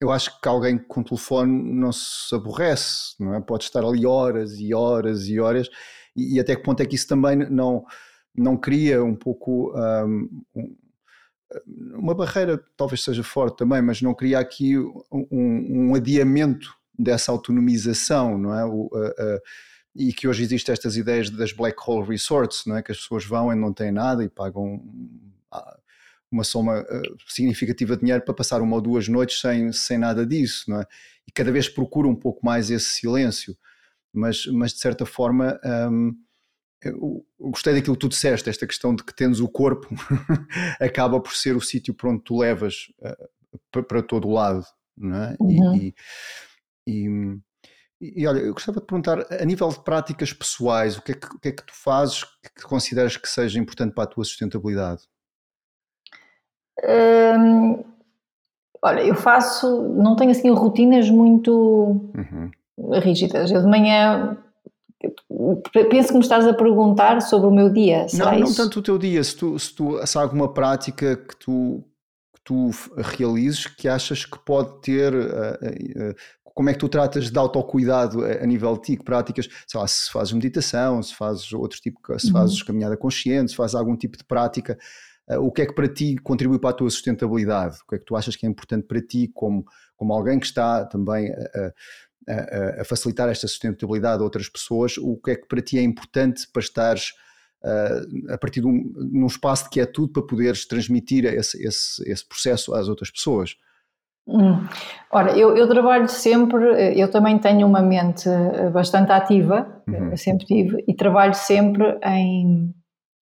eu 0.00 0.10
acho 0.10 0.40
que 0.40 0.48
alguém 0.48 0.78
com 0.78 1.02
telefone 1.02 1.52
não 1.74 1.92
se 1.92 2.34
aborrece, 2.34 3.14
não 3.20 3.34
é? 3.34 3.40
Pode 3.42 3.64
estar 3.64 3.84
ali 3.84 4.06
horas 4.06 4.58
e 4.58 4.72
horas 4.72 5.28
e 5.28 5.38
horas 5.38 5.68
e, 6.16 6.36
e 6.36 6.40
até 6.40 6.56
que 6.56 6.62
ponto 6.62 6.80
é 6.82 6.86
que 6.86 6.94
isso 6.94 7.06
também 7.06 7.36
não 7.36 7.84
não 8.34 8.56
cria 8.56 9.02
um 9.02 9.14
pouco 9.14 9.72
um, 9.76 10.42
uma 11.94 12.14
barreira, 12.14 12.62
talvez 12.76 13.02
seja 13.02 13.22
forte 13.22 13.58
também, 13.58 13.82
mas 13.82 14.00
não 14.00 14.14
cria 14.14 14.38
aqui 14.38 14.78
um, 14.78 15.26
um 15.30 15.94
adiamento 15.94 16.74
dessa 16.98 17.32
autonomização, 17.32 18.38
não 18.38 18.58
é? 18.58 18.64
O, 18.64 18.86
uh, 18.86 19.08
uh, 19.08 19.40
e 19.94 20.12
que 20.12 20.26
hoje 20.26 20.42
existem 20.42 20.72
estas 20.72 20.96
ideias 20.96 21.28
das 21.28 21.52
black 21.52 21.76
hole 21.86 22.06
resorts, 22.06 22.64
não 22.66 22.76
é? 22.76 22.82
Que 22.82 22.92
as 22.92 22.98
pessoas 22.98 23.24
vão 23.24 23.52
e 23.52 23.56
não 23.56 23.72
têm 23.72 23.92
nada 23.92 24.24
e 24.24 24.28
pagam 24.28 24.82
uma 26.30 26.44
soma 26.44 26.80
uh, 26.80 27.16
significativa 27.28 27.94
de 27.94 28.00
dinheiro 28.00 28.24
para 28.24 28.32
passar 28.32 28.62
uma 28.62 28.76
ou 28.76 28.80
duas 28.80 29.06
noites 29.08 29.40
sem, 29.40 29.70
sem 29.72 29.98
nada 29.98 30.24
disso, 30.24 30.64
não 30.70 30.80
é? 30.80 30.86
E 31.26 31.32
cada 31.32 31.52
vez 31.52 31.68
procura 31.68 32.08
um 32.08 32.16
pouco 32.16 32.44
mais 32.44 32.70
esse 32.70 32.86
silêncio, 32.86 33.56
mas, 34.12 34.46
mas 34.46 34.72
de 34.72 34.80
certa 34.80 35.04
forma 35.04 35.60
um, 35.90 36.14
eu, 36.84 37.24
gostei 37.38 37.74
daquilo 37.74 37.96
que 37.96 38.00
tu 38.00 38.08
disseste, 38.08 38.50
esta 38.50 38.66
questão 38.66 38.94
de 38.94 39.04
que 39.04 39.14
tens 39.14 39.40
o 39.40 39.48
corpo 39.48 39.88
acaba 40.80 41.20
por 41.20 41.34
ser 41.34 41.56
o 41.56 41.60
sítio 41.60 41.94
para 41.94 42.10
onde 42.10 42.22
tu 42.22 42.38
levas 42.38 42.86
uh, 43.00 43.82
para, 43.82 44.02
todo 44.02 44.28
o 44.28 44.32
lado, 44.32 44.64
não 44.96 45.16
é? 45.16 45.36
Uhum. 45.40 45.76
E, 45.76 45.94
e, 46.86 47.08
e, 48.00 48.22
e, 48.22 48.26
olha, 48.26 48.40
eu 48.40 48.52
gostava 48.52 48.80
de 48.80 48.86
perguntar, 48.86 49.24
a 49.30 49.44
nível 49.44 49.68
de 49.68 49.82
práticas 49.84 50.32
pessoais, 50.32 50.96
o 50.96 51.02
que 51.02 51.12
é 51.12 51.14
que, 51.14 51.26
o 51.26 51.38
que, 51.38 51.48
é 51.48 51.52
que 51.52 51.64
tu 51.64 51.74
fazes 51.74 52.24
que 52.24 52.62
consideras 52.64 53.16
que 53.16 53.28
seja 53.28 53.60
importante 53.60 53.94
para 53.94 54.04
a 54.04 54.08
tua 54.08 54.24
sustentabilidade? 54.24 55.02
Hum, 56.84 57.84
olha, 58.82 59.02
eu 59.02 59.14
faço, 59.14 59.82
não 59.94 60.16
tenho 60.16 60.32
assim 60.32 60.50
rotinas 60.50 61.08
muito 61.08 61.52
uhum. 61.52 62.50
rígidas. 62.98 63.50
Eu 63.50 63.60
de 63.60 63.68
manhã 63.68 64.41
penso 65.90 66.08
que 66.08 66.14
me 66.14 66.20
estás 66.20 66.46
a 66.46 66.54
perguntar 66.54 67.20
sobre 67.22 67.48
o 67.48 67.50
meu 67.50 67.70
dia. 67.70 68.06
Não, 68.14 68.38
não 68.38 68.54
tanto 68.54 68.80
o 68.80 68.82
teu 68.82 68.98
dia, 68.98 69.22
se 69.22 69.36
tu, 69.36 69.58
se 69.58 69.74
tu 69.74 70.06
se 70.06 70.18
há 70.18 70.22
alguma 70.22 70.52
prática 70.52 71.16
que 71.16 71.36
tu, 71.36 71.84
que 72.34 72.40
tu 72.44 72.70
realizes 72.96 73.66
que 73.66 73.88
achas 73.88 74.24
que 74.24 74.38
pode 74.44 74.80
ter. 74.80 75.14
Uh, 75.14 76.10
uh, 76.10 76.14
como 76.54 76.68
é 76.68 76.74
que 76.74 76.78
tu 76.78 76.88
tratas 76.88 77.30
de 77.30 77.38
autocuidado 77.38 78.24
a, 78.24 78.42
a 78.42 78.46
nível 78.46 78.74
de 78.74 78.82
ti? 78.82 78.96
Que 78.96 79.04
práticas, 79.04 79.48
sei 79.66 79.80
lá, 79.80 79.86
se 79.86 80.10
fazes 80.10 80.32
meditação, 80.32 81.02
se 81.02 81.14
fazes 81.14 81.50
outro 81.52 81.80
tipo, 81.80 81.98
se 82.18 82.26
uhum. 82.26 82.32
fazes 82.32 82.62
caminhada 82.62 82.96
consciente, 82.96 83.52
se 83.52 83.56
fazes 83.56 83.74
algum 83.74 83.96
tipo 83.96 84.18
de 84.18 84.24
prática, 84.24 84.78
uh, 85.30 85.38
o 85.38 85.50
que 85.50 85.62
é 85.62 85.66
que 85.66 85.74
para 85.74 85.88
ti 85.88 86.16
contribui 86.22 86.58
para 86.58 86.70
a 86.70 86.74
tua 86.74 86.90
sustentabilidade? 86.90 87.78
O 87.84 87.88
que 87.88 87.96
é 87.96 87.98
que 87.98 88.04
tu 88.04 88.14
achas 88.14 88.36
que 88.36 88.46
é 88.46 88.48
importante 88.48 88.86
para 88.86 89.00
ti 89.00 89.30
como, 89.32 89.64
como 89.96 90.12
alguém 90.12 90.38
que 90.38 90.46
está 90.46 90.84
também 90.84 91.32
a, 92.28 92.84
facilitar 92.84 93.28
esta 93.28 93.46
sustentabilidade 93.46 94.20
a 94.20 94.24
outras 94.24 94.48
pessoas, 94.48 94.96
o 94.98 95.16
que 95.16 95.32
é 95.32 95.36
que 95.36 95.46
para 95.46 95.62
ti 95.62 95.78
é 95.78 95.82
importante 95.82 96.46
para 96.52 96.60
estares 96.60 97.12
uh, 97.62 98.32
a 98.32 98.38
partir 98.38 98.60
de 98.60 98.66
um 98.66 98.92
num 99.12 99.26
espaço 99.26 99.64
de 99.64 99.70
quietude 99.70 100.12
para 100.12 100.22
poderes 100.22 100.66
transmitir 100.66 101.24
esse, 101.24 101.62
esse, 101.66 102.10
esse 102.10 102.26
processo 102.26 102.74
às 102.74 102.88
outras 102.88 103.10
pessoas? 103.10 103.56
Hum. 104.26 104.64
Ora, 105.10 105.36
eu, 105.36 105.56
eu, 105.56 105.68
trabalho 105.68 106.08
sempre, 106.08 106.64
eu 106.96 107.10
também 107.10 107.38
tenho 107.38 107.66
uma 107.66 107.82
mente 107.82 108.28
bastante 108.72 109.10
ativa, 109.10 109.82
uhum. 109.88 110.16
sempre 110.16 110.46
tive, 110.46 110.84
e 110.86 110.94
trabalho 110.94 111.34
sempre 111.34 111.98
em, 112.04 112.72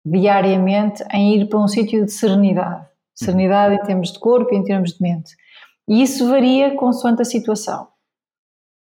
diariamente, 0.05 1.03
em 1.11 1.41
ir 1.41 1.49
para 1.49 1.59
um 1.59 1.67
sítio 1.67 2.05
de 2.05 2.11
serenidade. 2.11 2.85
Serenidade 3.15 3.75
uhum. 3.75 3.81
em 3.81 3.85
termos 3.85 4.11
de 4.11 4.19
corpo 4.19 4.53
e 4.53 4.57
em 4.57 4.63
termos 4.63 4.93
de 4.93 5.01
mente. 5.01 5.35
E 5.87 6.01
isso 6.01 6.29
varia 6.29 6.75
consoante 6.75 7.23
a 7.23 7.25
situação. 7.25 7.87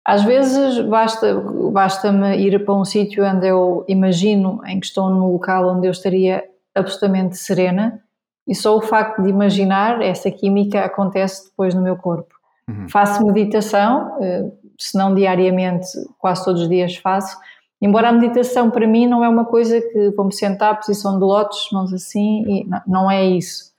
Às 0.08 0.24
vezes 0.24 0.80
basta, 0.86 1.36
basta-me 1.70 2.38
ir 2.38 2.64
para 2.64 2.74
um 2.74 2.86
sítio 2.86 3.26
onde 3.26 3.46
eu 3.46 3.84
imagino 3.90 4.62
em 4.66 4.80
que 4.80 4.86
estou 4.86 5.10
no 5.10 5.34
local 5.34 5.68
onde 5.68 5.86
eu 5.86 5.92
estaria 5.92 6.46
absolutamente 6.74 7.36
serena 7.36 8.02
e 8.48 8.56
só 8.56 8.78
o 8.78 8.82
facto 8.82 9.22
de 9.22 9.30
imaginar 9.30 10.02
essa 10.02 10.32
química 10.32 10.86
acontece 10.86 11.50
depois 11.50 11.74
no 11.76 11.82
meu 11.82 11.98
corpo. 11.98 12.34
Uhum. 12.70 12.88
Faço 12.88 13.26
meditação, 13.26 14.18
eh, 14.22 14.50
se 14.80 14.98
não 14.98 15.14
diariamente, 15.14 15.88
quase 16.18 16.46
todos 16.46 16.62
os 16.62 16.70
dias 16.70 16.96
faço, 16.96 17.38
embora 17.82 18.08
a 18.08 18.14
meditação 18.14 18.72
para 18.72 18.88
mim 18.88 19.08
não 19.08 19.26
é 19.26 19.28
uma 19.28 19.44
coisa 19.44 19.82
que 19.82 20.12
vou-me 20.12 20.34
sentar, 20.34 20.78
posição 20.78 21.20
de 21.20 21.26
lótus, 21.26 21.68
mãos 21.74 21.92
assim, 21.92 22.46
e 22.48 22.66
não, 22.66 22.82
não 22.88 23.12
é 23.12 23.26
isso. 23.26 23.76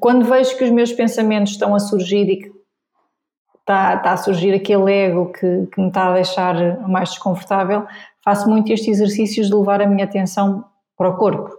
quando 0.00 0.24
vejo 0.24 0.56
que 0.56 0.64
os 0.64 0.70
meus 0.70 0.92
pensamentos 0.92 1.52
estão 1.52 1.76
a 1.76 1.78
surgir 1.78 2.28
e 2.28 2.36
que 2.38 2.55
está, 3.66 3.96
está 3.96 4.12
a 4.12 4.16
surgir 4.16 4.54
aquele 4.54 4.92
ego 4.92 5.32
que, 5.32 5.66
que 5.66 5.80
me 5.80 5.88
está 5.88 6.08
a 6.08 6.14
deixar 6.14 6.88
mais 6.88 7.10
desconfortável, 7.10 7.84
faço 8.24 8.48
muito 8.48 8.72
estes 8.72 8.88
exercícios 8.88 9.48
de 9.48 9.54
levar 9.54 9.82
a 9.82 9.86
minha 9.86 10.04
atenção 10.04 10.64
para 10.96 11.10
o 11.10 11.16
corpo, 11.16 11.50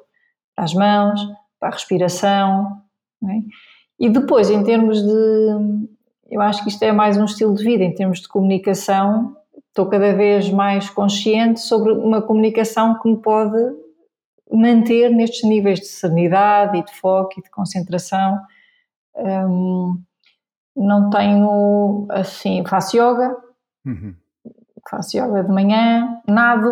para 0.55 0.63
as 0.63 0.73
mãos, 0.73 1.19
para 1.59 1.69
a 1.69 1.71
respiração. 1.73 2.81
É? 3.23 3.41
E 3.99 4.09
depois, 4.09 4.49
em 4.49 4.63
termos 4.63 5.01
de. 5.01 5.97
Eu 6.29 6.41
acho 6.41 6.61
que 6.63 6.69
isto 6.69 6.83
é 6.83 6.91
mais 6.91 7.17
um 7.17 7.25
estilo 7.25 7.55
de 7.55 7.63
vida, 7.63 7.83
em 7.83 7.93
termos 7.93 8.19
de 8.19 8.27
comunicação, 8.27 9.35
estou 9.69 9.85
cada 9.85 10.13
vez 10.13 10.49
mais 10.49 10.89
consciente 10.89 11.61
sobre 11.61 11.93
uma 11.93 12.21
comunicação 12.21 12.99
que 12.99 13.09
me 13.09 13.17
pode 13.17 13.57
manter 14.51 15.09
nestes 15.09 15.47
níveis 15.47 15.79
de 15.79 15.87
serenidade 15.87 16.77
e 16.77 16.83
de 16.83 16.93
foco 16.93 17.39
e 17.39 17.43
de 17.43 17.49
concentração. 17.49 18.39
Um, 19.15 20.01
não 20.77 21.09
tenho 21.09 22.05
assim, 22.09 22.63
faço 22.65 22.95
yoga, 22.95 23.35
uhum. 23.85 24.13
faço 24.89 25.17
yoga 25.17 25.43
de 25.43 25.51
manhã, 25.51 26.21
nado, 26.27 26.69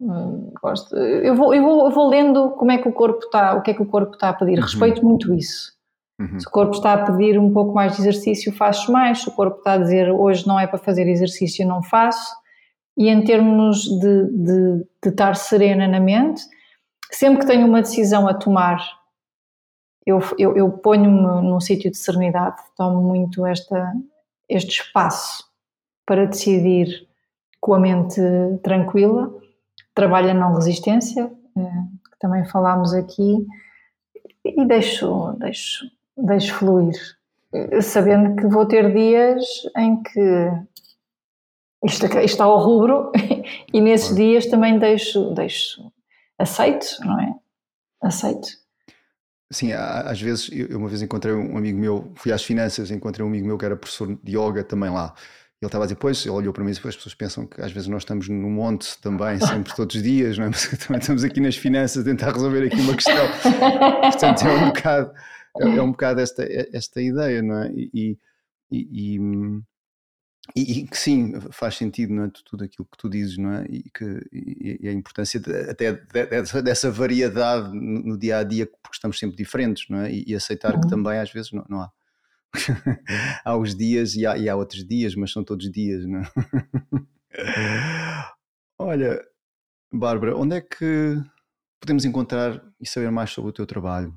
hum, 0.00 0.52
gosto, 0.60 0.96
eu 0.96 1.34
vou, 1.36 1.54
eu 1.54 1.62
vou, 1.62 1.86
eu 1.86 1.90
vou 1.92 2.08
lendo 2.08 2.50
como 2.50 2.72
é 2.72 2.78
que 2.78 2.88
o 2.88 2.92
corpo 2.92 3.20
está, 3.24 3.54
o 3.54 3.62
que 3.62 3.70
é 3.70 3.74
que 3.74 3.82
o 3.82 3.86
corpo 3.86 4.14
está 4.14 4.30
a 4.30 4.34
pedir, 4.34 4.58
uhum. 4.58 4.64
respeito 4.64 5.06
muito 5.06 5.32
isso. 5.32 5.76
Uhum. 6.18 6.40
Se 6.40 6.48
o 6.48 6.50
corpo 6.50 6.72
está 6.72 6.94
a 6.94 7.04
pedir 7.04 7.38
um 7.38 7.52
pouco 7.52 7.74
mais 7.74 7.94
de 7.94 8.00
exercício, 8.00 8.52
faço 8.52 8.90
mais. 8.90 9.20
Se 9.20 9.28
o 9.28 9.32
corpo 9.32 9.58
está 9.58 9.74
a 9.74 9.78
dizer 9.78 10.10
hoje 10.10 10.46
não 10.46 10.58
é 10.58 10.66
para 10.66 10.78
fazer 10.78 11.06
exercício, 11.06 11.66
não 11.66 11.82
faço. 11.82 12.34
E 12.96 13.08
em 13.08 13.22
termos 13.22 13.82
de, 13.82 14.24
de, 14.30 14.86
de 15.02 15.08
estar 15.10 15.36
serena 15.36 15.86
na 15.86 16.00
mente, 16.00 16.40
sempre 17.10 17.40
que 17.40 17.46
tenho 17.46 17.66
uma 17.66 17.82
decisão 17.82 18.26
a 18.26 18.32
tomar 18.32 18.78
eu, 20.06 20.20
eu, 20.38 20.56
eu 20.56 20.70
ponho-me 20.70 21.48
num 21.48 21.60
sítio 21.60 21.90
de 21.90 21.96
serenidade, 21.96 22.62
tomo 22.76 23.02
muito 23.02 23.44
esta, 23.44 23.92
este 24.48 24.80
espaço 24.80 25.44
para 26.06 26.26
decidir 26.26 27.08
com 27.60 27.74
a 27.74 27.80
mente 27.80 28.20
tranquila, 28.62 29.34
trabalho 29.92 30.30
a 30.30 30.34
não 30.34 30.54
resistência, 30.54 31.24
eh, 31.56 31.82
que 32.12 32.18
também 32.20 32.44
falámos 32.44 32.94
aqui, 32.94 33.44
e 34.44 34.64
deixo, 34.64 35.32
deixo, 35.32 35.84
deixo 36.16 36.54
fluir, 36.54 36.94
eh, 37.52 37.80
sabendo 37.80 38.36
que 38.36 38.46
vou 38.46 38.64
ter 38.64 38.92
dias 38.94 39.44
em 39.76 40.00
que 40.00 40.50
isto, 41.84 42.06
isto 42.06 42.18
está 42.18 42.44
ao 42.44 42.58
rubro 42.58 43.10
e 43.74 43.80
nesses 43.80 44.14
dias 44.14 44.46
também 44.46 44.78
deixo, 44.78 45.34
deixo, 45.34 45.92
aceito, 46.38 46.86
não 47.04 47.20
é? 47.20 47.34
Aceito. 48.00 48.65
Sim, 49.50 49.72
às 49.72 50.20
vezes, 50.20 50.50
eu 50.52 50.76
uma 50.76 50.88
vez 50.88 51.02
encontrei 51.02 51.32
um 51.32 51.56
amigo 51.56 51.78
meu, 51.78 52.12
fui 52.16 52.32
às 52.32 52.42
finanças, 52.42 52.90
encontrei 52.90 53.24
um 53.24 53.28
amigo 53.28 53.46
meu 53.46 53.56
que 53.56 53.64
era 53.64 53.76
professor 53.76 54.18
de 54.22 54.36
yoga 54.36 54.64
também 54.64 54.90
lá. 54.90 55.14
Ele 55.62 55.68
estava 55.68 55.84
a 55.84 55.86
dizer, 55.86 55.96
pois, 55.96 56.20
ele 56.26 56.34
olhou 56.34 56.52
para 56.52 56.62
mim 56.64 56.70
e 56.70 56.74
disse, 56.74 56.86
as 56.86 56.96
pessoas 56.96 57.14
pensam 57.14 57.46
que 57.46 57.62
às 57.62 57.72
vezes 57.72 57.88
nós 57.88 58.02
estamos 58.02 58.28
no 58.28 58.50
monte 58.50 59.00
também, 59.00 59.38
sempre, 59.40 59.74
todos 59.74 59.96
os 59.96 60.02
dias, 60.02 60.36
não 60.36 60.46
é? 60.46 60.48
Mas 60.50 60.66
também 60.66 61.00
estamos 61.00 61.24
aqui 61.24 61.40
nas 61.40 61.56
finanças 61.56 62.02
a 62.02 62.04
tentar 62.04 62.32
resolver 62.32 62.66
aqui 62.66 62.76
uma 62.80 62.94
questão. 62.94 63.26
Portanto, 64.02 64.46
é 64.46 64.52
um 64.52 64.66
bocado, 64.66 65.12
é, 65.58 65.64
é 65.64 65.82
um 65.82 65.90
bocado 65.92 66.20
esta, 66.20 66.46
esta 66.72 67.00
ideia, 67.00 67.40
não 67.40 67.62
é? 67.62 67.70
E, 67.72 68.18
e, 68.70 69.16
e, 69.16 69.18
e, 70.54 70.80
e, 70.80 70.86
que 70.86 70.96
sim, 70.96 71.40
faz 71.50 71.76
sentido, 71.76 72.12
não 72.12 72.24
é? 72.24 72.30
Tudo 72.44 72.64
aquilo 72.64 72.86
que 72.90 72.96
tu 72.96 73.08
dizes, 73.08 73.36
não 73.36 73.52
é? 73.52 73.64
E, 73.68 73.90
que, 73.90 74.04
e, 74.32 74.78
e 74.82 74.88
a 74.88 74.92
importância 74.92 75.40
de, 75.40 75.52
até 75.70 75.92
dessa, 75.92 76.62
dessa 76.62 76.90
variedade 76.90 77.68
no, 77.74 78.02
no, 78.02 78.18
dia 78.18 78.38
a 78.38 78.44
dia, 78.44 78.66
porque 78.66 78.94
estamos 78.94 79.18
sempre 79.18 79.36
diferentes, 79.36 79.88
não 79.88 80.00
é? 80.00 80.12
E, 80.12 80.34
aceitar 80.34 80.74
uhum. 80.74 80.80
que 80.80 80.88
também 80.88 81.18
às 81.18 81.30
vezes 81.30 81.52
não, 81.52 81.64
não 81.68 81.80
há. 81.80 81.90
há 83.44 83.56
os 83.56 83.74
dias 83.74 84.14
e 84.14 84.24
há, 84.26 84.38
e 84.38 84.48
há 84.48 84.56
outros 84.56 84.86
dias, 84.86 85.14
mas 85.14 85.32
são 85.32 85.44
todos 85.44 85.70
dias, 85.70 86.06
não 86.06 86.20
é? 86.20 86.30
Olha, 88.78 89.20
Bárbara, 89.92 90.36
onde 90.36 90.56
é 90.56 90.60
que 90.60 91.20
podemos 91.80 92.04
encontrar 92.04 92.62
e 92.80 92.86
saber 92.86 93.10
mais 93.10 93.30
sobre 93.30 93.50
o 93.50 93.52
teu 93.52 93.66
trabalho? 93.66 94.14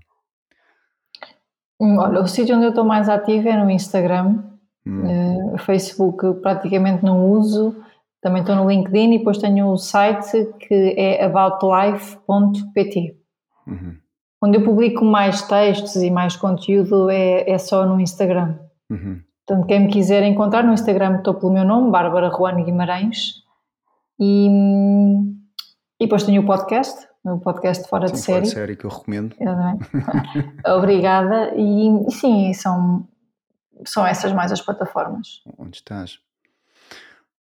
Hum, 1.82 1.98
olha, 1.98 2.20
o 2.20 2.28
sítio 2.28 2.56
onde 2.56 2.66
eu 2.66 2.70
estou 2.70 2.84
mais 2.84 3.08
ativa 3.08 3.50
é 3.50 3.58
no 3.58 3.70
Instagram 3.70 4.49
Hum. 4.86 5.54
Uh, 5.54 5.58
Facebook 5.60 6.36
praticamente 6.42 7.04
não 7.04 7.30
uso, 7.32 7.76
também 8.22 8.42
estou 8.42 8.56
no 8.56 8.70
LinkedIn 8.70 9.14
e 9.14 9.18
depois 9.20 9.38
tenho 9.38 9.68
o 9.68 9.78
site 9.78 10.46
que 10.60 10.94
é 10.98 11.24
aboutlife.pt, 11.24 13.16
uhum. 13.66 13.96
onde 14.44 14.58
eu 14.58 14.64
publico 14.64 15.06
mais 15.06 15.42
textos 15.42 15.96
e 15.96 16.12
mais 16.12 16.36
conteúdo 16.36 17.10
é, 17.10 17.50
é 17.50 17.58
só 17.58 17.86
no 17.86 18.00
Instagram. 18.00 18.58
Uhum. 18.90 19.22
Portanto, 19.48 19.68
quem 19.68 19.80
me 19.82 19.88
quiser 19.88 20.22
encontrar 20.24 20.64
no 20.64 20.74
Instagram, 20.74 21.18
estou 21.18 21.34
pelo 21.34 21.54
meu 21.54 21.64
nome, 21.64 21.92
Bárbara 21.92 22.30
Juan 22.30 22.64
Guimarães, 22.64 23.36
e, 24.20 24.48
e 26.00 26.06
depois 26.06 26.24
tenho 26.24 26.42
o 26.42 26.46
podcast, 26.46 27.08
o 27.24 27.40
podcast 27.40 27.88
Fora 27.88 28.08
sim, 28.10 28.14
de 28.14 28.20
Série. 28.20 28.36
Fora 28.36 28.42
de 28.42 28.50
Série, 28.50 28.76
que 28.76 28.86
eu 28.86 28.90
recomendo. 28.90 29.36
Obrigada, 30.68 31.54
e, 31.56 31.88
e 32.06 32.12
sim, 32.12 32.54
são 32.54 33.08
são 33.86 34.06
essas 34.06 34.34
mais 34.34 34.52
as 34.52 34.62
plataformas. 34.62 35.42
Onde 35.58 35.78
estás? 35.78 36.20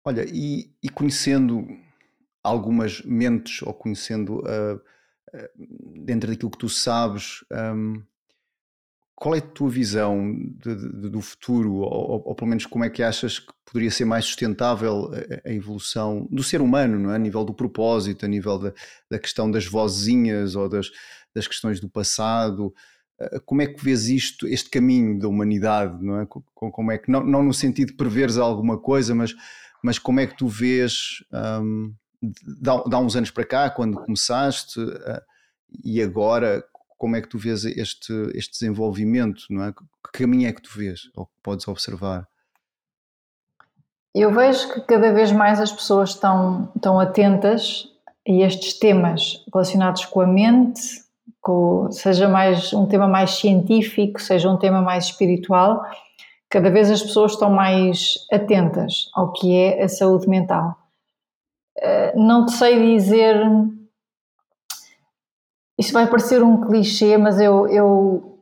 Olha, 0.03 0.25
e, 0.27 0.73
e 0.81 0.89
conhecendo 0.89 1.67
algumas 2.43 3.01
mentes 3.03 3.61
ou 3.61 3.73
conhecendo 3.73 4.39
uh, 4.39 4.75
uh, 4.75 6.03
dentro 6.03 6.29
daquilo 6.29 6.49
que 6.49 6.57
tu 6.57 6.69
sabes, 6.69 7.43
um, 7.51 8.01
qual 9.21 9.35
é 9.35 9.37
a 9.37 9.41
tua 9.41 9.69
visão 9.69 10.33
de, 10.57 10.75
de, 10.75 11.09
do 11.09 11.21
futuro, 11.21 11.75
ou, 11.75 12.23
ou, 12.25 12.33
pelo 12.33 12.49
menos 12.49 12.65
como 12.65 12.83
é 12.83 12.89
que 12.89 13.03
achas 13.03 13.37
que 13.37 13.53
poderia 13.63 13.91
ser 13.91 14.03
mais 14.03 14.25
sustentável 14.25 15.11
a, 15.13 15.47
a 15.47 15.53
evolução 15.53 16.27
do 16.31 16.41
ser 16.41 16.59
humano, 16.59 17.11
é? 17.11 17.15
a 17.15 17.19
nível 17.19 17.45
do 17.45 17.53
propósito, 17.53 18.25
a 18.25 18.27
nível 18.27 18.57
da, 18.57 18.73
da 19.11 19.19
questão 19.19 19.51
das 19.51 19.67
vozinhas 19.67 20.55
ou 20.55 20.67
das, 20.67 20.89
das 21.35 21.47
questões 21.47 21.79
do 21.79 21.87
passado? 21.87 22.73
Eh, 23.19 23.39
como 23.45 23.61
é 23.61 23.67
que 23.67 23.83
vês 23.83 24.07
isto, 24.07 24.47
este 24.47 24.69
caminho 24.69 25.19
da 25.19 25.27
humanidade, 25.27 26.03
não 26.03 26.21
é? 26.21 26.25
Como 26.25 26.91
é 26.91 26.97
que, 26.97 27.11
não, 27.11 27.23
não 27.23 27.43
no 27.43 27.53
sentido 27.53 27.89
de 27.89 27.97
preveres 27.97 28.37
alguma 28.37 28.77
coisa, 28.77 29.13
mas, 29.13 29.35
mas 29.83 29.99
como 29.99 30.19
é 30.19 30.27
que 30.27 30.37
tu 30.37 30.47
vês 30.47 31.23
um, 31.31 31.93
há 32.65 32.99
uns 32.99 33.15
anos 33.15 33.31
para 33.31 33.45
cá, 33.45 33.69
quando 33.69 33.99
começaste, 34.03 34.79
uh, 34.79 35.21
e 35.83 36.01
agora, 36.01 36.63
como 36.97 37.15
é 37.15 37.21
que 37.21 37.27
tu 37.27 37.37
vês 37.37 37.65
este, 37.65 38.13
este 38.33 38.51
desenvolvimento, 38.59 39.43
não 39.49 39.63
é? 39.63 39.71
Que 39.71 40.19
caminho 40.19 40.47
é 40.47 40.53
que 40.53 40.61
tu 40.61 40.69
vês, 40.75 41.09
ou 41.15 41.25
que 41.25 41.33
podes 41.41 41.67
observar? 41.67 42.27
Eu 44.13 44.33
vejo 44.33 44.73
que 44.73 44.81
cada 44.81 45.13
vez 45.13 45.31
mais 45.31 45.59
as 45.59 45.71
pessoas 45.71 46.09
estão, 46.09 46.71
estão 46.75 46.99
atentas 46.99 47.87
a 48.27 48.31
estes 48.31 48.77
temas 48.77 49.43
relacionados 49.53 50.05
com 50.05 50.21
a 50.21 50.27
mente, 50.27 51.00
com, 51.41 51.91
seja 51.91 52.29
mais 52.29 52.71
um 52.73 52.85
tema 52.85 53.07
mais 53.07 53.31
científico, 53.31 54.21
seja 54.21 54.49
um 54.49 54.57
tema 54.57 54.81
mais 54.81 55.05
espiritual, 55.05 55.83
cada 56.49 56.69
vez 56.69 56.91
as 56.91 57.01
pessoas 57.01 57.31
estão 57.33 57.49
mais 57.49 58.15
atentas 58.31 59.09
ao 59.13 59.33
que 59.33 59.55
é 59.55 59.83
a 59.83 59.89
saúde 59.89 60.29
mental. 60.29 60.77
Eh, 61.77 62.13
não 62.15 62.45
te 62.45 62.51
sei 62.51 62.95
dizer. 62.95 63.35
Isto 65.77 65.93
vai 65.93 66.07
parecer 66.07 66.43
um 66.43 66.61
clichê, 66.61 67.17
mas 67.17 67.39
eu, 67.39 67.67
eu 67.67 68.39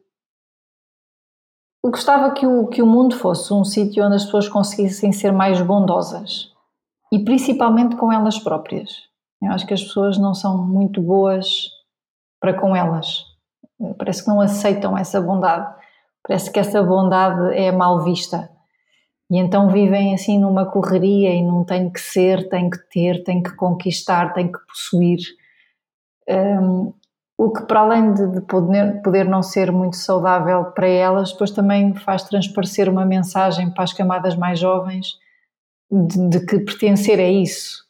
gostava 1.85 2.31
que 2.31 2.45
o, 2.45 2.67
que 2.67 2.81
o 2.81 2.87
mundo 2.87 3.15
fosse 3.15 3.53
um 3.53 3.63
sítio 3.63 4.05
onde 4.05 4.15
as 4.15 4.25
pessoas 4.25 4.49
conseguissem 4.49 5.13
ser 5.13 5.31
mais 5.31 5.61
bondosas 5.61 6.51
e 7.11 7.23
principalmente 7.23 7.95
com 7.95 8.11
elas 8.11 8.37
próprias. 8.39 9.07
Eu 9.41 9.51
acho 9.53 9.65
que 9.65 9.73
as 9.73 9.81
pessoas 9.81 10.17
não 10.17 10.33
são 10.33 10.57
muito 10.57 11.01
boas 11.01 11.69
para 12.39 12.53
com 12.53 12.75
elas. 12.75 13.25
Parece 13.97 14.23
que 14.23 14.29
não 14.29 14.41
aceitam 14.41 14.97
essa 14.97 15.21
bondade. 15.21 15.73
Parece 16.25 16.51
que 16.51 16.59
essa 16.59 16.81
bondade 16.83 17.55
é 17.55 17.71
mal 17.71 18.03
vista. 18.03 18.49
E 19.31 19.37
então 19.37 19.69
vivem 19.69 20.13
assim 20.13 20.39
numa 20.39 20.65
correria 20.65 21.33
e 21.33 21.43
não 21.43 21.63
tem 21.63 21.89
que 21.89 22.01
ser, 22.01 22.49
tem 22.49 22.69
que 22.69 22.79
ter, 22.89 23.23
tem 23.23 23.43
que 23.43 23.55
conquistar, 23.55 24.33
tem 24.33 24.51
que 24.51 24.57
possuir. 24.67 25.19
Um, 26.27 26.93
o 27.37 27.51
que, 27.51 27.63
para 27.63 27.79
além 27.79 28.13
de, 28.13 28.27
de 28.27 28.41
poder, 28.41 29.01
poder, 29.01 29.25
não 29.25 29.41
ser 29.41 29.71
muito 29.71 29.95
saudável 29.95 30.65
para 30.65 30.87
elas, 30.87 31.31
depois 31.31 31.51
também 31.51 31.95
faz 31.95 32.23
transparecer 32.23 32.89
uma 32.89 33.05
mensagem 33.05 33.71
para 33.71 33.85
as 33.85 33.93
camadas 33.93 34.35
mais 34.35 34.59
jovens 34.59 35.17
de, 35.89 36.27
de 36.27 36.45
que 36.45 36.59
pertencer 36.59 37.19
é 37.19 37.31
isso. 37.31 37.88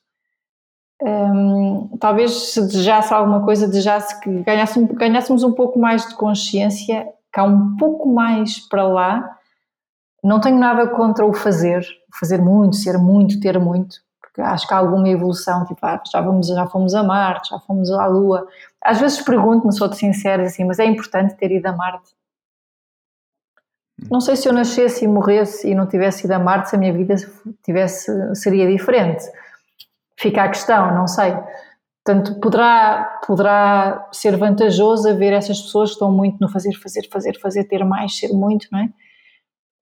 Um, 1.01 1.97
talvez 1.97 2.51
se 2.51 2.61
desejasse 2.61 3.13
alguma 3.13 3.43
coisa, 3.43 3.67
desejasse 3.67 4.19
que 4.19 4.29
ganhássemos, 4.43 4.91
ganhássemos 4.91 5.43
um 5.43 5.53
pouco 5.53 5.79
mais 5.79 6.05
de 6.05 6.15
consciência, 6.15 7.07
cá 7.31 7.43
um 7.43 7.77
pouco 7.77 8.09
mais 8.09 8.59
para 8.67 8.83
lá. 8.83 9.37
Não 10.21 10.41
tenho 10.41 10.57
nada 10.59 10.87
contra 10.87 11.25
o 11.25 11.33
fazer, 11.33 11.85
fazer 12.19 12.41
muito, 12.41 12.75
ser 12.75 12.97
muito, 12.97 13.39
ter 13.39 13.57
muito, 13.57 13.95
porque 14.21 14.41
acho 14.41 14.67
que 14.67 14.73
há 14.73 14.77
alguma 14.77 15.07
evolução, 15.07 15.65
tipo, 15.65 15.79
ah, 15.83 16.01
já, 16.11 16.19
vamos, 16.19 16.47
já 16.47 16.67
fomos 16.67 16.93
a 16.93 17.01
Marte, 17.01 17.51
já 17.51 17.59
fomos 17.59 17.89
à 17.91 18.05
Lua. 18.05 18.45
Às 18.83 18.99
vezes 18.99 19.21
pergunto-me, 19.21 19.71
sou-te 19.71 19.95
sincera, 19.95 20.43
assim, 20.43 20.65
mas 20.65 20.79
é 20.79 20.85
importante 20.85 21.35
ter 21.35 21.49
ido 21.49 21.65
a 21.65 21.71
Marte? 21.71 22.11
Não 24.11 24.19
sei 24.19 24.35
se 24.35 24.47
eu 24.49 24.53
nascesse 24.53 25.05
e 25.05 25.07
morresse 25.07 25.69
e 25.69 25.75
não 25.75 25.87
tivesse 25.87 26.25
ido 26.25 26.33
a 26.33 26.39
Marte, 26.39 26.69
se 26.69 26.75
a 26.75 26.79
minha 26.79 26.91
vida 26.91 27.15
tivesse, 27.63 28.35
seria 28.35 28.69
diferente 28.69 29.23
Fica 30.19 30.43
a 30.43 30.49
questão, 30.49 30.93
não 30.93 31.07
sei. 31.07 31.33
Portanto, 32.03 32.39
poderá, 32.41 33.21
poderá 33.25 34.09
ser 34.11 34.35
vantajoso 34.35 35.07
haver 35.07 35.31
essas 35.31 35.61
pessoas 35.61 35.89
que 35.89 35.93
estão 35.93 36.11
muito 36.11 36.37
no 36.41 36.49
fazer, 36.49 36.73
fazer, 36.73 37.07
fazer, 37.09 37.39
fazer, 37.39 37.63
ter 37.63 37.85
mais, 37.85 38.17
ser 38.17 38.33
muito, 38.33 38.67
não 38.69 38.79
é? 38.79 38.89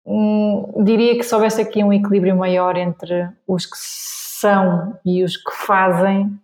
Hum, 0.05 0.83
diria 0.83 1.17
que 1.17 1.23
se 1.23 1.33
houvesse 1.33 1.59
aqui 1.59 1.83
um 1.83 1.91
equilíbrio 1.91 2.37
maior 2.37 2.77
entre 2.77 3.29
os 3.47 3.65
que 3.65 3.77
são 3.77 4.99
e 5.03 5.23
os 5.23 5.35
que 5.37 5.51
fazem, 5.51 6.39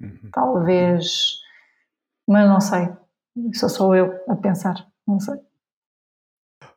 uhum. 0.00 0.30
talvez. 0.30 1.38
Mas 2.26 2.48
não 2.48 2.60
sei. 2.60 2.88
Só 3.54 3.68
sou 3.68 3.96
eu 3.96 4.12
a 4.28 4.36
pensar, 4.36 4.86
não 5.06 5.18
sei. 5.18 5.36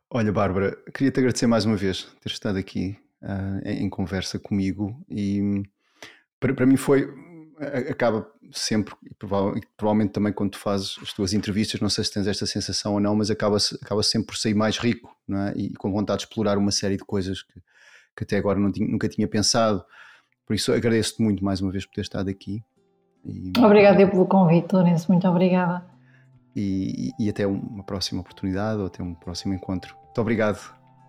Olha, 0.10 0.31
Bárbara, 0.31 0.77
queria 0.93 1.11
te 1.11 1.19
agradecer 1.19 1.48
mais 1.48 1.65
uma 1.65 1.76
vez 1.76 2.03
ter 2.22 2.30
estado 2.30 2.57
aqui 2.57 2.98
uh, 3.22 3.68
em 3.68 3.89
conversa 3.89 4.39
comigo 4.39 4.95
e 5.10 5.64
para, 6.41 6.53
para 6.53 6.65
mim 6.65 6.76
foi 6.76 7.07
acaba 7.89 8.27
sempre, 8.51 8.93
e 9.03 9.13
provavelmente 9.77 10.11
também 10.11 10.34
quando 10.34 10.51
tu 10.51 10.57
fazes 10.57 10.97
as 11.01 11.13
tuas 11.13 11.34
entrevistas, 11.34 11.80
não 11.80 11.89
sei 11.89 12.03
se 12.03 12.11
tens 12.11 12.27
esta 12.27 12.45
sensação 12.45 12.93
ou 12.93 12.99
não, 12.99 13.15
mas 13.15 13.30
acaba, 13.30 13.57
acaba 13.81 14.03
sempre 14.03 14.27
por 14.27 14.38
sair 14.38 14.53
mais 14.53 14.77
rico 14.77 15.15
não 15.27 15.39
é? 15.39 15.53
e 15.55 15.73
com 15.76 15.91
vontade 15.91 16.19
de 16.19 16.26
explorar 16.26 16.57
uma 16.57 16.72
série 16.72 16.97
de 16.97 17.05
coisas 17.05 17.43
que, 17.43 17.61
que 18.18 18.23
até 18.23 18.38
agora 18.38 18.59
tinha, 18.72 18.88
nunca 18.88 19.07
tinha 19.07 19.27
pensado. 19.27 19.84
Por 20.45 20.55
isso 20.55 20.73
agradeço-te 20.73 21.22
muito 21.22 21.45
mais 21.45 21.61
uma 21.61 21.72
vez 21.72 21.85
por 21.85 21.93
ter 21.93 22.01
estado 22.01 22.30
aqui. 22.30 22.63
E... 23.23 23.53
Obrigada 23.57 24.05
pelo 24.07 24.26
convite, 24.26 24.73
Lourenço, 24.73 25.11
muito 25.11 25.27
obrigada. 25.27 25.85
E, 26.53 27.11
e, 27.18 27.30
até 27.30 27.47
uma 27.47 27.84
próxima 27.84 28.19
oportunidade 28.19 28.80
ou 28.81 28.88
até 28.88 29.01
um 29.01 29.13
próximo 29.13 29.53
encontro. 29.53 29.95
Muito 30.03 30.19
obrigado. 30.19 30.59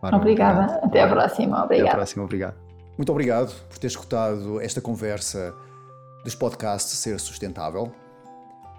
Bárbara, 0.01 0.23
obrigada. 0.23 0.63
Obrigado. 0.63 0.85
Até 0.85 1.03
a 1.03 1.09
próxima. 1.09 1.65
Obrigada. 1.65 1.89
Até 1.89 1.91
a 1.91 1.97
próxima. 1.97 2.25
Obrigado. 2.25 2.62
Muito 2.97 3.11
obrigado 3.11 3.55
por 3.69 3.79
ter 3.79 3.87
escutado 3.87 4.61
esta 4.61 4.81
conversa 4.81 5.55
dos 6.25 6.35
podcasts 6.35 6.99
Ser 6.99 7.19
Sustentável 7.19 7.93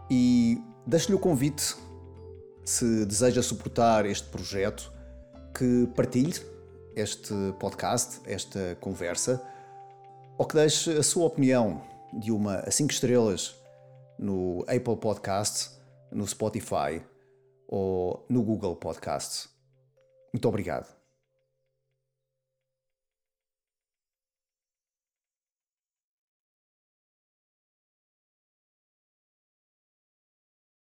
e 0.09 0.61
deixo-lhe 0.85 1.15
o 1.15 1.19
convite, 1.19 1.75
se 2.63 3.05
deseja 3.05 3.41
suportar 3.41 4.05
este 4.05 4.27
projeto, 4.29 4.91
que 5.57 5.87
partilhe 5.95 6.39
este 6.95 7.33
podcast, 7.59 8.21
esta 8.25 8.77
conversa, 8.79 9.41
ou 10.37 10.45
que 10.45 10.55
deixe 10.55 10.91
a 10.91 11.03
sua 11.03 11.25
opinião 11.25 11.81
de 12.13 12.31
uma 12.31 12.57
a 12.57 12.71
5 12.71 12.91
estrelas 12.91 13.55
no 14.17 14.61
Apple 14.67 14.97
Podcast, 14.97 15.71
no 16.11 16.27
Spotify 16.27 17.01
ou 17.67 18.25
no 18.29 18.43
Google 18.43 18.75
Podcast. 18.75 19.49
Muito 20.31 20.47
obrigado. 20.47 21.02